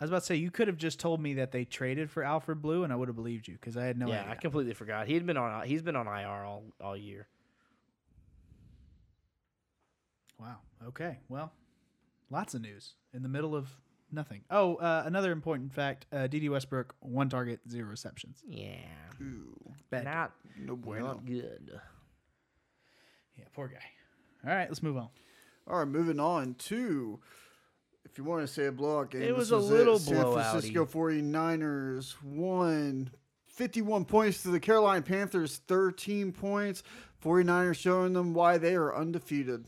I 0.00 0.04
was 0.04 0.10
about 0.10 0.20
to 0.20 0.26
say 0.26 0.36
you 0.36 0.52
could 0.52 0.68
have 0.68 0.76
just 0.76 1.00
told 1.00 1.20
me 1.20 1.34
that 1.34 1.50
they 1.50 1.64
traded 1.64 2.08
for 2.08 2.22
Alfred 2.22 2.62
Blue, 2.62 2.84
and 2.84 2.92
I 2.92 2.96
would 2.96 3.08
have 3.08 3.16
believed 3.16 3.48
you 3.48 3.54
because 3.54 3.76
I 3.76 3.84
had 3.84 3.98
no 3.98 4.06
yeah, 4.06 4.20
idea. 4.20 4.30
I 4.32 4.34
completely 4.36 4.72
forgot. 4.72 5.08
He 5.08 5.14
had 5.14 5.26
been 5.26 5.36
on. 5.36 5.66
He's 5.66 5.82
been 5.82 5.96
on 5.96 6.06
IR 6.06 6.44
all 6.44 6.62
all 6.80 6.96
year. 6.96 7.26
Wow. 10.38 10.56
Okay. 10.88 11.18
Well, 11.28 11.52
lots 12.30 12.54
of 12.54 12.62
news 12.62 12.94
in 13.12 13.22
the 13.22 13.28
middle 13.28 13.54
of 13.56 13.68
nothing. 14.12 14.42
Oh, 14.50 14.76
uh, 14.76 15.02
another 15.06 15.32
important 15.32 15.72
fact: 15.74 16.06
uh, 16.12 16.26
Dede 16.26 16.48
Westbrook, 16.50 16.94
one 17.00 17.28
target, 17.28 17.60
zero 17.68 17.88
receptions. 17.88 18.42
Yeah, 18.46 18.76
Ooh, 19.20 19.72
Bad. 19.90 20.04
not 20.04 20.32
no 20.58 20.76
bueno. 20.76 21.06
not 21.06 21.26
good. 21.26 21.80
Yeah, 23.36 23.44
poor 23.54 23.68
guy. 23.68 24.48
All 24.48 24.54
right, 24.56 24.68
let's 24.68 24.82
move 24.82 24.96
on. 24.96 25.08
All 25.66 25.78
right, 25.78 25.88
moving 25.88 26.20
on 26.20 26.54
to 26.54 27.18
if 28.04 28.16
you 28.16 28.24
want 28.24 28.42
to 28.42 28.46
say 28.52 28.66
a 28.66 28.72
blowout 28.72 29.10
game, 29.10 29.22
It 29.22 29.26
this 29.28 29.36
was 29.36 29.50
a 29.50 29.58
little 29.58 29.98
San 29.98 30.14
blowout-y. 30.14 30.42
Francisco 30.50 30.86
49ers 30.86 32.14
won 32.22 33.10
51 33.48 34.04
points 34.06 34.42
to 34.44 34.48
the 34.48 34.60
Carolina 34.60 35.02
Panthers 35.02 35.60
13 35.68 36.32
points. 36.32 36.82
49ers 37.22 37.76
showing 37.76 38.12
them 38.12 38.32
why 38.32 38.56
they 38.58 38.74
are 38.76 38.94
undefeated. 38.94 39.66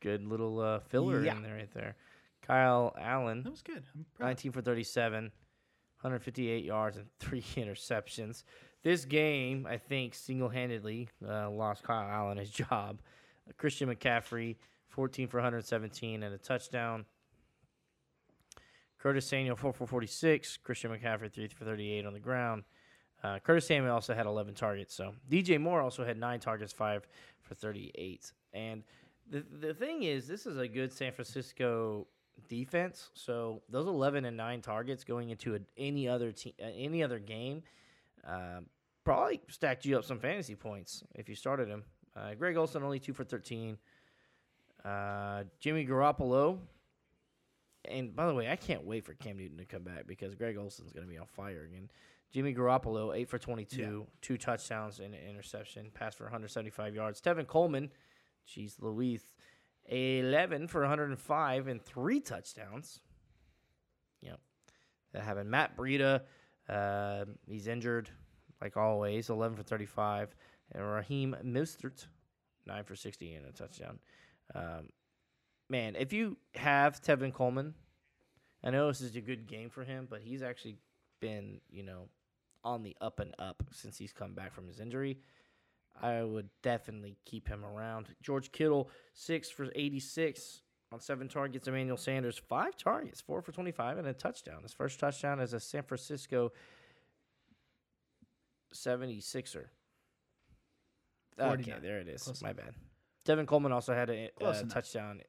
Good 0.00 0.26
little 0.26 0.60
uh, 0.60 0.80
filler 0.80 1.22
Yeah. 1.22 1.36
in 1.36 1.42
there 1.42 1.54
right 1.56 1.72
there. 1.74 1.96
Kyle 2.42 2.94
Allen, 2.98 3.42
That 3.42 3.50
was 3.50 3.62
good. 3.62 3.82
I'm 3.94 4.06
proud. 4.16 4.26
19 4.28 4.52
for 4.52 4.62
37, 4.62 5.24
158 6.00 6.64
yards 6.64 6.96
and 6.96 7.06
three 7.18 7.42
interceptions. 7.56 8.42
This 8.82 9.04
game, 9.04 9.66
I 9.68 9.76
think, 9.76 10.14
single-handedly 10.14 11.08
uh, 11.26 11.50
lost 11.50 11.82
Kyle 11.82 12.08
Allen 12.08 12.38
his 12.38 12.50
job. 12.70 13.00
Christian 13.58 13.88
McCaffrey, 13.94 14.56
14 14.88 15.28
for 15.28 15.36
117 15.38 16.22
and 16.22 16.34
a 16.34 16.38
touchdown. 16.38 17.04
Curtis 18.98 19.26
Samuel, 19.26 19.56
4 19.56 19.72
for 19.72 19.86
46. 19.86 20.58
Christian 20.58 20.90
McCaffrey, 20.90 21.32
3 21.32 21.48
for 21.48 21.64
38 21.64 22.06
on 22.06 22.12
the 22.12 22.18
ground. 22.20 22.64
Uh, 23.22 23.38
Curtis 23.38 23.66
Samuel 23.66 23.92
also 23.94 24.14
had 24.14 24.26
11 24.26 24.54
targets. 24.54 24.94
So 24.94 25.14
DJ 25.30 25.60
Moore 25.60 25.80
also 25.82 26.04
had 26.04 26.18
9 26.18 26.40
targets, 26.40 26.72
5 26.72 27.06
for 27.42 27.54
38. 27.54 28.32
And 28.52 28.82
the, 29.30 29.44
the 29.68 29.74
thing 29.74 30.02
is, 30.02 30.26
this 30.26 30.46
is 30.46 30.56
a 30.58 30.66
good 30.68 30.92
San 30.92 31.12
Francisco 31.12 32.06
defense. 32.48 33.10
So 33.14 33.62
those 33.68 33.86
11 33.86 34.24
and 34.24 34.36
9 34.36 34.60
targets 34.62 35.04
going 35.04 35.30
into 35.30 35.54
a, 35.54 35.58
any 35.76 36.08
other 36.08 36.32
team, 36.32 36.52
uh, 36.62 36.66
any 36.74 37.02
other 37.02 37.18
game, 37.18 37.62
um, 38.26 38.66
probably 39.04 39.40
stacked 39.48 39.84
you 39.84 39.96
up 39.98 40.04
some 40.04 40.18
fantasy 40.18 40.54
points 40.54 41.02
if 41.14 41.28
you 41.28 41.34
started 41.34 41.68
him. 41.68 41.84
Uh, 42.16 42.34
Greg 42.34 42.56
Olsen 42.56 42.82
only 42.82 42.98
2 42.98 43.12
for 43.12 43.24
13. 43.24 43.78
Uh, 44.84 45.44
Jimmy 45.60 45.86
Garoppolo. 45.86 46.58
And 47.86 48.14
by 48.14 48.26
the 48.26 48.34
way, 48.34 48.50
I 48.50 48.56
can't 48.56 48.84
wait 48.84 49.04
for 49.04 49.14
Cam 49.14 49.38
Newton 49.38 49.56
to 49.58 49.64
come 49.64 49.82
back 49.82 50.06
because 50.06 50.34
Greg 50.34 50.56
Olsen's 50.58 50.92
going 50.92 51.06
to 51.06 51.10
be 51.10 51.18
on 51.18 51.26
fire 51.26 51.64
again. 51.70 51.90
Jimmy 52.30 52.54
Garoppolo, 52.54 53.16
8 53.16 53.28
for 53.28 53.38
22, 53.38 53.80
Yeah. 53.80 53.88
two 54.20 54.36
touchdowns 54.36 55.00
and 55.00 55.14
an 55.14 55.20
interception, 55.28 55.90
pass 55.94 56.14
for 56.14 56.24
175 56.24 56.94
yards. 56.94 57.20
Tevin 57.20 57.46
Coleman, 57.46 57.90
jeez 58.48 58.80
Louise, 58.80 59.34
11 59.86 60.68
for 60.68 60.80
105 60.82 61.68
and 61.68 61.82
three 61.82 62.20
touchdowns. 62.20 63.00
Yep. 64.22 64.38
That 65.12 65.22
happened. 65.22 65.50
Matt 65.50 65.76
Breida, 65.76 66.22
uh, 66.68 67.24
he's 67.46 67.66
injured, 67.66 68.10
like 68.60 68.76
always, 68.76 69.30
11 69.30 69.56
for 69.56 69.62
35. 69.62 70.34
And 70.72 70.84
Raheem 70.84 71.36
Mostert, 71.44 72.06
9 72.66 72.84
for 72.84 72.94
60 72.94 73.34
and 73.34 73.46
a 73.46 73.52
touchdown. 73.52 73.98
Um, 74.54 74.88
man, 75.68 75.96
if 75.96 76.12
you 76.12 76.36
have 76.54 77.02
Tevin 77.02 77.32
Coleman, 77.32 77.74
I 78.62 78.70
know 78.70 78.88
this 78.88 79.00
is 79.00 79.16
a 79.16 79.20
good 79.20 79.46
game 79.46 79.70
for 79.70 79.84
him, 79.84 80.06
but 80.08 80.20
he's 80.20 80.42
actually 80.42 80.76
been, 81.20 81.60
you 81.70 81.82
know, 81.82 82.08
on 82.62 82.82
the 82.82 82.96
up 83.00 83.20
and 83.20 83.34
up 83.38 83.62
since 83.72 83.96
he's 83.96 84.12
come 84.12 84.34
back 84.34 84.54
from 84.54 84.68
his 84.68 84.80
injury. 84.80 85.18
I 86.00 86.22
would 86.22 86.48
definitely 86.62 87.16
keep 87.24 87.48
him 87.48 87.64
around. 87.64 88.08
George 88.22 88.52
Kittle, 88.52 88.90
six 89.14 89.50
for 89.50 89.68
86 89.74 90.62
on 90.92 91.00
seven 91.00 91.28
targets. 91.28 91.68
Emmanuel 91.68 91.96
Sanders, 91.96 92.38
five 92.38 92.76
targets, 92.76 93.20
four 93.20 93.42
for 93.42 93.52
25, 93.52 93.98
and 93.98 94.06
a 94.06 94.12
touchdown. 94.12 94.62
His 94.62 94.72
first 94.72 94.98
touchdown 94.98 95.40
as 95.40 95.52
a 95.52 95.60
San 95.60 95.82
Francisco 95.82 96.52
76er. 98.74 99.66
Okay, 101.38 101.74
there 101.82 101.98
it 101.98 102.08
is. 102.08 102.22
Close 102.22 102.42
My 102.42 102.52
bad. 102.52 102.74
Devin 103.24 103.46
Coleman 103.46 103.72
also 103.72 103.94
had 103.94 104.10
a, 104.10 104.30
a 104.40 104.64
touchdown 104.64 105.20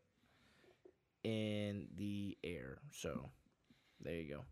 in 1.23 1.87
the 1.95 2.37
air. 2.43 2.79
So 2.91 3.29
there 4.01 4.15
you 4.15 4.33
go. 4.33 4.45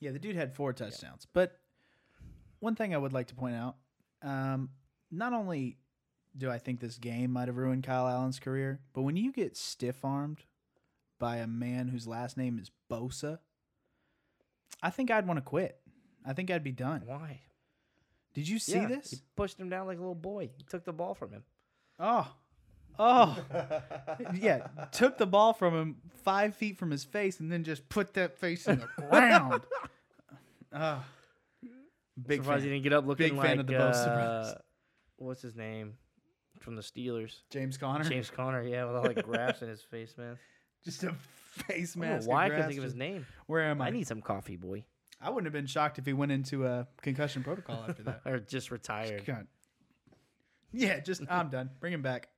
Yeah, 0.00 0.12
the 0.12 0.18
dude 0.18 0.36
had 0.36 0.54
four 0.54 0.72
touchdowns. 0.72 1.26
But 1.32 1.58
one 2.60 2.74
thing 2.74 2.94
I 2.94 2.98
would 2.98 3.12
like 3.12 3.28
to 3.28 3.34
point 3.34 3.56
out, 3.56 3.76
um, 4.22 4.70
not 5.10 5.32
only 5.32 5.76
do 6.36 6.50
I 6.50 6.58
think 6.58 6.80
this 6.80 6.96
game 6.98 7.32
might 7.32 7.48
have 7.48 7.56
ruined 7.56 7.82
Kyle 7.84 8.06
Allen's 8.08 8.38
career, 8.38 8.80
but 8.92 9.02
when 9.02 9.16
you 9.16 9.32
get 9.32 9.56
stiff 9.56 10.04
armed 10.04 10.44
by 11.18 11.36
a 11.38 11.46
man 11.46 11.88
whose 11.88 12.06
last 12.06 12.36
name 12.36 12.58
is 12.58 12.70
Bosa, 12.90 13.38
I 14.82 14.90
think 14.90 15.10
I'd 15.10 15.26
want 15.26 15.38
to 15.38 15.42
quit. 15.42 15.78
I 16.24 16.32
think 16.32 16.50
I'd 16.50 16.64
be 16.64 16.72
done. 16.72 17.02
Why? 17.04 17.40
Did 18.34 18.48
you 18.48 18.58
see 18.58 18.74
Yeah, 18.74 18.86
this? 18.86 19.10
He 19.10 19.16
pushed 19.36 19.58
him 19.58 19.68
down 19.68 19.86
like 19.86 19.98
a 19.98 20.00
little 20.00 20.14
boy. 20.14 20.50
He 20.56 20.62
took 20.64 20.84
the 20.84 20.92
ball 20.92 21.14
from 21.14 21.32
him. 21.32 21.42
Oh. 21.98 22.32
Oh. 22.98 23.36
yeah. 24.34 24.68
Took 24.92 25.18
the 25.18 25.26
ball 25.26 25.52
from 25.52 25.74
him 25.74 25.96
five 26.22 26.54
feet 26.54 26.78
from 26.78 26.90
his 26.90 27.02
face 27.04 27.40
and 27.40 27.50
then 27.50 27.64
just 27.64 27.88
put 27.88 28.14
that 28.14 28.38
face 28.38 28.68
in 28.68 28.78
the 28.80 29.02
ground. 29.08 29.62
Oh. 30.72 31.02
Big 32.26 32.42
Surprised 32.42 32.60
fan. 32.62 32.68
he 32.68 32.74
didn't 32.76 32.84
get 32.84 32.92
up 32.92 33.06
looking 33.06 33.28
Big 33.30 33.36
like 33.36 33.46
fan 33.48 33.58
of 33.60 33.66
the 33.66 33.72
Bosa 33.72 34.06
uh, 34.06 34.54
what's 35.26 35.42
his 35.42 35.54
name 35.56 35.94
from 36.60 36.76
the 36.76 36.82
Steelers? 36.82 37.40
James 37.50 37.76
Conner. 37.76 38.04
James 38.04 38.30
Conner. 38.30 38.62
Yeah, 38.62 38.84
with 38.86 38.96
all 38.96 39.12
the 39.12 39.22
grass 39.22 39.62
in 39.62 39.68
his 39.68 39.82
face, 39.82 40.14
man. 40.16 40.38
Just 40.84 41.04
a 41.04 41.14
face 41.66 41.94
I 41.96 42.00
mask. 42.00 42.28
why 42.28 42.46
I 42.46 42.48
couldn't 42.48 42.66
think 42.68 42.78
of 42.78 42.84
his 42.84 42.94
name. 42.94 43.26
Where 43.46 43.62
am 43.62 43.82
I? 43.82 43.88
I 43.88 43.90
need 43.90 44.06
some 44.06 44.22
coffee, 44.22 44.56
boy, 44.56 44.84
I 45.20 45.28
wouldn't 45.28 45.44
have 45.46 45.52
been 45.52 45.66
shocked 45.66 45.98
if 45.98 46.06
he 46.06 46.14
went 46.14 46.32
into 46.32 46.66
a 46.66 46.86
concussion 47.02 47.42
protocol 47.42 47.84
after 47.86 48.02
that. 48.04 48.22
or 48.26 48.38
just 48.38 48.70
retired. 48.70 49.26
God. 49.26 49.46
Yeah, 50.72 51.00
just 51.00 51.22
I'm 51.28 51.50
done. 51.50 51.70
Bring 51.80 51.92
him 51.92 52.00
back. 52.02 52.28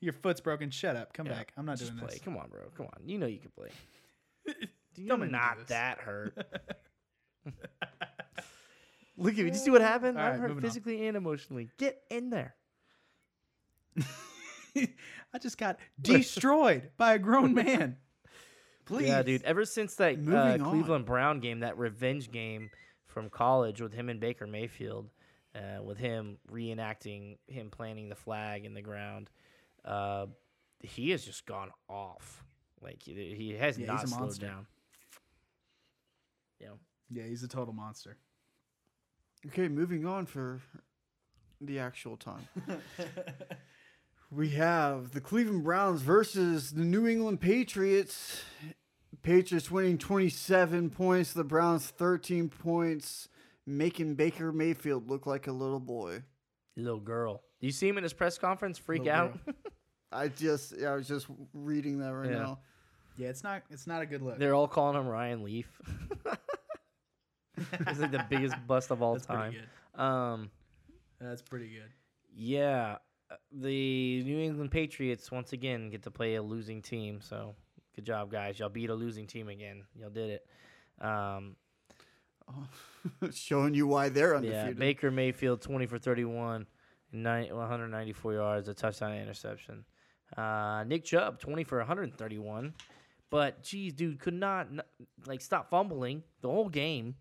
Your 0.00 0.12
foot's 0.14 0.40
broken. 0.40 0.70
Shut 0.70 0.96
up. 0.96 1.12
Come 1.12 1.26
Yeah, 1.26 1.32
back. 1.34 1.52
I'm 1.56 1.66
not 1.66 1.78
doing 1.78 1.96
play. 1.98 2.08
this. 2.10 2.20
Come 2.20 2.36
on, 2.36 2.48
bro. 2.48 2.62
Come 2.76 2.86
on. 2.86 3.06
You 3.06 3.18
know 3.18 3.26
you 3.26 3.40
can 3.40 3.50
play. 3.50 3.68
Don't 5.06 5.20
do 5.20 5.26
not 5.26 5.66
that 5.68 5.98
hurt. 5.98 6.34
Look 9.18 9.32
at 9.32 9.38
me. 9.38 9.44
Did 9.44 9.54
you 9.54 9.60
see 9.60 9.70
what 9.70 9.80
happened? 9.80 10.16
All 10.18 10.24
I'm 10.24 10.30
right, 10.32 10.40
hurt 10.40 10.48
moving 10.50 10.64
on. 10.64 10.68
physically 10.70 11.06
and 11.06 11.16
emotionally. 11.16 11.68
Get 11.76 12.00
in 12.10 12.30
there. 12.30 12.54
I 14.76 15.38
just 15.40 15.58
got 15.58 15.78
destroyed 16.00 16.90
by 16.96 17.14
a 17.14 17.18
grown 17.18 17.52
man. 17.54 17.96
Please. 18.86 19.08
Yeah, 19.08 19.22
dude. 19.22 19.42
Ever 19.42 19.64
since 19.64 19.96
that 19.96 20.16
uh, 20.26 20.36
on. 20.36 20.60
Cleveland 20.70 21.04
Brown 21.04 21.40
game, 21.40 21.60
that 21.60 21.76
revenge 21.76 22.30
game 22.30 22.70
from 23.06 23.28
college 23.28 23.80
with 23.80 23.92
him 23.92 24.08
and 24.08 24.20
Baker 24.20 24.46
Mayfield, 24.46 25.10
uh, 25.54 25.82
with 25.82 25.98
him 25.98 26.38
reenacting 26.50 27.38
him 27.46 27.70
planting 27.70 28.08
the 28.08 28.14
flag 28.14 28.64
in 28.64 28.72
the 28.74 28.82
ground, 28.82 29.30
uh, 29.84 30.26
he 30.80 31.10
has 31.10 31.24
just 31.24 31.44
gone 31.44 31.70
off. 31.88 32.44
Like 32.80 33.02
he, 33.02 33.34
he 33.36 33.54
has 33.54 33.76
Yeah, 33.78 33.86
not 33.88 34.08
slowed 34.08 34.20
monster. 34.20 34.46
down. 34.46 34.66
Yeah. 36.60 36.68
Yeah, 37.10 37.24
he's 37.24 37.42
a 37.42 37.48
total 37.48 37.74
monster. 37.74 38.16
Okay, 39.48 39.68
moving 39.68 40.04
on 40.06 40.26
for 40.26 40.60
the 41.60 41.78
actual 41.78 42.16
time. 42.16 42.46
we 44.30 44.50
have 44.50 45.12
the 45.12 45.20
Cleveland 45.20 45.64
Browns 45.64 46.02
versus 46.02 46.72
the 46.72 46.84
New 46.84 47.06
England 47.06 47.40
Patriots. 47.40 48.42
Patriots 49.22 49.70
winning 49.70 49.98
27 49.98 50.90
points, 50.90 51.32
the 51.32 51.44
Browns 51.44 51.86
13 51.88 52.48
points, 52.50 53.28
making 53.66 54.14
Baker 54.14 54.52
Mayfield 54.52 55.08
look 55.08 55.26
like 55.26 55.46
a 55.46 55.52
little 55.52 55.80
boy. 55.80 56.22
Little 56.76 57.00
girl. 57.00 57.42
Do 57.60 57.66
you 57.66 57.72
see 57.72 57.88
him 57.88 57.96
in 57.98 58.04
his 58.04 58.12
press 58.12 58.38
conference 58.38 58.78
freak 58.78 59.02
Little 59.04 59.16
out? 59.16 59.38
I 60.12 60.28
just, 60.28 60.74
yeah, 60.78 60.92
I 60.92 60.94
was 60.96 61.08
just 61.08 61.26
reading 61.52 61.98
that 62.00 62.12
right 62.14 62.30
Yeah. 62.30 62.38
now. 62.38 62.58
Yeah, 63.16 63.28
it's 63.30 63.42
not 63.42 63.62
it's 63.68 63.88
not 63.88 64.00
a 64.00 64.06
good 64.06 64.22
look. 64.22 64.38
They're 64.38 64.54
all 64.54 64.68
calling 64.68 64.96
him 64.96 65.08
Ryan 65.08 65.42
Leaf. 65.42 65.66
He's 67.88 67.98
like 67.98 68.10
the 68.10 68.24
biggest 68.28 68.54
bust 68.66 68.90
of 68.90 69.02
all 69.02 69.14
That's 69.14 69.26
time. 69.26 69.52
pretty 69.52 69.66
good. 69.96 70.00
Um, 70.02 70.50
That's 71.20 71.42
pretty 71.42 71.68
good. 71.68 71.90
yeah, 72.34 72.96
uh, 73.30 73.36
the 73.52 74.22
New 74.24 74.38
England 74.38 74.70
Patriots 74.70 75.30
once 75.30 75.52
again 75.52 75.90
get 75.90 76.02
to 76.04 76.10
play 76.10 76.36
a 76.36 76.42
losing 76.42 76.80
team. 76.82 77.20
So 77.20 77.54
good 77.94 78.04
job, 78.06 78.30
guys. 78.30 78.58
Y'all 78.58 78.68
beat 78.68 78.90
a 78.90 78.94
losing 78.94 79.26
team 79.26 79.48
again. 79.48 79.82
Y'all 79.98 80.10
did 80.10 80.30
it. 80.30 80.46
Um, 81.04 81.56
Showing 83.32 83.74
you 83.74 83.86
why 83.86 84.08
they're 84.08 84.34
undefeated. 84.36 84.54
yeah, 84.54 84.60
undefeated. 84.62 84.80
Baker 84.80 85.10
Mayfield, 85.10 85.60
twenty 85.60 85.86
for 85.86 85.98
thirty 85.98 86.24
one. 86.24 86.66
194 87.10 88.34
yards, 88.34 88.68
a 88.68 88.74
touchdown, 88.74 89.14
interception. 89.14 89.84
Uh, 90.36 90.84
Nick 90.86 91.04
Chubb, 91.04 91.40
twenty 91.40 91.64
for 91.64 91.78
131. 91.78 92.74
But 93.30 93.62
geez, 93.62 93.92
dude, 93.94 94.18
could 94.20 94.34
not 94.34 94.68
like 95.26 95.40
stop 95.40 95.70
fumbling 95.70 96.22
the 96.42 96.48
whole 96.48 96.68
game. 96.68 97.14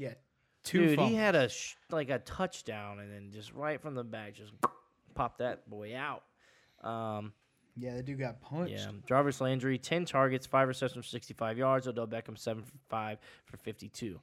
Yeah. 0.00 0.14
Two 0.62 0.88
Dude, 0.88 1.00
he 1.00 1.14
had 1.14 1.34
a 1.34 1.48
sh- 1.48 1.76
like 1.90 2.10
a 2.10 2.18
touchdown, 2.18 2.98
and 3.00 3.10
then 3.12 3.30
just 3.32 3.52
right 3.54 3.80
from 3.80 3.94
the 3.94 4.04
back, 4.04 4.34
just 4.34 4.52
popped 5.14 5.38
that 5.38 5.68
boy 5.70 5.96
out. 5.96 6.22
Um, 6.86 7.32
Yeah, 7.76 7.94
that 7.96 8.04
dude 8.04 8.18
got 8.18 8.40
punched. 8.42 8.72
yeah, 8.72 8.90
Jarvis 9.06 9.40
Landry, 9.40 9.78
ten 9.78 10.04
targets, 10.04 10.46
five 10.46 10.68
receptions 10.68 11.04
for 11.06 11.10
sixty-five 11.10 11.56
yards. 11.56 11.86
Odell 11.88 12.06
Beckham, 12.06 12.36
seven 12.38 12.62
for 12.62 12.72
five 12.88 13.18
for 13.46 13.56
fifty-two. 13.56 14.20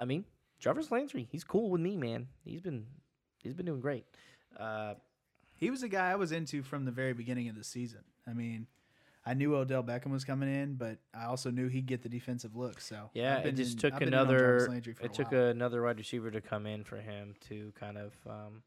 I 0.00 0.04
mean, 0.04 0.24
Jarvis 0.58 0.90
Landry, 0.90 1.28
he's 1.30 1.44
cool 1.44 1.70
with 1.70 1.80
me, 1.80 1.96
man. 1.96 2.26
He's 2.44 2.60
been 2.60 2.86
he's 3.42 3.54
been 3.54 3.66
doing 3.66 3.80
great. 3.80 4.04
Uh, 4.58 4.94
He 5.56 5.70
was 5.70 5.84
a 5.84 5.88
guy 5.88 6.10
I 6.10 6.16
was 6.16 6.32
into 6.32 6.62
from 6.64 6.84
the 6.84 6.90
very 6.90 7.12
beginning 7.12 7.48
of 7.48 7.54
the 7.56 7.62
season. 7.64 8.02
I 8.26 8.32
mean, 8.32 8.66
I 9.24 9.34
knew 9.34 9.54
Odell 9.54 9.84
Beckham 9.84 10.10
was 10.10 10.24
coming 10.24 10.52
in, 10.52 10.74
but 10.74 10.98
I 11.14 11.26
also 11.26 11.50
knew 11.50 11.68
he'd 11.68 11.86
get 11.86 12.02
the 12.02 12.08
defensive 12.08 12.56
look. 12.56 12.80
So 12.80 13.10
yeah, 13.14 13.38
it 13.38 13.54
just 13.54 13.74
in- 13.74 13.78
took 13.78 13.92
I've 13.94 13.98
been 14.00 14.08
in 14.08 14.14
on 14.14 14.26
Jarvis 14.28 14.64
another. 14.64 14.94
It 15.00 15.12
took 15.12 15.30
while. 15.32 15.44
another 15.46 15.82
wide 15.82 15.98
receiver 15.98 16.30
to 16.30 16.40
come 16.40 16.66
in 16.66 16.82
for 16.82 16.96
him 16.96 17.34
to 17.48 17.72
kind 17.78 17.98
of 17.98 18.12
um, 18.28 18.62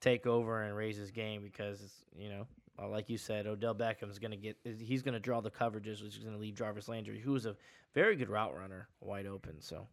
take 0.00 0.26
over 0.26 0.62
and 0.62 0.74
raise 0.74 0.96
his 0.96 1.10
game 1.10 1.42
because 1.42 1.82
it's, 1.82 2.04
you 2.16 2.30
know, 2.30 2.46
uh, 2.78 2.88
like 2.88 3.10
you 3.10 3.18
said, 3.18 3.46
Odell 3.46 3.74
Beckham's 3.74 4.18
gonna 4.18 4.36
get. 4.36 4.56
He's 4.64 5.02
gonna 5.02 5.20
draw 5.20 5.40
the 5.42 5.50
coverages, 5.50 6.02
which 6.02 6.16
is 6.16 6.24
gonna 6.24 6.38
leave 6.38 6.54
Jarvis 6.54 6.88
Landry, 6.88 7.20
who 7.20 7.34
is 7.34 7.44
a 7.46 7.54
very 7.92 8.16
good 8.16 8.30
route 8.30 8.56
runner, 8.56 8.88
wide 9.00 9.26
open. 9.26 9.60
So 9.60 9.86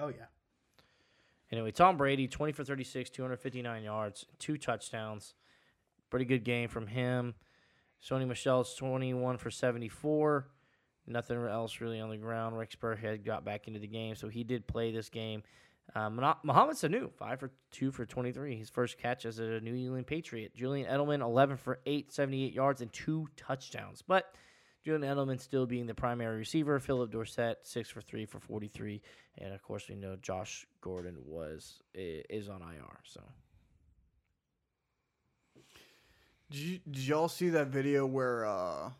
Oh 0.00 0.08
yeah. 0.08 0.26
anyway, 1.52 1.70
Tom 1.70 1.96
Brady, 1.96 2.26
twenty 2.28 2.52
for 2.52 2.64
thirty-six, 2.64 3.08
two 3.08 3.22
hundred 3.22 3.38
fifty-nine 3.38 3.82
yards, 3.84 4.26
two 4.38 4.58
touchdowns, 4.58 5.34
pretty 6.10 6.24
good 6.24 6.44
game 6.44 6.68
from 6.68 6.88
him. 6.88 7.34
Sony 8.02 8.26
Michel's 8.26 8.74
twenty-one 8.74 9.38
for 9.38 9.50
seventy-four. 9.50 10.46
Nothing 11.06 11.38
else 11.46 11.80
really 11.80 12.00
on 12.00 12.10
the 12.10 12.16
ground. 12.16 12.58
Rex 12.58 12.76
Burkhead 12.76 13.24
got 13.24 13.44
back 13.44 13.66
into 13.66 13.80
the 13.80 13.86
game, 13.86 14.14
so 14.14 14.28
he 14.28 14.44
did 14.44 14.66
play 14.66 14.92
this 14.92 15.08
game. 15.08 15.42
Um, 15.94 16.18
Sanu, 16.18 17.10
five 17.14 17.40
for 17.40 17.50
two 17.70 17.90
for 17.90 18.04
twenty-three. 18.04 18.56
His 18.56 18.68
first 18.68 18.98
catch 18.98 19.24
as 19.24 19.38
a 19.38 19.60
New 19.60 19.74
England 19.74 20.06
Patriot. 20.06 20.54
Julian 20.54 20.88
Edelman, 20.88 21.22
eleven 21.22 21.56
for 21.56 21.80
eight, 21.86 22.12
78 22.12 22.52
yards 22.52 22.82
and 22.82 22.92
two 22.92 23.26
touchdowns. 23.36 24.02
But 24.06 24.34
Julian 24.84 25.02
Edelman 25.02 25.40
still 25.40 25.66
being 25.66 25.86
the 25.86 25.94
primary 25.94 26.36
receiver. 26.36 26.78
Phillip 26.78 27.10
Dorsett, 27.10 27.58
six 27.62 27.88
for 27.88 28.02
three 28.02 28.26
for 28.26 28.38
forty-three, 28.38 29.00
and 29.38 29.54
of 29.54 29.62
course 29.62 29.88
we 29.88 29.96
know 29.96 30.16
Josh 30.20 30.66
Gordon 30.80 31.16
was 31.24 31.82
is 31.94 32.48
on 32.48 32.60
IR. 32.60 33.00
So 33.04 33.22
Did, 36.50 36.60
you, 36.60 36.80
did 36.90 37.06
y'all 37.06 37.28
see 37.28 37.50
that 37.50 37.68
video 37.68 38.06
where 38.06 38.46
uh, 38.46 38.90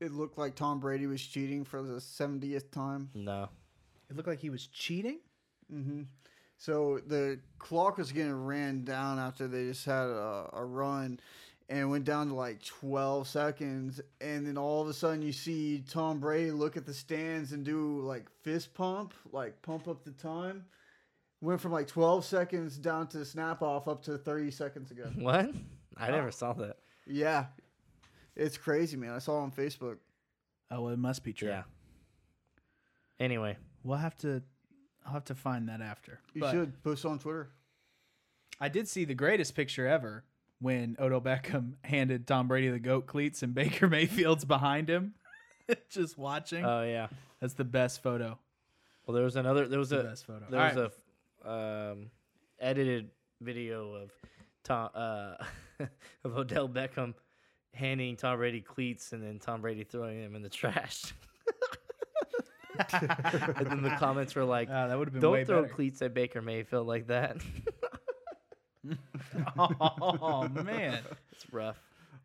it 0.00 0.12
looked 0.12 0.36
like 0.36 0.54
Tom 0.54 0.80
Brady 0.80 1.06
was 1.06 1.22
cheating 1.22 1.64
for 1.64 1.82
the 1.82 2.00
70th 2.00 2.70
time? 2.70 3.10
no, 3.14 3.48
It 4.10 4.16
looked 4.16 4.28
like 4.28 4.40
he 4.40 4.50
was 4.50 4.66
cheating. 4.66 5.18
Mm-hmm. 5.72 6.02
So 6.56 7.00
the 7.06 7.38
clock 7.58 7.98
was 7.98 8.10
getting 8.10 8.44
ran 8.44 8.84
down 8.84 9.18
after 9.20 9.46
they 9.46 9.66
just 9.66 9.84
had 9.84 10.06
a, 10.06 10.50
a 10.54 10.64
run 10.64 11.20
and 11.68 11.90
went 11.90 12.04
down 12.04 12.28
to 12.28 12.34
like 12.34 12.64
12 12.64 13.28
seconds. 13.28 14.00
And 14.20 14.46
then 14.46 14.58
all 14.58 14.82
of 14.82 14.88
a 14.88 14.92
sudden 14.92 15.22
you 15.22 15.32
see 15.32 15.84
Tom 15.88 16.18
Brady 16.18 16.50
look 16.50 16.76
at 16.76 16.84
the 16.84 16.94
stands 16.94 17.52
and 17.52 17.64
do 17.64 18.00
like 18.00 18.28
fist 18.42 18.74
pump, 18.74 19.14
like 19.32 19.60
pump 19.62 19.86
up 19.86 20.04
the 20.04 20.10
time. 20.10 20.64
Went 21.40 21.60
from 21.60 21.72
like 21.72 21.86
12 21.86 22.24
seconds 22.24 22.76
down 22.78 23.06
to 23.08 23.24
snap 23.24 23.62
off 23.62 23.86
up 23.88 24.02
to 24.04 24.18
30 24.18 24.50
seconds 24.50 24.90
ago. 24.90 25.04
what? 25.18 25.50
I 25.96 26.10
never 26.10 26.30
saw 26.30 26.52
that. 26.54 26.78
Yeah. 27.06 27.46
It's 28.36 28.56
crazy, 28.56 28.96
man. 28.96 29.10
I 29.12 29.18
saw 29.18 29.38
it 29.38 29.42
on 29.42 29.52
Facebook. 29.52 29.98
Oh, 30.70 30.82
well, 30.82 30.92
it 30.92 30.98
must 30.98 31.22
be 31.24 31.32
true. 31.32 31.48
Yeah. 31.48 31.62
Anyway, 33.20 33.56
We'll 33.84 33.98
have 33.98 34.16
to. 34.18 34.42
I'll 35.06 35.12
have 35.14 35.24
to 35.26 35.34
find 35.34 35.68
that 35.68 35.80
after. 35.80 36.20
You 36.34 36.40
But 36.42 36.50
should 36.52 36.82
post 36.82 37.04
on 37.06 37.18
Twitter. 37.18 37.48
I 38.60 38.68
did 38.68 38.86
see 38.88 39.04
the 39.04 39.14
greatest 39.14 39.54
picture 39.54 39.86
ever 39.86 40.24
when 40.60 40.96
Odell 41.00 41.20
Beckham 41.20 41.74
handed 41.84 42.26
Tom 42.26 42.48
Brady 42.48 42.68
the 42.68 42.78
goat 42.80 43.06
cleats 43.06 43.42
and 43.42 43.54
Baker 43.54 43.88
Mayfield's 43.88 44.44
behind 44.44 44.90
him, 44.90 45.14
just 45.88 46.18
watching. 46.18 46.64
oh 46.64 46.82
yeah. 46.82 47.06
That's 47.40 47.54
the 47.54 47.64
best 47.64 48.02
photo. 48.02 48.38
Well, 49.06 49.14
there 49.14 49.24
was 49.24 49.36
another. 49.36 49.66
There 49.68 49.78
was 49.78 49.90
The 49.90 50.00
a 50.00 50.04
best 50.04 50.26
photo. 50.26 50.44
there 50.50 50.60
All 50.60 50.66
was 50.66 50.76
right. 50.76 50.86
a 50.86 50.90
um, 51.48 52.10
edited 52.60 53.10
video 53.40 53.94
of 53.94 54.10
Tom 54.64 54.90
uh, 54.94 55.34
of 56.24 56.36
Odell 56.36 56.68
Beckham 56.68 57.14
handing 57.74 58.16
Tom 58.16 58.38
Brady 58.38 58.60
cleats 58.60 59.12
and 59.12 59.22
then 59.22 59.38
Tom 59.38 59.62
Brady 59.62 59.84
throwing 59.84 60.20
them 60.22 60.34
in 60.34 60.42
the 60.42 60.48
trash. 60.48 61.14
and 62.92 63.66
then 63.66 63.82
the 63.82 63.96
comments 63.98 64.34
were 64.34 64.44
like, 64.44 64.68
Ah, 64.70 64.88
that 64.88 64.98
would 64.98 65.08
have 65.08 65.12
been 65.14 65.22
"Don't 65.22 65.44
throw 65.46 65.62
better. 65.62 65.74
cleats 65.74 66.02
at 66.02 66.14
Baker 66.14 66.42
Mayfield 66.42 66.86
like 66.86 67.08
that." 67.08 67.38
oh 69.58 70.48
man. 70.48 71.00
it's 71.32 71.52
rough. 71.52 71.78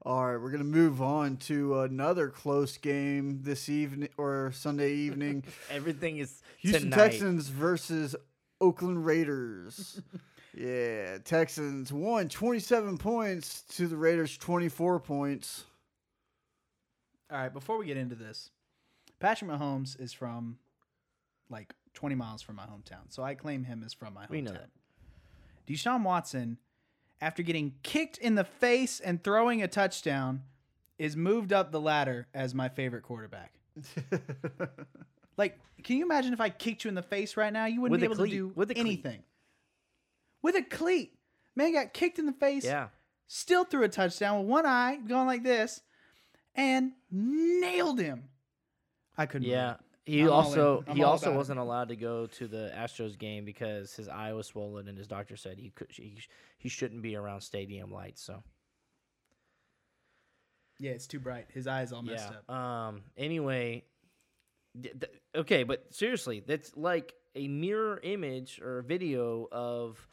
All 0.06 0.26
right, 0.26 0.41
we're 0.41 0.52
gonna 0.52 0.66
move 0.66 1.02
on 1.02 1.38
to 1.38 1.80
another 1.82 2.28
close 2.28 2.78
game 2.78 3.40
this 3.41 3.70
evening 3.70 4.10
or 4.18 4.52
Sunday 4.54 4.94
evening. 4.94 5.44
Everything 5.72 6.18
is 6.18 6.41
Houston 6.60 6.91
tonight. 6.91 6.98
Texans 6.98 7.48
versus 7.48 8.16
Oakland 8.64 9.06
Raiders. 9.06 10.02
yeah, 10.57 11.18
Texans 11.18 11.91
won 11.91 12.30
27 12.30 12.98
points 12.98 13.64
to 13.76 13.88
the 13.88 13.98
Raiders 13.98 14.38
24 14.38 15.02
points. 15.02 15.65
All 17.30 17.38
right, 17.38 17.52
before 17.52 17.77
we 17.77 17.85
get 17.85 17.98
into 17.98 18.15
this, 18.15 18.52
Patrick 19.19 19.52
Mahomes 19.52 19.99
is 19.99 20.14
from 20.14 20.60
like 21.49 21.73
20 21.94 22.15
miles 22.15 22.41
from 22.41 22.56
my 22.56 22.64
hometown, 22.64 23.10
so 23.10 23.22
I 23.22 23.35
claim 23.35 23.65
him 23.65 23.84
as 23.85 23.94
from 23.94 24.14
my 24.14 24.23
hometown. 24.26 24.30
We 24.30 24.41
know 24.41 24.52
that. 24.53 24.69
Deshaun 25.68 26.03
Watson, 26.03 26.57
after 27.19 27.44
getting 27.44 27.73
kicked 27.84 28.18
in 28.18 28.35
the 28.35 28.45
face 28.45 29.02
and 29.02 29.22
throwing 29.22 29.61
a 29.61 29.68
touchdown, 29.68 30.44
is 30.98 31.18
moved 31.18 31.52
up 31.52 31.73
the 31.73 31.81
ladder 31.81 32.27
as 32.34 32.56
my 32.56 32.69
favorite 32.69 33.03
quarterback. 33.03 33.52
Like, 35.38 35.60
can 35.84 35.97
you 35.97 36.05
imagine 36.05 36.34
if 36.34 36.41
I 36.41 36.49
kicked 36.49 36.84
you 36.84 36.89
in 36.89 36.95
the 36.95 37.01
face 37.03 37.35
right 37.38 37.51
now? 37.51 37.65
You 37.65 37.81
wouldn't 37.81 37.99
With 37.99 38.01
be 38.01 38.05
a 38.05 38.10
able 38.10 38.15
cleat. 38.18 38.30
to 38.31 38.35
do 38.35 38.47
With 38.55 38.72
a 38.72 38.73
cleat. 38.76 38.85
anything. 38.85 39.23
With 40.41 40.55
a 40.55 40.61
cleat. 40.64 41.18
Man 41.55 41.73
got 41.73 41.93
kicked 41.93 42.19
in 42.19 42.26
the 42.26 42.34
face, 42.34 42.65
Yeah. 42.65 42.89
still 43.27 43.64
threw 43.64 43.84
a 43.84 43.89
touchdown 43.89 44.39
with 44.39 44.47
one 44.47 44.65
eye 44.65 44.97
going 45.07 45.27
like 45.27 45.43
this, 45.43 45.81
and 46.55 46.93
nailed 47.11 47.99
him. 47.99 48.30
I 49.18 49.26
couldn't. 49.26 49.47
Yeah. 49.47 49.76
He 50.05 50.22
I'm 50.23 50.31
also 50.31 50.84
he 50.91 51.01
also 51.03 51.34
wasn't 51.34 51.60
allowed 51.60 51.88
to 51.89 51.95
go 51.95 52.26
to 52.27 52.47
the 52.47 52.72
Astros 52.76 53.18
game 53.18 53.45
because 53.45 53.95
his 53.95 54.10
eye 54.10 54.34
was 54.34 54.47
swollen 54.47 54.89
and 54.89 54.97
his 54.97 55.07
doctor 55.07 55.38
said 55.38 55.57
he 55.57 55.69
could 55.69 55.88
he, 55.91 56.18
he 56.57 56.68
shouldn't 56.68 57.01
be 57.01 57.15
around 57.15 57.39
stadium 57.39 57.89
lights. 57.89 58.22
So 58.22 58.43
Yeah, 60.80 60.91
it's 60.91 61.07
too 61.07 61.19
bright. 61.19 61.47
His 61.53 61.68
eyes 61.68 61.93
all 61.93 62.01
messed 62.01 62.30
yeah. 62.31 62.53
up. 62.53 62.57
Um. 62.57 63.01
Anyway, 63.15 63.85
okay, 65.36 65.64
but 65.64 65.94
seriously, 65.94 66.44
that's 66.45 66.76
like 66.76 67.14
a 67.36 67.48
mirror 67.48 68.00
image 68.04 68.60
or 68.62 68.82
video 68.82 69.48
of 69.52 70.08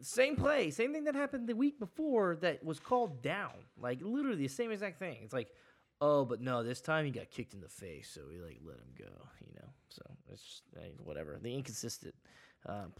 same 0.00 0.36
play, 0.36 0.70
same 0.70 0.92
thing 0.92 1.04
that 1.04 1.14
happened 1.14 1.48
the 1.48 1.56
week 1.56 1.78
before 1.78 2.36
that 2.36 2.64
was 2.64 2.78
called 2.78 3.22
down. 3.22 3.52
Like 3.80 3.98
literally 4.02 4.36
the 4.38 4.48
same 4.48 4.70
exact 4.70 4.98
thing. 4.98 5.18
It's 5.22 5.32
like, 5.32 5.48
oh, 6.00 6.24
but 6.24 6.40
no, 6.40 6.62
this 6.62 6.80
time 6.80 7.04
he 7.04 7.10
got 7.10 7.30
kicked 7.30 7.54
in 7.54 7.60
the 7.60 7.68
face, 7.68 8.10
so 8.12 8.22
we 8.28 8.40
like 8.40 8.60
let 8.64 8.76
him 8.76 8.92
go. 8.98 9.28
You 9.40 9.52
know, 9.56 9.68
so 9.88 10.02
it's 10.32 10.42
just 10.42 10.62
whatever. 11.02 11.38
The 11.42 11.54
inconsistent 11.54 12.14
um, 12.66 12.92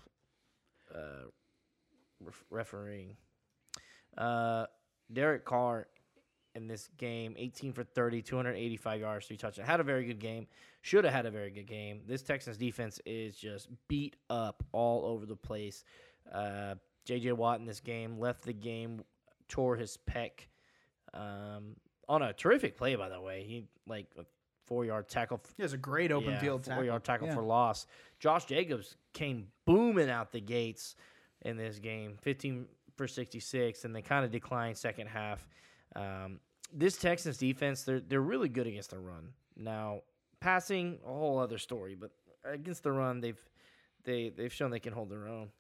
uh, 0.95 1.29
ref- 2.21 2.45
refereeing. 2.51 3.17
Uh, 4.17 4.67
Derek 5.13 5.45
Carr 5.45 5.89
in 6.55 6.67
this 6.69 6.89
game 6.99 7.35
18 7.37 7.73
for 7.73 7.83
30, 7.85 8.23
285 8.23 9.01
yards, 9.01 9.27
three 9.27 9.37
touchdowns. 9.37 9.69
Had 9.69 9.81
a 9.81 9.85
very 9.85 10.05
good 10.05 10.19
game. 10.21 10.47
Should 10.83 11.05
have 11.05 11.13
had 11.13 11.27
a 11.27 11.31
very 11.31 11.51
good 11.51 11.67
game. 11.67 12.03
This 12.07 12.23
Texans 12.23 12.57
defense 12.57 13.01
is 13.07 13.37
just 13.37 13.69
beat 13.89 14.17
up 14.31 14.63
all 14.73 15.05
over 15.07 15.27
the 15.27 15.37
place. 15.37 15.85
Uh, 16.33 16.75
J.J. 17.05 17.33
Watt 17.33 17.59
in 17.61 17.67
this 17.67 17.81
game 17.81 18.19
left 18.19 18.45
the 18.45 18.53
game, 18.53 19.03
tore 19.49 19.77
his 19.77 19.99
pec 20.11 20.47
um, 21.13 21.77
on 22.09 22.23
a 22.23 22.33
terrific 22.33 22.77
play, 22.77 22.95
by 22.95 23.09
the 23.09 23.21
way. 23.21 23.45
He, 23.45 23.67
like, 23.87 24.07
a 24.19 24.25
four 24.67 24.85
yard 24.85 25.09
tackle. 25.09 25.41
He 25.57 25.63
has 25.63 25.73
a 25.73 25.79
great 25.79 26.11
open 26.13 26.31
Yeah, 26.33 26.41
field 26.41 26.65
tackle. 26.65 26.77
four 26.77 26.85
yard 26.85 27.05
tackle 27.05 27.29
Yeah. 27.29 27.35
for 27.35 27.43
loss. 27.43 27.87
Josh 28.19 28.47
Jacobs 28.47 28.97
came 29.13 29.49
booming 29.67 30.09
out 30.11 30.33
the 30.33 30.41
gates 30.41 30.97
in 31.43 31.57
this 31.57 31.79
game, 31.79 32.17
15 32.23 32.67
for 32.97 33.07
66, 33.07 33.85
and 33.85 33.95
they 33.95 34.01
kind 34.03 34.25
of 34.25 34.31
declined 34.31 34.79
second 34.79 35.09
half. 35.09 35.47
Um, 35.97 36.41
this 36.73 36.97
Texans 36.97 37.39
defense, 37.39 37.83
they're 37.83 38.01
they're 38.01 38.21
really 38.21 38.49
good 38.49 38.67
against 38.67 38.91
the 38.91 38.99
run. 38.99 39.29
Now, 39.57 40.01
passing 40.41 40.99
a 41.05 41.09
whole 41.09 41.39
other 41.39 41.59
story, 41.59 41.95
but 41.95 42.11
against 42.45 42.83
the 42.83 42.93
run, 42.93 43.21
they've 43.21 43.41
they 44.05 44.31
they've 44.31 44.53
shown 44.53 44.71
they 44.71 44.81
can 44.81 44.93
hold 44.93 45.11
their 45.11 45.29
own. 45.29 45.51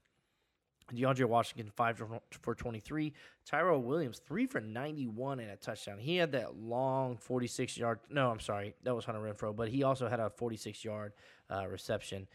DeAndre 0.92 1.24
Washington 1.24 1.70
five 1.74 1.96
for- 2.42 2.54
twenty 2.54 2.80
three. 2.80 3.14
Tyrell 3.46 3.80
Williams 3.80 4.20
three 4.26 4.46
for 4.46 4.60
ninety 4.60 5.06
one 5.06 5.40
and 5.40 5.50
a 5.50 5.56
touchdown. 5.56 5.98
He 5.98 6.16
had 6.16 6.32
that 6.32 6.56
long 6.56 7.16
forty 7.16 7.46
six 7.46 7.78
yard. 7.78 8.00
No, 8.10 8.30
I'm 8.30 8.40
sorry, 8.40 8.74
that 8.82 8.94
was 8.94 9.04
Hunter 9.06 9.20
Renfrow, 9.20 9.56
but 9.56 9.68
he 9.68 9.82
also 9.82 10.08
had 10.08 10.20
a 10.20 10.28
forty 10.28 10.56
six 10.56 10.84
yard 10.84 11.12
uh, 11.50 11.66
reception. 11.68 12.26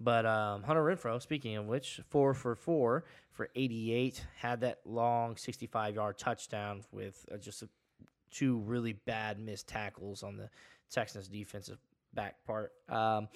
But 0.00 0.26
um, 0.26 0.62
Hunter 0.64 0.82
Renfrow, 0.82 1.22
speaking 1.22 1.56
of 1.56 1.66
which, 1.66 2.00
four 2.08 2.34
for 2.34 2.54
four 2.54 3.04
for 3.32 3.48
eighty 3.54 3.92
eight. 3.92 4.24
Had 4.36 4.60
that 4.62 4.80
long 4.84 5.36
sixty 5.36 5.66
five 5.66 5.94
yard 5.94 6.18
touchdown 6.18 6.82
with 6.90 7.24
uh, 7.32 7.36
just 7.36 7.62
a, 7.62 7.68
two 8.30 8.58
really 8.58 8.92
bad 8.92 9.38
missed 9.38 9.68
tackles 9.68 10.22
on 10.22 10.36
the 10.36 10.50
Texans 10.90 11.28
defensive 11.28 11.78
back 12.12 12.44
part. 12.44 12.72
Um, 12.88 13.28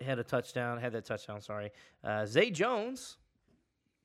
had 0.00 0.18
a 0.18 0.24
touchdown. 0.24 0.78
Had 0.78 0.92
that 0.92 1.04
touchdown. 1.04 1.40
Sorry, 1.40 1.70
uh, 2.04 2.26
Zay 2.26 2.50
Jones 2.50 3.16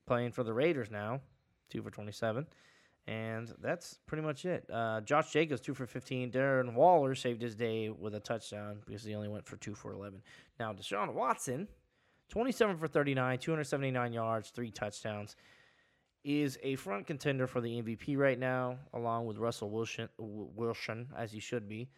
playing 0.08 0.32
for 0.32 0.44
the 0.44 0.54
Raiders 0.54 0.90
now, 0.90 1.22
two 1.70 1.84
for 1.84 1.92
27. 1.92 2.48
And 3.08 3.54
that's 3.62 4.00
pretty 4.06 4.24
much 4.24 4.44
it. 4.44 4.70
Uh, 4.72 5.00
Josh 5.00 5.32
Jacobs, 5.32 5.62
two 5.62 5.74
for 5.74 5.86
15. 5.86 6.30
Darren 6.30 6.74
Waller 6.74 7.16
saved 7.16 7.42
his 7.42 7.56
day 7.56 7.90
with 7.90 8.16
a 8.16 8.20
touchdown 8.20 8.80
because 8.86 9.04
he 9.04 9.16
only 9.16 9.30
went 9.30 9.46
for 9.46 9.56
two 9.56 9.74
for 9.74 9.94
11. 9.94 10.22
Now, 10.60 10.74
Deshaun 10.74 11.14
Watson, 11.14 11.70
27 12.30 12.78
for 12.78 12.88
39, 12.88 13.38
279 13.40 14.12
yards, 14.12 14.50
three 14.50 14.72
touchdowns, 14.72 15.38
is 16.26 16.60
a 16.62 16.76
front 16.76 17.08
contender 17.08 17.48
for 17.48 17.62
the 17.62 17.82
MVP 17.82 18.18
right 18.18 18.38
now, 18.38 18.78
along 18.94 19.26
with 19.26 19.38
Russell 19.38 19.70
Wilson, 19.70 20.10
Wilson 20.18 21.08
as 21.18 21.32
he 21.32 21.40
should 21.40 21.70
be. 21.70 21.90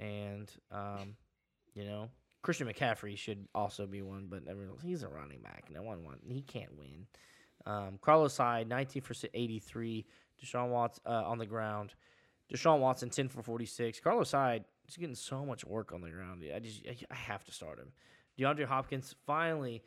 And, 0.00 0.50
um, 0.72 1.14
you 1.74 1.84
know, 1.84 2.10
Christian 2.42 2.66
McCaffrey 2.66 3.16
should 3.16 3.46
also 3.54 3.86
be 3.86 4.02
one, 4.02 4.26
but 4.28 4.42
he's 4.82 5.04
a 5.04 5.08
running 5.08 5.40
back. 5.42 5.68
No 5.72 5.82
one 5.82 6.02
want, 6.02 6.18
he 6.26 6.42
can't 6.42 6.76
win. 6.76 7.06
Um, 7.66 7.98
Carlos 8.00 8.36
Hyde, 8.36 8.68
19 8.68 9.02
for 9.02 9.14
83. 9.32 10.04
Deshaun 10.42 10.70
Watson 10.70 11.02
uh, 11.06 11.22
on 11.24 11.38
the 11.38 11.46
ground. 11.46 11.94
Deshaun 12.52 12.80
Watson, 12.80 13.10
10 13.10 13.28
for 13.28 13.42
46. 13.42 14.00
Carlos 14.00 14.30
Hyde 14.30 14.64
is 14.88 14.96
getting 14.96 15.14
so 15.14 15.44
much 15.44 15.64
work 15.64 15.92
on 15.92 16.00
the 16.00 16.10
ground. 16.10 16.42
I 16.54 16.58
just 16.58 16.82
I, 16.86 17.14
have 17.14 17.44
to 17.44 17.52
start 17.52 17.78
him. 17.78 17.92
DeAndre 18.38 18.66
Hopkins 18.66 19.14
finally. 19.26 19.82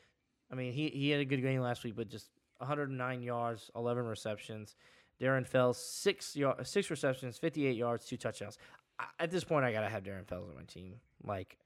I 0.52 0.56
mean, 0.56 0.74
he 0.74 0.90
he 0.90 1.10
had 1.10 1.22
a 1.22 1.26
good 1.26 1.42
game 1.42 1.62
last 1.62 1.84
week, 1.84 1.96
but 1.96 2.10
just 2.10 2.30
109 2.58 3.22
yards, 3.22 3.70
11 3.76 4.06
receptions. 4.06 4.76
Darren 5.22 5.46
Fells, 5.46 5.78
six 5.78 6.36
yard, 6.36 6.66
six 6.66 6.90
receptions, 6.90 7.38
58 7.38 7.76
yards, 7.76 8.06
two 8.06 8.18
touchdowns. 8.18 8.58
I, 8.98 9.06
at 9.20 9.32
this 9.32 9.44
point, 9.44 9.66
I 9.66 9.72
gotta 9.72 9.90
have 9.90 10.04
Darren 10.04 10.26
Fells 10.26 10.50
on 10.50 10.56
my 10.56 10.64
team. 10.64 10.96
Like, 11.24 11.58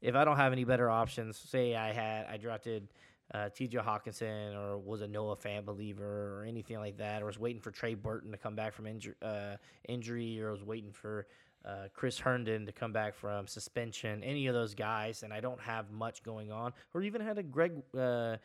if 0.00 0.14
I 0.14 0.24
don't 0.24 0.36
have 0.36 0.52
any 0.52 0.64
better 0.64 0.88
options, 0.88 1.36
say 1.36 1.74
I 1.74 1.92
had 1.92 2.26
I 2.26 2.36
drafted 2.36 2.88
uh, 3.32 3.48
T.J. 3.48 3.78
Hockenson 3.78 4.56
or 4.56 4.78
was 4.78 5.02
a 5.02 5.08
Noah 5.08 5.36
Fant 5.36 5.64
believer 5.64 6.38
or 6.40 6.44
anything 6.44 6.78
like 6.78 6.96
that, 6.98 7.22
or 7.22 7.26
was 7.26 7.38
waiting 7.38 7.60
for 7.60 7.70
Trey 7.70 7.94
Burton 7.94 8.30
to 8.32 8.36
come 8.36 8.54
back 8.54 8.72
from 8.72 8.86
injury, 8.86 9.14
uh, 9.22 9.56
injury 9.88 10.40
or 10.40 10.50
was 10.50 10.64
waiting 10.64 10.92
for 10.92 11.26
uh, 11.64 11.88
Chris 11.94 12.18
Herndon 12.18 12.66
to 12.66 12.72
come 12.72 12.92
back 12.92 13.14
from 13.14 13.46
suspension, 13.46 14.24
any 14.24 14.46
of 14.46 14.54
those 14.54 14.74
guys, 14.74 15.22
and 15.22 15.32
I 15.32 15.40
don't 15.40 15.60
have 15.60 15.90
much 15.90 16.22
going 16.22 16.50
on, 16.50 16.72
or 16.94 17.02
even 17.02 17.20
had 17.20 17.38
a 17.38 17.42
Greg 17.42 17.72
uh, 17.96 18.36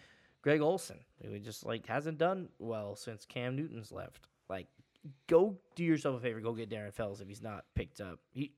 Greg 0.41 0.61
Olsen 0.61 0.99
who 1.23 1.39
just 1.39 1.65
like 1.65 1.87
hasn't 1.87 2.17
done 2.17 2.49
well 2.59 2.95
since 2.95 3.25
Cam 3.25 3.55
Newton's 3.55 3.91
left. 3.91 4.27
Like, 4.49 4.67
go 5.27 5.57
do 5.75 5.83
yourself 5.83 6.17
a 6.17 6.19
favor, 6.19 6.39
go 6.39 6.53
get 6.53 6.69
Darren 6.69 6.93
Fells 6.93 7.21
if 7.21 7.27
he's 7.27 7.41
not 7.41 7.65
picked 7.73 8.01
up. 8.01 8.19
He 8.31 8.51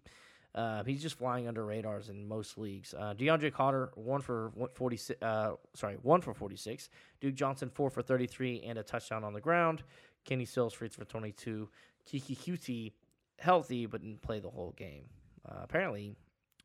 uh, 0.58 0.84
he's 0.84 1.04
just 1.04 1.20
flying 1.20 1.48
under 1.48 1.64
radars 1.64 2.10
in 2.10 2.28
most 2.28 2.58
leagues. 2.58 2.96
Uh, 2.98 3.14
DeAndre 3.14 3.54
Carter 3.54 3.92
one 3.94 4.22
for 4.22 4.52
forty 4.74 4.98
six. 4.98 5.22
Uh, 5.22 5.52
sorry, 5.76 5.98
one 6.02 6.20
for 6.20 6.34
forty 6.34 6.58
six. 6.58 6.90
Duke 7.22 7.36
Johnson 7.36 7.70
four 7.70 7.92
for 7.92 8.02
thirty 8.02 8.26
three 8.26 8.62
and 8.66 8.80
a 8.80 8.84
touchdown 8.84 9.24
on 9.24 9.34
the 9.34 9.40
ground. 9.40 9.84
Kenny 10.26 10.46
Stills 10.46 10.74
three 10.74 10.90
for 10.90 11.06
twenty 11.06 11.32
two. 11.32 11.70
Keke 12.10 12.36
Coutee 12.36 12.94
healthy 13.38 13.86
but 13.86 14.02
didn't 14.02 14.24
play 14.24 14.40
the 14.40 14.50
whole 14.50 14.74
game. 14.76 15.04
Uh, 15.48 15.60
apparently, 15.62 16.16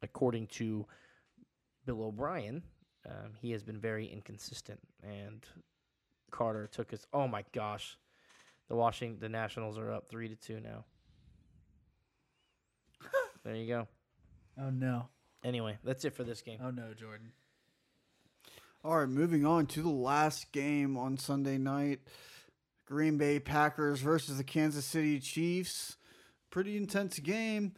according 0.03 0.47
to 0.47 0.87
Bill 1.85 2.03
O'Brien, 2.03 2.63
um, 3.07 3.33
he 3.41 3.51
has 3.51 3.63
been 3.63 3.79
very 3.79 4.07
inconsistent. 4.07 4.81
And 5.03 5.45
Carter 6.31 6.67
took 6.67 6.93
his. 6.93 7.07
Oh 7.13 7.29
my 7.29 7.45
gosh, 7.53 7.99
the 8.69 8.75
Washington 8.75 9.19
the 9.21 9.29
Nationals 9.29 9.77
are 9.77 9.93
up 9.93 10.09
three 10.09 10.29
to 10.29 10.37
two 10.37 10.61
now. 10.61 10.87
There 13.45 13.55
you 13.55 13.67
go. 13.67 13.89
Oh 14.61 14.71
no. 14.71 15.09
Anyway, 15.45 15.79
that's 15.83 16.05
it 16.05 16.15
for 16.15 16.25
this 16.25 16.43
game. 16.43 16.59
Oh 16.63 16.71
no, 16.71 16.95
Jordan. 16.95 17.33
All 18.85 18.99
right, 18.99 19.09
moving 19.09 19.47
on 19.47 19.67
to 19.67 19.83
the 19.83 19.89
last 19.89 20.51
game 20.53 20.97
on 20.97 21.17
Sunday 21.17 21.59
night. 21.59 22.01
Green 22.85 23.17
Bay 23.17 23.39
Packers 23.39 24.01
versus 24.01 24.39
the 24.39 24.45
Kansas 24.45 24.85
City 24.85 25.21
Chiefs. 25.21 25.97
Pretty 26.51 26.77
intense 26.77 27.19
game. 27.19 27.73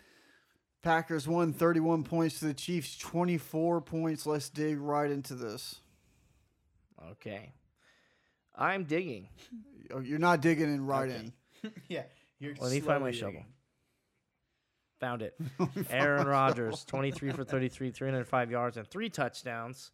Packers 0.83 1.29
won 1.29 1.53
31 1.53 2.05
points 2.05 2.41
to 2.41 2.47
the 2.47 2.55
Chiefs 2.55 2.97
24 2.99 3.81
points. 3.83 4.27
Let's 4.27 4.51
dig 4.51 4.79
right 4.79 5.11
into 5.11 5.35
this. 5.35 5.77
Okay, 7.13 7.53
I'm 8.57 8.85
digging. 8.85 9.29
Oh, 9.93 10.01
You're 10.01 10.19
not 10.19 10.41
digging 10.41 10.73
in 10.73 10.87
right 10.87 11.11
Okay. 11.11 11.33
yeah. 11.89 12.03
You're 12.39 12.55
Let 12.61 12.73
me 12.73 12.81
find 12.81 13.03
my 13.03 13.13
slowly 13.13 13.35
shovel. 13.35 13.47
Found 15.05 15.21
it. 15.21 15.35
Aaron 15.91 16.27
Rodgers, 16.27 16.83
23 16.87 17.33
for 17.33 17.45
33, 17.45 17.91
305 17.91 18.51
yards, 18.51 18.79
and 18.79 18.89
three 18.89 19.11
touchdowns, 19.11 19.91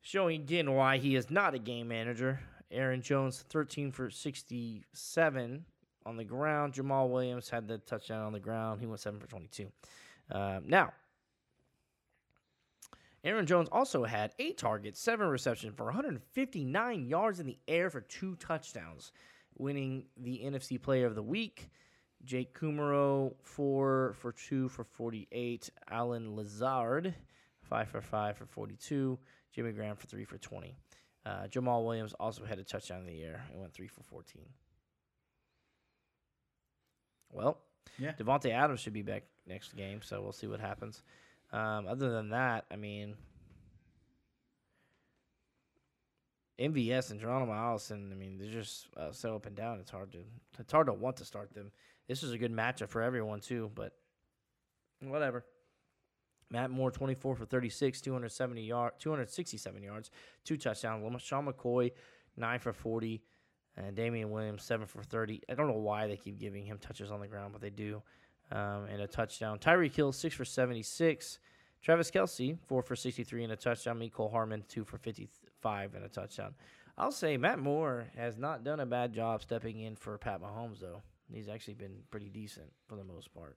showing 0.00 0.40
again 0.40 0.72
why 0.72 0.96
he 0.96 1.16
is 1.16 1.30
not 1.30 1.52
a 1.52 1.58
game 1.58 1.88
manager. 1.88 2.40
Aaron 2.70 3.02
Jones, 3.02 3.44
13 3.50 3.92
for 3.92 4.08
67 4.08 5.64
on 6.06 6.16
the 6.16 6.24
ground. 6.24 6.72
Jamaal 6.72 7.10
Williams 7.10 7.50
had 7.50 7.68
the 7.68 7.76
touchdown 7.76 8.24
on 8.24 8.32
the 8.32 8.40
ground. 8.40 8.80
He 8.80 8.86
went 8.86 9.00
7 9.00 9.20
for 9.20 9.26
22. 9.26 9.70
Um, 10.30 10.62
now, 10.66 10.94
Aaron 13.22 13.44
Jones 13.44 13.68
also 13.70 14.04
had 14.04 14.32
eight 14.38 14.56
targets, 14.56 14.98
seven 14.98 15.28
receptions 15.28 15.74
for 15.76 15.84
159 15.84 17.06
yards 17.06 17.38
in 17.38 17.44
the 17.44 17.58
air 17.68 17.90
for 17.90 18.00
two 18.00 18.36
touchdowns, 18.36 19.12
winning 19.58 20.06
the 20.16 20.40
NFC 20.42 20.80
Player 20.80 21.04
of 21.04 21.16
the 21.16 21.22
Week. 21.22 21.68
Jake 22.24 22.56
Kumerow, 22.58 23.34
four 23.42 24.14
for 24.18 24.32
two 24.32 24.68
for 24.68 24.84
48. 24.84 25.70
Allen 25.90 26.36
Lazard, 26.36 27.14
five 27.62 27.88
for 27.88 28.00
five 28.00 28.36
for 28.36 28.46
42. 28.46 29.18
Jimmy 29.52 29.72
Graham 29.72 29.96
for 29.96 30.06
three 30.06 30.24
for 30.24 30.38
20. 30.38 30.74
Uh, 31.24 31.46
Jamaal 31.48 31.84
Williams 31.84 32.14
also 32.18 32.44
had 32.44 32.58
a 32.58 32.64
touchdown 32.64 33.00
in 33.00 33.06
the 33.06 33.22
air 33.22 33.44
and 33.50 33.60
went 33.60 33.72
three 33.72 33.88
for 33.88 34.02
14. 34.02 34.42
Well, 37.32 37.58
Yeah. 37.98 38.12
Davante 38.12 38.50
Adams 38.50 38.80
should 38.80 38.92
be 38.92 39.02
back 39.02 39.24
next 39.46 39.74
game, 39.76 40.02
so 40.02 40.20
we'll 40.22 40.32
see 40.32 40.46
what 40.46 40.60
happens. 40.60 41.02
Um, 41.52 41.86
other 41.86 42.10
than 42.10 42.30
that, 42.30 42.64
I 42.70 42.76
mean, 42.76 43.16
MVS 46.58 47.10
and 47.10 47.20
Geronimo 47.20 47.52
Allison, 47.52 48.10
I 48.12 48.14
mean, 48.14 48.38
they're 48.38 48.50
just 48.50 48.86
uh, 48.96 49.12
so 49.12 49.34
up 49.34 49.46
and 49.46 49.56
down. 49.56 49.80
It's 49.80 49.90
hard 49.90 50.12
to 50.12 50.18
it's 50.58 50.72
hard 50.72 50.86
to 50.86 50.92
want 50.92 51.16
to 51.16 51.24
start 51.24 51.52
them. 51.54 51.72
This 52.12 52.22
is 52.22 52.32
a 52.32 52.36
good 52.36 52.52
matchup 52.52 52.90
for 52.90 53.00
everyone 53.00 53.40
too, 53.40 53.70
but 53.74 53.94
whatever. 55.00 55.46
Matt 56.50 56.70
Moore, 56.70 56.90
24 56.90 57.36
for 57.36 57.46
36, 57.46 58.02
270 58.02 58.62
yard, 58.62 58.92
267 58.98 59.82
yards, 59.82 60.10
two 60.44 60.58
touchdowns. 60.58 61.22
Sean 61.22 61.46
McCoy, 61.46 61.90
9 62.36 62.58
for 62.58 62.74
40, 62.74 63.22
and 63.78 63.96
Damien 63.96 64.30
Williams, 64.30 64.62
7 64.62 64.86
for 64.86 65.02
30. 65.02 65.40
I 65.48 65.54
don't 65.54 65.68
know 65.68 65.78
why 65.78 66.06
they 66.06 66.18
keep 66.18 66.38
giving 66.38 66.66
him 66.66 66.76
touches 66.76 67.10
on 67.10 67.18
the 67.18 67.26
ground, 67.26 67.54
but 67.54 67.62
they 67.62 67.70
do. 67.70 68.02
Um, 68.50 68.84
and 68.92 69.00
a 69.00 69.06
touchdown. 69.06 69.58
Tyreek 69.58 69.94
Hill, 69.94 70.12
6 70.12 70.34
for 70.34 70.44
76. 70.44 71.38
Travis 71.80 72.10
Kelce, 72.10 72.58
4 72.66 72.82
for 72.82 72.94
63 72.94 73.44
and 73.44 73.54
a 73.54 73.56
touchdown. 73.56 73.98
Mecole 73.98 74.30
Hardman, 74.30 74.64
2 74.68 74.84
for 74.84 74.98
55 74.98 75.94
and 75.94 76.04
a 76.04 76.10
touchdown. 76.10 76.54
I'll 76.98 77.10
say 77.10 77.38
Matt 77.38 77.58
Moore 77.58 78.08
has 78.18 78.36
not 78.36 78.64
done 78.64 78.80
a 78.80 78.86
bad 78.86 79.14
job 79.14 79.40
stepping 79.40 79.80
in 79.80 79.96
for 79.96 80.18
Pat 80.18 80.42
Mahomes, 80.42 80.78
though. 80.78 81.00
He's 81.34 81.48
actually 81.48 81.74
been 81.74 81.96
pretty 82.10 82.28
decent 82.28 82.72
for 82.88 82.96
the 82.96 83.04
most 83.04 83.32
part. 83.34 83.56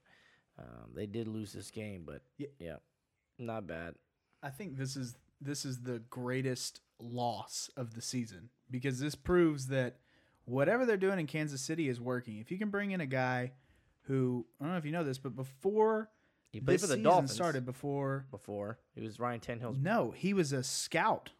Um, 0.57 0.91
they 0.93 1.05
did 1.05 1.27
lose 1.27 1.51
this 1.51 1.71
game, 1.71 2.03
but 2.05 2.21
Ye- 2.37 2.47
yeah, 2.59 2.77
not 3.37 3.67
bad. 3.67 3.95
I 4.41 4.49
think 4.49 4.77
this 4.77 4.95
is 4.95 5.15
this 5.41 5.65
is 5.65 5.81
the 5.81 5.99
greatest 6.09 6.81
loss 6.99 7.69
of 7.75 7.93
the 7.93 8.01
season 8.01 8.49
because 8.71 8.99
this 8.99 9.15
proves 9.15 9.67
that 9.67 9.97
whatever 10.45 10.85
they're 10.85 10.97
doing 10.97 11.19
in 11.19 11.27
Kansas 11.27 11.61
City 11.61 11.89
is 11.89 11.99
working. 11.99 12.37
If 12.39 12.51
you 12.51 12.57
can 12.57 12.69
bring 12.69 12.91
in 12.91 13.01
a 13.01 13.05
guy 13.05 13.51
who 14.03 14.45
I 14.59 14.63
don't 14.63 14.73
know 14.73 14.77
if 14.77 14.85
you 14.85 14.91
know 14.91 15.03
this, 15.03 15.17
but 15.17 15.35
before 15.35 16.09
He 16.51 16.61
played 16.61 16.75
this 16.75 16.81
for 16.81 16.87
the 16.87 16.93
season 16.93 17.03
Dolphins 17.03 17.33
started, 17.33 17.65
before 17.65 18.25
before. 18.31 18.79
He 18.93 19.01
was 19.01 19.19
Ryan 19.19 19.39
Tannehill's. 19.41 19.77
no, 19.77 20.11
he 20.11 20.33
was 20.33 20.53
a 20.53 20.63
scout. 20.63 21.31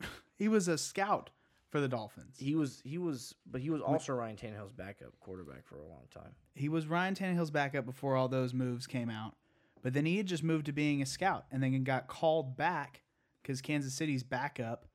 he 0.36 0.48
was 0.48 0.66
a 0.66 0.78
scout 0.78 1.30
for 1.70 1.80
the 1.80 1.88
Dolphins. 1.88 2.36
He 2.38 2.54
was 2.54 2.80
he 2.84 2.98
was, 2.98 3.34
but 3.46 3.60
he 3.60 3.70
was 3.70 3.80
also 3.80 4.12
Ryan 4.12 4.36
Tannehill's 4.36 4.72
backup 4.72 5.18
quarterback 5.20 5.66
for 5.66 5.76
a 5.76 5.86
long 5.86 6.04
time. 6.12 6.34
He 6.54 6.68
was 6.68 6.86
Ryan 6.86 7.14
Tannehill's 7.14 7.50
backup 7.50 7.84
before 7.84 8.16
all 8.16 8.28
those 8.28 8.54
moves 8.54 8.86
came 8.86 9.10
out. 9.10 9.34
But 9.82 9.92
then 9.92 10.06
he 10.06 10.16
had 10.16 10.26
just 10.26 10.42
moved 10.42 10.66
to 10.66 10.72
being 10.72 11.02
a 11.02 11.06
scout 11.06 11.44
and 11.52 11.62
then 11.62 11.84
got 11.84 12.08
called 12.08 12.56
back 12.56 13.02
because 13.42 13.60
Kansas 13.60 13.94
City's 13.94 14.22
backup 14.22 14.86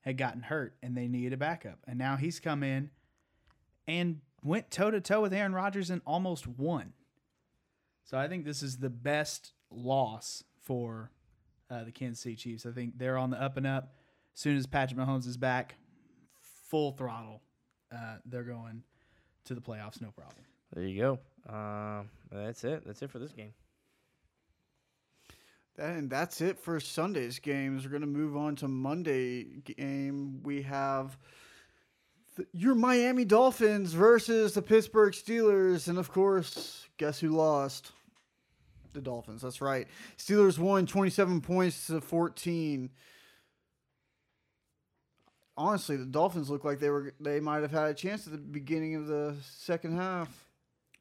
had 0.00 0.18
gotten 0.18 0.42
hurt 0.42 0.76
and 0.82 0.96
they 0.96 1.08
needed 1.08 1.32
a 1.32 1.36
backup. 1.36 1.78
And 1.86 1.98
now 1.98 2.16
he's 2.16 2.38
come 2.38 2.62
in 2.62 2.90
and 3.86 4.20
went 4.42 4.70
toe 4.70 4.90
to 4.90 5.00
toe 5.00 5.22
with 5.22 5.32
Aaron 5.32 5.54
Rodgers 5.54 5.90
and 5.90 6.02
almost 6.06 6.46
won. 6.46 6.92
So 8.04 8.18
I 8.18 8.28
think 8.28 8.44
this 8.44 8.62
is 8.62 8.78
the 8.78 8.90
best 8.90 9.52
loss 9.70 10.44
for 10.62 11.10
uh, 11.70 11.84
the 11.84 11.92
Kansas 11.92 12.22
City 12.22 12.36
Chiefs. 12.36 12.66
I 12.66 12.72
think 12.72 12.98
they're 12.98 13.18
on 13.18 13.30
the 13.30 13.40
up 13.40 13.56
and 13.56 13.66
up. 13.66 13.94
As 14.34 14.40
soon 14.40 14.56
as 14.56 14.66
Patrick 14.66 14.98
Mahomes 14.98 15.26
is 15.26 15.36
back, 15.36 15.74
full 16.68 16.92
throttle, 16.92 17.42
uh, 17.92 18.16
they're 18.24 18.44
going 18.44 18.82
to 19.44 19.54
the 19.54 19.60
playoffs, 19.60 20.00
no 20.00 20.10
problem. 20.10 20.44
There 20.74 20.84
you 20.84 21.00
go. 21.00 21.52
Um, 21.52 22.10
that's 22.30 22.64
it. 22.64 22.84
That's 22.86 23.02
it 23.02 23.10
for 23.10 23.18
this 23.18 23.32
game. 23.32 23.52
And 25.78 26.10
that's 26.10 26.40
it 26.40 26.58
for 26.58 26.80
Sunday's 26.80 27.38
games. 27.38 27.84
We're 27.84 27.90
going 27.90 28.00
to 28.00 28.06
move 28.06 28.36
on 28.36 28.56
to 28.56 28.68
Monday 28.68 29.44
game. 29.64 30.42
We 30.42 30.62
have 30.62 31.16
the, 32.36 32.46
your 32.52 32.74
Miami 32.74 33.24
Dolphins 33.24 33.92
versus 33.92 34.54
the 34.54 34.62
Pittsburgh 34.62 35.12
Steelers. 35.12 35.88
And 35.88 35.96
of 35.98 36.10
course, 36.10 36.86
guess 36.96 37.20
who 37.20 37.30
lost? 37.30 37.92
The 38.92 39.00
Dolphins. 39.00 39.42
That's 39.42 39.60
right. 39.60 39.86
Steelers 40.18 40.58
won 40.58 40.86
27 40.86 41.40
points 41.42 41.86
to 41.86 42.00
14. 42.00 42.90
Honestly, 45.58 45.96
the 45.96 46.06
Dolphins 46.06 46.48
look 46.48 46.64
like 46.64 46.78
they 46.78 46.88
were 46.88 47.12
they 47.18 47.40
might 47.40 47.62
have 47.62 47.72
had 47.72 47.88
a 47.88 47.94
chance 47.94 48.26
at 48.26 48.32
the 48.32 48.38
beginning 48.38 48.94
of 48.94 49.06
the 49.08 49.34
second 49.42 49.96
half. 49.96 50.28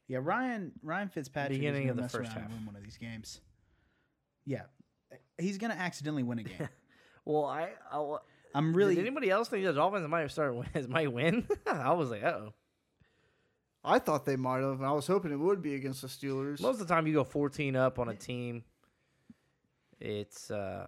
Yeah, 0.07 0.17
Ryan 0.21 0.71
Ryan 0.81 1.09
Fitzpatrick 1.09 1.59
Beginning 1.59 1.83
is 1.83 1.91
of 1.91 1.97
gonna 1.97 2.07
the 2.07 2.19
mess 2.19 2.27
first 2.29 2.31
half. 2.37 2.49
win 2.49 2.65
one 2.65 2.75
of 2.75 2.83
these 2.83 2.97
games. 2.97 3.39
Yeah, 4.45 4.63
he's 5.37 5.57
gonna 5.59 5.75
accidentally 5.75 6.23
win 6.23 6.39
a 6.39 6.43
game. 6.43 6.69
Well, 7.25 7.43
I, 7.43 7.71
I 7.91 8.17
I'm 8.55 8.67
really. 8.73 8.77
really 8.77 8.95
Did 8.95 9.01
anybody 9.01 9.29
else 9.29 9.49
think 9.49 9.65
the 9.65 9.73
Dolphins 9.73 10.07
might 10.07 10.31
start 10.31 10.55
win- 10.55 10.67
might 10.89 11.11
win? 11.11 11.45
I 11.67 11.91
was 11.91 12.09
like, 12.09 12.23
oh. 12.23 12.53
I 13.83 13.99
thought 13.99 14.25
they 14.25 14.37
might 14.37 14.61
have, 14.61 14.77
and 14.79 14.85
I 14.85 14.93
was 14.93 15.07
hoping 15.07 15.33
it 15.33 15.35
would 15.35 15.61
be 15.61 15.75
against 15.75 16.01
the 16.01 16.07
Steelers. 16.07 16.61
Most 16.61 16.79
of 16.79 16.87
the 16.87 16.93
time, 16.93 17.05
you 17.05 17.13
go 17.13 17.25
14 17.25 17.75
up 17.75 17.99
on 17.99 18.07
a 18.07 18.15
team. 18.15 18.63
It's 19.99 20.49
uh, 20.51 20.87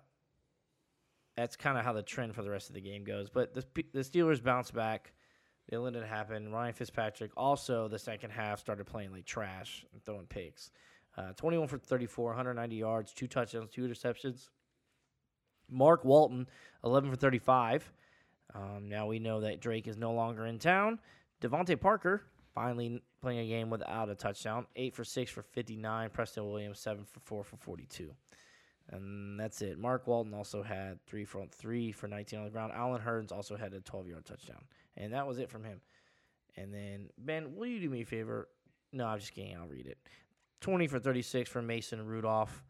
that's 1.40 1.56
kind 1.56 1.78
of 1.78 1.86
how 1.86 1.94
the 1.94 2.04
trend 2.04 2.36
for 2.36 2.44
the 2.44 2.50
rest 2.50 2.70
of 2.70 2.76
the 2.76 2.82
game 2.82 3.04
goes. 3.04 3.30
But 3.30 3.54
the 3.54 3.64
the 3.94 4.02
Steelers 4.02 4.44
bounce 4.44 4.72
back. 4.72 5.14
They 5.70 5.78
let 5.78 5.96
it 5.96 6.06
happen. 6.06 6.52
Ryan 6.52 6.74
Fitzpatrick 6.74 7.32
also 7.38 7.88
the 7.88 8.00
second 8.00 8.32
half 8.32 8.60
started 8.60 8.86
playing 8.86 9.12
like 9.12 9.26
trash 9.26 9.86
and 9.94 10.04
throwing 10.04 10.26
picks. 10.26 10.72
Uh, 11.18 11.34
21 11.34 11.68
for 11.68 11.78
34, 11.78 12.28
190 12.28 12.76
yards, 12.76 13.14
two 13.14 13.28
touchdowns, 13.28 13.70
two 13.72 13.88
interceptions. 13.88 14.50
Mark 15.70 16.04
Walton, 16.04 16.48
11 16.84 17.12
for 17.12 17.16
35. 17.16 17.92
Um, 18.56 18.90
now 18.90 19.06
we 19.06 19.20
know 19.20 19.42
that 19.42 19.62
Drake 19.62 19.88
is 19.88 19.98
no 19.98 20.12
longer 20.12 20.46
in 20.46 20.58
town. 20.60 21.00
DeVante 21.42 21.80
Parker 21.80 22.24
finally 22.56 23.02
playing 23.22 23.40
a 23.40 23.48
game 23.48 23.70
without 23.70 24.10
a 24.10 24.16
touchdown. 24.16 24.66
8 24.76 24.96
for 24.96 25.04
6 25.04 25.32
for 25.32 25.44
59. 25.44 26.10
Preston 26.10 26.50
Williams, 26.50 26.80
7 26.80 27.06
for 27.06 27.20
4 27.20 27.44
for 27.44 27.58
42. 27.58 28.12
And 28.92 29.40
that's 29.40 29.62
it. 29.62 29.78
Mark 29.78 30.08
Walton 30.08 30.34
also 30.34 30.64
had 30.64 31.04
3 31.06 31.24
for 31.26 31.46
3 31.52 31.92
for 31.92 32.08
19 32.08 32.40
on 32.40 32.46
the 32.46 32.52
ground. 32.52 32.72
Allen 32.76 33.02
Hurns 33.02 33.32
also 33.32 33.56
had 33.56 33.74
a 33.74 33.82
12 33.82 34.08
yard 34.08 34.26
touchdown. 34.26 34.64
And 34.98 35.14
that 35.14 35.28
was 35.28 35.38
it 35.38 35.50
from 35.50 35.64
him. 35.64 35.82
And 36.58 36.74
then, 36.74 37.10
Ben, 37.18 37.56
will 37.56 37.68
you 37.68 37.80
do 37.80 37.90
me 37.90 38.02
a 38.02 38.06
favor? 38.06 38.50
No, 38.92 39.06
I'm 39.06 39.20
just 39.20 39.34
kidding. 39.34 39.56
I'll 39.56 39.68
read 39.68 39.86
it. 39.86 39.98
20 40.62 40.88
for 40.88 41.00
36 41.00 41.50
for 41.50 41.62
Mason 41.62 42.06
Rudolph. 42.06 42.64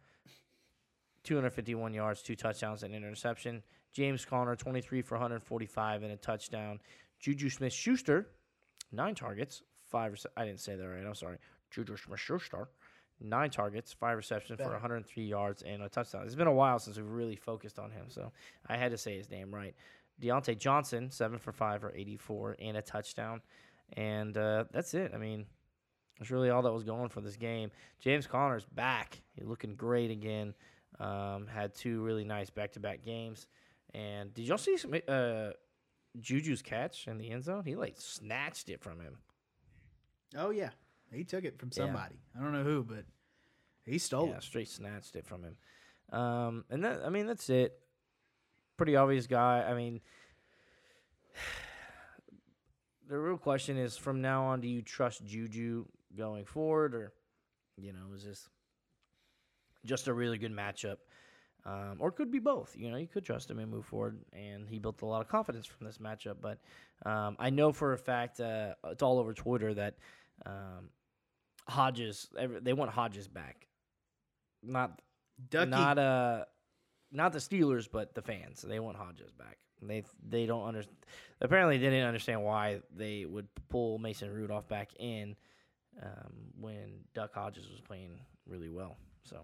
251 1.23 1.93
yards, 1.93 2.21
two 2.21 2.35
touchdowns, 2.35 2.83
and 2.83 2.93
an 2.93 3.03
interception. 3.03 3.61
James 3.91 4.25
Conner, 4.25 4.55
23 4.55 5.01
for 5.01 5.15
145 5.15 6.03
and 6.03 6.11
a 6.11 6.17
touchdown. 6.17 6.79
Juju 7.19 7.49
Smith 7.49 7.73
Schuster, 7.73 8.27
nine 8.91 9.15
targets, 9.15 9.61
five. 9.89 10.17
I 10.37 10.45
didn't 10.45 10.59
say 10.59 10.75
that 10.75 10.87
right. 10.87 11.05
I'm 11.05 11.15
sorry. 11.15 11.37
Juju 11.71 11.97
Smith 11.97 12.19
Schuster, 12.19 12.69
nine 13.21 13.49
targets, 13.49 13.93
five 13.93 14.17
receptions 14.17 14.59
for 14.59 14.71
103 14.71 15.23
yards 15.23 15.61
and 15.63 15.83
a 15.83 15.89
touchdown. 15.89 16.23
It's 16.25 16.35
been 16.35 16.47
a 16.47 16.53
while 16.53 16.79
since 16.79 16.97
we've 16.97 17.09
really 17.09 17.35
focused 17.35 17.79
on 17.79 17.91
him, 17.91 18.05
so 18.07 18.31
I 18.67 18.77
had 18.77 18.91
to 18.91 18.97
say 18.97 19.17
his 19.17 19.29
name 19.29 19.53
right. 19.53 19.75
Diontae 20.21 20.57
Johnson, 20.57 21.09
seven 21.11 21.39
for 21.39 21.51
five 21.51 21.81
for 21.81 21.93
84 21.95 22.57
and 22.59 22.77
a 22.77 22.81
touchdown. 22.81 23.41
And 23.93 24.37
uh, 24.37 24.65
that's 24.71 24.93
it. 24.93 25.11
I 25.13 25.17
mean, 25.17 25.45
that's 26.19 26.31
really 26.31 26.49
all 26.49 26.61
that 26.61 26.71
was 26.71 26.83
going 26.83 27.09
for 27.09 27.21
this 27.21 27.37
game. 27.37 27.71
James 27.99 28.27
Conner's 28.27 28.65
back. 28.65 29.21
He's 29.33 29.47
looking 29.47 29.75
great 29.75 30.11
again. 30.11 30.53
Um, 30.99 31.47
had 31.47 31.73
two 31.73 32.01
really 32.01 32.25
nice 32.25 32.49
back-to-back 32.49 33.03
games. 33.03 33.47
And 33.93 34.33
did 34.33 34.47
y'all 34.47 34.57
see 34.57 34.77
some, 34.77 34.93
uh, 35.07 35.51
Juju's 36.19 36.61
catch 36.61 37.07
in 37.07 37.17
the 37.17 37.31
end 37.31 37.43
zone? 37.43 37.63
He 37.65 37.75
like 37.75 37.95
snatched 37.97 38.69
it 38.69 38.81
from 38.81 38.99
him. 38.99 39.17
Oh 40.37 40.51
yeah, 40.51 40.69
he 41.11 41.23
took 41.23 41.43
it 41.43 41.57
from 41.59 41.69
Yeah. 41.73 41.85
somebody. 41.85 42.15
I 42.37 42.41
don't 42.41 42.53
know 42.53 42.63
who, 42.63 42.83
but 42.83 43.05
he 43.85 43.97
stole 43.97 44.27
yeah, 44.27 44.37
it. 44.37 44.43
straight 44.43 44.67
snatched 44.69 45.15
it 45.15 45.25
from 45.25 45.43
him. 45.43 45.57
Um, 46.11 46.65
and 46.69 46.83
that 46.83 47.01
I 47.05 47.09
mean 47.09 47.27
that's 47.27 47.49
it. 47.49 47.79
Pretty 48.77 48.95
obvious 48.95 49.27
guy. 49.27 49.63
I 49.67 49.73
mean, 49.75 50.01
the 53.07 53.17
real 53.17 53.37
question 53.37 53.77
is: 53.77 53.97
from 53.97 54.21
now 54.21 54.43
on, 54.45 54.61
do 54.61 54.67
you 54.67 54.81
trust 54.81 55.25
Juju 55.25 55.85
going 56.15 56.45
forward, 56.45 56.93
or 56.95 57.13
you 57.77 57.93
know, 57.93 58.13
is 58.15 58.23
this 58.23 58.47
just 59.85 60.07
a 60.07 60.13
really 60.13 60.37
good 60.37 60.51
matchup? 60.53 60.97
Um, 61.65 61.97
or 61.99 62.07
it 62.09 62.13
could 62.15 62.31
be 62.31 62.39
both. 62.39 62.73
You 62.77 62.89
know, 62.89 62.97
you 62.97 63.07
could 63.07 63.25
trust 63.25 63.49
him 63.51 63.59
and 63.59 63.69
move 63.69 63.85
forward, 63.85 64.17
and 64.31 64.67
he 64.67 64.79
built 64.79 65.01
a 65.01 65.05
lot 65.05 65.21
of 65.21 65.27
confidence 65.27 65.65
from 65.65 65.85
this 65.85 65.97
matchup. 65.97 66.37
But 66.41 66.59
um, 67.05 67.35
I 67.37 67.49
know 67.49 67.73
for 67.73 67.93
a 67.93 67.97
fact, 67.97 68.39
uh, 68.39 68.75
it's 68.85 69.03
all 69.03 69.19
over 69.19 69.33
Twitter 69.33 69.73
that 69.73 69.95
um, 70.45 70.89
Hodges, 71.69 72.27
they 72.61 72.73
want 72.73 72.91
Hodges 72.91 73.27
back, 73.27 73.67
not 74.63 75.01
Ducky. 75.49 75.69
not 75.69 75.97
uh, 75.97 76.45
not 77.11 77.33
the 77.33 77.39
Steelers, 77.39 77.87
but 77.91 78.13
the 78.15 78.21
fans. 78.21 78.61
They 78.61 78.79
want 78.79 78.97
Hodges 78.97 79.31
back. 79.31 79.57
They 79.81 80.03
they 80.27 80.45
don't 80.45 80.65
understand. 80.65 80.97
Apparently, 81.41 81.77
they 81.77 81.85
didn't 81.85 82.07
understand 82.07 82.43
why 82.43 82.81
they 82.95 83.25
would 83.25 83.47
pull 83.69 83.97
Mason 83.97 84.33
Rudolph 84.33 84.67
back 84.67 84.89
in 84.99 85.35
um, 86.01 86.33
when 86.59 87.05
Duck 87.13 87.33
Hodges 87.33 87.69
was 87.69 87.79
playing 87.79 88.11
really 88.45 88.69
well. 88.69 88.97
So. 89.23 89.37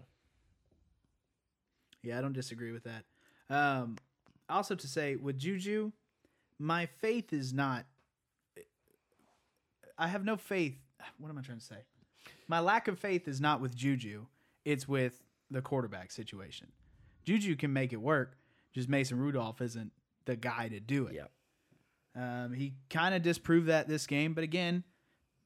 Yeah, 2.02 2.18
I 2.18 2.20
don't 2.20 2.34
disagree 2.34 2.70
with 2.70 2.84
that. 2.84 3.04
Um, 3.50 3.96
also, 4.48 4.74
to 4.74 4.86
say 4.86 5.16
with 5.16 5.38
Juju, 5.38 5.90
my 6.58 6.86
faith 6.86 7.32
is 7.32 7.52
not. 7.52 7.84
I 9.98 10.08
have 10.08 10.24
no 10.24 10.36
faith. 10.36 10.76
What 11.18 11.30
am 11.30 11.38
I 11.38 11.40
trying 11.40 11.58
to 11.58 11.64
say? 11.64 11.78
My 12.48 12.60
lack 12.60 12.88
of 12.88 12.98
faith 12.98 13.28
is 13.28 13.40
not 13.40 13.60
with 13.60 13.74
Juju. 13.74 14.26
It's 14.64 14.88
with 14.88 15.22
the 15.50 15.62
quarterback 15.62 16.10
situation. 16.10 16.68
Juju 17.24 17.56
can 17.56 17.72
make 17.72 17.92
it 17.92 18.00
work. 18.00 18.36
Just 18.72 18.88
Mason 18.88 19.18
Rudolph 19.18 19.60
isn't 19.60 19.92
the 20.24 20.36
guy 20.36 20.68
to 20.68 20.80
do 20.80 21.06
it. 21.06 21.14
Yeah. 21.14 22.44
Um, 22.44 22.52
he 22.52 22.74
kind 22.90 23.14
of 23.14 23.22
disproved 23.22 23.68
that 23.68 23.88
this 23.88 24.06
game, 24.06 24.32
but 24.34 24.44
again, 24.44 24.84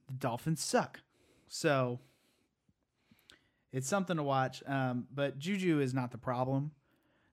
the 0.06 0.14
Dolphins 0.14 0.62
suck. 0.62 1.00
So 1.48 2.00
it's 3.72 3.88
something 3.88 4.16
to 4.16 4.22
watch. 4.22 4.62
Um, 4.66 5.06
but 5.12 5.38
Juju 5.38 5.80
is 5.80 5.94
not 5.94 6.10
the 6.12 6.18
problem. 6.18 6.72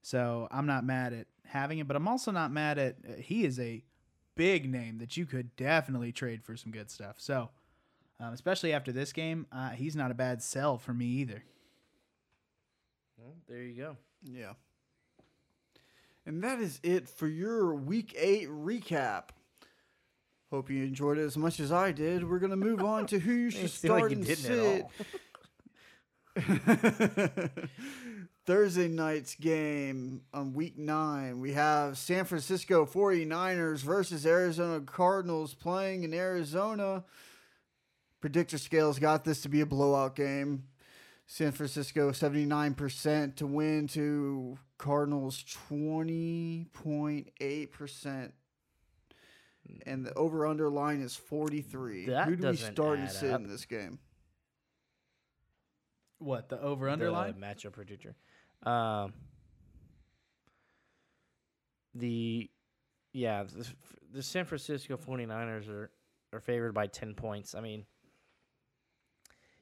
So 0.01 0.47
I'm 0.51 0.65
not 0.65 0.85
mad 0.85 1.13
at 1.13 1.27
having 1.45 1.79
it, 1.79 1.87
but 1.87 1.95
I'm 1.95 2.07
also 2.07 2.31
not 2.31 2.51
mad 2.51 2.77
at 2.77 2.95
uh, 3.07 3.13
he 3.19 3.43
is 3.43 3.59
a 3.59 3.83
big 4.35 4.69
name 4.69 4.99
that 4.99 5.17
you 5.17 5.25
could 5.25 5.55
definitely 5.55 6.11
trade 6.11 6.43
for 6.43 6.55
some 6.55 6.71
good 6.71 6.89
stuff. 6.89 7.15
So, 7.17 7.49
um, 8.19 8.33
especially 8.33 8.73
after 8.73 8.91
this 8.91 9.13
game, 9.13 9.45
uh, 9.51 9.69
he's 9.69 9.95
not 9.95 10.11
a 10.11 10.15
bad 10.15 10.41
sell 10.41 10.77
for 10.77 10.93
me 10.93 11.05
either. 11.05 11.43
Well, 13.17 13.35
there 13.47 13.61
you 13.61 13.75
go. 13.75 13.97
Yeah. 14.23 14.53
And 16.25 16.43
that 16.43 16.59
is 16.59 16.79
it 16.83 17.07
for 17.07 17.27
your 17.27 17.73
week 17.73 18.13
eight 18.17 18.49
recap. 18.49 19.29
Hope 20.51 20.69
you 20.69 20.83
enjoyed 20.83 21.17
it 21.17 21.23
as 21.23 21.37
much 21.37 21.59
as 21.59 21.71
I 21.71 21.91
did. 21.91 22.27
We're 22.29 22.39
gonna 22.39 22.55
move 22.55 22.83
on 22.83 23.05
to 23.07 23.19
who 23.19 23.33
you 23.33 23.49
should 23.51 23.71
Didn't 23.81 23.89
like 23.89 23.99
start 23.99 24.11
you 24.11 24.17
and 24.17 24.25
didn't 24.25 24.43
sit. 24.43 24.59
at 24.59 24.81
all. 24.83 24.91
Thursday 28.45 28.87
night's 28.87 29.35
game 29.35 30.21
on 30.33 30.53
week 30.53 30.77
nine, 30.77 31.41
we 31.41 31.51
have 31.53 31.97
San 31.97 32.23
Francisco 32.23 32.85
49ers 32.85 33.79
versus 33.79 34.25
Arizona 34.25 34.79
Cardinals 34.79 35.53
playing 35.53 36.03
in 36.03 36.13
Arizona. 36.13 37.03
Predictor 38.21 38.57
scales 38.57 38.99
got 38.99 39.23
this 39.23 39.41
to 39.41 39.49
be 39.49 39.61
a 39.61 39.65
blowout 39.65 40.15
game. 40.15 40.63
San 41.25 41.51
Francisco 41.51 42.11
79% 42.11 43.35
to 43.35 43.45
win 43.47 43.87
to 43.89 44.57
Cardinals 44.77 45.43
20.8%. 45.69 48.31
And 49.85 50.05
the 50.05 50.13
over 50.13 50.45
under 50.47 50.69
line 50.69 51.01
is 51.01 51.15
43. 51.17 52.05
That 52.05 52.27
Who 52.29 52.37
do 52.37 52.47
we 52.47 52.53
doesn't 52.53 52.73
start 52.73 52.99
and 52.99 53.11
sit 53.11 53.33
up. 53.33 53.41
in 53.41 53.47
this 53.49 53.65
game? 53.65 53.99
What 56.19 56.47
the 56.49 56.59
over 56.61 56.85
The 56.85 56.93
underline? 56.93 57.33
matchup 57.33 57.73
predictor. 57.73 58.15
Um, 58.63 59.13
the 61.93 62.49
yeah, 63.13 63.43
the, 63.43 63.67
the 64.13 64.23
San 64.23 64.45
Francisco 64.45 64.97
49ers 64.97 65.67
are 65.69 65.91
are 66.33 66.39
favored 66.39 66.73
by 66.73 66.87
10 66.87 67.13
points. 67.13 67.53
I 67.55 67.61
mean, 67.61 67.85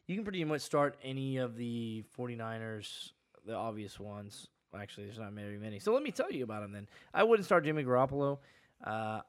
you 0.07 0.15
can 0.15 0.23
pretty 0.23 0.43
much 0.43 0.61
start 0.61 0.97
any 1.03 1.37
of 1.37 1.57
the 1.57 2.03
49ers, 2.17 3.11
the 3.45 3.53
obvious 3.53 3.99
ones. 3.99 4.47
Actually, 4.77 5.05
there's 5.05 5.19
not 5.19 5.31
very 5.31 5.57
many. 5.57 5.79
So 5.79 5.93
let 5.93 6.03
me 6.03 6.11
tell 6.11 6.29
you 6.31 6.43
about 6.43 6.61
them 6.61 6.73
then. 6.73 6.89
I 7.13 7.23
wouldn't 7.23 7.45
start 7.45 7.63
Jimmy 7.63 7.83
Garoppolo. 7.83 8.39
Uh, 8.83 9.21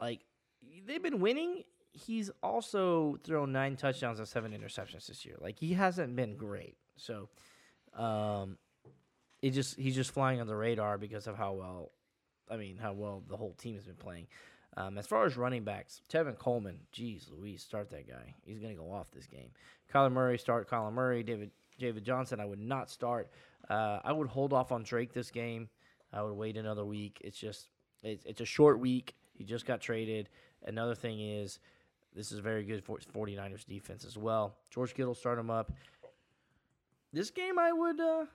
like 0.00 0.20
they've 0.86 1.02
been 1.02 1.20
winning. 1.20 1.62
He's 1.92 2.30
also 2.42 3.18
thrown 3.24 3.52
nine 3.52 3.76
touchdowns 3.76 4.18
and 4.18 4.26
seven 4.26 4.52
interceptions 4.52 5.06
this 5.06 5.24
year. 5.24 5.36
Like 5.40 5.58
he 5.58 5.72
hasn't 5.74 6.16
been 6.16 6.36
great. 6.36 6.76
So, 6.96 7.28
um, 7.96 8.58
it 9.40 9.50
just 9.50 9.78
he's 9.78 9.94
just 9.94 10.10
flying 10.10 10.40
on 10.40 10.46
the 10.46 10.56
radar 10.56 10.98
because 10.98 11.26
of 11.28 11.36
how 11.36 11.52
well, 11.52 11.92
I 12.50 12.56
mean, 12.56 12.76
how 12.76 12.92
well 12.92 13.22
the 13.28 13.36
whole 13.36 13.54
team 13.54 13.76
has 13.76 13.84
been 13.84 13.94
playing. 13.94 14.26
Um, 14.76 14.98
as 14.98 15.06
far 15.06 15.24
as 15.24 15.36
running 15.36 15.64
backs, 15.64 16.02
Tevin 16.08 16.38
Coleman, 16.38 16.78
geez 16.92 17.28
Louise, 17.30 17.62
start 17.62 17.90
that 17.90 18.08
guy. 18.08 18.34
He's 18.44 18.60
gonna 18.60 18.74
go 18.74 18.92
off 18.92 19.10
this 19.10 19.26
game. 19.26 19.50
Kyler 19.92 20.12
Murray, 20.12 20.38
start 20.38 20.70
Kyler 20.70 20.92
Murray. 20.92 21.22
David 21.22 21.50
David 21.78 22.04
Johnson, 22.04 22.40
I 22.40 22.44
would 22.44 22.60
not 22.60 22.90
start. 22.90 23.30
Uh, 23.68 24.00
I 24.04 24.12
would 24.12 24.28
hold 24.28 24.52
off 24.52 24.72
on 24.72 24.82
Drake 24.82 25.12
this 25.12 25.30
game. 25.30 25.68
I 26.12 26.22
would 26.22 26.34
wait 26.34 26.56
another 26.56 26.84
week. 26.84 27.20
It's 27.22 27.38
just 27.38 27.68
it's, 28.02 28.24
it's 28.24 28.40
a 28.40 28.46
short 28.46 28.78
week. 28.78 29.14
He 29.32 29.44
just 29.44 29.66
got 29.66 29.80
traded. 29.80 30.28
Another 30.64 30.94
thing 30.94 31.20
is 31.20 31.58
this 32.14 32.32
is 32.32 32.38
very 32.38 32.64
good 32.64 32.84
for 32.84 32.98
49ers 32.98 33.66
defense 33.66 34.04
as 34.04 34.16
well. 34.16 34.56
George 34.70 34.94
Kittle 34.94 35.14
start 35.14 35.38
him 35.38 35.50
up. 35.50 35.72
This 37.12 37.30
game 37.30 37.58
I 37.58 37.72
would 37.72 38.00
uh 38.00 38.26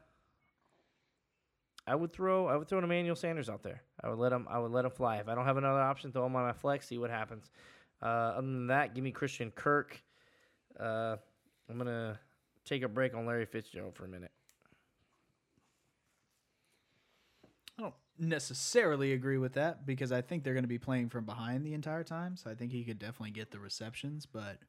I 1.86 1.96
would 1.96 2.14
throw 2.14 2.48
I 2.48 2.56
would 2.56 2.68
throw 2.68 2.78
an 2.78 2.84
Emmanuel 2.84 3.16
Sanders 3.16 3.50
out 3.50 3.64
there. 3.64 3.82
I 4.02 4.10
would 4.10 4.20
let 4.20 4.32
him 4.32 4.48
I 4.50 4.60
would 4.60 4.72
let 4.72 4.86
him 4.86 4.92
fly. 4.92 5.18
If 5.18 5.28
I 5.28 5.36
don't 5.36 5.46
have 5.46 5.58
another 5.58 5.82
option, 5.82 6.12
throw 6.12 6.26
him 6.26 6.36
on 6.36 6.44
my 6.44 6.54
flex, 6.54 6.88
see 6.88 6.98
what 6.98 7.10
happens. 7.10 7.50
Uh, 8.02 8.06
other 8.06 8.42
than 8.42 8.68
that, 8.68 8.96
give 8.96 9.04
me 9.04 9.12
Christian 9.12 9.52
Kirk. 9.52 10.02
Uh, 10.80 11.18
I'm 11.70 11.78
gonna 11.78 12.20
take 12.66 12.84
a 12.84 12.88
break 12.88 13.14
on 13.14 13.26
Larry 13.26 13.46
Fitzgerald 13.46 13.96
for 13.96 14.06
a 14.06 14.08
minute. 14.08 14.32
I 17.78 17.82
don't 17.84 17.94
necessarily 18.18 19.14
agree 19.14 19.38
with 19.38 19.54
that 19.54 19.86
because 19.86 20.12
I 20.12 20.22
think 20.22 20.44
they're 20.44 20.54
going 20.54 20.64
to 20.64 20.68
be 20.70 20.78
playing 20.78 21.10
from 21.10 21.26
behind 21.26 21.66
the 21.66 21.74
entire 21.74 22.04
time. 22.04 22.38
So 22.38 22.50
I 22.50 22.56
think 22.56 22.72
he 22.72 22.84
could 22.84 23.00
definitely 23.00 23.32
get 23.32 23.52
the 23.52 23.60
receptions, 23.60 24.26
but 24.26 24.60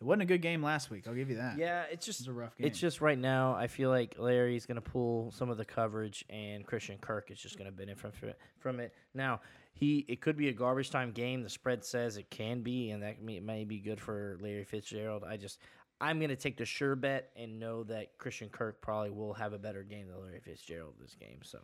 it 0.00 0.04
wasn't 0.04 0.22
a 0.22 0.26
good 0.26 0.42
game 0.42 0.62
last 0.62 0.90
week. 0.90 1.06
I'll 1.06 1.14
give 1.14 1.30
you 1.30 1.36
that. 1.36 1.58
Yeah, 1.58 1.84
it's 1.90 2.04
just 2.04 2.20
was 2.20 2.28
a 2.28 2.32
rough 2.32 2.56
game. 2.56 2.66
It's 2.66 2.78
just 2.78 3.00
right 3.00 3.18
now. 3.18 3.54
I 3.54 3.66
feel 3.66 3.88
like 3.88 4.16
Larry's 4.18 4.66
going 4.66 4.76
to 4.76 4.82
pull 4.82 5.30
some 5.32 5.48
of 5.48 5.56
the 5.56 5.64
coverage, 5.64 6.24
and 6.28 6.66
Christian 6.66 6.98
Kirk 6.98 7.30
is 7.30 7.38
just 7.38 7.56
going 7.58 7.70
to 7.70 7.76
benefit 7.76 8.14
from 8.14 8.28
it. 8.28 8.38
From 8.58 8.80
it 8.80 8.92
now, 9.14 9.40
he 9.72 10.04
it 10.08 10.20
could 10.20 10.36
be 10.36 10.48
a 10.48 10.52
garbage 10.52 10.90
time 10.90 11.12
game. 11.12 11.42
The 11.42 11.48
spread 11.48 11.84
says 11.84 12.16
it 12.16 12.30
can 12.30 12.62
be, 12.62 12.90
and 12.90 13.02
that 13.02 13.22
may, 13.22 13.40
may 13.40 13.64
be 13.64 13.78
good 13.78 14.00
for 14.00 14.38
Larry 14.40 14.64
Fitzgerald. 14.64 15.24
I 15.26 15.36
just 15.36 15.60
I'm 16.00 16.18
going 16.18 16.28
to 16.28 16.36
take 16.36 16.58
the 16.58 16.66
sure 16.66 16.94
bet 16.94 17.30
and 17.36 17.58
know 17.58 17.82
that 17.84 18.18
Christian 18.18 18.48
Kirk 18.48 18.82
probably 18.82 19.10
will 19.10 19.32
have 19.34 19.54
a 19.54 19.58
better 19.58 19.82
game 19.82 20.08
than 20.08 20.20
Larry 20.22 20.40
Fitzgerald 20.40 20.94
this 21.00 21.14
game. 21.14 21.38
So 21.42 21.58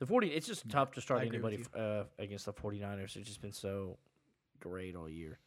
the 0.00 0.06
40, 0.06 0.28
it's 0.28 0.48
just 0.48 0.68
tough 0.68 0.92
to 0.92 1.00
start 1.00 1.20
I 1.20 1.24
agree 1.26 1.38
with 1.38 1.52
anybody 1.54 1.78
uh, 1.78 2.04
against 2.18 2.46
the 2.46 2.52
49ers. 2.52 3.16
It's 3.16 3.28
just 3.28 3.40
been 3.40 3.52
so 3.52 3.98
great 4.58 4.96
all 4.96 5.08
year. 5.08 5.38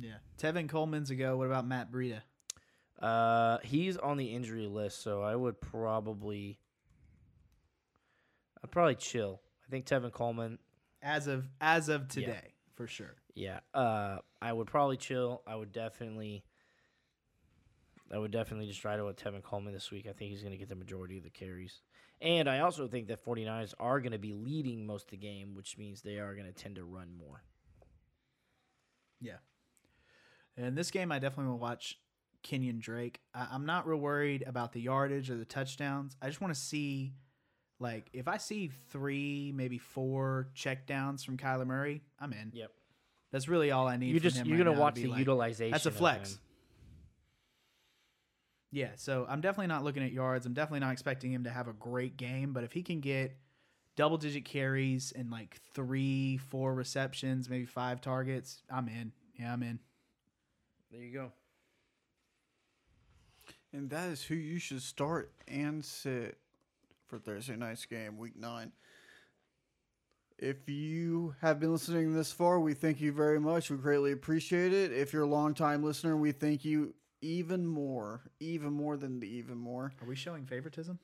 Yeah. 0.00 0.16
Tevin 0.38 0.68
Coleman's 0.68 1.10
a 1.10 1.14
go. 1.14 1.36
What 1.36 1.46
about 1.46 1.66
Matt 1.66 1.90
Breida? 1.90 2.20
Uh, 3.00 3.58
he's 3.62 3.96
on 3.96 4.16
the 4.16 4.34
injury 4.34 4.66
list, 4.66 5.02
so 5.02 5.22
I 5.22 5.36
would 5.36 5.60
probably, 5.60 6.58
I'd 8.62 8.70
probably 8.70 8.96
chill. 8.96 9.40
I 9.66 9.70
think 9.70 9.86
Tevin 9.86 10.12
Coleman, 10.12 10.58
As 11.02 11.26
of 11.26 11.46
as 11.60 11.88
of 11.88 12.08
today, 12.08 12.54
for 12.74 12.86
sure. 12.86 13.14
yeah. 13.34 13.60
Uh, 13.72 14.18
I 14.42 14.52
would 14.52 14.66
probably 14.66 14.96
chill. 14.96 15.42
I 15.46 15.54
would 15.54 15.72
definitely, 15.72 16.44
I 18.12 18.18
would 18.18 18.30
definitely 18.32 18.66
just 18.66 18.80
try 18.80 18.96
to 18.96 19.04
with 19.04 19.16
Tevin 19.22 19.42
Coleman 19.42 19.74
this 19.74 19.90
week. 19.90 20.06
I 20.08 20.12
think 20.12 20.30
he's 20.30 20.40
going 20.42 20.52
to 20.52 20.58
get 20.58 20.68
the 20.68 20.74
majority 20.74 21.18
of 21.18 21.24
the 21.24 21.30
carries, 21.30 21.82
and 22.20 22.48
I 22.48 22.60
also 22.60 22.88
think 22.88 23.06
that 23.08 23.24
49ers 23.24 23.74
are 23.78 24.00
going 24.00 24.12
to 24.12 24.18
be 24.18 24.32
leading 24.32 24.86
most 24.86 25.04
of 25.04 25.10
the 25.10 25.16
game, 25.18 25.54
which 25.54 25.78
means 25.78 26.02
they 26.02 26.18
are 26.18 26.34
going 26.34 26.46
to 26.46 26.52
tend 26.52 26.76
to 26.76 26.84
run 26.84 27.10
more. 27.16 27.42
Yeah. 29.20 29.36
And 30.58 30.76
this 30.76 30.90
game, 30.90 31.12
I 31.12 31.18
definitely 31.20 31.52
will 31.52 31.58
watch 31.58 31.98
Kenyan 32.42 32.80
Drake. 32.80 33.20
I, 33.32 33.46
I'm 33.52 33.64
not 33.64 33.86
real 33.86 33.98
worried 33.98 34.44
about 34.46 34.72
the 34.72 34.80
yardage 34.80 35.30
or 35.30 35.36
the 35.36 35.44
touchdowns. 35.44 36.16
I 36.20 36.26
just 36.26 36.40
want 36.40 36.52
to 36.52 36.60
see, 36.60 37.14
like, 37.78 38.08
if 38.12 38.26
I 38.26 38.38
see 38.38 38.70
three, 38.90 39.52
maybe 39.54 39.78
four 39.78 40.48
checkdowns 40.56 41.24
from 41.24 41.36
Kyler 41.36 41.66
Murray, 41.66 42.02
I'm 42.18 42.32
in. 42.32 42.50
Yep. 42.52 42.72
That's 43.30 43.48
really 43.48 43.70
all 43.70 43.86
I 43.86 43.96
need. 43.96 44.12
You 44.12 44.20
just 44.20 44.44
you're 44.44 44.58
right 44.58 44.64
to 44.64 44.72
watch 44.72 44.94
the 44.96 45.06
like- 45.06 45.18
utilization. 45.20 45.72
That's 45.72 45.86
a 45.86 45.90
flex. 45.90 46.38
Yeah, 48.70 48.90
so 48.96 49.24
I'm 49.26 49.40
definitely 49.40 49.68
not 49.68 49.82
looking 49.82 50.02
at 50.02 50.12
yards. 50.12 50.44
I'm 50.44 50.52
definitely 50.52 50.80
not 50.80 50.92
expecting 50.92 51.32
him 51.32 51.44
to 51.44 51.50
have 51.50 51.68
a 51.68 51.72
great 51.72 52.18
game, 52.18 52.52
but 52.52 52.64
if 52.64 52.72
he 52.72 52.82
can 52.82 53.00
get 53.00 53.38
double 53.96 54.18
digit 54.18 54.44
carries 54.44 55.10
and 55.12 55.30
like 55.30 55.58
three, 55.72 56.36
four 56.36 56.74
receptions, 56.74 57.48
maybe 57.48 57.64
five 57.64 58.02
targets, 58.02 58.62
I'm 58.70 58.88
in. 58.88 59.12
Yeah, 59.38 59.52
I'm 59.52 59.62
in. 59.62 59.78
There 60.90 61.02
you 61.02 61.12
go. 61.12 61.32
And 63.72 63.90
that 63.90 64.08
is 64.08 64.22
who 64.22 64.34
you 64.34 64.58
should 64.58 64.82
start 64.82 65.32
and 65.46 65.84
sit 65.84 66.38
for 67.06 67.18
Thursday 67.18 67.56
night's 67.56 67.84
game, 67.84 68.16
week 68.16 68.36
nine. 68.36 68.72
If 70.38 70.68
you 70.68 71.34
have 71.40 71.58
been 71.58 71.72
listening 71.72 72.14
this 72.14 72.32
far, 72.32 72.60
we 72.60 72.72
thank 72.72 73.00
you 73.00 73.12
very 73.12 73.40
much. 73.40 73.70
We 73.70 73.76
greatly 73.76 74.12
appreciate 74.12 74.72
it. 74.72 74.92
If 74.92 75.12
you're 75.12 75.24
a 75.24 75.28
longtime 75.28 75.82
listener, 75.82 76.16
we 76.16 76.32
thank 76.32 76.64
you 76.64 76.94
even 77.20 77.66
more, 77.66 78.22
even 78.40 78.72
more 78.72 78.96
than 78.96 79.20
the 79.20 79.26
even 79.26 79.58
more. 79.58 79.92
Are 80.00 80.06
we 80.06 80.14
showing 80.14 80.46
favoritism? 80.46 80.98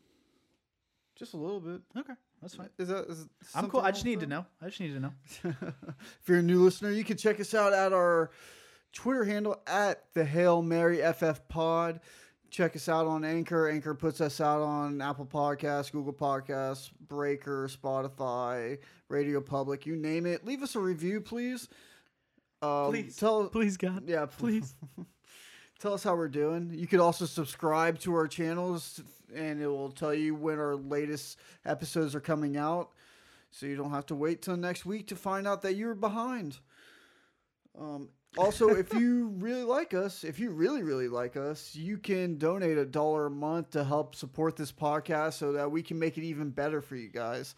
Just 1.17 1.35
a 1.35 1.37
little 1.37 1.61
bit. 1.61 1.81
Okay, 1.97 2.15
that's 2.41 2.55
fine. 2.55 2.71
Is 2.79 2.89
that? 2.89 3.07
Is 3.07 3.27
I'm 3.55 3.69
cool. 3.69 3.81
I 3.81 3.91
just 3.91 4.05
need 4.05 4.17
with 4.17 4.25
to 4.25 4.31
know. 4.31 4.47
I 4.63 4.67
just 4.67 4.81
need 4.81 4.95
to 4.95 5.01
know. 5.01 5.13
if 5.45 6.29
you're 6.29 6.39
a 6.39 6.43
new 6.43 6.63
listener, 6.63 6.91
you 6.91 7.05
can 7.05 7.17
check 7.17 7.41
us 7.41 7.55
out 7.55 7.73
at 7.73 7.93
our 7.93 8.31
Twitter 8.95 9.25
handle 9.25 9.61
at 9.67 10.05
the 10.15 10.25
Hail 10.25 10.63
Mary 10.63 11.01
FF 11.13 11.47
Pod. 11.49 12.01
Check 12.51 12.77
us 12.77 12.89
out 12.89 13.07
on 13.07 13.25
Anchor. 13.25 13.69
Anchor 13.69 13.95
puts 13.95 14.21
us 14.21 14.41
out 14.41 14.63
on 14.63 15.01
Apple 15.01 15.27
Podcasts, 15.27 15.91
Google 15.91 16.13
Podcasts, 16.13 16.91
Breaker, 17.09 17.69
Spotify, 17.69 18.79
Radio 19.09 19.41
Public, 19.41 19.87
you 19.87 19.97
name 19.97 20.25
it. 20.25 20.45
Leave 20.47 20.63
us 20.63 20.77
a 20.77 20.81
review, 20.81 21.21
please. 21.21 21.69
Um, 22.63 22.91
Please. 22.91 23.17
tell 23.17 23.49
Please, 23.49 23.77
God. 23.77 24.05
yeah, 24.07 24.25
Please. 24.27 24.75
tell 25.81 25.93
us 25.93 26.03
how 26.05 26.15
we're 26.15 26.29
doing. 26.29 26.71
You 26.73 26.87
could 26.87 27.01
also 27.01 27.27
subscribe 27.27 27.99
to 28.01 28.15
our 28.15 28.27
channels, 28.29 29.03
and 29.35 29.61
it 29.61 29.67
will 29.67 29.91
tell 29.91 30.15
you 30.15 30.35
when 30.35 30.59
our 30.59 30.75
latest 30.77 31.39
episodes 31.67 32.15
are 32.15 32.21
coming 32.21 32.57
out, 32.57 32.91
so 33.51 33.67
you 33.67 33.77
don't 33.77 33.91
have 33.91 34.07
to 34.07 34.15
wait 34.15 34.41
till 34.41 34.57
next 34.57 34.87
week 34.87 35.09
to 35.09 35.17
find 35.17 35.47
out 35.47 35.61
that 35.63 35.75
you're 35.75 35.95
behind. 35.95 36.59
Um, 37.79 38.09
also, 38.37 38.69
if 38.71 38.93
you 38.95 39.29
really 39.39 39.63
like 39.65 39.95
us, 39.95 40.25
if 40.25 40.39
you 40.39 40.51
really 40.51 40.83
really 40.83 41.09
like 41.09 41.37
us, 41.37 41.75
you 41.75 41.99
can 41.99 42.37
donate 42.39 42.79
a 42.79 42.85
dollar 42.85 43.27
a 43.27 43.31
month 43.31 43.71
to 43.71 43.85
help 43.85 44.15
support 44.15 44.57
this 44.57 44.73
podcast, 44.73 45.35
so 45.35 45.53
that 45.53 45.71
we 45.71 45.83
can 45.83 45.99
make 45.99 46.19
it 46.19 46.25
even 46.25 46.51
better 46.51 46.81
for 46.81 46.97
you 46.97 47.09
guys. 47.09 47.55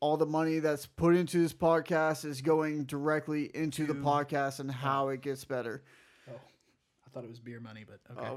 All 0.00 0.16
the 0.16 0.26
money 0.26 0.58
that's 0.58 0.84
put 0.86 1.16
into 1.16 1.38
this 1.38 1.54
podcast 1.54 2.24
is 2.26 2.42
going 2.42 2.84
directly 2.84 3.50
into 3.54 3.86
the 3.86 3.94
To- 3.94 4.00
podcast 4.00 4.60
and 4.60 4.70
how 4.70 5.06
oh. 5.06 5.10
it 5.10 5.22
gets 5.22 5.44
better. 5.44 5.82
Oh, 6.30 6.34
I 6.34 7.10
thought 7.10 7.24
it 7.24 7.30
was 7.30 7.40
beer 7.40 7.60
money, 7.60 7.84
but 7.86 8.00
okay. 8.18 8.28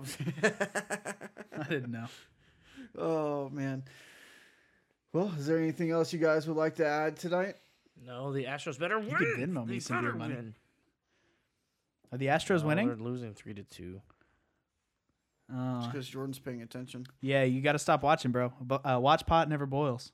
Oh. 0.43 1.13
I 1.59 1.63
didn't 1.67 1.91
know. 1.91 2.07
oh 2.97 3.49
man. 3.49 3.83
Well, 5.11 5.33
is 5.37 5.47
there 5.47 5.57
anything 5.57 5.91
else 5.91 6.13
you 6.13 6.19
guys 6.19 6.47
would 6.47 6.55
like 6.57 6.75
to 6.75 6.85
add 6.85 7.17
tonight? 7.17 7.55
No, 8.05 8.31
the 8.31 8.45
Astros 8.45 8.79
better 8.79 8.97
win. 8.99 9.09
could 9.17 9.27
Venmo 9.37 9.65
me 9.65 9.73
They 9.73 9.79
some 9.79 9.97
of 9.97 10.03
your 10.03 10.13
money. 10.13 10.35
win. 10.35 10.55
Are 12.11 12.17
the 12.17 12.27
Astros 12.27 12.61
No, 12.61 12.67
winning? 12.67 12.87
They're 12.87 12.95
losing 12.97 13.33
three 13.33 13.53
to 13.53 13.63
two. 13.63 14.01
Uh, 15.53 15.85
because 15.87 16.07
Jordan's 16.07 16.37
paying 16.39 16.61
attention. 16.61 17.05
yeah, 17.21 17.43
you 17.43 17.61
got 17.61 17.71
to 17.71 17.79
stop 17.79 18.03
watching, 18.03 18.31
bro. 18.31 18.53
Bo- 18.61 18.81
Uh, 18.85 18.99
watch 18.99 19.25
pot 19.25 19.49
never 19.49 19.65
boils. 19.65 20.11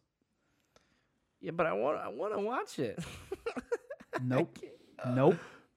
Yeah, 1.41 1.51
but 1.51 1.65
I 1.65 1.73
want 1.73 1.99
I 1.99 2.07
want 2.07 2.33
to 2.33 2.39
watch 2.39 2.79
it. 2.79 2.99
Nope. 4.23 4.57
nope. 5.13 5.35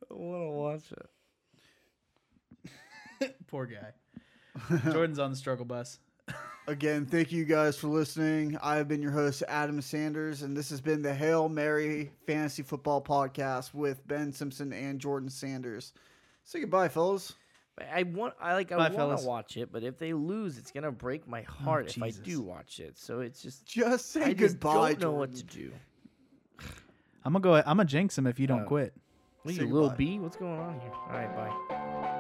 I 0.09 0.15
want 0.15 0.43
to 0.45 0.51
watch 0.51 0.93
it. 3.21 3.37
Poor 3.49 3.67
guy. 3.67 3.93
Jordan's 4.93 5.19
on 5.19 5.31
the 5.31 5.37
struggle 5.37 5.65
bus. 5.65 5.99
Again, 6.69 7.07
thank 7.07 7.33
you 7.33 7.47
guys 7.47 7.79
for 7.79 7.89
listening. 7.89 8.59
I 8.63 8.77
have 8.77 8.89
been 8.89 9.01
your 9.01 9.11
host, 9.11 9.43
Adam 9.49 9.81
Sanders, 9.81 10.43
and 10.43 10.55
this 10.55 10.69
has 10.69 10.83
been 10.83 11.01
the 11.01 11.15
Hail 11.15 11.49
Mary 11.49 12.11
Fantasy 12.27 12.63
Football 12.63 13.01
Podcast 13.01 13.73
with 13.73 14.07
Ben 14.07 14.31
Simpson 14.33 14.75
and 14.75 15.01
Jordan 15.01 15.31
Sanders. 15.31 15.95
Say 16.45 16.61
goodbye, 16.61 16.89
fellas. 16.89 17.33
I 17.91 18.03
want 18.03 18.35
I 18.39 18.53
like 18.53 18.71
I 18.71 18.77
Bye, 18.77 18.91
want 19.03 19.19
to 19.19 19.27
watch 19.27 19.57
it, 19.57 19.73
but 19.73 19.83
if 19.83 19.97
they 19.99 20.13
lose, 20.13 20.59
it's 20.59 20.71
gonna 20.71 20.93
break 20.93 21.27
my 21.27 21.41
heart 21.43 21.97
if 21.97 22.03
I 22.03 22.11
do 22.11 22.43
watch 22.43 22.81
it. 22.81 22.99
So 22.99 23.21
it's 23.21 23.41
just 23.41 23.65
Just 23.65 24.11
say 24.11 24.25
I 24.25 24.33
just 24.35 24.57
goodbye, 24.61 24.91
don't 24.93 25.01
know 25.01 25.13
what 25.13 25.35
to 25.37 25.45
do. 25.45 25.73
I'm 27.25 27.33
gonna 27.33 27.41
go. 27.41 27.55
I'm 27.55 27.65
gonna 27.79 27.85
jinx 27.87 28.19
him 28.19 28.27
if 28.27 28.39
you 28.39 28.47
don't 28.47 28.65
Oh. 28.65 28.67
quit. 28.67 28.93
What 29.43 29.55
are 29.55 29.65
you, 29.65 29.73
little. 29.73 29.91
B? 29.91 30.19
What's 30.19 30.37
going 30.37 30.59
on 30.61 30.81
here? 30.81 30.93
All 30.93 31.09
right, 31.13 31.35
bye. 31.35 32.15